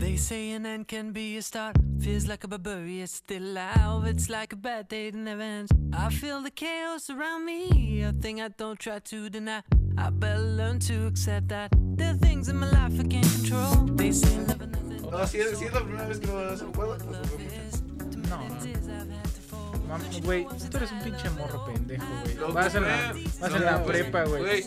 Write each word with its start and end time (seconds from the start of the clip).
They 0.00 0.16
say 0.16 0.52
an 0.52 0.64
end 0.64 0.88
can 0.88 1.12
be 1.12 1.36
a 1.36 1.42
start. 1.42 1.76
Feels 2.00 2.26
like 2.26 2.42
a 2.44 2.48
barbarian 2.48 3.06
still 3.06 3.42
alive. 3.42 4.06
It's 4.06 4.30
like 4.30 4.54
a 4.54 4.56
bad 4.56 4.88
day 4.88 5.10
that 5.10 5.18
never 5.18 5.42
ends. 5.42 5.70
I 5.92 6.08
feel 6.08 6.40
the 6.40 6.50
chaos 6.50 7.10
around 7.10 7.44
me. 7.44 8.02
A 8.02 8.12
thing 8.12 8.40
I 8.40 8.48
don't 8.48 8.78
try 8.78 8.98
to 8.98 9.28
deny. 9.28 9.62
I 9.98 10.08
better 10.08 10.40
learn 10.40 10.78
to 10.88 11.06
accept 11.06 11.48
that 11.48 11.70
there 11.98 12.12
are 12.12 12.16
things 12.16 12.48
in 12.48 12.56
my 12.56 12.70
life 12.70 12.98
I 12.98 13.04
can't 13.04 13.30
control. 13.30 13.74
They 13.94 14.12
say 14.12 14.38
love 14.46 14.62
and 14.62 14.72
nothing. 14.72 15.10
No, 15.10 15.26
si 15.26 15.38
es, 15.38 15.58
si 15.58 15.66
es 15.66 15.74
la 15.74 15.80
primera 15.80 16.08
vez 16.08 16.18
que 16.18 16.30
vas 16.30 16.62
a 16.62 16.64
un 16.64 16.72
juego, 16.72 16.96
No, 18.30 18.38
no. 18.48 20.22
Güey, 20.24 20.46
tú 20.70 20.76
eres 20.78 20.92
un 20.92 21.00
pinche 21.02 21.28
morro 21.30 21.66
pendejo, 21.66 22.06
güey. 22.24 22.52
Vas 22.54 22.72
que 22.72 22.78
en 22.78 22.84
la, 22.84 23.14
vas 23.38 23.54
en 23.54 23.64
la 23.66 23.84
prepa, 23.84 24.24
güey. 24.24 24.64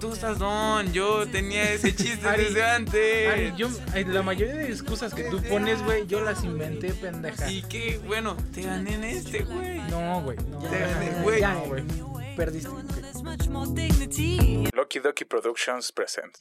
Tú 0.00 0.12
estás 0.14 0.38
don, 0.38 0.90
yo 0.92 1.26
tenía 1.28 1.72
ese 1.72 1.94
chiste 1.96 2.26
Ari, 2.26 2.44
desde 2.44 2.64
antes. 2.64 3.28
Ari, 3.28 3.52
yo, 3.56 3.68
ay, 3.92 4.04
la 4.04 4.22
mayoría 4.22 4.54
de 4.54 4.70
excusas 4.70 5.12
que 5.12 5.24
tú 5.24 5.42
pones, 5.42 5.82
güey, 5.84 6.06
yo 6.06 6.22
las 6.22 6.42
inventé, 6.42 6.94
pendeja. 6.94 7.50
Y 7.50 7.62
qué 7.62 8.00
bueno, 8.06 8.34
te 8.54 8.62
gané 8.62 8.94
en 8.94 9.04
este, 9.04 9.44
güey. 9.44 9.78
No, 9.90 10.22
güey. 10.22 10.38
No, 10.48 10.58
Te 10.58 10.78
gané, 10.78 11.22
güey. 11.22 11.40
ya, 11.40 11.54
güey. 11.54 11.84
Perdiste. 12.34 12.70
Dignity. 13.74 14.64
Lucky 14.74 15.00
Ducky 15.00 15.24
Productions 15.26 15.92
presents. 15.92 16.40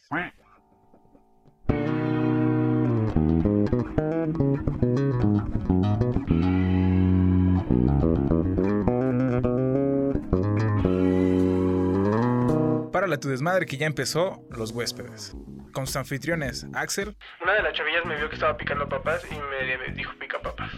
A 13.13 13.19
tu 13.19 13.29
desmadre 13.29 13.65
que 13.65 13.77
ya 13.77 13.85
empezó 13.85 14.41
Los 14.49 14.71
Huéspedes. 14.71 15.35
Con 15.73 15.85
sus 15.85 15.95
anfitriones 15.97 16.65
Axel, 16.73 17.15
Una 17.41 17.53
de 17.53 17.61
las 17.63 17.73
chavillas 17.73 18.03
me 18.05 18.15
vio 18.15 18.27
que 18.29 18.35
estaba 18.35 18.57
picando 18.57 18.87
papas 18.89 19.23
y 19.31 19.35
me, 19.35 19.77
me 19.77 19.93
dijo 19.93 20.11
pica 20.19 20.39
papas. 20.41 20.71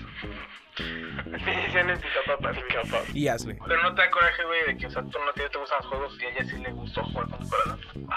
Definiciones 1.26 2.00
pica 2.00 2.20
papas, 2.28 2.58
pica 2.58 2.82
papas. 2.84 3.16
y 3.16 3.28
Ashley. 3.28 3.58
Pero 3.68 3.84
no 3.84 3.94
te 3.96 4.02
da 4.02 4.10
coraje, 4.12 4.44
güey, 4.46 4.66
de 4.68 4.78
que, 4.78 4.88
o 4.88 4.92
sea, 4.92 5.02
tú 5.04 5.18
no 5.26 5.32
te, 5.34 5.48
te 5.50 5.58
gustan 5.58 5.78
los 5.80 5.88
juegos 5.88 6.18
y 6.22 6.26
a 6.26 6.30
ella 6.30 6.44
sí 6.50 6.58
le 6.58 6.72
gustó 6.72 7.04
jugar 7.06 7.30
con 7.30 7.40
tu 7.40 7.50
corazón. 7.50 8.08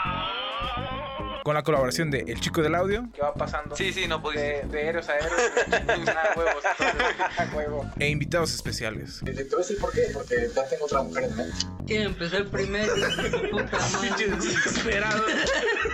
Con 1.44 1.54
la 1.54 1.62
colaboración 1.62 2.10
de 2.10 2.20
El 2.20 2.40
Chico 2.40 2.62
del 2.62 2.74
Audio 2.74 3.06
¿Qué 3.12 3.20
va 3.20 3.34
pasando? 3.34 3.76
Sí, 3.76 3.92
sí, 3.92 4.08
no 4.08 4.16
De, 4.16 4.22
pudiste. 4.22 4.66
de 4.66 4.88
héroes 4.88 5.08
a 5.10 5.16
héroes, 5.18 5.52
nada 6.06 6.32
huevos. 6.36 6.64
A 7.38 7.54
huevo. 7.54 7.90
e 7.98 8.08
invitados 8.08 8.54
especiales. 8.54 9.20
Te 9.22 9.32
voy 9.32 9.42
a 9.52 9.56
decir 9.58 9.78
por 9.78 9.92
qué, 9.92 10.08
porque 10.14 10.48
ya 10.54 10.66
tengo 10.66 10.86
otra 10.86 11.02
mujer 11.02 11.24
en 11.24 11.36
mente. 11.36 11.56
Quiero 11.86 12.08
empezar 12.10 12.46
primero. 12.46 12.94
Puta 13.50 13.78
madre. 13.78 14.26
Desesperado. 14.36 15.22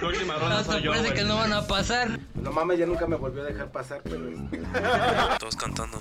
La 0.01 0.09
última 0.09 0.34
ronda 0.37 0.59
Hasta 0.61 0.73
soy 0.75 0.83
yo, 0.83 0.93
parece 0.93 1.15
que 1.15 1.25
no 1.25 1.34
van 1.37 1.53
a 1.53 1.67
pasar. 1.67 2.21
No 2.34 2.53
mames, 2.53 2.78
ya 2.78 2.87
nunca 2.87 3.09
me 3.09 3.17
volvió 3.17 3.43
a 3.43 3.47
dejar 3.47 3.73
pasar, 3.73 4.01
pero... 4.05 4.21
Todos 5.41 5.56
cantando. 5.56 6.01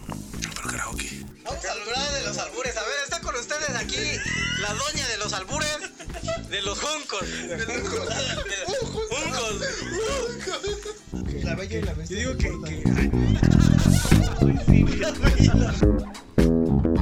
Pero 0.56 0.70
karaoke. 0.70 1.26
Vamos 1.44 1.66
a 1.66 1.72
hablar 1.72 2.12
de 2.14 2.22
los 2.24 2.38
albures. 2.38 2.78
A 2.78 2.82
ver, 2.82 2.99
aquí 3.76 4.18
la 4.62 4.74
doña 4.74 5.08
de 5.08 5.18
los 5.18 5.34
albures, 5.34 5.80
de 6.50 6.62
los 6.62 6.80
juncos. 6.80 7.22
De 7.22 7.58
los 7.58 7.90
juncos. 8.90 9.10
La 11.44 11.56
bella 11.56 11.78
y 11.78 11.82
la 11.82 11.94
bestia. 11.94 12.22
Yo 12.22 12.34
digo 12.34 12.64
que... 12.64 12.80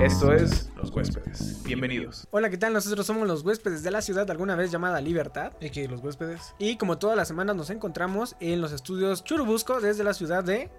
Esto 0.04 0.32
es 0.32 0.70
Los 0.76 0.92
Huéspedes. 0.92 1.64
Bienvenidos. 1.64 2.28
Hola, 2.32 2.50
¿qué 2.50 2.58
tal? 2.58 2.74
Nosotros 2.74 3.06
somos 3.06 3.28
los 3.28 3.42
huéspedes 3.44 3.82
de 3.84 3.92
la 3.92 4.02
ciudad 4.02 4.30
alguna 4.30 4.56
vez 4.56 4.72
llamada 4.72 5.02
Libertad. 5.02 5.54
Y 5.60 5.72
que 5.72 5.88
los 5.88 6.02
huéspedes. 6.04 6.54
Y 6.60 6.78
como 6.78 6.98
todas 6.98 7.18
las 7.18 7.28
semanas 7.28 7.56
nos 7.56 7.70
encontramos 7.72 8.36
en 8.40 8.62
los 8.62 8.72
estudios 8.72 9.24
Churubusco 9.24 9.82
desde 9.82 10.04
la 10.04 10.14
ciudad 10.14 10.44
de... 10.44 10.70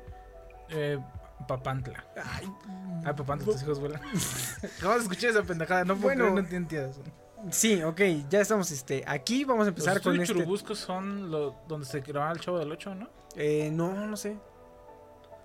Eh, 0.71 0.99
Papantla. 1.47 2.05
Ay, 2.25 2.49
Papantla, 3.17 3.53
tus 3.53 3.63
hijos 3.63 3.81
vuelan. 3.81 4.01
Jamás 4.81 5.03
escuché 5.03 5.29
esa 5.29 5.43
pendejada, 5.43 5.85
no 5.85 5.95
puedo 5.95 6.09
Bueno. 6.17 6.35
creer, 6.35 6.51
no 6.53 6.57
entiendes. 6.57 7.01
Sí, 7.51 7.83
ok, 7.83 8.01
ya 8.29 8.41
estamos 8.41 8.71
este, 8.73 9.05
aquí. 9.07 9.45
Vamos 9.45 9.63
a 9.63 9.71
Los 9.71 9.79
empezar 9.79 10.03
con 10.03 10.21
este... 10.21 10.35
Churubuscos 10.35 10.79
son 10.79 11.31
lo, 11.31 11.57
donde 11.69 11.87
se 11.87 12.01
grababa 12.01 12.33
el 12.33 12.41
Chavo 12.41 12.59
del 12.59 12.71
8, 12.73 12.95
¿no? 12.97 13.09
Eh, 13.37 13.71
no, 13.73 14.07
no 14.07 14.17
sé. 14.17 14.37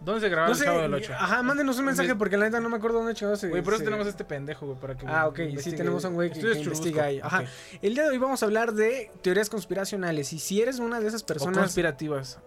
¿Dónde 0.01 0.19
se 0.19 0.27
grababa 0.27 0.47
No 0.47 0.53
el 0.53 0.59
sé, 0.59 0.65
Chavo 0.65 0.81
del 0.81 0.93
8? 0.95 1.13
ajá, 1.13 1.43
mándenos 1.43 1.77
un 1.77 1.85
mensaje 1.85 2.09
Güey, 2.09 2.17
porque 2.17 2.35
la 2.35 2.45
neta 2.45 2.59
no 2.59 2.67
me 2.67 2.77
acuerdo 2.77 2.97
dónde 2.97 3.13
chingados 3.13 3.39
se... 3.39 3.47
por 3.47 3.59
eso 3.59 3.77
se- 3.77 3.83
tenemos 3.85 4.07
este 4.07 4.25
pendejo, 4.25 4.65
güey, 4.65 4.79
para 4.79 4.97
que 4.97 5.05
Ah, 5.07 5.27
ok, 5.27 5.39
sí, 5.59 5.71
tenemos 5.73 6.03
a 6.03 6.09
un 6.09 6.15
güey 6.15 6.29
que, 6.29 6.35
que 6.35 6.41
Churubusco, 6.41 6.63
investiga 6.63 7.03
ahí. 7.05 7.19
Ajá. 7.23 7.43
El 7.81 7.93
día 7.93 8.03
de 8.03 8.09
hoy 8.09 8.17
vamos 8.17 8.41
a 8.41 8.47
hablar 8.47 8.73
de 8.73 9.11
teorías 9.21 9.49
conspiracionales. 9.49 10.33
Y 10.33 10.39
si 10.39 10.61
eres 10.61 10.79
una 10.79 10.99
de 10.99 11.07
esas 11.07 11.21
O 11.21 11.25
personas 11.27 11.59
conspirativas. 11.59 12.39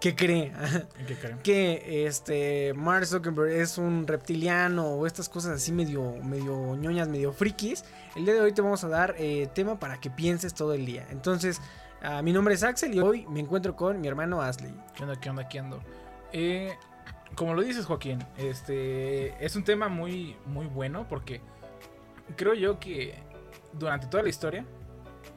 Que 0.00 0.14
cree 0.14 0.52
¿En 0.98 1.06
qué 1.06 1.14
creen? 1.16 1.38
que 1.38 2.06
este 2.06 2.74
Mark 2.74 3.06
Zuckerberg 3.06 3.50
es 3.50 3.78
un 3.78 4.06
reptiliano 4.06 4.86
o 4.86 5.06
estas 5.06 5.28
cosas 5.28 5.52
así 5.52 5.72
medio, 5.72 6.12
medio 6.22 6.76
ñoñas, 6.76 7.08
medio 7.08 7.32
frikis, 7.32 7.84
el 8.14 8.24
día 8.24 8.34
de 8.34 8.40
hoy 8.40 8.52
te 8.52 8.62
vamos 8.62 8.84
a 8.84 8.88
dar 8.88 9.14
eh, 9.18 9.48
tema 9.54 9.78
para 9.78 9.98
que 9.98 10.10
pienses 10.10 10.54
todo 10.54 10.74
el 10.74 10.84
día. 10.84 11.06
Entonces, 11.10 11.60
ah, 12.02 12.22
mi 12.22 12.32
nombre 12.32 12.54
es 12.54 12.62
Axel 12.62 12.94
y 12.94 13.00
hoy 13.00 13.26
me 13.28 13.40
encuentro 13.40 13.74
con 13.74 14.00
mi 14.00 14.08
hermano 14.08 14.42
Ashley. 14.42 14.74
¿Qué 14.94 15.02
onda, 15.04 15.18
qué 15.18 15.30
onda, 15.30 15.48
qué 15.48 15.58
ando? 15.58 15.80
Eh, 16.32 16.76
como 17.34 17.54
lo 17.54 17.62
dices, 17.62 17.86
Joaquín, 17.86 18.22
este 18.36 19.44
es 19.44 19.56
un 19.56 19.64
tema 19.64 19.88
muy, 19.88 20.36
muy 20.44 20.66
bueno 20.66 21.06
porque 21.08 21.40
creo 22.36 22.54
yo 22.54 22.78
que 22.78 23.14
durante 23.72 24.06
toda 24.06 24.22
la 24.22 24.28
historia, 24.28 24.64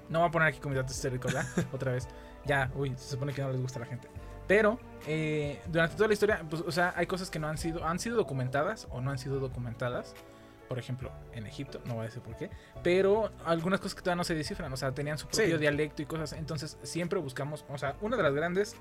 no 0.09 0.19
voy 0.19 0.27
a 0.27 0.31
poner 0.31 0.47
aquí 0.49 0.59
datos 0.69 0.95
históricos, 0.95 1.33
¿verdad? 1.33 1.49
Otra 1.73 1.93
vez. 1.93 2.07
Ya, 2.45 2.71
uy, 2.75 2.93
se 2.95 3.11
supone 3.11 3.33
que 3.33 3.41
no 3.41 3.51
les 3.51 3.61
gusta 3.61 3.79
a 3.79 3.81
la 3.81 3.85
gente. 3.85 4.07
Pero 4.49 4.79
eh, 5.05 5.61
durante 5.67 5.95
toda 5.95 6.07
la 6.07 6.13
historia, 6.13 6.43
pues, 6.49 6.63
o 6.65 6.71
sea, 6.71 6.91
hay 6.97 7.05
cosas 7.05 7.29
que 7.29 7.37
no 7.37 7.47
han 7.47 7.59
sido, 7.59 7.85
han 7.85 7.99
sido 7.99 8.17
documentadas 8.17 8.87
o 8.89 8.99
no 8.99 9.11
han 9.11 9.19
sido 9.19 9.39
documentadas. 9.39 10.15
Por 10.67 10.79
ejemplo, 10.79 11.11
en 11.33 11.45
Egipto, 11.45 11.79
no 11.85 11.93
voy 11.93 12.01
a 12.01 12.05
decir 12.07 12.23
por 12.23 12.35
qué, 12.35 12.49
pero 12.83 13.31
algunas 13.45 13.79
cosas 13.79 13.93
que 13.93 14.01
todavía 14.01 14.17
no 14.17 14.23
se 14.23 14.33
descifran, 14.33 14.73
o 14.73 14.77
sea, 14.77 14.91
tenían 14.91 15.19
su 15.19 15.27
propio 15.27 15.55
Sí. 15.55 15.57
dialecto 15.59 16.01
y 16.01 16.05
cosas. 16.07 16.33
Entonces, 16.33 16.77
siempre 16.81 17.19
buscamos, 17.19 17.63
o 17.69 17.77
sea, 17.77 17.95
una 18.01 18.17
de 18.17 18.23
las 18.23 18.33
grandes 18.33 18.75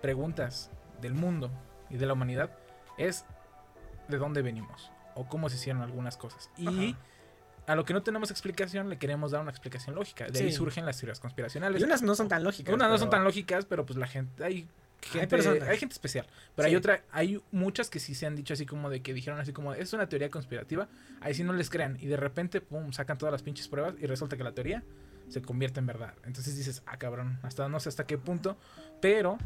preguntas 0.00 0.70
del 1.02 1.12
mundo 1.14 1.50
y 1.90 1.96
de 1.98 2.06
la 2.06 2.14
humanidad 2.14 2.50
es 2.96 3.26
de 4.08 4.16
dónde 4.16 4.40
venimos 4.42 4.90
o 5.14 5.28
cómo 5.28 5.50
se 5.50 5.56
hicieron 5.56 5.82
algunas 5.82 6.16
cosas. 6.16 6.50
Y 6.56 6.96
a 7.66 7.74
lo 7.74 7.84
que 7.84 7.92
no 7.92 8.02
tenemos 8.02 8.30
explicación 8.30 8.88
le 8.88 8.98
queremos 8.98 9.30
dar 9.32 9.40
una 9.42 9.50
explicación 9.50 9.94
lógica. 9.94 10.26
De 10.26 10.38
ahí 10.40 10.52
surgen 10.52 10.86
las 10.86 10.98
teorías 10.98 11.20
conspiracionales. 11.20 11.80
Y 11.80 11.84
unas 11.84 12.00
no 12.02 12.14
son 12.14 12.28
tan 12.28 12.42
lógicas. 12.42 12.74
Unas 12.74 12.88
no 12.90 12.96
son 12.98 13.10
tan 13.10 13.22
lógicas, 13.24 13.66
pero 13.66 13.84
pues 13.86 13.98
la 13.98 14.06
gente 14.06 14.44
hay 14.44 14.68
gente, 15.02 15.20
hay, 15.20 15.26
personas. 15.26 15.78
gente 15.78 15.92
especial. 15.92 16.26
Pero 16.54 16.66
Sí. 16.68 16.70
hay 16.72 16.76
otra, 16.76 17.02
hay 17.10 17.40
muchas 17.52 17.90
que 17.90 17.98
sí 18.00 18.14
se 18.14 18.26
han 18.26 18.36
dicho 18.36 18.54
así 18.54 18.66
como 18.66 18.90
de 18.90 19.02
que 19.02 19.14
dijeron 19.14 19.40
así 19.40 19.52
como 19.52 19.72
es 19.74 19.92
una 19.92 20.08
teoría 20.08 20.30
conspirativa. 20.30 20.88
Ahí 21.20 21.34
sí 21.34 21.44
no 21.44 21.52
les 21.52 21.70
crean 21.70 21.96
y 22.00 22.06
de 22.06 22.16
repente 22.16 22.60
pum 22.60 22.92
sacan 22.92 23.18
todas 23.18 23.32
las 23.32 23.42
pinches 23.42 23.68
pruebas 23.68 23.94
y 24.00 24.06
resulta 24.06 24.36
que 24.36 24.44
la 24.44 24.52
teoría 24.52 24.82
se 25.28 25.42
convierte 25.42 25.80
en 25.80 25.86
verdad. 25.86 26.14
Entonces 26.24 26.56
dices, 26.56 26.82
ah 26.86 26.98
cabrón, 26.98 27.38
hasta 27.42 27.68
no 27.68 27.78
sé 27.80 27.88
hasta 27.88 28.04
qué 28.06 28.18
punto, 28.18 28.58
pero 29.00 29.38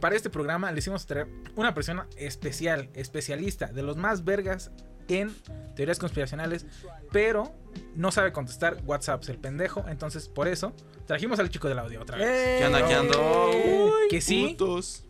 para 0.00 0.16
este 0.16 0.30
programa 0.30 0.70
le 0.72 0.78
hicimos 0.78 1.06
traer 1.06 1.28
una 1.56 1.74
persona 1.74 2.06
especial, 2.16 2.88
especialista, 2.94 3.66
de 3.66 3.82
los 3.82 3.96
más 3.96 4.24
vergas 4.24 4.70
en 5.16 5.34
teorías 5.74 5.98
conspiracionales, 5.98 6.66
pero 7.10 7.54
no 7.94 8.10
sabe 8.12 8.32
contestar 8.32 8.78
WhatsApp, 8.84 9.22
el 9.28 9.38
pendejo. 9.38 9.84
Entonces, 9.88 10.28
por 10.28 10.48
eso 10.48 10.72
trajimos 11.06 11.38
al 11.38 11.50
chico 11.50 11.68
del 11.68 11.78
audio 11.78 12.00
otra 12.02 12.18
vez. 12.18 12.58
¿Qué 12.58 12.64
ando? 12.94 13.90
que 14.10 14.20
sí, 14.20 14.48
Putos. 14.50 15.04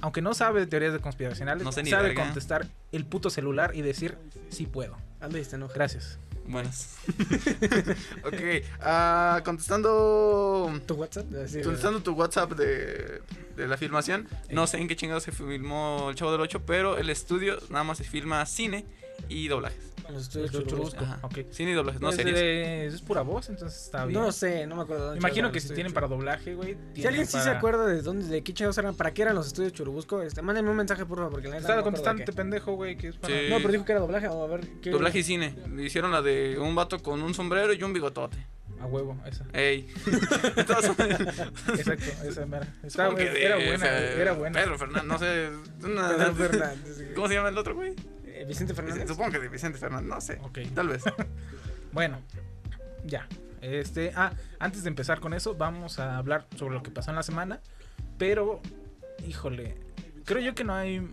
aunque 0.00 0.22
no 0.22 0.34
sabe 0.34 0.60
de 0.60 0.66
teorías 0.66 0.92
de 0.92 1.00
conspiracionales, 1.00 1.64
No 1.64 1.72
sé 1.72 1.82
ni 1.82 1.90
sabe 1.90 2.08
verga. 2.08 2.24
contestar 2.24 2.66
el 2.92 3.04
puto 3.06 3.30
celular 3.30 3.72
y 3.74 3.82
decir, 3.82 4.16
sí 4.48 4.66
puedo. 4.66 4.96
Anda 5.20 5.38
y 5.38 5.42
enojado. 5.42 5.74
Gracias. 5.74 6.18
Buenas. 6.46 6.96
ok, 8.24 8.64
ah, 8.80 9.40
contestando. 9.44 10.72
¿Tu 10.86 10.94
WhatsApp? 10.94 11.26
Así, 11.44 11.62
Contestando 11.62 12.02
tu 12.02 12.12
WhatsApp 12.14 12.52
de, 12.52 13.22
de 13.56 13.68
la 13.68 13.76
filmación, 13.76 14.28
no 14.50 14.66
sé 14.66 14.78
en 14.78 14.88
qué 14.88 14.96
chingado 14.96 15.20
se 15.20 15.30
filmó 15.30 16.08
El 16.10 16.16
Chavo 16.16 16.32
del 16.32 16.40
8, 16.40 16.62
pero 16.66 16.98
el 16.98 17.10
estudio 17.10 17.58
nada 17.70 17.84
más 17.84 17.98
se 17.98 18.04
filma 18.04 18.44
cine 18.46 18.84
y 19.28 19.48
doblajes. 19.48 19.78
en 20.08 20.14
los 20.14 20.24
estudios 20.24 20.52
Los 20.52 20.64
Churubusco. 20.64 20.96
churubusco. 20.98 21.04
Ajá. 21.04 21.18
Ok. 21.26 21.52
Cine 21.52 21.70
y 21.70 21.74
doblajes, 21.74 22.00
no 22.00 22.12
series. 22.12 22.36
eh, 22.38 22.86
es 22.86 23.00
pura 23.02 23.22
voz, 23.22 23.48
entonces 23.48 23.82
está 23.84 24.04
bien. 24.04 24.20
No 24.20 24.32
sé, 24.32 24.66
no 24.66 24.76
me 24.76 24.82
acuerdo. 24.82 25.04
dónde 25.06 25.18
Imagino 25.20 25.50
que 25.52 25.60
si 25.60 25.72
tienen 25.74 25.92
para 25.92 26.08
doblaje, 26.08 26.54
güey. 26.54 26.76
Si 26.94 27.06
alguien 27.06 27.26
sí 27.26 27.38
se 27.40 27.48
acuerda 27.50 27.86
de 27.86 28.02
dónde, 28.02 28.26
de 28.26 28.42
qué 28.42 28.52
chingados 28.52 28.76
eran, 28.78 28.94
para 28.96 29.12
qué 29.14 29.22
eran 29.22 29.34
los 29.36 29.46
estudios 29.46 29.72
Churubusco, 29.72 30.20
este, 30.22 30.42
mándenme 30.42 30.70
un 30.70 30.76
mensaje 30.76 31.06
por 31.06 31.18
favor, 31.18 31.32
porque 31.32 31.48
la 31.48 31.58
Estaba 31.58 31.76
no 31.76 31.82
este 32.20 32.32
qué. 32.32 32.36
pendejo, 32.36 32.72
güey, 32.74 32.96
que 32.96 33.08
es 33.08 33.16
para... 33.16 33.32
Sí. 33.32 33.46
No, 33.48 33.56
pero 33.58 33.72
dijo 33.72 33.84
que 33.84 33.92
era 33.92 34.00
doblaje, 34.00 34.28
o 34.28 34.42
a 34.44 34.46
ver, 34.48 34.66
¿qué? 34.82 34.90
Doblaje 34.90 35.20
y 35.20 35.22
cine. 35.22 35.54
Le 35.74 35.84
hicieron 35.84 36.10
la 36.10 36.20
de 36.20 36.58
un 36.58 36.74
vato 36.74 37.00
con 37.02 37.22
un 37.22 37.32
sombrero 37.32 37.72
y 37.72 37.82
un 37.82 37.92
bigotote. 37.92 38.36
A 38.80 38.86
huevo, 38.86 39.16
esa. 39.26 39.44
Ey. 39.52 39.88
Exacto, 41.78 42.04
esa 42.28 42.46
mera. 42.46 42.66
Estaba- 42.82 43.18
era 43.20 43.56
buena, 43.56 43.76
güey, 43.90 44.20
era 44.20 44.32
buena. 44.32 44.58
Pedro 44.60 44.78
Fernández, 44.78 45.04
no 45.04 45.18
sé. 45.18 45.48
una- 45.84 46.08
Pedro 46.16 46.34
Fernández. 46.50 47.12
¿Cómo 47.14 47.28
se 47.28 47.34
llama 47.34 47.48
el 47.50 47.58
otro, 47.58 47.74
güey? 47.74 47.94
Vicente 48.44 48.74
Fernández. 48.74 49.08
Supongo 49.08 49.32
que 49.32 49.38
de 49.38 49.48
Vicente 49.48 49.78
Fernández, 49.78 50.08
no 50.08 50.20
sé. 50.20 50.38
Ok. 50.42 50.58
Tal 50.74 50.88
vez. 50.88 51.02
Bueno, 51.92 52.20
ya. 53.04 53.28
Este, 53.60 54.12
ah, 54.16 54.32
antes 54.58 54.82
de 54.82 54.88
empezar 54.88 55.20
con 55.20 55.34
eso, 55.34 55.54
vamos 55.54 55.98
a 55.98 56.16
hablar 56.16 56.46
sobre 56.56 56.74
lo 56.74 56.82
que 56.82 56.90
pasó 56.90 57.10
en 57.10 57.16
la 57.16 57.22
semana. 57.22 57.60
Pero, 58.16 58.62
híjole, 59.26 59.76
creo 60.24 60.40
yo 60.40 60.54
que 60.54 60.64
no 60.64 60.74
hay. 60.74 61.06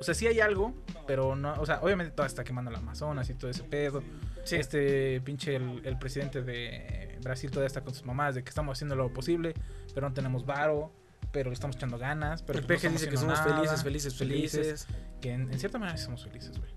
O 0.00 0.04
sea, 0.04 0.14
sí 0.14 0.26
hay 0.26 0.40
algo, 0.40 0.74
pero 1.06 1.36
no. 1.36 1.52
O 1.60 1.66
sea, 1.66 1.80
obviamente 1.82 2.14
todo 2.14 2.24
está 2.24 2.44
quemando 2.44 2.70
la 2.70 2.78
Amazonas 2.78 3.28
y 3.28 3.34
todo 3.34 3.50
ese 3.50 3.62
pedo. 3.62 4.02
Sí. 4.44 4.56
Este 4.56 5.20
pinche, 5.20 5.56
el, 5.56 5.82
el 5.84 5.98
presidente 5.98 6.40
de 6.40 7.18
Brasil 7.22 7.50
todavía 7.50 7.66
está 7.66 7.82
con 7.82 7.92
sus 7.92 8.04
mamás 8.04 8.34
de 8.34 8.42
que 8.42 8.48
estamos 8.48 8.78
haciendo 8.78 8.96
lo 8.96 9.12
posible, 9.12 9.54
pero 9.94 10.08
no 10.08 10.14
tenemos 10.14 10.46
varo, 10.46 10.92
pero 11.36 11.50
le 11.50 11.54
estamos 11.54 11.76
echando 11.76 11.98
ganas. 11.98 12.40
Pero 12.42 12.60
el 12.60 12.64
pues 12.64 12.80
peje 12.80 12.90
dice 12.90 13.10
que 13.10 13.18
somos 13.18 13.38
nada, 13.38 13.54
felices, 13.56 13.82
felices, 13.82 14.14
felices. 14.14 14.86
Que 15.20 15.34
en, 15.34 15.52
en 15.52 15.58
cierta 15.58 15.78
manera 15.78 15.98
sí 15.98 16.06
somos 16.06 16.24
felices, 16.24 16.56
güey. 16.56 16.70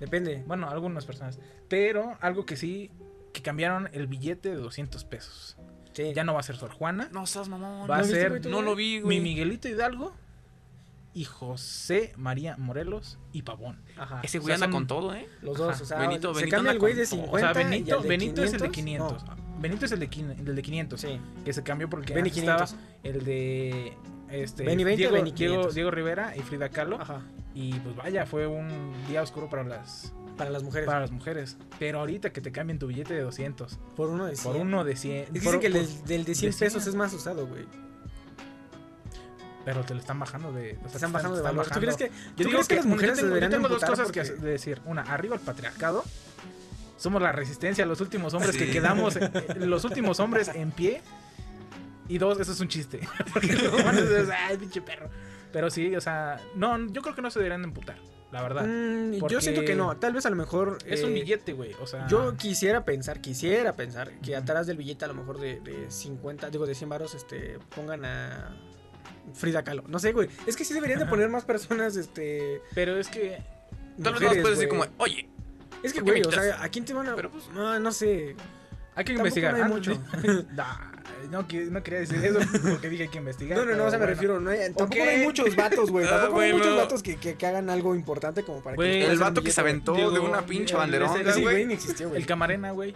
Depende. 0.00 0.42
Bueno, 0.46 0.70
algunas 0.70 1.04
personas. 1.04 1.38
Pero 1.68 2.16
algo 2.22 2.46
que 2.46 2.56
sí, 2.56 2.90
que 3.34 3.42
cambiaron 3.42 3.90
el 3.92 4.06
billete 4.06 4.48
de 4.48 4.54
200 4.54 5.04
pesos. 5.04 5.58
Sí. 5.92 6.14
Ya 6.14 6.24
no 6.24 6.32
va 6.32 6.40
a 6.40 6.42
ser 6.42 6.56
Sor 6.56 6.70
Juana, 6.70 7.10
No 7.12 7.26
seas 7.26 7.50
mamón. 7.50 7.90
va 7.90 7.96
a 7.96 7.98
¿No 7.98 8.04
viste, 8.04 8.20
ser 8.20 8.46
No 8.46 8.62
lo 8.62 8.74
vi, 8.74 9.00
güey. 9.00 9.18
mi 9.18 9.22
Miguelito 9.22 9.68
Hidalgo 9.68 10.14
y 11.12 11.24
José 11.24 12.12
María 12.16 12.56
Morelos 12.56 13.18
y 13.32 13.42
Pavón. 13.42 13.80
Ajá. 13.98 14.20
Ese 14.22 14.38
O 14.38 14.42
güey 14.42 14.48
sea, 14.50 14.54
anda 14.56 14.66
son- 14.66 14.72
con 14.72 14.86
todo, 14.86 15.14
¿eh? 15.14 15.28
Los 15.42 15.58
dos, 15.58 15.74
Ajá. 15.74 15.82
o 15.82 15.86
sea, 15.86 15.98
Benito- 15.98 16.32
se 16.34 16.40
Benito 16.40 16.56
cambia 16.56 16.72
el 16.72 16.78
güey 16.78 16.94
de 16.94 17.04
todo. 17.06 17.16
50 17.16 17.50
O 17.50 17.52
sea, 17.54 17.62
el 17.62 17.68
Benito, 17.70 18.00
de 18.00 18.08
Benito 18.08 18.44
es 18.44 18.52
el 18.54 18.60
de 18.60 18.70
500. 18.70 19.22
500. 19.24 19.60
Benito 19.60 19.84
es 19.84 19.92
el 19.92 20.00
de, 20.00 20.08
quin- 20.10 20.38
el 20.48 20.56
de 20.56 20.62
500. 20.62 21.00
Sí. 21.00 21.20
Que 21.44 21.52
se 21.52 21.62
cambió 21.62 21.90
porque 21.90 22.14
Benny 22.14 22.28
antes 22.30 22.38
estaba 22.42 22.64
500. 22.66 22.86
el 23.02 23.24
de 23.24 23.92
este, 24.30 24.64
Benny 24.64 24.84
20 24.84 24.94
o 25.06 25.10
Diego, 25.10 25.12
Benny 25.24 25.32
Diego, 25.32 25.54
500. 25.54 25.74
Diego 25.74 25.90
Rivera 25.90 26.36
y 26.36 26.40
Frida 26.40 26.68
Kahlo. 26.70 27.00
Ajá. 27.00 27.22
Y 27.54 27.74
pues 27.80 27.96
vaya, 27.96 28.24
fue 28.26 28.46
un 28.46 28.92
día 29.08 29.20
oscuro 29.22 29.50
para 29.50 29.64
las, 29.64 30.12
Para 30.38 30.50
las 30.50 30.62
mujeres. 30.62 30.86
para 30.86 31.00
las 31.00 31.10
mujeres. 31.10 31.58
Pero 31.80 31.98
ahorita 31.98 32.32
que 32.32 32.40
te 32.40 32.52
cambien 32.52 32.78
tu 32.78 32.86
billete 32.86 33.12
de 33.12 33.22
200 33.22 33.78
Por 33.96 34.08
uno 34.08 34.24
de 34.26 34.32
por 34.32 34.54
100. 34.54 34.62
uno 34.66 34.84
de 34.84 34.94
100. 34.96 35.16
Es 35.16 35.24
que 35.26 35.32
por- 35.32 35.42
dicen 35.42 35.60
que 35.60 35.66
el 35.66 35.72
por- 35.72 35.82
del, 35.82 36.04
del 36.06 36.24
de 36.24 36.34
100 36.36 36.50
de 36.52 36.56
100. 36.56 36.66
pesos 36.72 36.86
es 36.86 36.94
más 36.94 37.12
usado, 37.12 37.46
güey. 37.46 37.66
Pero 39.64 39.84
te 39.84 39.94
lo 39.94 40.00
están 40.00 40.18
bajando 40.18 40.52
de. 40.52 40.78
o 40.84 40.88
sea, 40.88 40.96
están 40.96 41.12
bajando 41.12 41.36
de 41.36 41.42
están 41.42 41.56
valor. 41.56 41.72
¿Tú 41.72 41.80
crees 41.80 41.96
que, 41.96 42.08
Yo 42.08 42.12
¿tú 42.36 42.44
digo 42.44 42.50
crees 42.52 42.68
que 42.68 42.76
las 42.76 42.86
mujeres 42.86 43.16
tengo, 43.16 43.28
yo 43.28 43.34
deberían 43.34 43.50
tengo 43.50 43.68
de 43.68 43.74
dos 43.74 43.84
cosas 43.84 44.10
que 44.10 44.22
de 44.22 44.50
decir. 44.50 44.80
Una, 44.84 45.02
arriba 45.02 45.34
el 45.34 45.40
patriarcado. 45.40 46.04
Somos 46.96 47.22
la 47.22 47.32
resistencia, 47.32 47.86
los 47.86 48.00
últimos 48.02 48.34
hombres 48.34 48.56
que 48.56 48.70
quedamos, 48.70 49.16
eh, 49.16 49.30
los 49.56 49.84
últimos 49.84 50.20
hombres 50.20 50.48
en 50.48 50.70
pie. 50.70 51.00
Y 52.08 52.18
dos, 52.18 52.40
eso 52.40 52.52
es 52.52 52.60
un 52.60 52.68
chiste. 52.68 53.00
Porque 53.32 53.52
los 53.54 53.72
humanos 53.72 54.04
ay, 54.46 54.56
pinche 54.58 54.82
perro. 54.82 55.08
Pero 55.52 55.70
sí, 55.70 55.94
o 55.96 56.00
sea, 56.00 56.40
no, 56.54 56.86
yo 56.88 57.02
creo 57.02 57.14
que 57.14 57.22
no 57.22 57.30
se 57.30 57.38
deberían 57.38 57.62
de 57.62 57.68
emputar, 57.68 57.96
la 58.30 58.42
verdad. 58.42 58.66
Mm, 58.66 59.26
Yo 59.28 59.40
siento 59.40 59.62
que 59.62 59.74
no. 59.74 59.96
Tal 59.96 60.12
vez 60.12 60.26
a 60.26 60.30
lo 60.30 60.36
mejor. 60.36 60.78
es 60.86 61.02
un 61.02 61.10
eh, 61.10 61.14
billete, 61.14 61.52
güey. 61.52 61.74
O 61.80 61.86
sea, 61.86 62.06
Yo 62.06 62.36
quisiera 62.36 62.84
pensar, 62.84 63.20
quisiera 63.20 63.74
pensar 63.74 64.12
que 64.20 64.36
atrás 64.36 64.66
del 64.66 64.76
billete 64.76 65.04
a 65.04 65.08
lo 65.08 65.14
mejor 65.14 65.40
de, 65.40 65.60
de 65.60 65.90
50, 65.90 66.50
digo 66.50 66.66
de 66.66 66.74
100 66.74 66.88
varos, 66.88 67.14
este, 67.14 67.58
pongan 67.74 68.04
a 68.04 68.56
Frida 69.34 69.62
Kahlo. 69.62 69.84
No 69.88 69.98
sé, 69.98 70.12
güey. 70.12 70.28
Es 70.46 70.56
que 70.56 70.64
sí 70.64 70.74
deberían 70.74 70.98
de 70.98 71.06
poner 71.06 71.28
más 71.28 71.44
personas, 71.44 71.96
este... 71.96 72.60
Pero 72.74 72.96
es 72.98 73.08
que. 73.08 73.38
Tal 74.02 74.14
vez 74.14 74.22
nos 74.22 74.36
puedes 74.38 74.58
decir 74.58 74.68
como, 74.68 74.84
oye, 74.98 75.28
Es 75.82 75.92
que, 75.92 76.00
¿por 76.02 76.14
qué 76.14 76.22
güey, 76.22 76.34
o 76.34 76.42
sea? 76.42 76.62
¿a 76.62 76.68
quién 76.68 76.84
te 76.84 76.92
van 76.94 77.08
a...? 77.08 77.16
Pero, 77.16 77.30
pues, 77.30 77.48
no, 77.50 77.78
no 77.78 77.92
sé. 77.92 78.36
Hay 78.94 79.04
que 79.04 79.14
Tampoco 79.14 79.28
investigar. 79.28 79.52
no 79.52 79.56
hay 79.58 79.62
Ah, 79.64 79.68
mucho. 79.68 79.92
No, 81.30 81.46
que- 81.48 81.64
no 81.66 81.82
quería 81.82 82.00
decir 82.00 82.24
eso 82.24 82.38
porque 82.70 82.88
dije 82.88 83.04
hay 83.04 83.08
que 83.08 83.18
investigar. 83.18 83.58
No, 83.58 83.64
no, 83.64 83.76
no, 83.76 83.84
o 83.84 83.90
sea, 83.90 83.98
me 83.98 84.04
bueno. 84.06 84.14
refiero, 84.14 84.40
no 84.40 84.50
hay- 84.50 84.58
tampoco 84.74 84.84
Ok. 85.02 85.08
hay 85.08 85.22
muchos 85.24 85.56
vatos, 85.56 85.90
güey. 85.90 86.06
Ah, 86.10 86.10
Tampoco 86.10 86.40
hay 86.40 86.50
bueno. 86.52 86.64
muchos 86.66 86.76
vatos 86.82 87.02
que, 87.02 87.16
que, 87.16 87.34
que 87.34 87.46
hagan 87.46 87.70
algo 87.70 87.94
importante 87.94 88.42
como 88.42 88.62
para 88.62 88.74
que... 88.74 88.76
Güey, 88.76 89.00
les 89.00 89.10
el 89.10 89.18
vato 89.18 89.42
que 89.42 89.52
se 89.52 89.60
aventó 89.60 89.94
Diego, 89.94 90.10
de 90.10 90.20
una 90.20 90.44
pinche 90.44 90.74
banderona, 90.74 91.22
güey 91.22 91.42
güey. 91.42 91.66
ni 91.66 91.74
existió, 91.74 92.08
güey. 92.08 92.20
El 92.20 92.26
Camarena, 92.26 92.72
güey. 92.72 92.94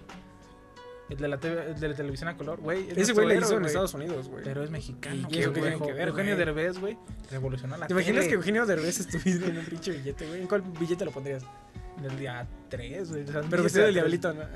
El 1.11 1.19
de 1.19 1.29
la, 1.29 1.39
TV 1.39 1.67
el 1.67 1.79
de 1.79 1.89
la 1.89 1.95
televisión 1.95 2.29
a 2.31 2.37
color, 2.37 2.61
güey. 2.61 2.89
es 2.91 2.97
Ese 2.97 3.13
güey 3.13 3.27
le 3.29 3.37
hizo 3.37 3.57
en 3.59 3.65
Estados 3.67 3.93
Unidos, 3.95 4.29
güey. 4.29 4.43
Pero 4.43 4.65
es 4.65 4.71
mexicano. 4.71 5.29
¿Y 5.31 5.39
eso 5.41 5.53
qué 5.53 5.61
tiene 5.61 5.77
Eugenio- 5.77 5.87
que 5.87 5.93
ver, 5.93 6.09
Eugenio 6.09 6.35
güey? 6.35 6.47
Derbez, 6.47 6.79
güey, 6.79 6.99
revolucionó 7.31 7.77
la 7.77 7.87
¿Te 7.87 7.93
imaginas 7.93 8.21
tele 8.21 8.29
que 8.29 8.35
Eugenio 8.37 8.65
Derbez 8.67 9.01
estuviera 9.01 9.47
en 9.47 9.59
un 9.59 9.65
pinche 9.67 9.91
billete, 9.93 10.27
güey? 10.27 10.41
¿En 10.41 10.47
cuál 10.47 10.63
billete 10.63 11.05
lo 11.05 11.11
pondrías? 11.11 11.45
Del 12.03 12.19
día 12.19 12.47
3, 12.71 13.11
güey. 13.11 13.23
o 13.23 13.27
sea, 13.33 13.43
Pero 13.51 13.63
vestido 13.63 13.85
del 13.85 13.95
diablito, 13.95 14.33
¿no? 14.33 14.43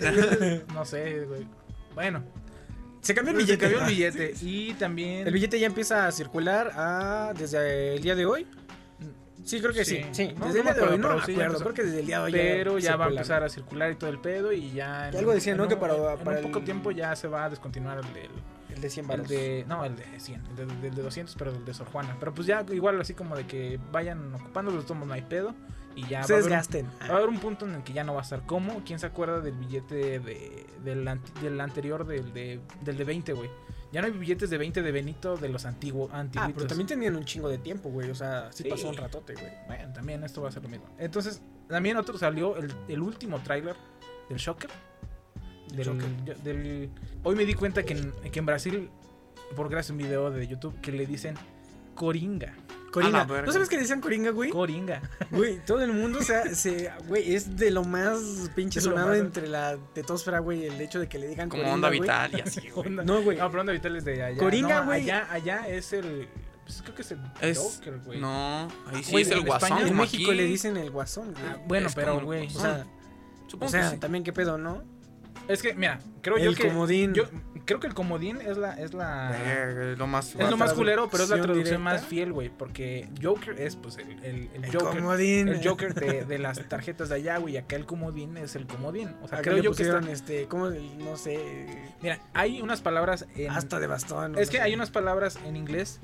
Ah. 0.00 0.60
No 0.74 0.84
sé, 0.84 1.20
güey. 1.24 1.46
Bueno, 1.94 2.22
Se 3.00 3.14
cambió 3.14 3.32
el 3.32 3.38
se 3.38 3.44
billete. 3.44 3.60
cambió 3.60 3.80
el 3.80 3.86
billete. 3.90 4.34
Y 4.42 4.74
también. 4.74 5.26
El 5.26 5.32
billete 5.32 5.58
ya 5.58 5.66
empieza 5.66 6.06
a 6.06 6.12
circular 6.12 6.72
a, 6.74 7.32
desde 7.38 7.94
el 7.94 8.02
día 8.02 8.14
de 8.14 8.26
hoy. 8.26 8.46
Sí, 9.44 9.60
creo 9.60 9.72
que 9.72 9.84
sí. 9.84 9.96
Sí. 10.12 10.28
Sí, 10.28 10.34
No, 10.38 10.46
desde 10.46 10.62
no 10.64 10.70
el 10.70 10.74
día 10.76 10.84
de 10.86 10.92
hoy, 10.92 10.98
no 10.98 11.08
pero 11.08 11.20
sí, 11.26 11.32
ya 11.32 11.44
acuerdo. 11.44 11.44
empezó. 11.44 11.64
Creo 11.64 11.74
que 11.74 11.82
desde 11.84 12.00
el 12.00 12.06
día 12.06 12.18
de 12.18 12.24
hoy 12.24 12.32
Pero 12.32 12.78
ya 12.78 12.96
va 12.96 13.04
a 13.04 13.08
empezar 13.08 13.42
a 13.44 13.48
circular 13.48 13.92
y 13.92 13.94
todo 13.96 14.10
el 14.10 14.18
pedo. 14.18 14.52
Y 14.52 14.72
ya. 14.72 15.08
en 15.08 15.14
Y 15.14 15.16
algo 15.18 15.30
un- 15.30 15.36
decían, 15.36 15.56
¿no? 15.58 15.64
en 15.64 15.68
Que 15.68 15.76
para- 15.76 15.94
en 15.94 16.18
para 16.24 16.36
un 16.38 16.42
poco 16.44 16.58
el- 16.58 16.64
tiempo 16.64 16.90
ya 16.90 17.14
se 17.14 17.28
va 17.28 17.44
a 17.44 17.50
descontinuar 17.50 17.98
el 17.98 18.12
del. 18.14 18.30
El 18.74 18.80
de 18.80 18.90
100 18.90 19.04
El 19.04 19.08
baros. 19.10 19.28
de, 19.28 19.64
no, 19.68 19.84
el 19.84 19.94
de 19.96 20.04
100, 20.18 20.42
el 20.46 20.56
de, 20.56 20.66
del 20.66 20.94
de 20.96 21.02
200, 21.02 21.36
pero 21.36 21.52
el 21.52 21.64
de 21.64 21.72
Sor 21.74 21.86
Juana. 21.88 22.16
Pero 22.18 22.34
pues 22.34 22.46
ya 22.46 22.64
igual 22.72 23.00
así 23.00 23.14
como 23.14 23.36
de 23.36 23.46
que 23.46 23.78
vayan 23.92 24.34
ocupando 24.34 24.72
los 24.72 24.84
tomos, 24.86 25.06
no 25.06 25.14
hay 25.14 25.22
pedo. 25.22 25.54
Y 25.96 26.02
ya 26.08 26.16
va 26.16 26.18
a, 26.18 26.20
Ustedes 26.22 26.46
haber 26.46 26.84
va 27.08 27.14
a 27.14 27.16
haber 27.18 27.28
un 27.28 27.38
punto 27.38 27.66
en 27.66 27.74
el 27.76 27.84
que 27.84 27.92
ya 27.92 28.02
no 28.02 28.14
va 28.14 28.20
a 28.20 28.22
estar 28.24 28.44
como. 28.46 28.82
¿Quién 28.84 28.98
se 28.98 29.06
acuerda 29.06 29.40
del 29.40 29.54
billete 29.54 30.18
de, 30.18 30.66
del, 30.82 31.08
del 31.40 31.60
anterior, 31.60 32.04
del 32.04 32.32
de, 32.32 32.58
del 32.80 32.96
de 32.96 33.04
20, 33.04 33.32
güey? 33.32 33.48
Ya 33.94 34.00
no 34.00 34.08
hay 34.08 34.12
billetes 34.12 34.50
de 34.50 34.58
20 34.58 34.82
de 34.82 34.90
Benito 34.90 35.36
de 35.36 35.48
los 35.48 35.64
antiguos. 35.64 36.10
Ah, 36.12 36.26
pero 36.52 36.66
también 36.66 36.88
tenían 36.88 37.14
un 37.14 37.24
chingo 37.24 37.48
de 37.48 37.58
tiempo, 37.58 37.90
güey. 37.90 38.10
O 38.10 38.14
sea, 38.14 38.50
sí, 38.52 38.64
Sí. 38.64 38.68
pasó 38.68 38.88
un 38.88 38.96
ratote, 38.96 39.34
güey. 39.34 39.52
Bueno, 39.68 39.92
también 39.92 40.24
esto 40.24 40.42
va 40.42 40.48
a 40.48 40.52
ser 40.52 40.64
lo 40.64 40.68
mismo. 40.68 40.86
Entonces, 40.98 41.40
también 41.68 41.96
otro 41.96 42.18
salió 42.18 42.56
el, 42.56 42.72
el 42.88 43.00
último 43.00 43.38
tráiler 43.40 43.76
del 44.28 44.38
Shocker. 44.38 44.68
Del, 45.72 45.86
Shocker. 45.86 46.24
yo- 46.24 46.34
del- 46.42 46.90
hoy 47.22 47.36
me 47.36 47.44
di 47.46 47.54
cuenta 47.54 47.84
que 47.84 47.94
en, 47.94 48.12
que 48.32 48.38
en 48.40 48.46
Brasil, 48.46 48.90
por 49.54 49.68
gracias 49.68 49.90
a 49.90 49.92
un 49.92 49.98
video 49.98 50.28
de 50.32 50.44
YouTube, 50.48 50.80
que 50.80 50.90
le 50.90 51.06
dicen 51.06 51.36
Coringa. 51.94 52.52
Coringa. 52.94 53.24
¿No 53.24 53.52
sabes 53.52 53.68
que 53.68 53.76
decían 53.78 54.00
Coringa, 54.00 54.30
güey? 54.30 54.50
Coringa. 54.50 55.02
Güey, 55.30 55.58
todo 55.66 55.82
el 55.82 55.92
mundo, 55.92 56.20
o 56.20 56.22
sea, 56.22 56.54
se, 56.54 56.90
güey, 57.08 57.34
es 57.34 57.56
de 57.56 57.70
lo 57.72 57.82
más 57.84 58.18
pinche 58.54 58.78
Es 58.78 58.84
sonado 58.84 59.08
más- 59.08 59.18
entre 59.18 59.48
la 59.48 59.76
tetosfera, 59.92 60.38
güey, 60.38 60.66
el 60.66 60.80
hecho 60.80 61.00
de 61.00 61.08
que 61.08 61.18
le 61.18 61.26
digan 61.28 61.48
como 61.48 61.62
Coringa, 61.62 61.74
onda 61.74 61.88
güey. 61.88 62.00
vital 62.00 62.30
y 62.36 62.40
así, 62.40 62.68
güey. 62.74 62.86
Onda- 62.86 63.02
No, 63.04 63.22
güey. 63.22 63.36
No, 63.38 63.48
pero 63.50 63.60
onda 63.62 63.72
vital 63.72 63.96
es 63.96 64.04
de 64.04 64.22
allá. 64.22 64.38
Coringa, 64.38 64.80
No, 64.80 64.86
güey. 64.86 65.02
Allá, 65.02 65.26
allá 65.30 65.68
es 65.68 65.92
el. 65.92 66.28
Pues 66.64 66.80
creo 66.82 66.94
que 66.94 67.02
es 67.02 67.10
el 67.10 67.18
Es, 67.42 67.58
Joker, 67.58 67.98
güey. 68.06 68.20
no, 68.20 68.68
ahí 68.86 69.02
sí 69.04 69.10
Güey, 69.10 69.22
es 69.24 69.30
el 69.32 69.38
en 69.40 69.46
guasón. 69.46 69.68
España, 69.70 69.88
En 69.88 69.96
México 69.98 70.30
aquí. 70.30 70.36
le 70.38 70.44
dicen 70.46 70.76
el 70.78 70.90
guasón, 70.90 71.32
güey. 71.32 71.44
Ah, 71.46 71.58
bueno, 71.66 71.88
pero, 71.94 72.20
güey. 72.20 72.46
o 72.46 72.50
sea, 72.50 72.86
Supongo 73.48 73.66
o 73.66 73.70
sea, 73.70 73.82
que 73.90 73.94
sí. 73.96 74.00
también 74.00 74.24
qué 74.24 74.32
pedo, 74.32 74.56
¿no? 74.56 74.82
Es 75.48 75.62
que, 75.62 75.74
mira, 75.74 75.98
creo 76.22 76.38
yo 76.38 76.48
El 76.50 76.56
que. 76.56 76.68
comodín. 76.68 77.12
Yo 77.14 77.24
creo 77.66 77.80
que 77.80 77.86
el 77.86 77.94
comodín 77.94 78.40
es 78.40 78.56
la. 78.56 78.72
Es 78.74 78.94
la 78.94 79.94
lo 79.96 80.06
más. 80.06 80.34
Es 80.34 80.50
lo 80.50 80.56
más 80.56 80.72
culero, 80.72 81.08
pero 81.10 81.24
es 81.24 81.30
la 81.30 81.36
traducción 81.36 81.64
directa. 81.64 81.78
más 81.84 82.04
fiel, 82.06 82.32
güey. 82.32 82.48
Porque 82.48 83.08
Joker 83.22 83.60
es, 83.60 83.76
pues, 83.76 83.98
el, 83.98 84.10
el, 84.24 84.48
el 84.54 84.64
El 84.64 84.72
Joker. 84.72 84.98
comodín. 85.00 85.48
El 85.48 85.66
Joker 85.66 85.94
de, 85.94 86.24
de 86.24 86.38
las 86.38 86.66
tarjetas 86.68 87.10
de 87.10 87.16
allá, 87.16 87.36
güey. 87.38 87.54
y 87.54 87.56
Acá 87.58 87.76
el 87.76 87.84
comodín 87.86 88.36
es 88.38 88.56
el 88.56 88.66
comodín. 88.66 89.10
O 89.22 89.28
sea, 89.28 89.38
Acá 89.38 89.50
creo 89.50 89.56
yo 89.58 89.62
que 89.62 89.68
pusieron, 89.70 90.04
está. 90.08 90.12
este, 90.12 90.46
¿cómo? 90.46 90.70
No 90.70 91.16
sé, 91.16 91.92
Mira, 92.00 92.20
hay 92.32 92.62
unas 92.62 92.80
palabras 92.80 93.26
en. 93.36 93.50
hasta 93.50 93.78
de 93.80 93.86
bastón. 93.86 94.38
Es 94.38 94.46
no 94.48 94.50
que 94.52 94.56
sé. 94.58 94.62
hay 94.62 94.74
unas 94.74 94.90
palabras 94.90 95.38
en 95.44 95.56
inglés 95.56 96.00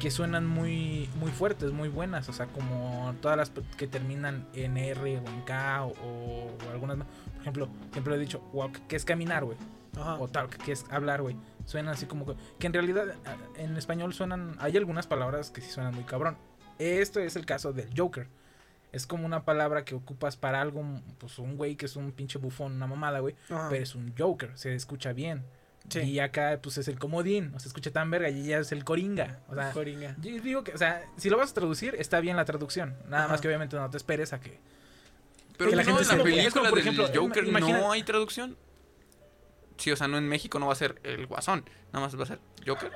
que 0.00 0.10
suenan 0.10 0.46
muy, 0.46 1.08
muy 1.18 1.30
fuertes, 1.32 1.72
muy 1.72 1.88
buenas. 1.88 2.28
O 2.28 2.32
sea, 2.34 2.46
como 2.46 3.14
todas 3.22 3.36
las 3.36 3.50
que 3.78 3.86
terminan 3.86 4.46
en 4.54 4.76
R 4.76 5.00
o 5.18 5.26
en 5.26 5.40
K 5.46 5.84
o, 5.84 5.92
o 6.04 6.70
algunas 6.70 6.98
más. 6.98 7.08
Ejemplo, 7.48 7.68
siempre 7.92 8.10
lo 8.12 8.16
he 8.16 8.20
dicho, 8.20 8.40
walk, 8.52 8.86
que 8.86 8.96
es 8.96 9.04
caminar, 9.04 9.44
güey. 9.44 9.56
O 10.20 10.28
talk, 10.28 10.56
que 10.58 10.72
es 10.72 10.84
hablar, 10.90 11.22
güey. 11.22 11.36
Suenan 11.64 11.92
así 11.94 12.06
como 12.06 12.24
que, 12.24 12.34
que 12.58 12.66
en 12.68 12.72
realidad 12.72 13.14
a- 13.26 13.60
en 13.60 13.76
español 13.76 14.14
suenan, 14.14 14.54
hay 14.60 14.76
algunas 14.76 15.06
palabras 15.08 15.50
que 15.50 15.60
sí 15.60 15.70
suenan 15.70 15.94
muy 15.94 16.04
cabrón. 16.04 16.36
Esto 16.78 17.18
es 17.20 17.34
el 17.36 17.44
caso 17.46 17.72
del 17.72 17.88
Joker. 17.96 18.28
Es 18.92 19.06
como 19.06 19.26
una 19.26 19.44
palabra 19.44 19.84
que 19.84 19.94
ocupas 19.94 20.36
para 20.36 20.60
algo, 20.60 20.82
pues 21.18 21.38
un 21.38 21.56
güey 21.56 21.74
que 21.76 21.86
es 21.86 21.96
un 21.96 22.12
pinche 22.12 22.38
bufón, 22.38 22.72
una 22.74 22.86
mamada, 22.86 23.18
güey. 23.18 23.34
Pero 23.48 23.82
es 23.82 23.94
un 23.94 24.14
Joker, 24.16 24.52
se 24.56 24.74
escucha 24.74 25.12
bien. 25.12 25.44
Sí. 25.90 26.00
Y 26.00 26.20
acá, 26.20 26.58
pues 26.62 26.78
es 26.78 26.86
el 26.88 26.98
comodín, 26.98 27.52
o 27.54 27.58
se 27.60 27.66
escucha 27.68 27.90
tan 27.90 28.10
verga, 28.10 28.28
y 28.28 28.44
ya 28.46 28.58
es 28.58 28.72
el 28.72 28.84
coringa. 28.84 29.40
O 29.48 29.54
sea, 29.54 29.72
Coringa. 29.72 30.14
yo 30.20 30.40
digo 30.40 30.62
que, 30.62 30.72
o 30.72 30.78
sea, 30.78 31.02
si 31.16 31.28
lo 31.30 31.38
vas 31.38 31.50
a 31.50 31.54
traducir, 31.54 31.94
está 31.98 32.20
bien 32.20 32.36
la 32.36 32.44
traducción. 32.44 32.94
Nada 33.08 33.24
Ajá. 33.24 33.32
más 33.32 33.40
que 33.40 33.48
obviamente 33.48 33.74
no 33.76 33.88
te 33.90 33.96
esperes 33.96 34.32
a 34.32 34.40
que. 34.40 34.60
Pero 35.58 35.70
que 35.70 35.76
la 35.76 35.82
no, 35.82 35.96
gente 35.96 36.10
en 36.12 36.18
la 36.18 36.24
película 36.24 36.50
como, 36.50 36.64
por 36.70 36.78
del 36.78 36.88
ejemplo, 36.88 37.08
Joker 37.14 37.44
imagina- 37.46 37.80
no 37.80 37.92
hay 37.92 38.02
traducción. 38.04 38.56
Sí, 39.76 39.92
o 39.92 39.96
sea, 39.96 40.08
no 40.08 40.16
en 40.18 40.26
México 40.28 40.58
no 40.58 40.66
va 40.68 40.72
a 40.72 40.76
ser 40.76 41.00
el 41.04 41.26
guasón. 41.26 41.64
Nada 41.92 42.06
más 42.06 42.18
va 42.18 42.22
a 42.22 42.26
ser 42.26 42.38
Joker. 42.66 42.90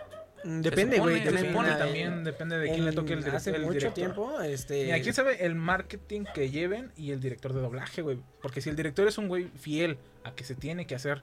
Mm, 0.44 0.60
Depende, 0.60 0.98
güey. 0.98 1.22
También, 1.22 1.52
también, 1.78 2.24
depende 2.24 2.58
de 2.58 2.68
quién 2.72 2.84
le 2.84 2.92
toque 2.92 3.12
el, 3.12 3.24
Hace 3.34 3.50
el 3.50 3.60
mucho 3.62 3.74
director. 3.74 3.94
tiempo, 3.94 4.40
este... 4.40 4.84
Mira, 4.86 5.00
quién 5.00 5.14
sabe 5.14 5.44
el 5.46 5.54
marketing 5.54 6.24
que 6.34 6.50
lleven 6.50 6.90
y 6.96 7.12
el 7.12 7.20
director 7.20 7.52
de 7.52 7.60
doblaje, 7.60 8.02
güey. 8.02 8.18
Porque 8.40 8.60
si 8.60 8.68
el 8.70 8.74
director 8.74 9.06
es 9.06 9.18
un 9.18 9.28
güey 9.28 9.48
fiel 9.56 9.98
a 10.24 10.34
que 10.34 10.42
se 10.42 10.56
tiene 10.56 10.84
que 10.86 10.96
hacer 10.96 11.22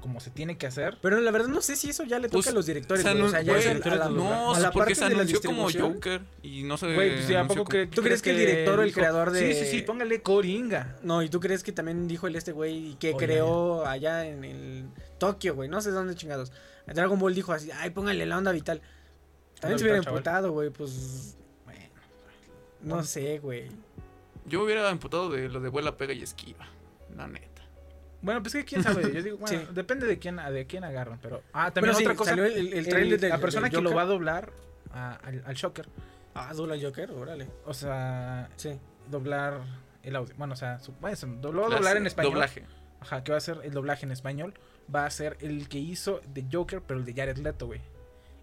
como 0.00 0.20
se 0.20 0.30
tiene 0.30 0.56
que 0.58 0.66
hacer. 0.66 0.98
Pero 1.02 1.20
la 1.20 1.30
verdad 1.30 1.48
no 1.48 1.60
sé 1.62 1.76
si 1.76 1.90
eso 1.90 2.04
ya 2.04 2.18
le 2.18 2.28
toca 2.28 2.38
Pues, 2.38 2.48
a 2.48 2.52
los 2.52 2.66
directores. 2.66 3.04
o 3.04 3.04
sea, 3.04 3.12
güey. 3.12 3.22
no, 3.22 3.28
O 3.28 3.30
sea, 3.30 3.42
ya 3.42 3.52
güey, 3.52 3.62
es 3.62 3.86
a 3.86 3.94
la, 3.96 4.08
no, 4.08 4.54
a 4.54 4.58
la 4.60 4.70
porque 4.70 4.78
parte 4.90 4.94
se 4.96 5.04
de 5.04 5.10
la 5.14 5.22
anunció 5.22 5.40
como. 5.42 5.68
Joker 5.70 6.20
y 6.42 6.62
no 6.64 6.76
se 6.76 6.94
Güey, 6.94 7.14
pues 7.14 7.26
sí, 7.26 7.34
¿a 7.34 7.40
anunció 7.40 7.64
poco 7.64 7.70
como- 7.70 7.86
que 7.86 7.86
¿Tú 7.86 8.02
crees 8.02 8.22
que 8.22 8.30
el 8.30 8.38
director 8.38 8.78
o 8.78 8.82
el 8.82 8.88
dijo, 8.88 9.00
creador 9.00 9.30
de- 9.30 9.54
Sí, 9.54 9.64
sí, 9.64 9.70
sí, 9.70 9.82
póngale 9.82 10.22
Coringa. 10.22 10.96
No, 11.02 11.22
y 11.22 11.28
tú 11.28 11.40
crees 11.40 11.62
que 11.62 11.72
también 11.72 12.08
dijo 12.08 12.26
el 12.26 12.36
este 12.36 12.52
güey 12.52 12.96
que 12.98 13.14
Oye, 13.14 13.26
creó 13.26 13.86
allá 13.86 14.26
en 14.26 14.44
el 14.44 14.84
Tokio, 15.18 15.54
güey, 15.54 15.68
no 15.68 15.80
sé 15.80 15.90
dónde 15.90 16.14
chingados. 16.14 16.52
Dragon 16.86 17.18
Ball 17.18 17.34
dijo 17.34 17.52
así, 17.52 17.70
ay, 17.72 17.90
póngale 17.90 18.26
la 18.26 18.38
onda 18.38 18.52
vital. 18.52 18.80
También 19.60 19.78
se 19.78 19.84
hubiera 19.84 19.98
emputado, 19.98 20.52
güey, 20.52 20.70
pues. 20.70 21.36
Bueno, 21.64 21.84
No 22.82 23.04
sé, 23.04 23.38
güey. 23.38 23.68
Yo 24.46 24.62
hubiera 24.64 24.88
emputado 24.90 25.28
de 25.30 25.48
lo 25.48 25.60
de 25.60 25.68
vuela, 25.68 25.96
pega 25.96 26.12
y 26.14 26.22
esquiva. 26.22 26.66
La 27.16 27.26
neta. 27.28 27.62
Bueno, 28.22 28.42
pues 28.42 28.52
que 28.54 28.64
quién 28.64 28.82
sabe, 28.82 29.12
yo 29.12 29.22
digo, 29.22 29.36
bueno, 29.40 29.60
Sí. 29.60 29.68
depende 29.72 30.06
de 30.06 30.18
quién, 30.18 30.36
de 30.36 30.66
quién 30.66 30.84
agarran, 30.84 31.18
pero... 31.22 31.42
Ah, 31.52 31.70
también 31.70 31.94
Bueno, 31.94 31.98
sí, 31.98 32.04
otra 32.04 32.16
cosa, 32.16 32.30
salió 32.30 32.44
el- 32.44 32.72
el 32.74 32.88
trailer 32.88 33.18
del- 33.20 33.30
la 33.30 33.38
persona 33.38 33.68
del 33.68 33.76
que 33.76 33.82
lo 33.82 33.94
va 33.94 34.02
a 34.02 34.06
doblar 34.06 34.52
a- 34.92 35.14
al, 35.16 35.42
al 35.46 35.54
Shocker, 35.54 35.86
Ah, 36.34 36.52
dobla 36.54 36.76
Joker, 36.80 37.10
órale. 37.12 37.48
o 37.64 37.74
sea, 37.74 38.48
Sí. 38.56 38.78
doblar 39.10 39.60
el 40.02 40.16
audio, 40.16 40.34
bueno, 40.36 40.54
o 40.54 40.56
sea, 40.56 40.78
su, 40.78 40.92
bueno, 41.00 41.16
lo 41.42 41.60
va 41.60 41.66
a 41.66 41.70
Clase- 41.70 41.76
doblar 41.78 41.96
en 41.96 42.06
español, 42.06 42.32
Doblaje. 42.34 42.64
ajá, 43.00 43.24
que 43.24 43.32
va 43.32 43.38
a 43.38 43.40
ser 43.40 43.58
el 43.64 43.72
doblaje 43.72 44.04
en 44.06 44.12
español, 44.12 44.54
va 44.94 45.06
a 45.06 45.10
ser 45.10 45.36
el 45.40 45.68
que 45.68 45.78
hizo 45.78 46.20
de 46.32 46.44
Joker, 46.52 46.82
pero 46.86 47.00
el 47.00 47.06
de 47.06 47.14
Jared 47.14 47.38
Leto, 47.38 47.66
güey, 47.66 47.80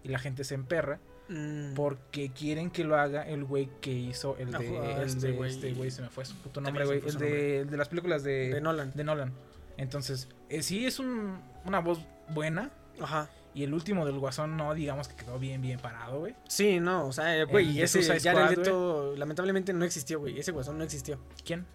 y 0.02 0.08
la 0.08 0.18
gente 0.18 0.44
se 0.44 0.54
emperra 0.54 0.98
Mm. 1.30 1.74
porque 1.74 2.30
quieren 2.32 2.70
que 2.70 2.84
lo 2.84 2.96
haga 2.96 3.22
el 3.28 3.44
güey 3.44 3.68
que 3.82 3.90
hizo 3.92 4.36
el 4.38 4.54
Ah, 4.54 4.58
de, 4.58 4.78
ah, 4.78 4.96
el 5.00 5.06
este 5.08 5.26
de 5.28 5.32
güey. 5.34 5.50
este 5.50 5.72
güey, 5.74 5.90
se 5.90 6.00
me 6.02 6.08
fue 6.08 6.24
su 6.24 6.34
puto 6.36 6.60
nombre, 6.60 6.84
güey, 6.86 7.02
el 7.06 7.18
de, 7.18 7.60
el 7.60 7.70
de 7.70 7.76
las 7.76 7.88
películas 7.88 8.22
de, 8.22 8.48
De 8.54 8.60
Nolan. 8.62 8.92
de 8.94 9.04
Nolan. 9.04 9.32
Entonces, 9.78 10.28
eh, 10.50 10.62
sí 10.62 10.84
es 10.84 10.98
un, 10.98 11.40
una 11.64 11.78
voz 11.78 12.00
buena. 12.28 12.70
Ajá. 13.00 13.30
Y 13.54 13.64
el 13.64 13.72
último 13.72 14.04
del 14.04 14.18
Guasón 14.18 14.56
no, 14.56 14.74
digamos 14.74 15.08
que 15.08 15.16
quedó 15.16 15.38
bien, 15.38 15.62
bien 15.62 15.80
parado, 15.80 16.18
güey. 16.20 16.34
Sí, 16.48 16.80
no, 16.80 17.06
o 17.06 17.12
sea, 17.12 17.36
eh, 17.36 17.44
güey, 17.44 17.80
ese 17.80 18.02
Squad, 18.02 18.50
Leto 18.50 19.14
lamentablemente 19.16 19.72
no 19.72 19.84
existió, 19.84 20.20
güey. 20.20 20.38
Ese 20.38 20.52
guasón 20.52 20.78
no 20.78 20.84
existió. 20.84 21.18
¿Quién? 21.44 21.66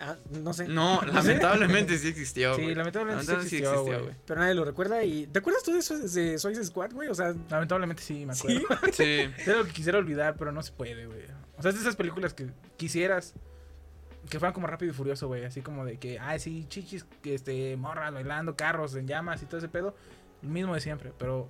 Ah, 0.00 0.16
no 0.30 0.52
sé. 0.52 0.68
No, 0.68 1.00
lamentablemente 1.12 1.98
sí 1.98 2.08
existió. 2.08 2.54
Sí, 2.54 2.74
lamentablemente 2.74 3.26
sí 3.26 3.32
existió, 3.32 3.84
güey. 3.84 4.16
Pero 4.24 4.40
nadie 4.40 4.54
lo 4.54 4.64
recuerda 4.64 5.02
y... 5.04 5.26
¿Te 5.26 5.40
acuerdas 5.40 5.62
tú 5.62 5.72
de, 5.72 5.80
eso, 5.80 5.98
de 5.98 6.38
Suicide 6.38 6.64
Squad, 6.64 6.92
güey? 6.92 7.08
O 7.08 7.14
sea... 7.14 7.34
Lamentablemente 7.50 8.02
sí, 8.02 8.24
me 8.24 8.32
acuerdo. 8.32 8.60
¿Sí? 8.60 8.66
Sí. 8.92 9.30
Es 9.38 9.46
lo 9.48 9.64
que 9.64 9.72
quisiera 9.72 9.98
olvidar, 9.98 10.36
pero 10.36 10.52
no 10.52 10.62
se 10.62 10.72
puede, 10.72 11.06
güey. 11.06 11.22
O 11.56 11.62
sea, 11.62 11.70
es 11.70 11.76
de 11.76 11.82
esas 11.82 11.96
películas 11.96 12.34
que 12.34 12.50
quisieras 12.76 13.34
que 14.28 14.38
fueran 14.38 14.52
como 14.52 14.66
rápido 14.66 14.92
y 14.92 14.94
furioso, 14.94 15.28
güey. 15.28 15.44
Así 15.44 15.60
como 15.62 15.84
de 15.84 15.98
que, 15.98 16.18
ay, 16.18 16.38
sí, 16.38 16.66
chichis, 16.68 17.06
este, 17.24 17.76
morras 17.76 18.12
bailando, 18.12 18.56
carros 18.56 18.94
en 18.94 19.06
llamas 19.06 19.42
y 19.42 19.46
todo 19.46 19.58
ese 19.58 19.68
pedo. 19.68 19.94
El 20.42 20.50
mismo 20.50 20.74
de 20.74 20.80
siempre, 20.80 21.12
pero 21.18 21.48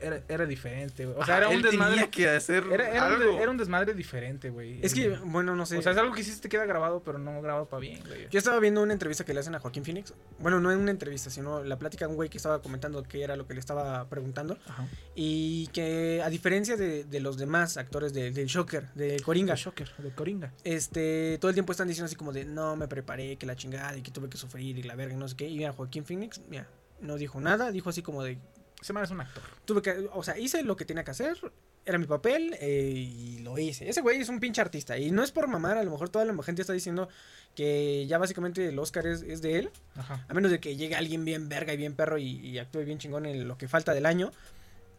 era, 0.00 0.20
era 0.28 0.44
diferente, 0.46 1.06
güey. 1.06 1.16
O 1.18 1.24
sea, 1.24 1.36
Ah, 1.36 1.38
era 1.38 1.48
un 1.48 1.54
él 1.56 1.62
desmadre. 1.62 1.94
tenía 1.94 2.10
que 2.10 2.28
hacer 2.28 2.64
Era, 2.70 2.88
era 2.90 3.06
un, 3.14 3.18
de- 3.18 3.24
algo. 3.26 3.38
era 3.40 3.50
un 3.50 3.56
desmadre 3.56 3.94
diferente, 3.94 4.50
güey. 4.50 4.78
Es 4.84 4.92
que, 4.92 5.08
bueno, 5.24 5.54
no 5.56 5.64
sé. 5.66 5.78
O 5.78 5.82
sea, 5.82 5.92
es 5.92 5.98
algo 5.98 6.14
que 6.14 6.22
sí 6.22 6.38
te 6.40 6.48
queda 6.48 6.64
grabado, 6.66 7.02
pero 7.02 7.18
no 7.18 7.40
grabado 7.40 7.66
para 7.66 7.80
bien, 7.80 8.00
güey. 8.06 8.28
Yo 8.30 8.38
estaba 8.38 8.58
viendo 8.60 8.82
una 8.82 8.92
entrevista 8.92 9.24
que 9.24 9.32
le 9.32 9.40
hacen 9.40 9.54
a 9.54 9.60
Joaquín 9.60 9.84
Phoenix. 9.84 10.12
Bueno, 10.38 10.60
no 10.60 10.70
en 10.72 10.78
una 10.80 10.90
entrevista, 10.90 11.30
sino 11.30 11.62
la 11.64 11.78
plática 11.78 12.04
de 12.06 12.10
un 12.10 12.16
güey 12.16 12.28
que 12.28 12.36
estaba 12.36 12.60
comentando 12.60 13.02
qué 13.02 13.22
era 13.22 13.36
lo 13.36 13.46
que 13.46 13.54
le 13.54 13.60
estaba 13.60 14.08
preguntando. 14.08 14.58
Ajá. 14.66 14.86
Y 15.14 15.68
que 15.68 16.20
a 16.24 16.28
diferencia 16.28 16.76
de, 16.76 17.04
de 17.04 17.20
los 17.20 17.38
demás 17.38 17.76
actores 17.76 18.12
de- 18.12 18.30
del 18.30 18.46
Shocker, 18.46 18.88
de 18.94 19.20
Coringa, 19.20 19.54
De 19.54 19.60
Shocker, 19.60 19.90
de 19.98 20.10
Coringa. 20.10 20.52
este, 20.64 21.38
todo 21.40 21.48
el 21.48 21.54
tiempo 21.54 21.72
están 21.72 21.88
diciendo 21.88 22.06
así 22.06 22.16
como 22.16 22.32
de 22.32 22.44
no 22.44 22.76
me 22.76 22.88
preparé, 22.88 23.36
que 23.36 23.46
la 23.46 23.56
chingada 23.56 23.96
y 23.96 24.02
que 24.02 24.10
tuve 24.10 24.28
que 24.28 24.36
sufrir 24.36 24.78
y 24.78 24.82
la 24.82 24.94
verga 24.96 25.14
y 25.14 25.16
no 25.16 25.28
sé 25.28 25.36
qué. 25.36 25.48
Y 25.48 25.56
mira, 25.56 25.72
Joaquín 25.72 26.04
Phoenix, 26.04 26.40
mira, 26.48 26.66
no 27.00 27.16
dijo 27.16 27.40
nada, 27.40 27.70
dijo 27.70 27.90
así 27.90 28.02
como 28.02 28.22
de 28.22 28.38
Ese 28.84 28.92
man 28.92 29.02
es 29.02 29.10
un 29.10 29.18
actor. 29.22 29.42
tuve 29.64 29.80
que, 29.80 30.10
o 30.12 30.22
sea, 30.22 30.38
hice 30.38 30.62
lo 30.62 30.76
que 30.76 30.84
tenía 30.84 31.04
que 31.04 31.10
hacer, 31.10 31.38
era 31.86 31.96
mi 31.96 32.04
papel 32.04 32.54
eh, 32.60 32.92
y 32.94 33.38
lo 33.38 33.58
hice. 33.58 33.88
Ese 33.88 34.02
güey 34.02 34.20
es 34.20 34.28
un 34.28 34.40
pinche 34.40 34.60
artista 34.60 34.98
y 34.98 35.10
no 35.10 35.22
es 35.22 35.32
por 35.32 35.48
mamar, 35.48 35.78
a 35.78 35.84
lo 35.84 35.90
mejor 35.90 36.10
toda 36.10 36.26
la 36.26 36.42
gente 36.42 36.60
está 36.60 36.74
diciendo 36.74 37.08
que 37.54 38.06
ya 38.06 38.18
básicamente 38.18 38.68
el 38.68 38.78
Oscar 38.78 39.06
es, 39.06 39.22
es 39.22 39.40
de 39.40 39.58
él, 39.58 39.70
Ajá. 39.96 40.26
a 40.28 40.34
menos 40.34 40.50
de 40.50 40.60
que 40.60 40.76
llegue 40.76 40.96
alguien 40.96 41.24
bien 41.24 41.48
verga 41.48 41.72
y 41.72 41.78
bien 41.78 41.94
perro 41.94 42.18
y, 42.18 42.24
y 42.46 42.58
actúe 42.58 42.80
bien 42.80 42.98
chingón 42.98 43.24
en 43.24 43.48
lo 43.48 43.56
que 43.56 43.68
falta 43.68 43.94
del 43.94 44.04
año. 44.04 44.32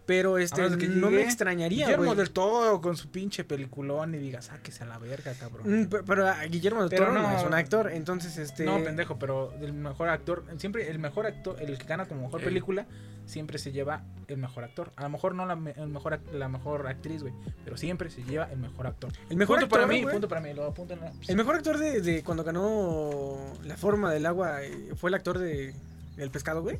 Pero 0.06 0.38
este, 0.38 0.62
que 0.78 0.88
no 0.88 1.10
me 1.10 1.24
extrañaría, 1.24 1.86
Guillermo 1.88 2.14
del 2.14 2.30
Toro 2.30 2.80
con 2.80 2.96
su 2.96 3.10
pinche 3.10 3.44
peliculón 3.44 4.14
y 4.14 4.20
diga, 4.20 4.42
sáquese 4.42 4.84
a 4.84 4.88
la 4.88 5.00
verga, 5.00 5.34
cabrón. 5.34 5.82
Mm, 5.82 5.86
pe- 5.88 6.04
Pero 6.04 6.28
a 6.28 6.44
Guillermo 6.46 6.82
del 6.82 6.90
Pero 6.92 7.06
Toro 7.08 7.14
no, 7.20 7.24
no- 7.32 7.38
es 7.40 7.44
un 7.44 7.54
actor, 7.56 7.92
entonces 7.92 8.38
este... 8.38 8.66
No, 8.66 8.84
pendejo, 8.84 9.18
pero 9.18 9.52
el 9.62 9.74
mejor 9.74 10.10
actor, 10.10 10.44
siempre 10.58 10.90
el 10.92 11.00
mejor 11.00 11.26
actor, 11.26 11.60
el 11.60 11.78
que 11.80 11.86
gana 11.88 12.08
como 12.08 12.22
mejor 12.22 12.42
Eh. 12.42 12.46
película, 12.46 12.86
siempre 13.26 13.58
se 13.58 13.72
lleva 13.72 14.04
el 14.28 14.38
mejor 14.38 14.64
actor. 14.66 14.92
A 14.96 15.02
lo 15.02 15.10
mejor 15.10 15.34
no 15.34 15.48
la, 15.48 15.54
el 15.76 15.88
mejor, 15.88 16.20
la 16.32 16.50
mejor 16.50 16.86
actriz, 16.86 17.24
güey, 17.24 17.34
pero 17.64 17.76
siempre 17.76 18.12
se 18.12 18.24
lleva 18.24 18.46
el 18.52 18.60
mejor 18.60 18.86
actor. 18.86 19.12
El 19.32 19.38
mejor 19.38 19.58
punto 19.58 19.70
para 19.70 19.84
actor, 19.86 19.96
mí, 19.96 20.04
güey. 20.04 20.14
punto 20.14 20.28
para 20.28 20.42
mí, 20.42 20.54
lo 20.54 20.66
apuntan. 20.66 21.00
El 21.28 21.36
mejor 21.36 21.56
actor 21.56 21.80
de, 21.80 22.02
de 22.02 22.24
cuando 22.24 22.44
ganó 22.44 23.38
La 23.64 23.76
Forma 23.76 24.12
del 24.14 24.28
Agua 24.28 24.62
eh, 24.62 24.92
fue 24.96 25.10
el 25.10 25.16
actor 25.16 25.40
de 25.40 25.74
El 26.18 26.30
Pescado, 26.30 26.62
güey. 26.62 26.78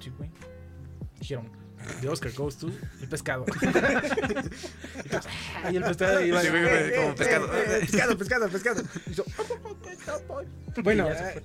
Sí, 0.00 0.12
güey. 0.18 0.28
Dijeron, 1.18 1.48
the 2.00 2.08
Oscar 2.08 2.32
goes 2.32 2.56
to 2.56 2.68
el 3.00 3.08
pescado. 3.08 3.44
y 5.70 5.76
el 5.76 5.82
pescado 5.84 6.24
iba 6.24 6.40
Sí, 6.40 6.48
como 6.96 7.14
pescado. 7.14 7.46
eh, 7.56 7.78
pescado, 7.80 8.18
pescado, 8.18 8.48
pescado. 8.48 8.82
Bueno, 10.82 11.06
Y 11.06 11.10
ya 11.12 11.18
se 11.18 11.28
eh, 11.28 11.32
fue. 11.32 11.42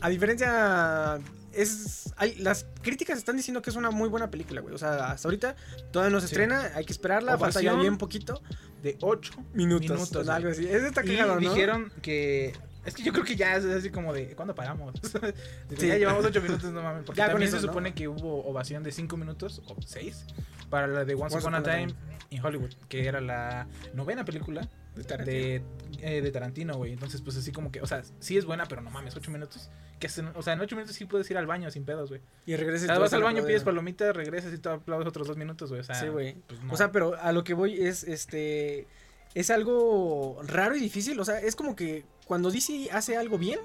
a 0.00 0.08
diferencia 0.08 1.18
es 1.52 2.12
hay, 2.16 2.34
las 2.36 2.66
críticas 2.82 3.18
están 3.18 3.36
diciendo 3.36 3.62
que 3.62 3.70
es 3.70 3.76
una 3.76 3.90
muy 3.90 4.08
buena 4.08 4.30
película, 4.30 4.60
güey. 4.60 4.74
O 4.74 4.78
sea, 4.78 5.10
hasta 5.12 5.28
ahorita 5.28 5.56
todavía 5.92 6.12
no 6.12 6.20
se 6.20 6.28
Sí. 6.28 6.34
estrena, 6.34 6.72
hay 6.74 6.84
que 6.84 6.92
esperarla, 6.92 7.38
falta 7.38 7.60
ya 7.62 7.74
bien 7.74 7.98
poquito. 7.98 8.40
de 8.82 8.96
8 9.00 9.32
Minutos, 9.54 9.90
minutos. 9.90 10.28
algo 10.28 10.50
Y 10.50 11.16
cagado, 11.16 11.34
¿no? 11.40 11.42
dijeron 11.50 11.92
que. 12.02 12.52
Es 12.88 12.94
que 12.94 13.02
yo 13.02 13.12
creo 13.12 13.24
que 13.24 13.36
ya 13.36 13.56
es 13.56 13.64
así 13.64 13.90
como 13.90 14.12
de. 14.12 14.34
¿Cuándo 14.34 14.54
paramos? 14.54 14.92
Sí. 15.78 15.86
Ya 15.86 15.96
llevamos 15.96 16.24
8 16.24 16.40
minutos, 16.42 16.72
no 16.72 16.82
mames. 16.82 17.04
Porque 17.04 17.18
Ya 17.18 17.26
con 17.26 17.32
también 17.34 17.48
eso, 17.48 17.60
se 17.60 17.66
¿no? 17.66 17.72
supone 17.72 17.94
que 17.94 18.08
hubo 18.08 18.44
ovación 18.46 18.82
de 18.82 18.92
5 18.92 19.16
minutos 19.16 19.62
o 19.66 19.76
6 19.80 20.24
para 20.70 20.86
la 20.86 21.04
de 21.04 21.14
Once, 21.14 21.36
Once 21.36 21.38
Upon 21.46 21.54
a 21.54 21.62
Time 21.62 21.88
in 22.30 22.44
Hollywood, 22.44 22.72
que 22.88 23.06
era 23.06 23.20
la 23.20 23.66
novena 23.94 24.24
película 24.24 24.68
De 24.94 25.04
Tarantino. 25.04 25.36
de, 25.38 25.62
eh, 26.00 26.20
de 26.20 26.30
Tarantino, 26.30 26.74
güey. 26.76 26.92
Entonces, 26.92 27.22
pues 27.22 27.36
así 27.36 27.52
como 27.52 27.70
que, 27.72 27.80
o 27.80 27.86
sea, 27.86 28.02
sí 28.18 28.36
es 28.36 28.44
buena, 28.44 28.66
pero 28.66 28.82
no 28.82 28.90
mames, 28.90 29.16
8 29.16 29.30
minutos. 29.30 29.70
Que 29.98 30.08
o 30.34 30.42
sea, 30.42 30.52
en 30.52 30.60
8 30.60 30.76
minutos 30.76 30.94
sí 30.94 31.04
puedes 31.06 31.28
ir 31.30 31.38
al 31.38 31.46
baño 31.46 31.70
sin 31.70 31.84
pedos, 31.84 32.08
güey. 32.10 32.20
Y 32.46 32.54
regresas. 32.56 32.84
O 32.84 32.92
sea, 32.92 32.98
vas 32.98 33.12
al 33.14 33.22
baño, 33.22 33.44
pides 33.44 33.64
palomitas, 33.64 34.14
regresas 34.14 34.52
y 34.52 34.58
te 34.58 34.68
aplaudes 34.68 35.08
otros 35.08 35.26
2 35.26 35.36
minutos, 35.36 35.70
güey. 35.70 35.80
O 35.80 35.84
sea, 35.84 35.94
Sí, 35.96 36.08
güey. 36.08 36.34
pues, 36.46 36.62
no. 36.62 36.72
O 36.72 36.76
sea, 36.76 36.92
pero 36.92 37.16
a 37.20 37.32
lo 37.32 37.42
que 37.44 37.54
voy 37.54 37.80
es, 37.82 38.04
este, 38.04 38.86
es 39.34 39.50
algo 39.50 40.40
raro 40.46 40.76
y 40.76 40.80
difícil. 40.80 41.18
O 41.18 41.24
sea, 41.24 41.40
es 41.40 41.56
como 41.56 41.74
que 41.74 42.04
cuando 42.28 42.50
DC 42.52 42.90
hace 42.92 43.16
algo 43.16 43.38
bien, 43.38 43.58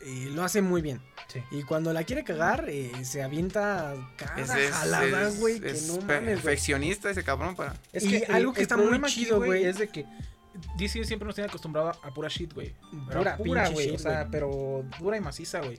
eh, 0.00 0.28
lo 0.32 0.42
hace 0.44 0.62
muy 0.62 0.80
bien. 0.80 1.02
Sí. 1.28 1.40
Y 1.50 1.62
cuando 1.64 1.92
la 1.92 2.02
quiere 2.04 2.24
cagar, 2.24 2.64
eh, 2.68 2.90
se 3.04 3.22
avienta 3.22 3.94
cada 4.16 4.40
Es, 4.40 4.50
es, 4.54 4.70
jalada, 4.72 5.28
es- 5.28 5.38
güey, 5.38 5.60
que 5.60 5.70
es 5.70 5.86
no 5.88 5.98
pe- 5.98 6.14
mames, 6.20 6.34
perfeccionista 6.40 7.10
ese 7.10 7.22
cabrón 7.22 7.54
para. 7.54 7.74
Es 7.92 8.04
Y 8.04 8.08
que 8.20 8.32
algo 8.32 8.52
que 8.52 8.62
está 8.62 8.76
muy 8.76 9.00
chido, 9.02 9.36
güey. 9.38 9.64
es 9.64 9.78
de 9.78 9.88
que 9.88 10.06
DC 10.76 11.04
siempre 11.04 11.26
nos 11.26 11.34
tiene 11.34 11.48
acostumbrado 11.48 11.90
a 11.90 12.14
pura 12.14 12.28
shit, 12.28 12.52
güey. 12.54 12.74
Pero 13.08 13.20
Pura 13.20 13.36
pura, 13.36 13.68
güey. 13.68 13.90
O 13.90 13.98
sea, 13.98 14.26
pero 14.30 14.84
dura 14.98 15.16
y 15.16 15.20
maciza, 15.20 15.60
güey. 15.60 15.76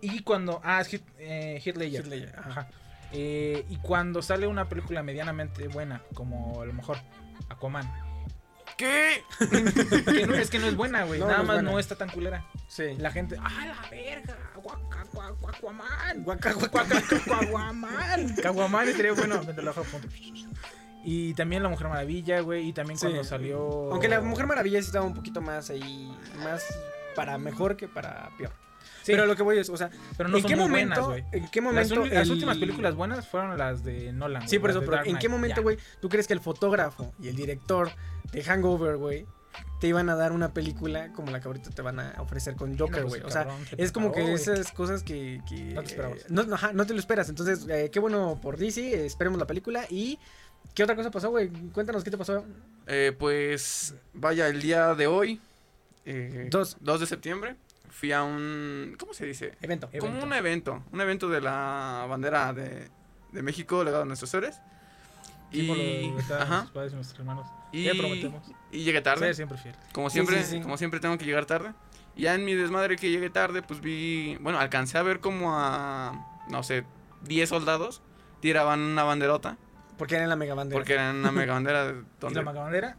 Y 0.00 0.20
cuando. 0.22 0.60
Ah, 0.64 0.80
es 0.80 0.88
Hit, 0.88 1.02
eh, 1.18 1.60
Heath 1.64 1.76
Ledger. 1.76 2.00
Heath 2.02 2.10
Ledger, 2.10 2.38
ajá. 2.38 2.50
Ajá. 2.50 2.68
Eh, 3.12 3.64
y 3.70 3.76
cuando 3.76 4.22
sale 4.22 4.46
una 4.48 4.68
película 4.68 5.02
medianamente 5.04 5.68
buena, 5.68 6.02
como 6.14 6.60
a 6.62 6.66
lo 6.66 6.72
mejor 6.72 6.98
Aquaman. 7.48 7.88
¿Qué? 8.76 9.22
Que 9.38 10.26
no, 10.26 10.34
es 10.34 10.50
que 10.50 10.58
no 10.58 10.66
es 10.66 10.76
buena, 10.76 11.04
güey. 11.04 11.20
No, 11.24 11.26
Nada 11.26 11.38
no 11.38 11.44
más 11.44 11.56
buena. 11.56 11.70
no 11.70 11.78
está 11.78 11.96
tan 11.96 12.10
culera. 12.10 12.44
Sí. 12.66 12.94
La 12.98 13.10
gente. 13.10 13.36
¡Ah, 13.40 13.66
la 13.66 13.90
verga! 13.90 14.36
Guaca, 14.56 15.04
Aquaman. 15.48 16.24
Guaca, 16.24 16.50
estaría 18.88 19.12
bueno. 19.12 19.40
Hoja, 19.70 19.82
punto. 19.82 20.08
Y 21.06 21.34
también 21.34 21.62
La 21.62 21.68
Mujer 21.68 21.88
Maravilla, 21.88 22.40
güey. 22.40 22.68
Y 22.68 22.72
también 22.72 22.98
Sí. 22.98 23.06
cuando 23.06 23.24
salió. 23.24 23.90
Aunque 23.92 24.08
la 24.08 24.20
Mujer 24.20 24.46
Maravilla 24.46 24.80
sí 24.80 24.86
estaba 24.86 25.04
un 25.04 25.14
poquito 25.14 25.40
más 25.40 25.70
ahí, 25.70 26.16
más 26.42 26.64
para 27.14 27.38
mejor 27.38 27.76
que 27.76 27.88
para 27.88 28.30
peor. 28.38 28.52
Sí, 29.04 29.12
Pero 29.12 29.26
lo 29.26 29.36
que 29.36 29.42
voy 29.42 29.58
es, 29.58 29.68
o 29.68 29.76
sea, 29.76 29.90
pero 30.16 30.28
no 30.30 30.36
¿en 30.38 30.42
son 30.42 30.48
qué 30.50 30.56
muy 30.56 30.64
momento, 30.66 31.06
buenas, 31.08 31.24
güey. 31.30 31.42
en 31.42 31.48
qué 31.50 31.60
Las, 31.60 31.90
momento 31.90 32.14
las 32.14 32.28
últimas 32.30 32.56
películas 32.58 32.94
buenas 32.94 33.28
fueron 33.28 33.56
las 33.58 33.84
de 33.84 34.12
Nolan. 34.12 34.48
Sí, 34.48 34.58
por 34.58 34.70
eso, 34.70 34.80
pero 34.80 35.04
¿en 35.04 35.18
qué 35.18 35.28
momento, 35.28 35.62
güey, 35.62 35.76
tú 36.00 36.08
crees 36.08 36.26
que 36.26 36.32
el 36.32 36.40
fotógrafo 36.40 37.12
y 37.20 37.28
el 37.28 37.36
director 37.36 37.90
de 38.32 38.42
Hangover, 38.42 38.96
güey, 38.96 39.26
te 39.80 39.88
iban 39.88 40.08
a 40.08 40.16
dar 40.16 40.32
una 40.32 40.52
película 40.54 41.12
como 41.12 41.30
la 41.30 41.40
que 41.40 41.48
ahorita 41.48 41.70
te 41.70 41.82
van 41.82 42.00
a 42.00 42.14
ofrecer 42.18 42.56
con 42.56 42.76
Joker, 42.78 43.02
pues, 43.02 43.20
güey? 43.20 43.22
o 43.22 43.30
sea, 43.30 43.46
es 43.76 43.92
como 43.92 44.10
que 44.10 44.32
esas 44.32 44.72
cosas 44.72 45.02
que... 45.02 45.40
que, 45.48 45.74
No 45.74 45.82
te 45.82 45.88
esperabas. 45.88 46.18
eh, 46.20 46.26
No, 46.30 46.42
no, 46.44 46.54
ajá, 46.54 46.72
no 46.72 46.86
te 46.86 46.94
lo 46.94 46.98
esperas. 46.98 47.28
Entonces, 47.28 47.66
eh, 47.68 47.90
qué 47.92 48.00
bueno 48.00 48.38
por 48.42 48.56
DC, 48.56 48.80
eh, 48.80 49.06
esperemos 49.06 49.38
la 49.38 49.46
película. 49.46 49.84
¿Y 49.90 50.18
qué 50.74 50.82
otra 50.82 50.96
cosa 50.96 51.10
pasó, 51.10 51.28
güey? 51.30 51.50
Cuéntanos 51.72 52.02
qué 52.02 52.10
te 52.10 52.16
pasó. 52.18 52.44
Eh, 52.86 53.14
pues 53.18 53.94
vaya, 54.14 54.48
el 54.48 54.60
día 54.62 54.94
de 54.94 55.06
hoy, 55.06 55.40
eh, 56.06 56.48
Dos. 56.50 56.76
2 56.80 57.00
de 57.00 57.06
septiembre, 57.06 57.56
fui 57.94 58.10
a 58.12 58.24
un. 58.24 58.96
¿Cómo 58.98 59.14
se 59.14 59.24
dice? 59.24 59.56
Evento. 59.62 59.88
Evento. 59.92 60.06
Como 60.06 60.22
un 60.22 60.32
evento, 60.32 60.82
un 60.92 61.00
evento 61.00 61.28
de 61.28 61.40
la 61.40 62.06
bandera 62.08 62.52
de, 62.52 62.90
de 63.32 63.42
México, 63.42 63.84
legado 63.84 64.02
a 64.02 64.06
nuestros 64.06 64.34
héroes. 64.34 64.60
Sí, 65.52 65.62
por 65.68 65.76
lo 65.76 65.82
Y, 65.82 66.10
de 66.10 66.18
estar 66.18 66.42
ajá, 66.42 66.48
nuestros 66.48 66.72
padres 66.72 66.92
y 66.92 66.94
nuestros 66.96 67.18
hermanos. 67.20 67.46
y, 67.70 67.84
Ya 67.84 67.92
prometemos. 67.94 68.42
y 68.72 68.82
llegué 68.82 69.00
tarde. 69.00 69.28
Sí, 69.28 69.34
siempre 69.36 69.58
fiel. 69.58 69.76
Como 69.92 70.10
siempre, 70.10 70.42
sí, 70.42 70.56
sí. 70.56 70.60
como 70.60 70.76
siempre 70.76 70.98
tengo 70.98 71.16
que 71.16 71.24
llegar 71.24 71.46
tarde. 71.46 71.72
Y 72.16 72.22
ya 72.22 72.34
en 72.34 72.44
mi 72.44 72.54
desmadre 72.54 72.96
que 72.96 73.10
llegué 73.10 73.30
tarde, 73.30 73.62
pues 73.62 73.80
vi, 73.80 74.36
bueno, 74.40 74.58
alcancé 74.58 74.98
a 74.98 75.02
ver 75.02 75.20
como 75.20 75.56
a, 75.56 76.42
no 76.50 76.62
sé, 76.64 76.84
10 77.22 77.48
soldados 77.48 78.02
tiraban 78.40 78.80
una 78.80 79.04
banderota 79.04 79.56
Porque 79.96 80.16
era 80.16 80.24
en 80.24 80.30
la 80.30 80.36
mega 80.36 80.54
bandera. 80.54 80.78
Porque 80.78 80.94
era 80.94 81.10
una 81.12 81.30
mega 81.32 81.54
bandera 81.54 81.90
¿Y 81.90 82.20
donde... 82.20 82.40
la 82.40 82.44
macabandera? 82.44 82.96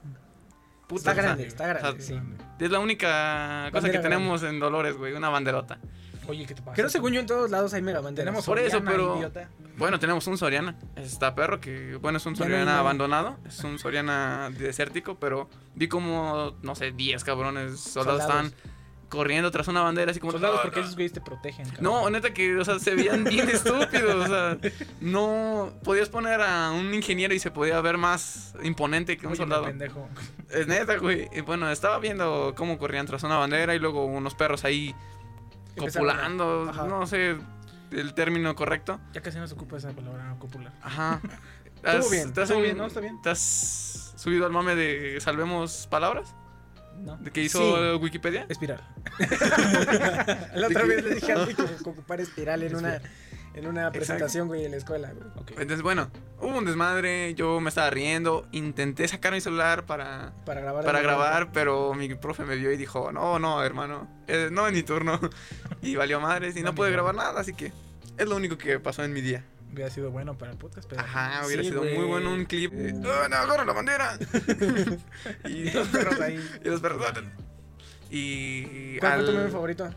Puta, 0.87 0.99
Está 0.99 1.11
o 1.11 1.13
sea, 1.15 1.23
grande, 1.23 1.47
está 1.47 1.67
grande, 1.67 1.89
o 1.89 2.01
sea, 2.01 2.01
sí. 2.01 2.21
Es 2.59 2.71
la 2.71 2.79
única 2.79 3.69
cosa 3.71 3.81
Bandera 3.81 3.91
que 3.93 3.99
tenemos 3.99 4.43
en 4.43 4.59
Dolores, 4.59 4.95
güey, 4.97 5.13
una 5.13 5.29
banderota. 5.29 5.79
Oye, 6.27 6.45
¿qué 6.47 6.55
te 6.55 6.61
pasa? 6.63 6.73
Creo 6.75 6.89
según 6.89 7.13
yo 7.13 7.19
en 7.19 7.27
todos 7.27 7.51
lados 7.51 7.73
hay 7.75 7.83
mega 7.83 7.99
banderas. 7.99 8.25
Tenemos 8.25 8.45
Por 8.45 8.57
eso, 8.57 8.77
Soriana, 8.79 8.91
pero- 8.91 9.17
idiota. 9.17 9.49
Bueno, 9.77 9.99
tenemos 9.99 10.25
un 10.25 10.37
Soriana. 10.37 10.75
Está 10.95 11.35
perro 11.35 11.59
que, 11.59 11.97
bueno, 11.97 12.17
es 12.17 12.25
un 12.25 12.33
no 12.33 12.37
Soriana 12.37 12.79
abandonado. 12.79 13.37
Es 13.45 13.63
un 13.63 13.77
Soriana 13.77 14.49
desértico, 14.57 15.19
pero 15.19 15.49
vi 15.75 15.87
como, 15.87 16.55
no 16.63 16.75
sé, 16.75 16.91
10 16.93 17.23
cabrones 17.23 17.79
soldados, 17.79 18.21
Soldados. 18.23 18.45
estaban 18.47 18.74
corriendo 19.15 19.49
tras 19.51 19.67
una 19.67 19.81
bandera 19.81 20.11
así 20.11 20.19
como... 20.19 20.31
Soldados, 20.33 20.57
"Ah, 20.59 20.63
porque 20.63 20.79
ah". 20.79 20.83
esos 20.83 20.95
güeyes 20.95 21.13
te 21.13 21.21
protegen. 21.21 21.65
cabrón. 21.69 21.83
No, 21.83 22.09
neta 22.09 22.33
que, 22.33 22.55
o 22.57 22.63
sea, 22.65 22.77
se 22.79 22.93
veían 22.95 23.23
bien 23.23 23.49
estúpidos. 23.53 24.15
O 24.15 24.27
sea, 24.27 24.57
no 25.01 25.73
podías 25.83 26.09
poner 26.09 26.41
a 26.41 26.71
un 26.71 26.93
ingeniero 26.93 27.33
y 27.33 27.39
se 27.39 27.49
podía 27.51 27.79
ver 27.81 27.97
más 27.97 28.53
imponente 28.63 29.17
que 29.17 29.25
un 29.25 29.31
Oye, 29.33 29.41
soldado. 29.41 29.63
pendejo. 29.65 30.07
Es 30.49 30.67
neta, 30.67 30.97
güey. 30.97 31.27
Y 31.33 31.41
bueno, 31.41 31.69
estaba 31.71 31.97
viendo 31.99 32.53
cómo 32.55 32.77
corrían 32.77 33.05
tras 33.07 33.23
una 33.23 33.37
bandera 33.37 33.73
y 33.73 33.79
luego 33.79 34.05
unos 34.05 34.35
perros 34.35 34.63
ahí 34.65 34.93
copulando. 35.77 36.71
No 36.87 37.05
sé 37.07 37.37
el 37.91 38.13
término 38.13 38.55
correcto. 38.55 38.99
Ya 39.13 39.21
casi 39.21 39.37
no 39.37 39.47
se 39.47 39.53
ocupa 39.53 39.77
esa 39.77 39.91
palabra 39.91 40.35
copular. 40.39 40.73
Ajá. 40.81 41.21
Estuvo 41.83 42.09
bien, 42.09 42.33
¿te 42.33 42.41
has 42.41 42.49
estuvo 42.49 42.57
un- 42.57 42.63
bien, 42.63 42.77
¿no? 42.77 42.85
Está 42.87 42.99
bien. 42.99 43.21
¿Te 43.21 43.29
has 43.29 44.13
subido 44.17 44.45
al 44.47 44.51
mame 44.51 44.75
de 44.75 45.19
Salvemos 45.21 45.87
Palabras? 45.91 46.33
No. 47.03 47.17
¿De 47.17 47.31
que 47.31 47.41
hizo 47.43 47.59
Sí. 47.59 47.97
Wikipedia? 48.03 48.45
Espiral. 48.49 48.81
La 50.55 50.67
otra 50.67 50.83
vez 50.83 51.03
le 51.03 51.15
dije 51.15 51.31
a 51.33 51.45
que 51.45 51.61
ocupar 51.89 52.21
espiral 52.21 52.63
en 52.63 52.75
una, 52.75 53.01
en 53.53 53.67
una 53.67 53.91
presentación, 53.91 54.47
güey, 54.47 54.65
en 54.65 54.71
la 54.71 54.77
escuela, 54.77 55.11
güey. 55.13 55.27
Entonces, 55.51 55.81
bueno, 55.81 56.09
hubo 56.39 56.57
un 56.57 56.65
desmadre, 56.65 57.33
yo 57.35 57.59
me 57.59 57.69
estaba 57.69 57.89
riendo, 57.89 58.47
intenté 58.51 59.07
sacar 59.07 59.33
mi 59.33 59.41
celular 59.41 59.85
para, 59.85 60.33
Para 60.45 60.61
grabar. 60.61 60.85
para 60.85 61.01
grabar, 61.01 61.51
pero 61.51 61.93
mi 61.93 62.13
profe 62.15 62.43
me 62.43 62.55
vio 62.55 62.71
y 62.71 62.77
dijo, 62.77 63.11
no, 63.11 63.39
no, 63.39 63.63
hermano, 63.63 64.07
eh, 64.27 64.49
no 64.51 64.67
es 64.67 64.73
mi 64.73 64.83
turno. 64.83 65.19
Y 65.81 65.95
valió 65.95 66.19
madres 66.19 66.55
y 66.57 66.61
no 66.61 66.69
No, 66.69 66.75
pude 66.75 66.89
grabar 66.91 67.13
nada, 67.13 67.39
así 67.39 67.53
que 67.53 67.71
es 68.17 68.27
lo 68.27 68.35
único 68.35 68.57
que 68.57 68.79
pasó 68.79 69.03
en 69.03 69.13
mi 69.13 69.21
día. 69.21 69.43
Hubiera 69.75 69.91
sido 69.91 70.09
bueno 70.09 70.37
para 70.37 70.51
el 70.53 70.57
podcast, 70.57 70.87
pero. 70.89 71.01
Ajá, 71.01 71.45
hubiera 71.45 71.61
Sí, 71.61 71.69
sido 71.69 71.81
güey. 71.81 71.97
muy 71.97 72.05
bueno 72.07 72.31
un 72.33 72.45
clip. 72.45 72.71
¡Oh, 72.73 73.27
no, 73.29 73.35
agarra 73.35 73.65
la 73.65 73.73
bandera! 73.73 74.17
y 75.45 75.69
Los 75.71 75.87
perros 75.89 76.19
ahí. 76.21 76.39
Y 76.63 76.69
los 76.69 76.79
perros. 76.81 77.05
Y. 78.09 78.97
¿Cuál 78.99 79.13
fue 79.15 79.23
tu 79.25 79.29
al- 79.31 79.37
meme 79.37 79.49
favorito? 79.51 79.89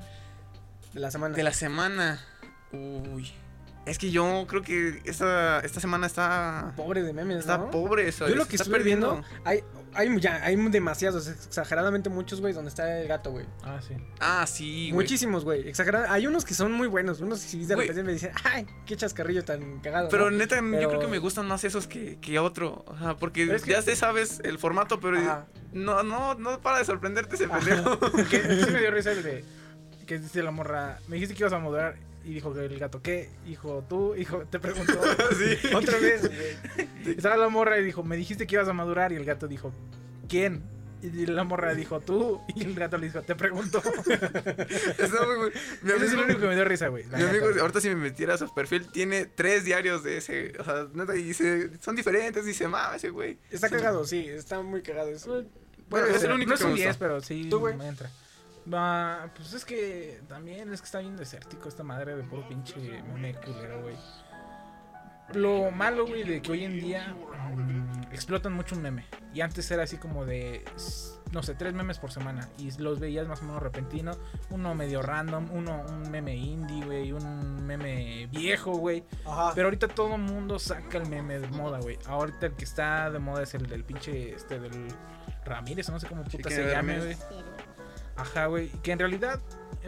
De 0.93 1.01
la 1.01 1.11
semana. 1.11 1.37
De 1.37 1.43
la 1.43 1.53
semana. 1.53 2.21
Uy. 2.73 3.31
Es 3.87 3.97
que 3.99 4.11
yo 4.11 4.45
creo 4.49 4.61
que 4.63 5.01
esta, 5.05 5.61
esta 5.61 5.81
semana 5.81 6.07
está. 6.07 6.73
Pobre 6.77 7.03
de 7.03 7.13
memes, 7.13 7.39
Está 7.39 7.57
¿no? 7.59 7.71
pobre 7.71 8.09
eso. 8.09 8.29
Yo 8.29 8.35
lo 8.35 8.47
que 8.47 8.57
está 8.57 8.65
estuve 8.65 8.79
perdiendo. 8.79 9.13
viendo, 9.23 9.29
hay, 9.45 9.63
hay, 9.95 10.21
ya, 10.21 10.45
hay 10.45 10.57
demasiados, 10.71 11.29
exageradamente 11.29 12.09
muchos, 12.11 12.41
güey, 12.41 12.53
donde 12.53 12.69
está 12.69 13.01
el 13.01 13.09
gato, 13.09 13.31
güey. 13.31 13.47
Ah, 13.63 13.81
sí. 13.87 13.95
Ah, 14.21 14.47
sí, 14.47 14.91
güey. 14.91 15.05
Muchísimos, 15.05 15.45
güey. 15.45 15.69
Exagerada. 15.69 16.13
Hay 16.13 16.27
unos 16.27 16.45
que 16.45 16.55
son 16.55 16.73
muy 16.73 16.87
buenos. 16.89 17.21
Unos 17.21 17.45
que 17.45 17.57
de 17.59 17.77
repente 17.77 18.03
me 18.03 18.13
dicen, 18.13 18.33
ay, 18.45 18.67
qué 18.87 18.97
chascarrillo 18.97 19.45
tan 19.45 19.81
cagado. 19.81 20.09
Pero 20.09 20.31
¿no? 20.31 20.37
neta, 20.37 20.57
yo 20.57 20.89
creo 20.89 21.01
que 21.01 21.07
me 21.07 21.19
gustan 21.19 21.47
más 21.47 21.65
esos 21.65 21.87
que, 21.87 22.19
que 22.21 22.39
otro. 22.39 22.85
Ajá, 22.89 23.17
porque 23.17 23.47
que- 23.47 23.71
ya 23.71 23.83
te 23.83 23.97
sabes 23.97 24.41
el 24.45 24.59
formato, 24.59 25.01
pero 25.01 25.19
Ajá. 25.19 25.47
no, 25.73 26.03
no, 26.03 26.35
no 26.35 26.61
para 26.61 26.79
de 26.79 26.85
sorprenderte 26.85 27.37
ese 27.37 27.49
pendejo. 27.49 27.99
Porque 28.13 28.41
sí 28.65 28.71
me 28.71 28.81
dio 28.81 28.91
risa 28.91 29.13
el 29.13 29.23
de. 29.23 29.45
Que 30.07 30.19
dice 30.19 30.43
la 30.43 30.51
morra. 30.51 30.99
Me 31.09 31.17
dijiste 31.17 31.35
que 31.35 31.43
ibas 31.43 31.53
a 31.53 31.59
moderar. 31.59 31.97
Y 32.29 32.35
dijo 32.35 32.53
que 32.53 32.67
el 32.67 32.79
gato, 32.79 33.01
¿qué? 33.01 33.31
Hijo, 33.47 33.85
tú, 33.89 34.15
hijo, 34.15 34.45
te 34.51 34.59
preguntó. 34.61 35.01
Sí. 35.39 35.75
Otra 35.75 35.99
vez. 35.99 36.31
Estaba 37.07 37.39
la 37.39 37.49
morra 37.49 37.79
y 37.79 37.85
dijo, 37.85 38.03
me 38.05 38.17
dijiste 38.19 38.47
que 38.47 38.57
ibas 38.57 38.69
a 38.69 38.75
madurar. 38.75 39.13
Y 39.13 39.17
el 39.17 39.25
gato 39.25 39.49
dijo, 39.49 39.73
¿quién? 40.29 40.63
Y 41.01 41.25
la 41.27 41.45
morra 41.45 41.75
dijo, 41.75 42.01
tú. 42.01 42.41
Y 42.55 42.65
el 42.65 42.75
gato 42.75 42.99
le 42.99 43.07
dijo, 43.07 43.23
te. 43.23 43.35
Mi 43.41 43.51
Ese 43.51 43.65
es 45.05 45.13
el 45.13 45.19
amigo- 45.21 46.25
único 46.25 46.41
que 46.41 46.47
me 46.49 46.55
dio 46.55 46.65
risa, 46.65 46.89
güey. 46.89 47.05
Mi 47.07 47.23
amigo, 47.23 47.47
ahorita 47.61 47.81
si 47.81 47.89
me 47.89 47.95
metiera 47.97 48.35
a 48.35 48.39
su 48.39 48.53
perfil, 48.53 48.87
tiene 48.93 49.25
tres 49.27 49.65
diarios 49.65 50.03
de 50.03 50.19
ese. 50.19 50.53
O 50.59 50.65
sea, 50.65 50.87
neta, 50.93 51.17
y 51.17 51.23
dice, 51.23 51.71
son 51.81 51.97
diferentes, 51.97 52.45
dice, 52.45 52.69
mama 52.69 52.97
ese 52.97 53.11
güey. 53.11 53.39
Está 53.51 53.69
cagado, 53.71 54.05
sí, 54.05 54.27
está 54.29 54.61
muy 54.61 54.83
cagado 54.83 55.09
eso. 55.11 55.45
Bueno, 55.89 56.07
es 56.09 56.23
el 56.25 56.33
único 56.33 56.51
no 56.51 56.57
que 56.57 56.63
es 56.63 56.67
un 56.67 56.73
me 56.73 56.77
10, 56.77 56.89
gustó. 56.89 56.99
pero 56.99 57.21
sí 57.23 57.47
¿Tú, 57.49 57.61
me 57.61 57.89
entra. 57.89 58.11
Va, 58.73 59.31
pues 59.35 59.53
es 59.55 59.65
que 59.65 60.21
también 60.29 60.73
es 60.73 60.81
que 60.81 60.87
está 60.87 60.99
bien 60.99 61.17
desértico 61.17 61.69
esta 61.69 61.83
madre 61.83 62.17
de 62.17 62.23
puro 62.25 62.47
pinche 62.49 63.03
meme 63.03 63.35
culero, 63.35 63.83
güey. 63.83 63.97
Lo 65.35 65.71
malo, 65.71 66.07
güey, 66.07 66.25
de 66.25 66.41
que 66.41 66.53
hoy 66.53 66.65
en 66.65 66.81
día 66.81 67.15
mm, 67.55 68.13
explotan 68.13 68.55
mucho 68.55 68.75
un 68.75 68.83
meme. 68.83 69.05
Y 69.35 69.43
antes 69.43 69.71
era 69.71 69.83
así 69.83 69.99
como 69.99 70.25
de, 70.25 70.65
no 71.33 71.43
sé, 71.43 71.55
tres 71.55 71.75
memes 71.75 71.99
por 71.99 72.11
semana. 72.11 72.49
Y 72.57 72.71
los 72.79 72.99
veías 72.99 73.29
más 73.29 73.43
o 73.43 73.45
menos 73.45 73.63
repentino. 73.63 74.13
Uno 74.51 74.75
medio 74.75 75.03
random, 75.03 75.51
uno 75.53 75.85
un 75.87 76.11
meme 76.11 76.35
indie, 76.35 76.83
güey, 76.85 77.13
un 77.13 77.67
meme 77.67 78.27
viejo, 78.31 78.73
güey. 78.73 79.05
Pero 79.55 79.67
ahorita 79.67 79.89
todo 79.89 80.15
el 80.15 80.23
mundo 80.23 80.59
saca 80.59 80.97
el 80.97 81.09
meme 81.09 81.39
de 81.39 81.49
moda, 81.49 81.79
güey. 81.79 81.99
Ahorita 82.07 82.47
el 82.47 82.55
que 82.55 82.65
está 82.65 83.11
de 83.11 83.19
moda 83.19 83.43
es 83.43 83.53
el 83.53 83.67
del 83.67 83.85
pinche, 83.85 84.35
este, 84.35 84.59
del 84.59 84.89
Ramírez, 85.45 85.89
o 85.91 85.93
no 85.93 86.01
sé 86.01 86.07
cómo 86.07 86.25
puta 86.25 86.49
se 86.49 86.71
llame, 86.71 86.99
güey. 86.99 87.17
Ajá, 88.19 88.47
güey. 88.47 88.69
Que 88.83 88.93
en 88.93 88.99
realidad 88.99 89.41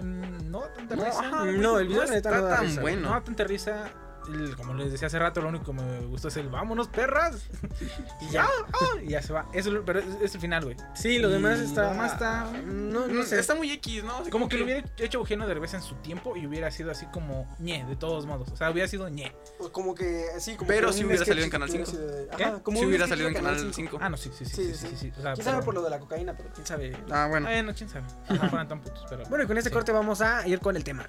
no 0.02 0.60
da 0.60 0.72
tanta 0.72 0.96
No, 0.96 1.04
risa. 1.04 1.20
ajá, 1.20 1.44
no, 1.46 1.78
el 1.78 1.88
video 1.88 2.06
no 2.06 2.12
está 2.12 2.30
tan 2.30 2.60
risa, 2.64 2.80
bueno. 2.80 3.08
No 3.08 3.10
da 3.10 3.20
tanta 3.22 3.44
risa. 3.44 3.90
El- 4.28 4.56
como 4.56 4.74
les 4.74 4.92
decía 4.92 5.06
hace 5.08 5.18
rato, 5.18 5.40
lo 5.40 5.48
único 5.48 5.64
que 5.66 5.72
me 5.72 6.00
gustó 6.06 6.28
es 6.28 6.36
el 6.36 6.48
vámonos, 6.48 6.88
perras. 6.88 7.48
y 8.20 8.28
ya, 8.30 8.44
ah, 8.44 9.00
y 9.02 9.08
ya 9.10 9.22
se 9.22 9.32
va. 9.32 9.46
Eso, 9.52 9.70
pero 9.84 9.98
es, 10.00 10.06
es 10.22 10.34
el 10.34 10.40
final, 10.40 10.64
güey. 10.64 10.76
Sí, 10.94 11.18
lo 11.18 11.28
Y 11.28 11.32
demás 11.32 11.58
está. 11.60 11.90
demás 11.90 12.12
está- 12.12 12.50
No, 12.64 13.06
no 13.08 13.22
sé. 13.24 13.38
Está 13.38 13.54
muy 13.54 13.70
X, 13.72 14.04
¿no? 14.04 14.16
Así 14.18 14.30
Como 14.30 14.48
que 14.48 14.56
lo 14.58 14.64
hubiera 14.64 14.84
hecho 14.98 15.18
Eugenio 15.18 15.46
Derbez 15.46 15.74
en 15.74 15.82
su 15.82 15.94
tiempo 15.96 16.36
y 16.36 16.46
hubiera 16.46 16.70
sido 16.70 16.90
así 16.90 17.06
como 17.06 17.46
ñe, 17.58 17.84
de 17.86 17.96
todos 17.96 18.26
modos. 18.26 18.50
O 18.52 18.56
sea, 18.56 18.70
hubiera 18.70 18.88
sido 18.88 19.08
ñe. 19.08 19.32
Como 19.72 19.94
que, 19.94 20.26
sí, 20.38 20.56
como 20.56 20.68
Pero 20.68 20.88
que 20.88 20.92
si 20.94 21.04
hubiera 21.04 21.24
salido 21.24 21.44
en 21.44 21.50
Canal 21.50 21.68
hubiera 21.70 21.86
5. 21.86 21.98
sido 21.98 22.10
de- 22.16 22.28
¿Qué? 22.36 22.44
Ajá, 22.44 22.62
como 22.62 22.78
Si 22.78 22.86
hubiera 22.86 23.06
salido 23.06 23.28
en 23.28 23.34
Canal 23.34 23.72
5. 23.74 23.98
Ah, 24.00 24.08
no, 24.08 24.16
sí, 24.16 24.30
sí, 24.36 24.44
sí. 24.44 24.54
Sí, 24.54 24.64
sí, 24.66 24.74
sí. 24.74 24.86
sí, 24.90 24.96
sí, 24.96 25.12
O 25.18 25.22
sea, 25.22 25.32
Quién 25.34 25.44
sabe 25.44 25.62
por 25.62 25.74
lo 25.74 25.82
de 25.82 25.90
la 25.90 25.98
cocaína, 25.98 26.34
pero 26.36 26.50
quién 26.54 26.66
sabe. 26.66 26.96
Ah, 27.10 27.26
bueno. 27.28 27.46
Bueno, 27.46 27.72
quién 27.76 27.88
sabe. 27.88 28.04
No 28.28 28.48
fueran 28.48 28.68
tan 28.68 28.80
putos, 28.80 29.04
pero. 29.08 29.24
Bueno, 29.28 29.44
y 29.44 29.46
con 29.46 29.56
este 29.58 29.70
Sí. 29.70 29.74
corte 29.74 29.92
vamos 29.92 30.20
a 30.20 30.46
ir 30.46 30.60
con 30.60 30.76
el 30.76 30.84
tema. 30.84 31.08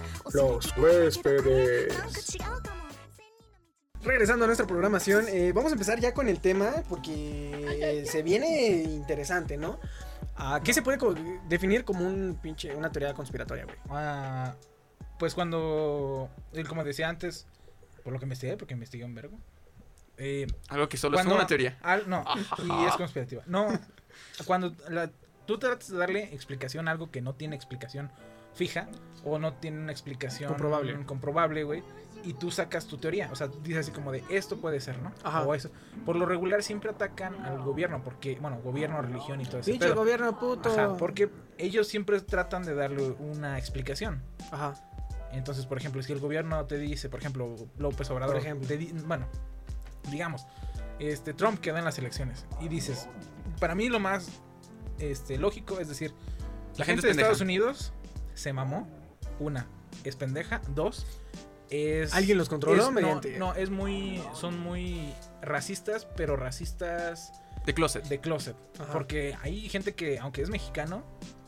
Los 0.33 0.75
huéspedes. 0.77 1.93
Regresando 4.03 4.45
a 4.45 4.47
nuestra 4.47 4.65
programación, 4.65 5.25
eh, 5.27 5.51
vamos 5.53 5.71
a 5.71 5.75
empezar 5.75 5.99
ya 5.99 6.13
con 6.13 6.27
el 6.27 6.39
tema 6.39 6.71
porque 6.89 8.03
se 8.09 8.23
viene 8.23 8.81
interesante, 8.83 9.57
¿no? 9.57 9.79
Ah, 10.35 10.59
¿Qué 10.63 10.73
se 10.73 10.81
puede 10.81 10.97
co- 10.97 11.13
definir 11.47 11.83
como 11.85 12.07
un 12.07 12.39
pinche, 12.41 12.75
una 12.75 12.91
teoría 12.91 13.13
conspiratoria, 13.13 13.65
güey? 13.65 13.77
Ah, 13.89 14.55
pues 15.19 15.35
cuando, 15.35 16.29
eh, 16.53 16.63
como 16.63 16.83
decía 16.83 17.09
antes, 17.09 17.45
por 18.03 18.11
lo 18.11 18.17
que 18.19 18.25
investigué, 18.25 18.57
porque 18.57 18.73
investigué 18.73 19.05
un 19.05 19.13
vergo. 19.15 19.37
eh, 20.17 20.45
Algo 20.69 20.87
que 20.87 20.97
solo 20.97 21.15
cuando- 21.15 21.33
es 21.33 21.37
una 21.39 21.47
teoría. 21.47 21.79
al- 21.81 22.07
no, 22.09 22.23
y 22.59 22.85
es 22.87 22.95
conspirativa. 22.95 23.41
No, 23.47 23.67
cuando 24.45 24.75
la- 24.89 25.09
tú 25.47 25.57
tratas 25.57 25.89
de 25.89 25.97
darle 25.97 26.23
explicación 26.33 26.87
a 26.87 26.91
algo 26.91 27.09
que 27.09 27.21
no 27.21 27.33
tiene 27.33 27.55
explicación 27.55 28.11
fija 28.53 28.87
o 29.23 29.37
no 29.39 29.53
tiene 29.53 29.79
una 29.79 29.91
explicación 29.91 30.49
Comprobable. 30.49 31.05
comprobable, 31.05 31.63
güey. 31.63 31.83
Y 32.23 32.33
tú 32.33 32.51
sacas 32.51 32.85
tu 32.85 32.97
teoría, 32.97 33.29
o 33.31 33.35
sea, 33.35 33.47
dices 33.47 33.77
así 33.87 33.91
como 33.91 34.11
de 34.11 34.23
esto 34.29 34.57
puede 34.61 34.79
ser, 34.79 35.01
¿no? 35.01 35.11
Ajá. 35.23 35.41
O 35.41 35.55
eso. 35.55 35.71
Por 36.05 36.15
lo 36.15 36.25
regular 36.27 36.61
siempre 36.61 36.91
atacan 36.91 37.43
al 37.45 37.61
gobierno, 37.63 38.03
porque, 38.03 38.37
bueno, 38.39 38.59
gobierno, 38.63 39.01
religión 39.01 39.41
y 39.41 39.45
todo 39.45 39.59
eso. 39.59 39.71
Pinche 39.71 39.89
gobierno 39.91 40.37
puto. 40.37 40.69
Ajá, 40.71 40.97
porque 40.97 41.31
ellos 41.57 41.87
siempre 41.87 42.19
tratan 42.21 42.63
de 42.63 42.75
darle 42.75 43.01
una 43.19 43.57
explicación. 43.57 44.21
Ajá. 44.51 44.75
Entonces, 45.31 45.65
por 45.65 45.77
ejemplo, 45.79 46.03
si 46.03 46.11
el 46.13 46.19
gobierno 46.19 46.63
te 46.65 46.77
dice, 46.77 47.09
por 47.09 47.19
ejemplo, 47.21 47.55
López 47.77 48.09
Obrador, 48.11 48.35
Por 48.35 48.43
ejemplo. 48.43 48.67
te 48.67 48.77
di- 48.77 48.91
bueno, 49.05 49.25
digamos, 50.11 50.45
este 50.99 51.33
Trump 51.33 51.59
queda 51.59 51.79
en 51.79 51.85
las 51.85 51.97
elecciones 51.97 52.45
y 52.59 52.67
dices, 52.67 53.07
para 53.59 53.73
mí 53.73 53.89
lo 53.89 53.99
más 53.99 54.29
este 54.99 55.37
lógico 55.39 55.79
es 55.79 55.87
decir, 55.87 56.11
la, 56.73 56.79
La 56.79 56.85
gente, 56.85 57.01
de 57.01 57.07
pendeja. 57.09 57.27
Estados 57.29 57.41
Unidos 57.41 57.93
se 58.41 58.53
mamó, 58.53 58.87
una, 59.39 59.67
es 60.03 60.15
pendeja, 60.15 60.61
dos, 60.69 61.05
es 61.69 62.13
Alguien 62.13 62.37
los 62.37 62.49
controló 62.49 62.77
es- 62.81 62.85
no, 62.85 62.91
mediante- 62.91 63.37
No, 63.39 63.53
es 63.55 63.69
muy 63.69 64.21
son 64.33 64.59
muy 64.59 65.13
racistas, 65.41 66.05
pero 66.17 66.35
racistas 66.35 67.31
De 67.65 67.73
closet. 67.73 68.03
de 68.05 68.19
closet, 68.19 68.55
Ajá. 68.79 68.91
porque 68.91 69.37
hay 69.41 69.69
gente 69.69 69.93
que 69.95 70.19
aunque 70.19 70.41
es 70.41 70.49
mexicano 70.49 71.03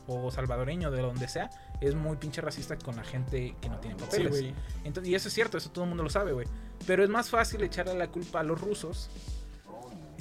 o 0.06 0.30
salvadoreño 0.30 0.90
de 0.90 1.00
donde 1.02 1.28
sea, 1.28 1.50
es 1.80 1.94
muy 1.94 2.16
pinche 2.16 2.40
racista 2.40 2.76
con 2.78 2.96
la 2.96 3.04
gente 3.04 3.54
que 3.60 3.68
no 3.68 3.78
tiene 3.80 3.96
papeles. 3.96 4.52
Entonces, 4.84 5.10
y 5.10 5.14
eso 5.14 5.28
es 5.28 5.34
cierto, 5.34 5.56
eso 5.58 5.70
todo 5.70 5.84
el 5.84 5.88
mundo 5.88 6.02
lo 6.04 6.10
sabe, 6.10 6.32
güey. 6.32 6.46
Pero 6.86 7.02
es 7.04 7.08
más 7.10 7.30
fácil 7.30 7.62
echarle 7.62 7.94
la 7.94 8.08
culpa 8.08 8.40
a 8.40 8.42
los 8.42 8.60
rusos. 8.60 9.08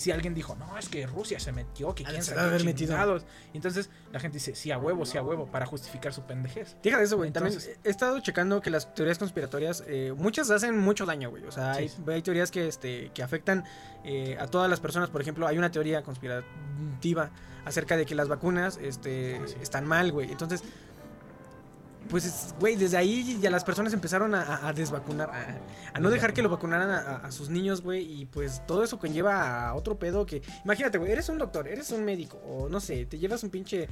Si 0.03 0.11
alguien 0.11 0.33
dijo, 0.33 0.53
no, 0.55 0.77
es 0.77 0.89
que 0.89 1.07
Rusia 1.07 1.39
se 1.39 1.53
metió, 1.53 1.95
que 1.95 2.03
quién 2.03 2.21
se 2.21 2.31
debe 2.35 2.47
haber 2.47 2.65
metido. 2.65 2.97
Y 3.53 3.55
entonces 3.57 3.89
la 4.11 4.19
gente 4.19 4.35
dice, 4.37 4.53
sí 4.53 4.69
a 4.69 4.77
huevo, 4.77 5.05
sí 5.05 5.17
a 5.17 5.23
huevo, 5.23 5.45
para 5.45 5.65
justificar 5.65 6.11
su 6.13 6.23
pendejez. 6.23 6.75
Deja 6.83 6.97
de 6.97 7.05
eso, 7.05 7.15
güey. 7.15 7.31
También 7.31 7.57
he 7.85 7.89
estado 7.89 8.19
checando 8.19 8.59
que 8.59 8.69
las 8.69 8.93
teorías 8.93 9.17
conspiratorias, 9.17 9.81
eh, 9.87 10.13
muchas 10.17 10.49
hacen 10.51 10.77
mucho 10.77 11.05
daño, 11.05 11.29
güey. 11.29 11.45
O 11.45 11.51
sea, 11.53 11.75
Sí, 11.75 11.83
hay, 11.83 11.87
sí. 11.89 12.03
hay 12.07 12.21
teorías 12.21 12.51
que, 12.51 12.67
este, 12.67 13.11
que 13.13 13.23
afectan 13.23 13.63
eh, 14.03 14.35
a 14.39 14.47
todas 14.47 14.69
las 14.69 14.81
personas. 14.81 15.09
Por 15.09 15.21
ejemplo, 15.21 15.47
hay 15.47 15.57
una 15.57 15.71
teoría 15.71 16.03
conspirativa 16.03 17.31
acerca 17.65 17.95
de 17.95 18.05
que 18.05 18.13
las 18.15 18.27
vacunas 18.27 18.77
este, 18.81 19.37
Ah, 19.41 19.47
sí. 19.47 19.55
están 19.61 19.85
mal, 19.85 20.11
güey. 20.11 20.29
Entonces, 20.31 20.63
pues, 22.09 22.25
es- 22.25 22.55
güey, 22.59 22.75
desde 22.75 22.97
ahí 22.97 23.39
ya 23.41 23.49
las 23.49 23.63
personas 23.63 23.93
empezaron 23.93 24.33
a, 24.35 24.71
desvacunar, 24.73 25.29
a, 25.29 25.57
a 25.93 25.99
no 25.99 26.09
dejar 26.09 26.33
que 26.33 26.41
lo 26.41 26.49
vacunaran 26.49 26.89
a, 26.89 27.31
sus 27.31 27.49
niños, 27.49 27.81
güey. 27.81 28.21
Y 28.21 28.25
pues 28.25 28.65
todo 28.65 28.83
eso 28.83 28.99
conlleva 28.99 29.67
a 29.69 29.73
otro 29.75 29.97
pedo 29.97 30.25
que... 30.25 30.41
Imagínate, 30.65 30.97
güey, 30.97 31.11
eres 31.11 31.29
un 31.29 31.37
doctor, 31.37 31.67
eres 31.67 31.91
un 31.91 32.03
médico, 32.05 32.37
o 32.45 32.69
no 32.69 32.79
sé, 32.79 33.05
te 33.05 33.17
llevas 33.17 33.43
un 33.43 33.49
pinche... 33.49 33.87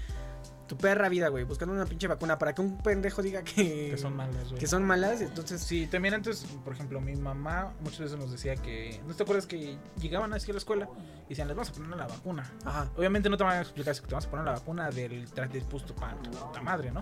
Tu 0.68 0.78
perra 0.78 1.10
vida, 1.10 1.28
güey, 1.28 1.44
buscando 1.44 1.76
una 1.76 1.84
pinche 1.84 2.08
vacuna 2.08 2.40
para 2.40 2.56
que 2.56 2.62
un 2.62 2.78
pendejo 2.78 3.22
diga 3.22 3.44
que, 3.44 3.90
Que 3.92 3.98
son 3.98 4.16
malas, 4.16 4.48
güey. 4.48 4.58
que 4.58 4.68
son 4.68 4.86
malas, 4.86 5.20
entonces 5.20 5.62
Sí, 5.62 5.86
también 5.88 6.14
antes, 6.14 6.46
por 6.64 6.72
ejemplo, 6.72 7.02
mi 7.02 7.14
mamá 7.18 7.74
muchas 7.82 8.00
veces 8.00 8.18
nos 8.18 8.32
decía 8.32 8.56
que. 8.56 9.02
¿No 9.06 9.14
te 9.14 9.24
acuerdas 9.24 9.46
que 9.48 9.76
llegaban 10.00 10.32
así 10.34 10.50
a 10.50 10.54
la 10.54 10.60
escuela 10.60 10.88
y 11.26 11.30
decían, 11.32 11.50
les 11.50 11.58
vamos 11.58 11.72
a 11.72 11.74
poner 11.74 11.90
la 11.98 12.08
vacuna? 12.08 12.50
Ajá. 12.64 12.90
Obviamente 12.96 13.30
no 13.30 13.36
te 13.36 13.44
van 13.44 13.58
a 13.58 13.62
explicar 13.62 13.94
si 13.94 14.02
te 14.02 14.08
vamos 14.12 14.28
a 14.28 14.30
poner 14.32 14.46
la 14.46 14.54
vacuna 14.54 14.90
del 14.92 15.28
dispuesto 15.52 15.94
para 15.94 16.16
tu 16.22 16.32
puta 16.32 16.62
madre, 16.62 16.90
¿no? 16.90 17.02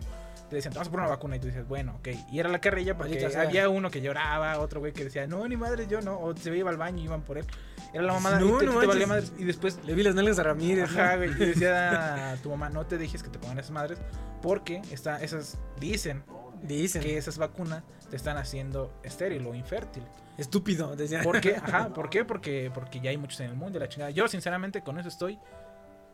Te 0.49 0.55
decían, 0.55 0.73
te 0.73 0.79
vamos 0.79 0.87
a 0.87 0.91
poner 0.91 1.05
una 1.05 1.15
vacuna 1.15 1.35
y 1.35 1.39
tú 1.39 1.47
dices, 1.47 1.67
bueno, 1.67 1.95
ok. 1.99 2.07
Y 2.31 2.39
era 2.39 2.49
la 2.49 2.59
carrilla 2.59 2.97
sea. 3.29 3.41
había 3.41 3.69
uno 3.69 3.91
que 3.91 4.01
lloraba, 4.01 4.59
otro 4.59 4.79
güey 4.79 4.93
que 4.93 5.03
decía, 5.03 5.27
no, 5.27 5.47
ni 5.47 5.55
madre, 5.55 5.85
yo 5.87 6.01
no. 6.01 6.19
O 6.19 6.35
se 6.35 6.55
iba 6.57 6.69
al 6.71 6.77
baño 6.77 7.01
y 7.01 7.05
iban 7.05 7.21
por 7.21 7.37
él. 7.37 7.45
Era 7.93 8.03
la 8.03 8.13
mamada 8.13 8.39
No, 8.39 8.57
y 8.57 8.59
te, 8.59 8.65
no 8.65 8.79
te 8.79 8.87
valía 8.87 9.07
madres. 9.07 9.31
Y 9.37 9.45
después 9.45 9.79
Le 9.85 9.93
vi 9.93 10.03
las 10.03 10.15
nalgas 10.15 10.39
a 10.39 10.43
Ramírez. 10.43 10.89
Ajá, 10.89 11.17
güey. 11.17 11.29
Y 11.31 11.33
decía 11.45 12.31
a 12.31 12.37
tu 12.37 12.49
mamá, 12.49 12.69
no 12.69 12.85
te 12.85 12.97
dejes 12.97 13.21
que 13.21 13.29
te 13.29 13.37
pongan 13.37 13.59
esas 13.59 13.71
madres. 13.71 13.99
Porque 14.41 14.81
está, 14.91 15.21
esas 15.21 15.57
dicen 15.79 16.23
Dicen. 16.63 17.01
que 17.01 17.17
esas 17.17 17.37
vacunas 17.37 17.83
te 18.09 18.15
están 18.15 18.37
haciendo 18.37 18.91
estéril 19.03 19.45
o 19.45 19.53
infértil. 19.53 20.03
Estúpido, 20.37 20.95
decía. 20.95 21.21
¿Por 21.21 21.41
qué? 21.41 21.55
Ajá, 21.57 21.89
¿por 21.93 22.09
qué? 22.09 22.25
Porque, 22.25 22.71
porque 22.73 22.99
ya 22.99 23.11
hay 23.11 23.17
muchos 23.17 23.39
en 23.41 23.47
el 23.47 23.55
mundo 23.55 23.77
y 23.77 23.81
la 23.81 23.89
chingada. 23.89 24.11
Yo, 24.11 24.27
sinceramente, 24.27 24.81
con 24.81 24.97
eso 24.99 25.09
estoy 25.09 25.37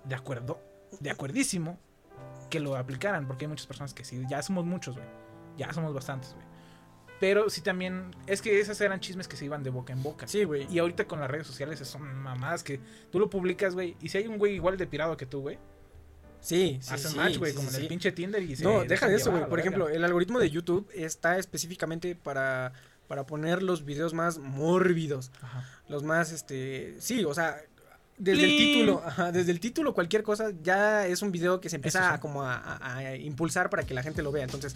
de 0.04 0.16
acuerdo, 0.16 0.60
de 1.00 1.10
acuerdísimo 1.10 1.78
que 2.50 2.60
lo 2.60 2.76
aplicaran. 2.76 3.28
Porque 3.28 3.46
hay 3.46 3.50
muchas 3.50 3.68
personas 3.68 3.94
que 3.94 4.04
sí, 4.04 4.22
ya 4.30 4.42
somos 4.42 4.66
muchos, 4.66 4.96
güey. 4.96 5.08
Ya 5.58 5.72
somos 5.74 5.94
bastantes, 5.94 6.34
güey. 6.34 6.46
Pero 7.20 7.50
sí 7.50 7.62
también, 7.62 8.14
es 8.28 8.42
que 8.42 8.60
esas 8.60 8.80
eran 8.82 9.00
chismes 9.00 9.28
que 9.28 9.38
se 9.38 9.46
iban 9.46 9.64
de 9.64 9.70
boca 9.70 9.94
en 9.94 10.04
boca. 10.04 10.28
Sí, 10.28 10.44
güey. 10.44 10.68
Y 10.70 10.80
ahorita 10.80 11.06
con 11.06 11.20
las 11.20 11.32
redes 11.32 11.48
sociales 11.48 11.80
son 11.80 12.14
mamadas 12.16 12.64
que 12.64 12.82
tú 13.10 13.20
lo 13.20 13.30
publicas, 13.30 13.74
güey. 13.74 13.96
Y 14.02 14.10
si 14.10 14.18
hay 14.18 14.28
un 14.28 14.38
güey 14.38 14.56
igual 14.56 14.78
de 14.78 14.86
pirado 14.86 15.16
que 15.16 15.26
tú, 15.26 15.42
güey, 15.42 15.58
Sí, 16.46 16.78
sí, 16.80 16.94
hacen 16.94 17.12
sí, 17.12 17.18
match, 17.18 17.38
güey, 17.40 17.54
sí, 17.54 17.58
como 17.58 17.72
sí, 17.72 17.78
en 17.78 17.82
el 17.82 17.88
pinche 17.88 18.12
Tinder 18.12 18.44
y 18.44 18.56
se 18.56 18.64
No, 18.64 18.74
deja 18.74 18.86
dejan 18.86 19.10
de 19.10 19.16
eso, 19.16 19.32
güey. 19.32 19.50
Por 19.50 19.60
ejemplo, 19.60 19.90
el 19.90 20.06
algoritmo 20.06 20.38
de 20.38 20.52
YouTube 20.52 20.88
está 20.94 21.40
específicamente 21.40 22.16
para, 22.16 22.72
para 23.08 23.26
poner 23.26 23.64
los 23.64 23.84
videos 23.84 24.14
más 24.14 24.38
mórbidos. 24.38 25.32
Ajá. 25.42 25.68
Los 25.90 26.04
más, 26.04 26.32
este... 26.32 26.98
Sí, 27.00 27.26
o 27.26 27.34
sea... 27.34 27.64
Desde 28.18 28.44
el 28.46 28.58
título, 28.58 29.02
ajá, 29.06 29.32
desde 29.34 29.52
el 29.52 29.60
título, 29.60 29.94
cualquier 29.94 30.24
cosa, 30.24 30.52
ya 30.64 31.06
es 31.06 31.22
un 31.22 31.32
video 31.34 31.60
que 31.60 31.70
se 31.70 31.76
empieza 31.76 32.00
sí. 32.00 32.06
a, 32.14 32.20
como 32.20 32.44
a, 32.44 32.56
a- 32.56 32.98
a 32.98 33.16
impulsar 33.18 33.70
para 33.70 33.84
que 33.84 33.94
la 33.94 34.04
gente 34.04 34.24
lo 34.24 34.32
vea. 34.32 34.44
Entonces, 34.46 34.74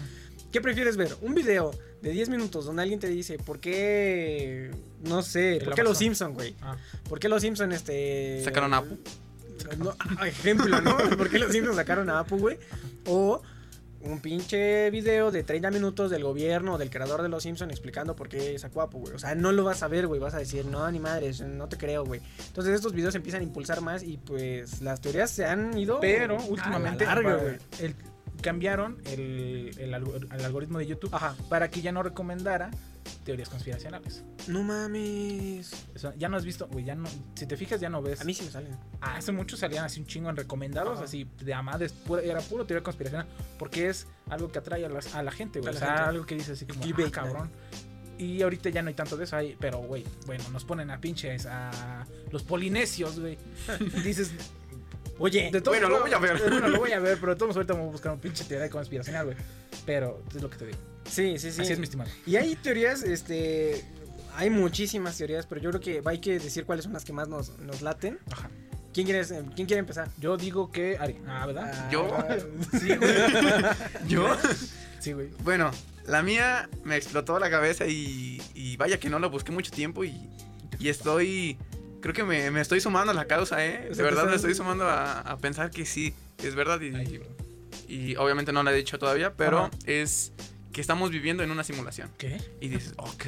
¿qué 0.52 0.60
prefieres 0.60 0.98
ver? 0.98 1.16
¿Un 1.22 1.34
video 1.36 1.72
de 2.02 2.12
10 2.12 2.28
minutos 2.30 2.66
donde 2.66 2.82
alguien 2.82 3.00
te 3.00 3.08
dice 3.08 3.38
por 3.38 3.60
qué, 3.60 4.72
no 5.04 5.22
sé, 5.22 5.62
por 5.64 5.74
qué 5.74 5.84
los. 5.84 5.98
Simpson, 5.98 6.34
güey? 6.34 6.54
Ah. 6.62 6.76
¿Por 7.08 7.20
qué 7.20 7.30
los 7.30 7.42
Simpson, 7.42 7.72
este... 7.72 8.42
Sacaron 8.44 8.74
a 8.74 8.78
Apu. 8.78 8.98
No, 9.78 9.96
ah, 10.18 10.28
ejemplo, 10.28 10.82
¿no? 10.82 10.98
¿Por 11.18 11.30
qué 11.30 11.40
los 11.40 11.52
Simpsons 11.52 11.78
sacaron 11.78 12.10
a 12.10 12.20
Apu, 12.20 12.38
güey? 12.38 12.58
O 13.06 13.42
un 14.02 14.20
pinche 14.22 14.90
video 14.92 15.30
de 15.32 15.44
30 15.44 15.72
minutos 15.72 16.10
del 16.12 16.24
gobierno 16.24 16.74
o 16.76 16.78
del 16.78 16.90
creador 16.90 17.22
de 17.22 17.30
los 17.30 17.44
Simpsons 17.44 17.72
explicando 17.72 18.16
por 18.16 18.30
qué 18.30 18.58
sacó 18.60 18.82
a 18.82 18.86
Apu, 18.86 19.00
güey. 19.00 19.14
O 19.14 19.20
sea, 19.20 19.36
no 19.36 19.52
lo 19.52 19.64
vas 19.64 19.84
a 19.84 19.88
ver, 19.88 20.08
güey. 20.08 20.20
Vas 20.20 20.34
a 20.34 20.40
decir, 20.40 20.66
no, 20.66 20.90
ni 20.92 21.00
madres, 21.00 21.42
no 21.42 21.68
te 21.68 21.78
creo, 21.78 22.06
güey. 22.06 22.22
Entonces 22.48 22.76
estos 22.76 22.94
videos 22.94 23.16
empiezan 23.16 23.42
a 23.42 23.44
impulsar 23.44 23.82
más 23.82 24.04
y 24.04 24.18
pues 24.18 24.82
las 24.82 25.02
teorías 25.02 25.30
se 25.32 25.46
han 25.46 25.78
ido. 25.78 26.00
Pero 26.00 26.38
la 26.38 26.46
últimamente 26.46 27.06
larga, 27.06 27.24
para- 27.32 27.42
güey. 27.44 27.56
el- 27.80 27.96
cambiaron 28.42 28.98
el, 29.04 29.72
el 29.78 29.94
algo- 29.94 30.16
el 30.16 30.46
algoritmo 30.46 30.80
de 30.80 30.88
YouTube 30.88 31.14
Ajá. 31.14 31.36
para 31.50 31.70
que 31.70 31.82
ya 31.82 31.92
no 31.92 32.04
recomendara 32.04 32.72
teorías 33.24 33.50
conspiracionales. 33.50 34.24
No 34.48 34.64
mames. 34.64 35.72
Eso, 35.96 36.14
ya 36.18 36.30
no 36.30 36.38
has 36.38 36.46
visto, 36.46 36.68
güey, 36.68 36.86
ya 36.86 36.96
no, 36.96 37.08
si 37.36 37.46
te 37.46 37.56
fijas 37.58 37.80
ya 37.80 37.90
no 37.90 38.02
ves. 38.02 38.22
A 38.22 38.24
mí 38.24 38.34
sí 38.34 38.44
me 38.44 38.52
salen. 38.52 38.76
Ah, 39.02 39.16
hace 39.18 39.32
mucho 39.32 39.56
salían 39.58 39.86
así 39.86 40.00
un 40.00 40.08
chingo 40.08 40.30
en 40.30 40.36
recomendados, 40.38 40.96
Ajá. 40.96 41.04
así 41.06 41.28
de 41.44 41.54
amades, 41.54 41.94
era 42.24 42.40
puro 42.42 42.66
teoría 42.66 42.84
conspiracional, 42.84 43.28
porque 43.58 43.90
es 43.90 44.08
algo 44.30 44.52
que 44.52 44.60
atrae 44.60 44.86
a, 44.86 44.90
las- 44.90 45.14
a 45.16 45.24
la 45.24 45.32
gente, 45.32 45.60
güey. 45.60 45.74
O 45.74 45.78
sea, 45.78 45.88
gente. 45.88 46.02
algo 46.04 46.26
que 46.26 46.36
dice 46.36 46.54
así 46.54 46.66
como, 46.66 46.84
ah, 46.84 47.12
cabrón. 47.12 47.50
Y 48.18 48.42
ahorita 48.42 48.70
ya 48.70 48.82
no 48.82 48.90
hay 48.90 48.96
tanto 48.96 49.16
de 49.16 49.24
eso 49.24 49.38
ahí, 49.38 49.56
pero 49.60 49.78
güey, 49.80 50.04
bueno, 50.26 50.44
nos 50.50 50.66
ponen 50.66 50.92
a 50.92 51.00
pinches 51.00 51.46
a 51.46 52.06
los 52.32 52.44
polinesios, 52.44 53.20
güey. 53.20 53.38
Dices, 54.04 54.32
Oye, 55.22 55.50
de 55.52 55.60
todo 55.62 55.74
Bueno, 55.74 55.90
lo 55.90 56.00
voy 56.02 56.14
a 56.14 56.18
ver. 56.18 56.38
Bueno, 56.50 56.70
lo 56.70 56.80
voy 56.80 56.92
a 56.94 57.00
ver, 57.00 57.18
pero 57.20 57.34
de 57.34 57.38
todos 57.38 57.50
modos 57.50 57.58
ahorita 57.58 57.74
vamos 57.74 57.90
a 57.90 57.92
buscar 57.92 58.12
un 58.14 58.20
pinche 58.20 58.44
teoría 58.46 58.70
conspiracional, 58.70 59.26
güey. 59.26 59.38
Pero 59.86 60.24
es 60.34 60.42
lo 60.42 60.50
que 60.50 60.58
te 60.58 60.66
digo. 60.68 60.78
Sí, 61.06 61.38
sí, 61.40 61.52
sí. 61.52 61.62
Así 61.62 61.74
es 61.74 61.80
mi 61.80 61.86
estimado. 61.86 62.10
Y 62.26 62.36
hay 62.36 62.56
teorías, 62.56 63.04
este. 63.04 63.84
Hay 64.36 64.50
muchísimas 64.50 65.18
teorías, 65.18 65.46
pero 65.46 65.60
yo 65.60 65.70
creo 65.72 65.82
que 65.82 66.02
hay 66.06 66.20
que 66.20 66.40
decir 66.40 66.66
cuáles 66.66 66.84
son 66.86 66.94
las 66.94 67.04
que 67.04 67.12
más 67.12 67.28
nos, 67.28 67.58
nos 67.60 67.82
laten. 67.82 68.20
Ajá. 68.32 68.50
¿Quién 68.94 69.06
quiere, 69.06 69.26
¿Quién 69.26 69.68
quiere 69.68 69.80
empezar? 69.80 70.10
Yo 70.18 70.38
digo 70.38 70.72
que 70.72 70.98
Ari. 70.98 71.18
Ah, 71.28 71.46
¿verdad? 71.46 71.90
¿Yo? 71.92 72.08
Sí, 72.80 72.96
güey. 72.96 73.14
¿Yo? 74.08 74.36
Sí, 75.00 75.14
güey. 75.14 75.30
Bueno, 75.44 75.72
la 76.08 76.24
mía 76.24 76.70
me 76.84 76.96
explotó 76.96 77.38
la 77.40 77.50
cabeza 77.50 77.86
y, 77.86 78.42
y 78.56 78.78
vaya 78.78 79.00
que 79.00 79.10
no 79.10 79.20
la 79.20 79.28
busqué 79.28 79.52
mucho 79.52 79.72
tiempo 79.72 80.04
y, 80.04 80.16
y 80.80 80.90
estoy... 80.90 81.58
Creo 82.02 82.14
que 82.14 82.24
me, 82.24 82.50
me 82.50 82.62
estoy 82.62 82.80
sumando 82.80 83.12
a 83.12 83.14
la 83.14 83.26
causa, 83.26 83.64
¿eh? 83.66 83.90
O 83.92 83.94
sea, 83.94 84.04
De 84.04 84.04
verdad 84.04 84.26
me 84.30 84.36
estoy 84.36 84.56
sumando 84.56 84.86
a, 84.86 85.20
a 85.20 85.38
pensar 85.38 85.70
que 85.70 85.86
sí, 85.86 86.14
es 86.42 86.56
verdad 86.56 86.80
y, 86.80 86.96
Ay, 86.96 87.22
y 87.90 88.16
obviamente 88.16 88.54
no 88.54 88.64
la 88.64 88.72
he 88.72 88.76
dicho 88.76 88.98
todavía, 88.98 89.34
pero 89.34 89.66
Ajá. 89.66 89.72
es 89.86 90.32
que 90.72 90.82
estamos 90.82 91.10
viviendo 91.12 91.44
en 91.44 91.52
una 91.52 91.64
simulación. 91.64 92.12
¿Qué? 92.18 92.40
Y 92.62 92.68
dices, 92.70 92.94
ok. 92.98 93.26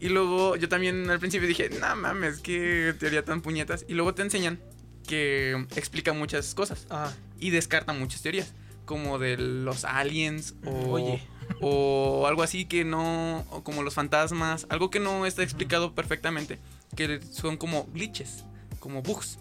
Y 0.00 0.08
luego 0.10 0.56
yo 0.56 0.68
también 0.68 1.10
al 1.10 1.18
principio 1.18 1.48
dije, 1.48 1.70
no 1.70 1.96
mames, 1.96 2.40
qué 2.40 2.94
teoría 2.98 3.24
tan 3.24 3.40
puñetas. 3.40 3.84
Y 3.88 3.94
luego 3.94 4.14
te 4.14 4.22
enseñan 4.22 4.60
que 5.06 5.66
explica 5.74 6.12
muchas 6.12 6.54
cosas 6.54 6.86
Ajá. 6.90 7.14
y 7.40 7.50
descarta 7.50 7.92
muchas 7.92 8.22
teorías, 8.22 8.52
como 8.84 9.18
de 9.18 9.36
los 9.38 9.84
aliens 9.84 10.54
o, 10.64 10.70
Oye. 10.90 11.22
o 11.60 12.26
algo 12.28 12.42
así 12.42 12.66
que 12.66 12.84
no, 12.84 13.40
o 13.50 13.64
como 13.64 13.82
los 13.82 13.94
fantasmas, 13.94 14.66
algo 14.68 14.90
que 14.90 15.00
no 15.00 15.26
está 15.26 15.42
explicado 15.42 15.94
perfectamente, 15.94 16.58
que 16.94 17.20
son 17.32 17.56
como 17.56 17.86
glitches, 17.92 18.44
como 18.78 19.02
bugs, 19.02 19.38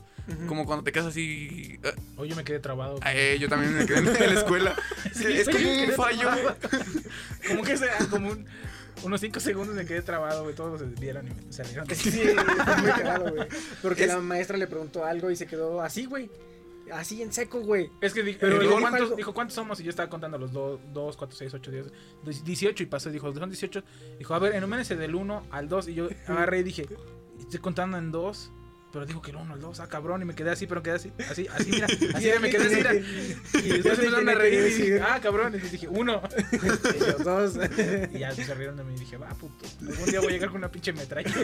Como 0.47 0.65
cuando 0.65 0.83
te 0.83 0.91
quedas 0.91 1.07
así... 1.07 1.79
Hoy 2.17 2.29
yo 2.29 2.35
me 2.35 2.43
quedé 2.43 2.59
trabado. 2.59 2.99
eh, 3.05 3.37
yo 3.39 3.47
también 3.47 3.73
me 3.75 3.85
quedé 3.85 3.99
en 3.99 4.33
la 4.33 4.39
escuela. 4.39 4.75
Que 5.21 5.41
es 5.41 5.47
Oye, 5.47 5.57
como 5.57 5.75
me 5.75 5.85
un 5.87 5.91
fallo. 5.93 6.29
Como 7.47 7.63
que 7.63 7.77
sea, 7.77 7.97
como 8.09 8.29
un- 8.31 8.45
unos 9.03 9.21
5 9.21 9.39
segundos 9.39 9.75
me 9.75 9.85
quedé 9.85 10.01
trabado, 10.01 10.43
güey. 10.43 10.53
Todos 10.55 10.79
se 10.79 10.85
vieron 10.99 11.27
y 11.27 11.29
me- 11.31 11.51
se 11.53 11.63
rieron. 11.63 11.87
Sí, 11.95 12.21
está 12.21 12.77
muy 12.77 12.91
cagado, 12.91 13.31
güey. 13.33 13.47
Porque 13.81 14.03
Es- 14.03 14.09
la 14.09 14.19
maestra 14.19 14.57
le 14.57 14.67
preguntó 14.67 15.05
algo 15.05 15.31
y 15.31 15.35
se 15.35 15.47
quedó 15.47 15.81
así, 15.81 16.05
güey. 16.05 16.29
Así 16.91 17.21
en 17.21 17.31
seco, 17.33 17.59
güey. 17.61 17.89
Es 18.01 18.13
que 18.13 18.23
di- 18.23 18.33
Pero 18.39 18.57
eh, 18.57 18.59
dijo, 18.59 18.75
dijo 18.77 18.81
¿cuántos, 18.89 19.15
dijo, 19.17 19.33
¿cuántos 19.33 19.55
somos? 19.55 19.79
Y 19.79 19.83
yo 19.83 19.89
estaba 19.89 20.09
contando 20.09 20.37
los 20.37 20.51
2, 20.53 21.17
4, 21.17 21.35
6, 21.37 21.53
8, 21.53 21.71
10, 21.71 22.43
18 22.45 22.83
y 22.83 22.85
pasó. 22.85 23.09
Dijo, 23.09 23.33
son 23.33 23.49
18. 23.49 23.83
Dijo, 24.19 24.33
a 24.33 24.39
ver, 24.39 24.55
enumérense 24.55 24.95
del 24.95 25.15
1 25.15 25.47
al 25.51 25.67
2. 25.69 25.87
Y 25.89 25.93
yo 25.95 26.07
agarré 26.27 26.59
y 26.59 26.63
dije, 26.63 26.87
estoy 27.39 27.59
contando 27.59 27.97
en 27.97 28.11
2. 28.11 28.51
Pero 28.97 29.05
dijo 29.05 29.21
que 29.21 29.29
el 29.29 29.37
1 29.37 29.53
al 29.53 29.61
2, 29.61 29.79
ah, 29.79 29.87
cabrón. 29.87 30.23
Y 30.23 30.25
me 30.25 30.33
quedé 30.33 30.49
así, 30.49 30.65
pero 30.65 30.81
quedé 30.81 30.95
así, 30.95 31.13
así, 31.29 31.47
así, 31.53 31.69
mira. 31.69 31.85
Así 32.15 32.31
me 32.41 32.49
quedé 32.49 32.65
así, 32.65 32.75
mira. 32.77 32.95
Y 32.95 33.69
después 33.69 33.99
empezaron 33.99 34.27
a 34.27 34.33
reír 34.33 34.59
y 34.59 34.73
dije, 34.73 35.01
ah, 35.01 35.19
cabrón. 35.21 35.53
Y 35.53 35.59
dije, 35.59 35.87
1. 35.87 36.21
Y 36.95 36.99
yo, 36.99 37.17
dos. 37.23 37.53
Y 38.11 38.17
ya 38.17 38.31
se 38.31 38.55
rieron 38.55 38.75
de 38.75 38.83
mí 38.83 38.95
y 38.95 38.99
dije, 39.01 39.17
va, 39.17 39.29
puto. 39.35 39.67
Algún 39.87 40.05
día 40.09 40.19
voy 40.19 40.29
a 40.29 40.31
llegar 40.31 40.49
con 40.49 40.57
una 40.57 40.71
pinche 40.71 40.93
metralla. 40.93 41.31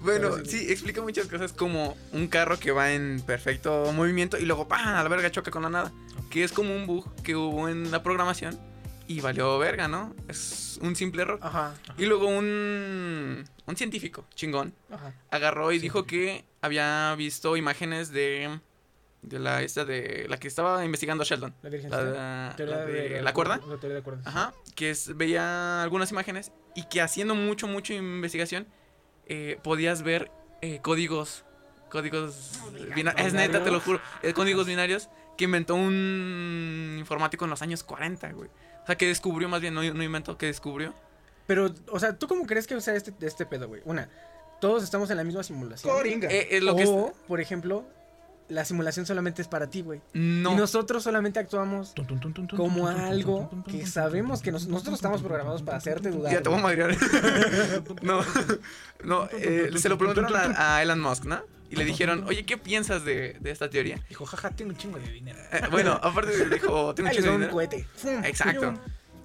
Bueno, 0.00 0.44
sí, 0.44 0.70
explica 0.70 1.02
muchas 1.02 1.26
cosas 1.26 1.52
como 1.52 1.96
un 2.12 2.28
carro 2.28 2.56
que 2.56 2.70
va 2.70 2.92
en 2.92 3.20
perfecto 3.26 3.92
movimiento 3.92 4.38
y 4.38 4.44
luego 4.44 4.68
¡pam! 4.68 4.86
a 4.86 5.02
la 5.02 5.08
verga 5.08 5.30
choca 5.30 5.50
con 5.50 5.62
la 5.62 5.70
nada. 5.70 5.92
Que 6.30 6.44
es 6.44 6.52
como 6.52 6.74
un 6.76 6.86
bug 6.86 7.12
que 7.22 7.34
hubo 7.34 7.68
en 7.68 7.90
la 7.90 8.04
programación 8.04 8.56
y 9.08 9.20
valió 9.20 9.58
verga, 9.58 9.88
¿no? 9.88 10.14
Es 10.28 10.78
un 10.82 10.94
simple 10.94 11.22
error. 11.22 11.38
Ajá. 11.42 11.74
Y 11.96 12.06
luego 12.06 12.26
un, 12.28 13.44
un 13.66 13.76
científico, 13.76 14.24
chingón, 14.34 14.74
Ajá. 14.90 15.12
agarró 15.30 15.72
y 15.72 15.78
dijo 15.78 16.04
que 16.04 16.44
había 16.60 17.14
visto 17.16 17.56
imágenes 17.56 18.10
de 18.12 18.60
de 19.20 19.40
la 19.40 19.62
esta 19.62 19.84
de 19.84 20.26
la 20.28 20.38
que 20.38 20.46
estaba 20.46 20.84
investigando 20.84 21.24
Sheldon. 21.24 21.52
La 21.62 21.70
Virgen 21.70 21.90
La, 21.90 21.96
Santa. 21.96 22.14
la 22.20 22.54
Teoría 22.56 22.76
de 22.78 23.22
la 23.22 23.32
cuerda. 23.34 23.56
La 23.66 23.76
teoría 23.76 23.96
de 23.96 24.02
cuerdas. 24.02 24.26
Ajá, 24.26 24.54
que 24.76 24.90
es- 24.90 25.16
veía 25.16 25.82
algunas 25.82 26.12
imágenes 26.12 26.52
y 26.76 26.84
que 26.84 27.00
haciendo 27.00 27.34
mucho, 27.34 27.66
mucho 27.66 27.92
investigación 27.94 28.68
eh, 29.26 29.58
podías 29.64 30.02
ver 30.02 30.30
eh, 30.62 30.78
códigos, 30.82 31.44
códigos 31.90 32.60
binarios. 32.94 33.26
Es 33.26 33.32
neta, 33.34 33.64
te 33.64 33.70
lo 33.72 33.80
juro, 33.80 34.00
eh, 34.22 34.32
códigos 34.34 34.66
binarios 34.68 35.08
que 35.38 35.44
inventó 35.44 35.76
un 35.76 36.96
informático 36.98 37.44
en 37.44 37.50
los 37.50 37.62
años 37.62 37.82
40, 37.84 38.32
güey. 38.32 38.50
O 38.82 38.86
sea, 38.86 38.96
que 38.96 39.06
descubrió 39.06 39.48
más 39.48 39.60
bien, 39.60 39.72
no, 39.72 39.82
no 39.82 40.02
inventó, 40.02 40.36
que 40.36 40.46
descubrió. 40.46 40.92
Pero, 41.46 41.72
o 41.90 41.98
sea, 41.98 42.18
¿tú 42.18 42.26
cómo 42.28 42.44
crees 42.44 42.66
que 42.66 42.78
sea 42.80 42.94
este, 42.94 43.14
este 43.20 43.46
pedo, 43.46 43.68
güey? 43.68 43.80
Una, 43.84 44.08
todos 44.60 44.82
estamos 44.82 45.08
en 45.10 45.16
la 45.16 45.24
misma 45.24 45.42
simulación. 45.42 45.94
Coringa. 45.94 46.28
Eh, 46.28 46.48
eh, 46.56 46.60
lo 46.60 46.74
que 46.76 46.84
o, 46.84 47.06
es- 47.08 47.12
por 47.26 47.40
ejemplo, 47.40 47.86
la 48.48 48.64
simulación 48.64 49.04
solamente 49.06 49.42
es 49.42 49.48
para 49.48 49.68
ti, 49.68 49.82
güey. 49.82 50.00
no. 50.14 50.52
Y 50.52 50.56
nosotros 50.56 51.02
solamente 51.02 51.38
actuamos 51.38 51.92
como 52.56 52.88
algo 52.88 53.50
que 53.70 53.86
sabemos 53.86 54.40
que 54.42 54.50
nos- 54.52 54.66
nosotros 54.68 54.94
estamos 54.96 55.22
programados 55.22 55.62
para 55.62 55.76
hacerte 55.78 56.10
dudar. 56.10 56.32
Ya 56.32 56.42
te 56.42 56.48
voy 56.48 56.58
a 56.58 56.62
madrear. 56.62 56.96
no, 58.02 58.20
no, 59.04 59.28
eh, 59.32 59.70
se 59.76 59.88
lo 59.88 59.98
preguntaron 59.98 60.34
a, 60.56 60.76
a 60.76 60.82
Elon 60.82 61.00
Musk, 61.00 61.24
¿no? 61.24 61.40
Y 61.70 61.76
le 61.76 61.84
dijeron, 61.84 62.24
oye, 62.26 62.46
¿qué 62.46 62.56
piensas 62.56 63.04
de, 63.04 63.36
de 63.40 63.50
esta 63.50 63.68
teoría? 63.68 64.00
Dijo, 64.08 64.24
jaja, 64.24 64.48
tengo 64.50 64.70
un 64.70 64.76
chingo 64.78 64.98
de 64.98 65.12
dinero. 65.12 65.38
Eh, 65.52 65.60
bueno, 65.70 66.00
aparte 66.02 66.48
dijo, 66.50 66.94
tengo 66.94 67.10
un 67.10 67.14
chingo 67.14 67.26
de 67.28 67.34
un 67.34 67.36
dinero. 67.40 67.52
cohete. 67.52 67.86
¡Fum! 67.94 68.24
Exacto. 68.24 68.74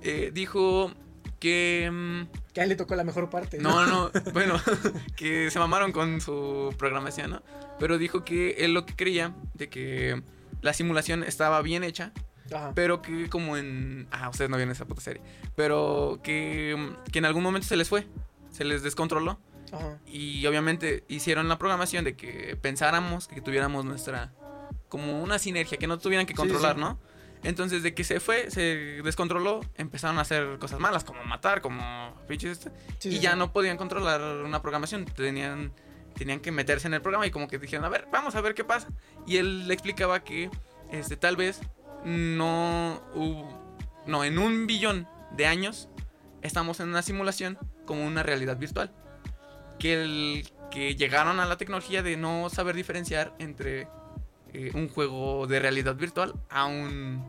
Eh, 0.02 0.32
dijo 0.34 0.92
que... 1.40 1.90
mm, 1.90 2.43
Que 2.54 2.62
a 2.62 2.64
él 2.64 2.70
le 2.70 2.76
tocó 2.76 2.96
la 2.96 3.04
mejor 3.04 3.30
parte. 3.30 3.58
no, 3.58 3.86
no, 3.88 4.12
bueno, 4.34 4.56
que 5.16 5.50
se 5.50 5.60
mamaron 5.60 5.92
con 5.92 6.22
su 6.22 6.74
programación, 6.78 7.32
¿no? 7.32 7.44
Pero 7.80 7.98
dijo 7.98 8.24
que 8.24 8.52
él 8.60 8.74
lo 8.74 8.86
que 8.86 8.96
creía 8.96 9.34
de 9.56 9.70
que 9.70 10.22
la 10.62 10.74
simulación 10.74 11.24
estaba 11.24 11.62
bien 11.64 11.84
hecha, 11.84 12.12
Ajá. 12.54 12.72
pero 12.76 13.02
que 13.02 13.28
como 13.30 13.58
en... 13.58 14.08
Ah, 14.12 14.30
ustedes 14.30 14.50
no 14.52 14.58
vieron 14.58 14.72
esa 14.72 14.86
puta 14.86 15.02
serie. 15.02 15.22
Pero 15.56 16.20
que, 16.24 16.94
que 17.12 17.20
en 17.20 17.26
algún 17.26 17.42
momento 17.44 17.68
se 17.68 17.76
les 17.76 17.90
fue, 17.90 18.08
se 18.52 18.64
les 18.64 18.84
descontroló. 18.84 19.40
Ajá. 19.72 19.98
Y 20.06 20.46
obviamente 20.46 21.04
hicieron 21.08 21.50
la 21.50 21.58
programación 21.58 22.04
de 22.06 22.16
que 22.16 22.56
pensáramos 22.62 23.28
que 23.28 23.42
tuviéramos 23.42 23.84
nuestra. 23.84 24.32
como 24.90 25.24
una 25.24 25.40
sinergia, 25.40 25.80
que 25.80 25.88
no 25.88 25.98
tuvieran 25.98 26.28
que 26.28 26.34
Sí, 26.34 26.38
controlar, 26.38 26.76
sí. 26.76 26.82
¿no? 26.82 27.00
Entonces, 27.44 27.84
de 27.84 27.94
que 27.94 28.04
se 28.04 28.20
fue, 28.20 28.50
se 28.52 29.02
descontroló, 29.04 29.60
empezaron 29.76 30.18
a 30.18 30.22
hacer 30.22 30.58
cosas 30.60 30.80
malas, 30.80 31.04
como 31.04 31.24
matar, 31.26 31.62
como 31.62 32.16
pinches. 32.28 32.60
este, 32.60 32.72
Sí, 33.00 33.10
y 33.10 33.12
sí, 33.14 33.20
ya 33.20 33.36
no 33.36 33.52
podían 33.52 33.76
controlar 33.78 34.22
una 34.46 34.62
programación. 34.62 35.06
Tenían, 35.06 35.74
tenían 36.16 36.40
que 36.40 36.52
meterse 36.52 36.88
en 36.88 36.94
el 36.94 37.02
programa 37.02 37.28
y 37.28 37.32
como 37.32 37.48
que 37.48 37.58
dijeron, 37.60 37.84
a 37.86 37.90
ver, 37.90 38.08
vamos 38.12 38.36
a 38.36 38.42
ver 38.42 38.54
qué 38.54 38.64
pasa. 38.64 38.88
Y 39.28 39.38
él 39.38 39.68
le 39.68 39.74
explicaba 39.74 40.24
que 40.24 40.50
este, 40.92 41.18
tal 41.18 41.36
vez 41.36 41.60
no 42.06 43.02
hubo- 43.14 43.62
No, 44.06 44.24
en 44.24 44.38
un 44.38 44.68
billón 44.68 45.08
de 45.32 45.46
años 45.48 45.90
estamos 46.42 46.80
en 46.80 46.90
una 46.90 47.02
simulación 47.02 47.58
como 47.86 48.06
una 48.06 48.24
realidad 48.24 48.58
virtual. 48.58 48.94
Que, 49.80 50.02
el, 50.02 50.50
que 50.72 50.96
llegaron 50.96 51.40
a 51.40 51.46
la 51.46 51.58
tecnología 51.58 52.04
de 52.04 52.16
no 52.16 52.50
saber 52.50 52.76
diferenciar 52.76 53.34
entre 53.40 53.88
eh, 54.54 54.72
un 54.74 54.90
juego 54.90 55.48
de 55.48 55.60
realidad 55.60 55.96
virtual 55.96 56.34
a 56.50 56.66
un 56.66 57.24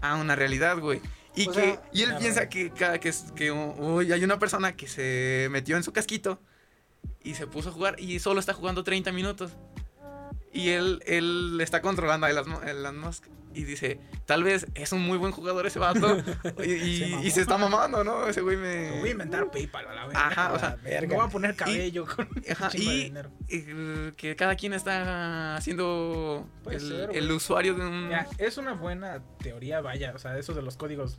a 0.00 0.16
una 0.16 0.34
realidad, 0.36 0.78
güey. 0.78 1.00
Y 1.34 1.48
O 1.48 1.52
que 1.52 1.60
sea, 1.60 1.82
y 1.92 2.02
él 2.02 2.16
piensa 2.18 2.48
que 2.48 2.70
cada 2.70 2.98
que, 2.98 3.12
que 3.36 3.52
uy, 3.52 4.12
hay 4.12 4.24
una 4.24 4.38
persona 4.38 4.72
que 4.76 4.88
se 4.88 5.48
metió 5.50 5.76
en 5.76 5.82
su 5.82 5.92
casquito 5.92 6.40
y 7.22 7.34
se 7.34 7.46
puso 7.46 7.68
a 7.68 7.72
jugar 7.72 8.00
y 8.00 8.18
solo 8.18 8.40
está 8.40 8.54
jugando 8.54 8.82
30 8.82 9.12
minutos. 9.12 9.52
Y 10.52 10.70
él, 10.70 11.02
él 11.06 11.58
está 11.60 11.80
controlando 11.80 12.26
a 12.26 12.30
Elon 12.30 12.98
Musk. 12.98 13.26
Y 13.52 13.64
dice, 13.64 13.98
tal 14.26 14.44
vez 14.44 14.68
es 14.76 14.92
un 14.92 15.02
muy 15.02 15.18
buen 15.18 15.32
jugador 15.32 15.66
ese 15.66 15.80
vato. 15.80 16.18
y, 16.64 16.70
y- 16.70 16.98
Se 16.98 17.26
y 17.26 17.30
se 17.32 17.40
está 17.40 17.58
mamando, 17.58 18.04
¿no? 18.04 18.28
Ese 18.28 18.42
güey 18.42 18.56
me... 18.56 19.00
Voy 19.00 19.08
a 19.08 19.12
inventar 19.12 19.50
PayPal 19.50 19.88
a 19.88 19.92
la 19.94 20.06
verga. 20.06 20.26
Ajá, 20.28 20.52
o 20.52 20.58
sea, 20.60 20.76
Me 20.84 21.06
voy 21.08 21.26
a 21.26 21.28
poner 21.28 21.56
cabello 21.56 22.06
con 22.06 22.28
Ajá, 22.50 22.68
de 22.68 22.78
y 22.78 23.04
dinero. 23.06 23.32
eh, 23.48 24.12
que 24.16 24.36
cada 24.36 24.54
quien 24.54 24.72
está 24.72 25.56
haciendo 25.56 26.48
el, 26.70 26.80
ser, 26.80 27.10
el 27.12 27.28
usuario 27.32 27.74
de 27.74 27.84
un... 27.86 28.10
Es 28.38 28.56
una 28.56 28.74
buena 28.74 29.20
teoría, 29.42 29.80
vaya, 29.80 30.12
o 30.14 30.18
sea, 30.20 30.38
eso 30.38 30.54
de 30.54 30.62
los 30.62 30.76
códigos 30.76 31.16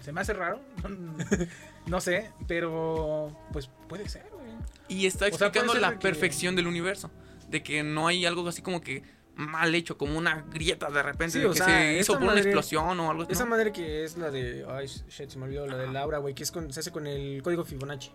se 0.00 0.12
me 0.12 0.22
hace 0.22 0.32
raro, 0.32 0.62
no 1.86 2.00
sé, 2.00 2.30
pero 2.48 3.36
pues 3.52 3.68
puede 3.86 4.08
ser, 4.08 4.24
güey. 4.32 4.50
Y 4.88 5.04
está 5.04 5.26
O 5.26 5.28
sea, 5.28 5.48
explicando 5.48 5.74
la 5.74 5.90
de 5.90 5.96
que- 5.96 6.00
perfección 6.02 6.56
del 6.56 6.66
universo. 6.66 7.10
De 7.50 7.62
que 7.62 7.82
no 7.82 8.06
hay 8.06 8.24
algo 8.26 8.46
así 8.48 8.62
como 8.62 8.80
que 8.80 9.02
mal 9.36 9.74
hecho, 9.74 9.96
como 9.96 10.18
una 10.18 10.42
grieta 10.52 10.90
de 10.90 11.02
repente. 11.02 11.38
Sí, 11.40 11.44
o 11.44 11.50
que 11.52 11.56
sea, 11.58 11.66
se 11.66 11.92
hizo 11.94 12.00
esa 12.00 12.12
por 12.14 12.22
una 12.22 12.26
madre- 12.32 12.40
explosión 12.42 13.00
o 13.00 13.10
algo 13.10 13.22
así. 13.24 13.32
Esa 13.32 13.44
¿no? 13.44 13.50
madre 13.50 13.72
que 13.72 14.04
es 14.04 14.16
la 14.18 14.30
de. 14.30 14.64
Ay, 14.68 14.86
shit, 14.86 15.30
se 15.30 15.38
me 15.38 15.44
olvidó. 15.44 15.66
La 15.66 15.76
de 15.76 15.86
Laura, 15.88 16.18
güey. 16.18 16.34
Que 16.34 16.42
es 16.42 16.50
con, 16.52 16.72
se 16.72 16.80
hace 16.80 16.90
con 16.90 17.06
el 17.06 17.42
código 17.42 17.64
Fibonacci. 17.64 18.10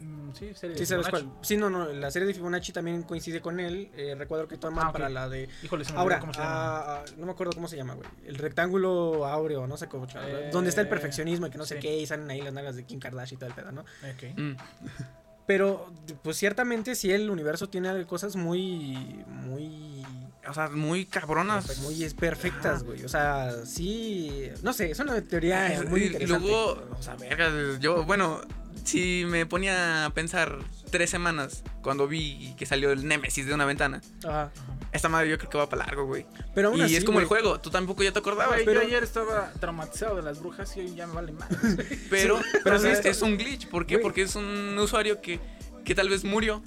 Mm, 0.00 0.30
sí, 0.32 0.54
serie 0.54 0.76
Sí, 0.76 0.80
de 0.82 0.86
sabes 0.86 1.06
Fibonacci. 1.06 1.26
cuál. 1.28 1.44
Sí, 1.44 1.56
no, 1.56 1.68
no. 1.70 1.92
La 1.92 2.10
serie 2.10 2.28
de 2.28 2.32
Fibonacci 2.34 2.72
también 2.72 3.02
coincide 3.02 3.40
con 3.40 3.58
él. 3.60 3.90
Eh, 3.96 4.14
recuerdo 4.16 4.46
que 4.48 4.56
toman 4.56 4.86
Ah, 4.88 4.92
para 4.92 5.08
la 5.08 5.28
de. 5.28 5.48
Híjole, 5.62 5.84
se 5.84 5.92
me 5.92 5.98
Ahora, 5.98 6.20
cómo 6.20 6.32
se 6.32 6.38
llama. 6.40 6.52
ah, 6.54 7.04
ah, 7.04 7.12
no 7.16 7.26
me 7.26 7.32
acuerdo 7.32 7.52
cómo 7.52 7.66
se 7.68 7.76
llama, 7.76 7.94
güey. 7.94 8.08
El 8.24 8.36
rectángulo 8.36 9.26
áureo, 9.26 9.66
no 9.66 9.76
sé 9.76 9.88
cómo. 9.88 10.06
Eh, 10.14 10.50
donde 10.52 10.70
está 10.70 10.80
el 10.80 10.88
perfeccionismo 10.88 11.48
y 11.48 11.50
que 11.50 11.58
no 11.58 11.66
sé 11.66 11.74
sí. 11.74 11.80
qué. 11.80 11.98
Y 11.98 12.06
salen 12.06 12.30
ahí 12.30 12.40
las 12.40 12.52
nalgas 12.54 12.76
de 12.76 12.84
Kim 12.86 13.00
Kardashian 13.00 13.36
y 13.36 13.38
todo 13.40 13.48
el 13.50 13.54
pedo, 13.56 13.72
¿no? 13.72 13.80
Ok. 13.82 14.36
Mm. 14.36 14.52
Pero, 15.48 15.90
pues 16.22 16.36
ciertamente, 16.36 16.94
sí, 16.94 17.10
el 17.10 17.28
universo 17.30 17.68
tiene 17.68 18.04
cosas 18.06 18.36
muy. 18.36 19.24
Muy. 19.46 20.04
O 20.48 20.54
sea, 20.54 20.68
muy 20.68 21.04
cabronas. 21.06 21.78
Muy 21.78 22.08
perfectas, 22.10 22.84
güey. 22.84 23.02
O 23.04 23.08
sea, 23.08 23.50
sí. 23.66 24.50
No 24.62 24.72
sé, 24.72 24.90
es 24.92 24.98
una 25.00 25.20
teoría 25.22 25.82
muy 25.88 26.00
y- 26.00 26.04
y 26.04 26.06
interesante. 26.08 26.48
luego, 26.48 26.82
o 26.98 27.02
sea, 27.02 27.16
verga, 27.16 27.50
yo, 27.80 28.04
bueno, 28.04 28.40
si 28.84 29.24
me 29.26 29.44
ponía 29.46 30.04
a 30.06 30.10
pensar 30.10 30.58
tres 30.88 31.10
semanas 31.10 31.62
cuando 31.82 32.06
vi 32.08 32.54
que 32.56 32.66
salió 32.66 32.90
el 32.92 33.06
Nemesis 33.06 33.46
de 33.46 33.54
una 33.54 33.64
ventana, 33.64 34.00
Ajá. 34.26 34.50
esta 34.92 35.08
madre 35.08 35.30
yo 35.30 35.38
creo 35.38 35.50
que 35.50 35.58
va 35.58 35.68
para 35.68 35.84
largo, 35.86 36.06
güey. 36.06 36.26
Pero 36.54 36.68
aún 36.68 36.78
Y 36.78 36.82
así, 36.82 36.96
es 36.96 37.04
como 37.04 37.20
el 37.20 37.26
güey, 37.26 37.40
juego, 37.42 37.60
tú 37.60 37.70
tampoco 37.70 38.02
ya 38.02 38.12
te 38.12 38.18
acordabas, 38.18 38.54
Güey, 38.54 38.64
pero, 38.64 38.80
yo 38.82 38.86
ayer 38.86 39.02
estaba 39.04 39.50
traumatizado 39.60 40.16
de 40.16 40.22
las 40.22 40.40
brujas 40.40 40.76
y 40.76 40.80
hoy 40.80 40.94
ya 40.94 41.06
me 41.06 41.14
vale 41.14 41.32
más. 41.32 41.48
pero, 42.10 42.40
pero 42.64 42.78
sí 42.78 42.88
es, 42.88 43.04
es 43.04 43.22
un 43.22 43.36
glitch, 43.38 43.68
¿por 43.68 43.86
qué? 43.86 43.94
Güey. 43.96 44.02
Porque 44.02 44.22
es 44.22 44.34
un 44.36 44.76
usuario 44.78 45.20
que, 45.20 45.40
que 45.84 45.94
tal 45.94 46.08
vez 46.08 46.24
murió 46.24 46.62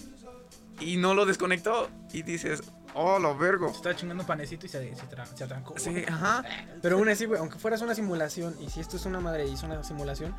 y 0.80 0.98
no 0.98 1.14
lo 1.14 1.26
desconectó 1.26 1.90
y 2.12 2.24
dices, 2.24 2.64
oh, 2.96 3.20
lo 3.20 3.38
vergo. 3.38 3.70
Se 3.70 3.76
estaba 3.78 3.96
chingando 3.96 4.26
panecito 4.26 4.66
y 4.66 4.70
se, 4.70 4.96
se, 4.96 5.04
tra- 5.08 5.26
se 5.36 5.44
atrancó. 5.44 5.76
Sí, 5.78 6.04
ajá. 6.08 6.44
Pero 6.82 6.98
aún 6.98 7.08
así, 7.10 7.26
güey, 7.26 7.40
aunque 7.40 7.60
fueras 7.60 7.82
una 7.82 7.94
simulación, 7.96 8.56
y 8.60 8.70
si 8.70 8.80
esto 8.80 8.98
es 8.98 9.06
una 9.06 9.20
madre 9.20 9.48
y 9.48 9.54
es 9.54 9.62
una 9.64 9.84
simulación, 9.84 10.36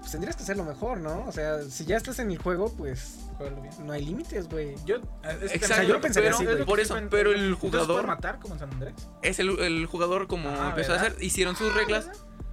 pues 0.00 0.12
tendrías 0.12 0.34
que 0.36 0.42
hacerlo 0.42 0.64
mejor, 0.64 0.98
¿no? 0.98 1.24
O 1.26 1.32
sea, 1.32 1.62
si 1.62 1.84
ya 1.84 1.96
estás 1.96 2.18
en 2.18 2.30
el 2.30 2.38
juego, 2.38 2.72
pues 2.76 3.16
no 3.84 3.92
hay 3.92 4.04
límites, 4.04 4.48
güey. 4.48 4.74
Yo, 4.84 4.96
es 4.96 5.52
Exacto, 5.52 5.64
O 5.64 5.68
sea, 5.68 5.82
yo 5.84 5.92
lo 5.94 6.00
pensaría 6.00 6.30
pero, 6.30 6.36
así, 6.36 6.44
güey. 6.46 6.64
por 6.64 6.80
eso, 6.80 6.96
pero 7.10 7.30
el 7.32 7.44
¿Entonces 7.52 7.60
puede 7.70 7.82
jugador 7.84 8.06
matar 8.06 8.38
como 8.40 8.54
en 8.54 8.60
San 8.60 8.70
Andrés? 8.72 8.94
es 9.22 9.38
el, 9.38 9.58
el 9.60 9.86
jugador 9.86 10.26
como 10.26 10.48
Ah, 10.50 10.68
empezó 10.70 10.92
a 10.92 10.96
hacer, 10.96 11.16
hicieron 11.20 11.54
sus 11.56 11.72
reglas 11.74 12.08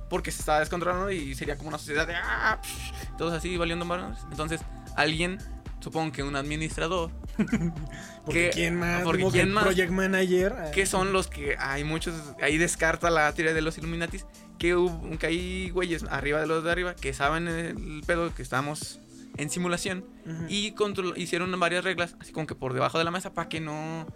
porque 0.10 0.32
se 0.32 0.40
estaba 0.40 0.60
descontrolando 0.60 1.12
y 1.12 1.36
sería 1.36 1.58
como 1.58 1.70
una 1.70 1.78
sociedad 1.78 2.06
de 2.08 2.16
ah, 2.16 2.60
psh, 2.64 3.18
todos 3.18 3.34
así 3.34 3.58
valiendo 3.58 3.84
manos. 3.86 4.20
Entonces, 4.32 4.62
alguien, 4.96 5.38
supongo 5.82 6.12
que 6.14 6.24
un 6.24 6.36
administrador, 6.38 7.12
Porque 8.26 8.46
que- 8.46 8.50
quién 8.52 8.76
más, 8.80 9.04
porque 9.04 9.26
quién 9.32 9.52
más, 9.52 9.64
Project 9.66 9.92
Manager. 9.92 10.54
eh, 10.58 10.72
que 10.74 10.86
son 10.86 11.14
los 11.14 11.28
que 11.28 11.56
hay 11.60 11.84
muchos, 11.84 12.14
ahí 12.42 12.58
descarta 12.58 13.10
la 13.10 13.32
teoría 13.34 13.54
de 13.54 13.62
los 13.62 13.78
Illuminatis, 13.78 14.26
que, 14.58 14.76
hubo, 14.76 15.18
que 15.18 15.28
hay 15.28 15.70
güeyes 15.70 16.04
arriba 16.10 16.40
de 16.42 16.48
los 16.48 16.64
de 16.64 16.72
arriba 16.72 16.96
que 16.96 17.14
saben 17.14 17.48
el 17.48 18.02
pedo 18.06 18.34
que 18.34 18.42
estamos 18.42 19.00
en 19.38 19.50
simulación 19.50 20.04
ujú. 20.26 20.46
y 20.50 20.72
control- 20.74 21.16
hicieron 21.18 21.58
varias 21.60 21.84
reglas, 21.84 22.16
así 22.20 22.32
como 22.32 22.48
que 22.48 22.56
por 22.56 22.74
debajo 22.74 22.98
de 22.98 23.04
la 23.04 23.12
mesa 23.12 23.34
para 23.34 23.48
que 23.50 23.60
no, 23.60 24.08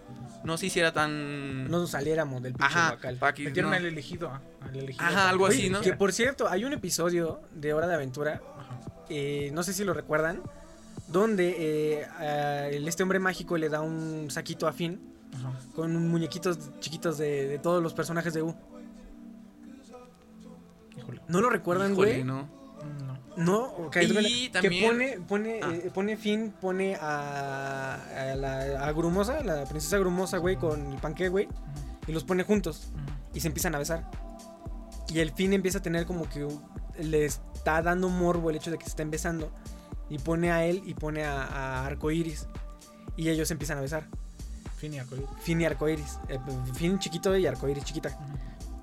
no 0.44 0.58
se 0.58 0.66
hiciera 0.66 0.92
tan... 0.94 1.70
no 1.70 1.78
nos 1.80 1.92
saliéramos 1.92 2.42
del 2.42 2.54
pinche 2.54 2.66
Ajá, 2.66 2.98
para 3.20 3.34
que 3.34 3.44
Metieron 3.44 3.70
no- 3.72 3.78
al 3.78 3.86
elegido. 3.86 4.30
ah, 4.30 4.42
Al 4.62 4.76
elegido 4.76 5.06
Ajá, 5.06 5.30
algo 5.30 5.46
Oye, 5.46 5.56
así, 5.58 5.70
¿no? 5.70 5.82
Que 5.82 5.94
por 5.94 6.12
cierto, 6.12 6.50
hay 6.50 6.64
un 6.66 6.74
episodio 6.74 7.42
de 7.54 7.74
Hora 7.74 7.88
de 7.88 7.94
Aventura, 7.96 8.42
eh, 9.10 9.52
no 9.54 9.62
sé 9.62 9.74
si 9.74 9.84
lo 9.84 9.94
recuerdan, 9.94 10.42
donde 11.08 11.56
eh, 11.60 12.82
este 12.88 13.04
hombre 13.04 13.20
mágico 13.20 13.58
le 13.58 13.70
da 13.70 13.82
un 13.82 14.32
saquito 14.32 14.68
a 14.68 14.74
Finn 14.74 15.00
Ajá. 15.36 15.52
con 15.76 15.96
muñequitos 16.10 16.58
chiquitos 16.80 17.18
de, 17.20 17.48
de 17.48 17.60
todos 17.60 17.84
los 17.84 17.94
personajes 17.94 18.34
de 18.34 18.42
U. 18.42 18.56
Híjole. 21.02 21.22
¿No 21.28 21.42
lo 21.42 21.50
recuerdan, 21.50 21.96
güey? 21.96 22.24
no. 22.24 22.48
No. 23.06 23.22
No, 23.38 23.90
Y 24.02 24.50
que 24.50 24.82
pone, 24.88 25.20
pone, 25.28 25.60
Ah. 25.64 25.72
eh, 25.74 25.92
pone 25.94 26.18
Finn, 26.18 26.52
pone 26.60 26.96
a, 26.96 27.94
a 27.96 28.36
la 28.36 28.86
a 28.88 28.92
Grumosa, 28.92 29.42
la 29.44 29.64
princesa 29.66 29.98
Grumosa, 30.00 30.38
güey, 30.40 30.58
con 30.58 30.92
el 30.94 31.00
panque, 31.00 31.30
güey, 31.30 31.48
y 32.08 32.12
los 32.12 32.24
pone 32.26 32.44
juntos 32.44 32.92
y 33.34 33.40
se 33.40 33.48
empiezan 33.48 33.76
a 33.76 33.78
besar. 33.80 34.10
Y 35.08 35.20
el 35.20 35.32
fin 35.32 35.54
empieza 35.54 35.78
a 35.78 35.82
tener 35.82 36.06
como 36.06 36.28
que 36.28 36.46
le 37.00 37.26
está 37.26 37.82
dando 37.82 38.10
morbo 38.10 38.50
el 38.50 38.56
hecho 38.58 38.72
de 38.72 38.78
que 38.78 38.84
se 38.86 38.90
estén 38.90 39.12
besando. 39.12 39.52
Y 40.10 40.18
pone 40.18 40.52
a 40.52 40.66
él 40.66 40.82
y 40.86 40.94
pone 40.94 41.24
a, 41.24 41.44
a 41.44 41.86
Arcoiris. 41.86 42.48
Y 43.16 43.30
ellos 43.30 43.48
se 43.48 43.54
empiezan 43.54 43.78
a 43.78 43.82
besar. 43.82 44.08
Fin 44.78 44.94
y 44.96 45.00
arcoíris. 45.00 45.30
Finn 45.42 45.62
y 45.62 45.66
Arcoiris. 45.66 46.20
Eh, 46.28 46.40
Finn 46.74 46.98
chiquito 47.00 47.38
y 47.38 47.46
Arcoiris 47.46 47.84
chiquita. 47.86 48.10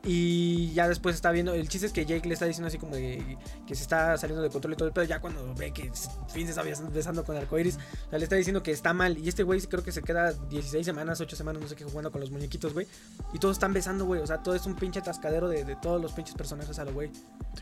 Y 0.04 0.72
ya 0.74 0.88
después 0.88 1.14
está 1.16 1.30
viendo. 1.32 1.52
El 1.54 1.68
chiste 1.68 1.86
es 1.86 1.92
que 1.92 2.06
Jake 2.06 2.26
le 2.28 2.34
está 2.34 2.46
diciendo 2.46 2.68
así 2.68 2.78
como 2.78 2.94
de, 2.94 3.36
que 3.66 3.74
se 3.74 3.82
está 3.82 4.16
saliendo 4.16 4.42
de 4.42 4.48
control 4.50 4.74
y 4.74 4.76
todo 4.76 4.88
el 4.88 4.94
pedo. 4.94 5.04
Ya 5.04 5.20
cuando 5.20 5.54
ve 5.54 5.72
que 5.72 5.90
Finn 6.32 6.44
se 6.46 6.50
está 6.50 6.62
bes- 6.62 6.90
besando 6.92 7.24
con 7.24 7.36
Arcoiris, 7.36 7.76
o 8.06 8.10
sea, 8.10 8.18
le 8.18 8.24
está 8.24 8.36
diciendo 8.36 8.62
que 8.62 8.70
está 8.70 8.94
mal. 8.94 9.18
Y 9.18 9.28
este 9.28 9.42
güey 9.42 9.60
creo 9.62 9.82
que 9.82 9.92
se 9.92 10.02
queda 10.02 10.32
16 10.32 10.86
semanas, 10.86 11.20
8 11.20 11.36
semanas, 11.36 11.60
no 11.62 11.68
sé 11.68 11.74
qué, 11.74 11.84
jugando 11.84 12.12
con 12.12 12.20
los 12.20 12.30
muñequitos, 12.30 12.72
güey. 12.74 12.86
Y 13.32 13.38
todos 13.38 13.56
están 13.56 13.72
besando, 13.72 14.04
güey. 14.04 14.20
O 14.22 14.26
sea, 14.26 14.42
todo 14.42 14.54
es 14.54 14.64
un 14.66 14.76
pinche 14.76 15.00
atascadero 15.00 15.48
de, 15.48 15.64
de 15.64 15.76
todos 15.76 16.00
los 16.00 16.12
pinches 16.12 16.34
personajes 16.34 16.78
a 16.78 16.84
lo 16.84 16.92
güey. 16.92 17.10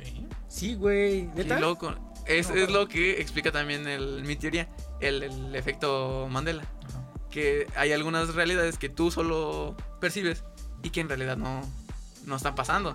Sí. 0.03 0.27
Sí, 0.49 0.75
güey. 0.75 1.31
Loco. 1.59 1.95
Es, 2.27 2.49
No, 2.51 2.57
es 2.57 2.71
lo 2.71 2.87
que 2.89 3.21
explica 3.21 3.51
también 3.53 3.87
el, 3.89 4.23
mi 4.25 4.37
teoría, 4.37 4.69
el, 5.01 5.23
el 5.23 5.55
efecto 5.55 6.27
Mandela. 6.31 6.65
Que 7.31 7.67
hay 7.77 7.93
algunas 7.93 8.35
realidades 8.35 8.79
que 8.79 8.89
tú 8.89 9.11
solo 9.11 9.77
percibes 10.01 10.45
y 10.83 10.91
que 10.91 11.01
en 11.01 11.09
realidad 11.09 11.37
no, 11.37 11.61
no 12.27 12.37
están 12.37 12.55
pasando. 12.55 12.95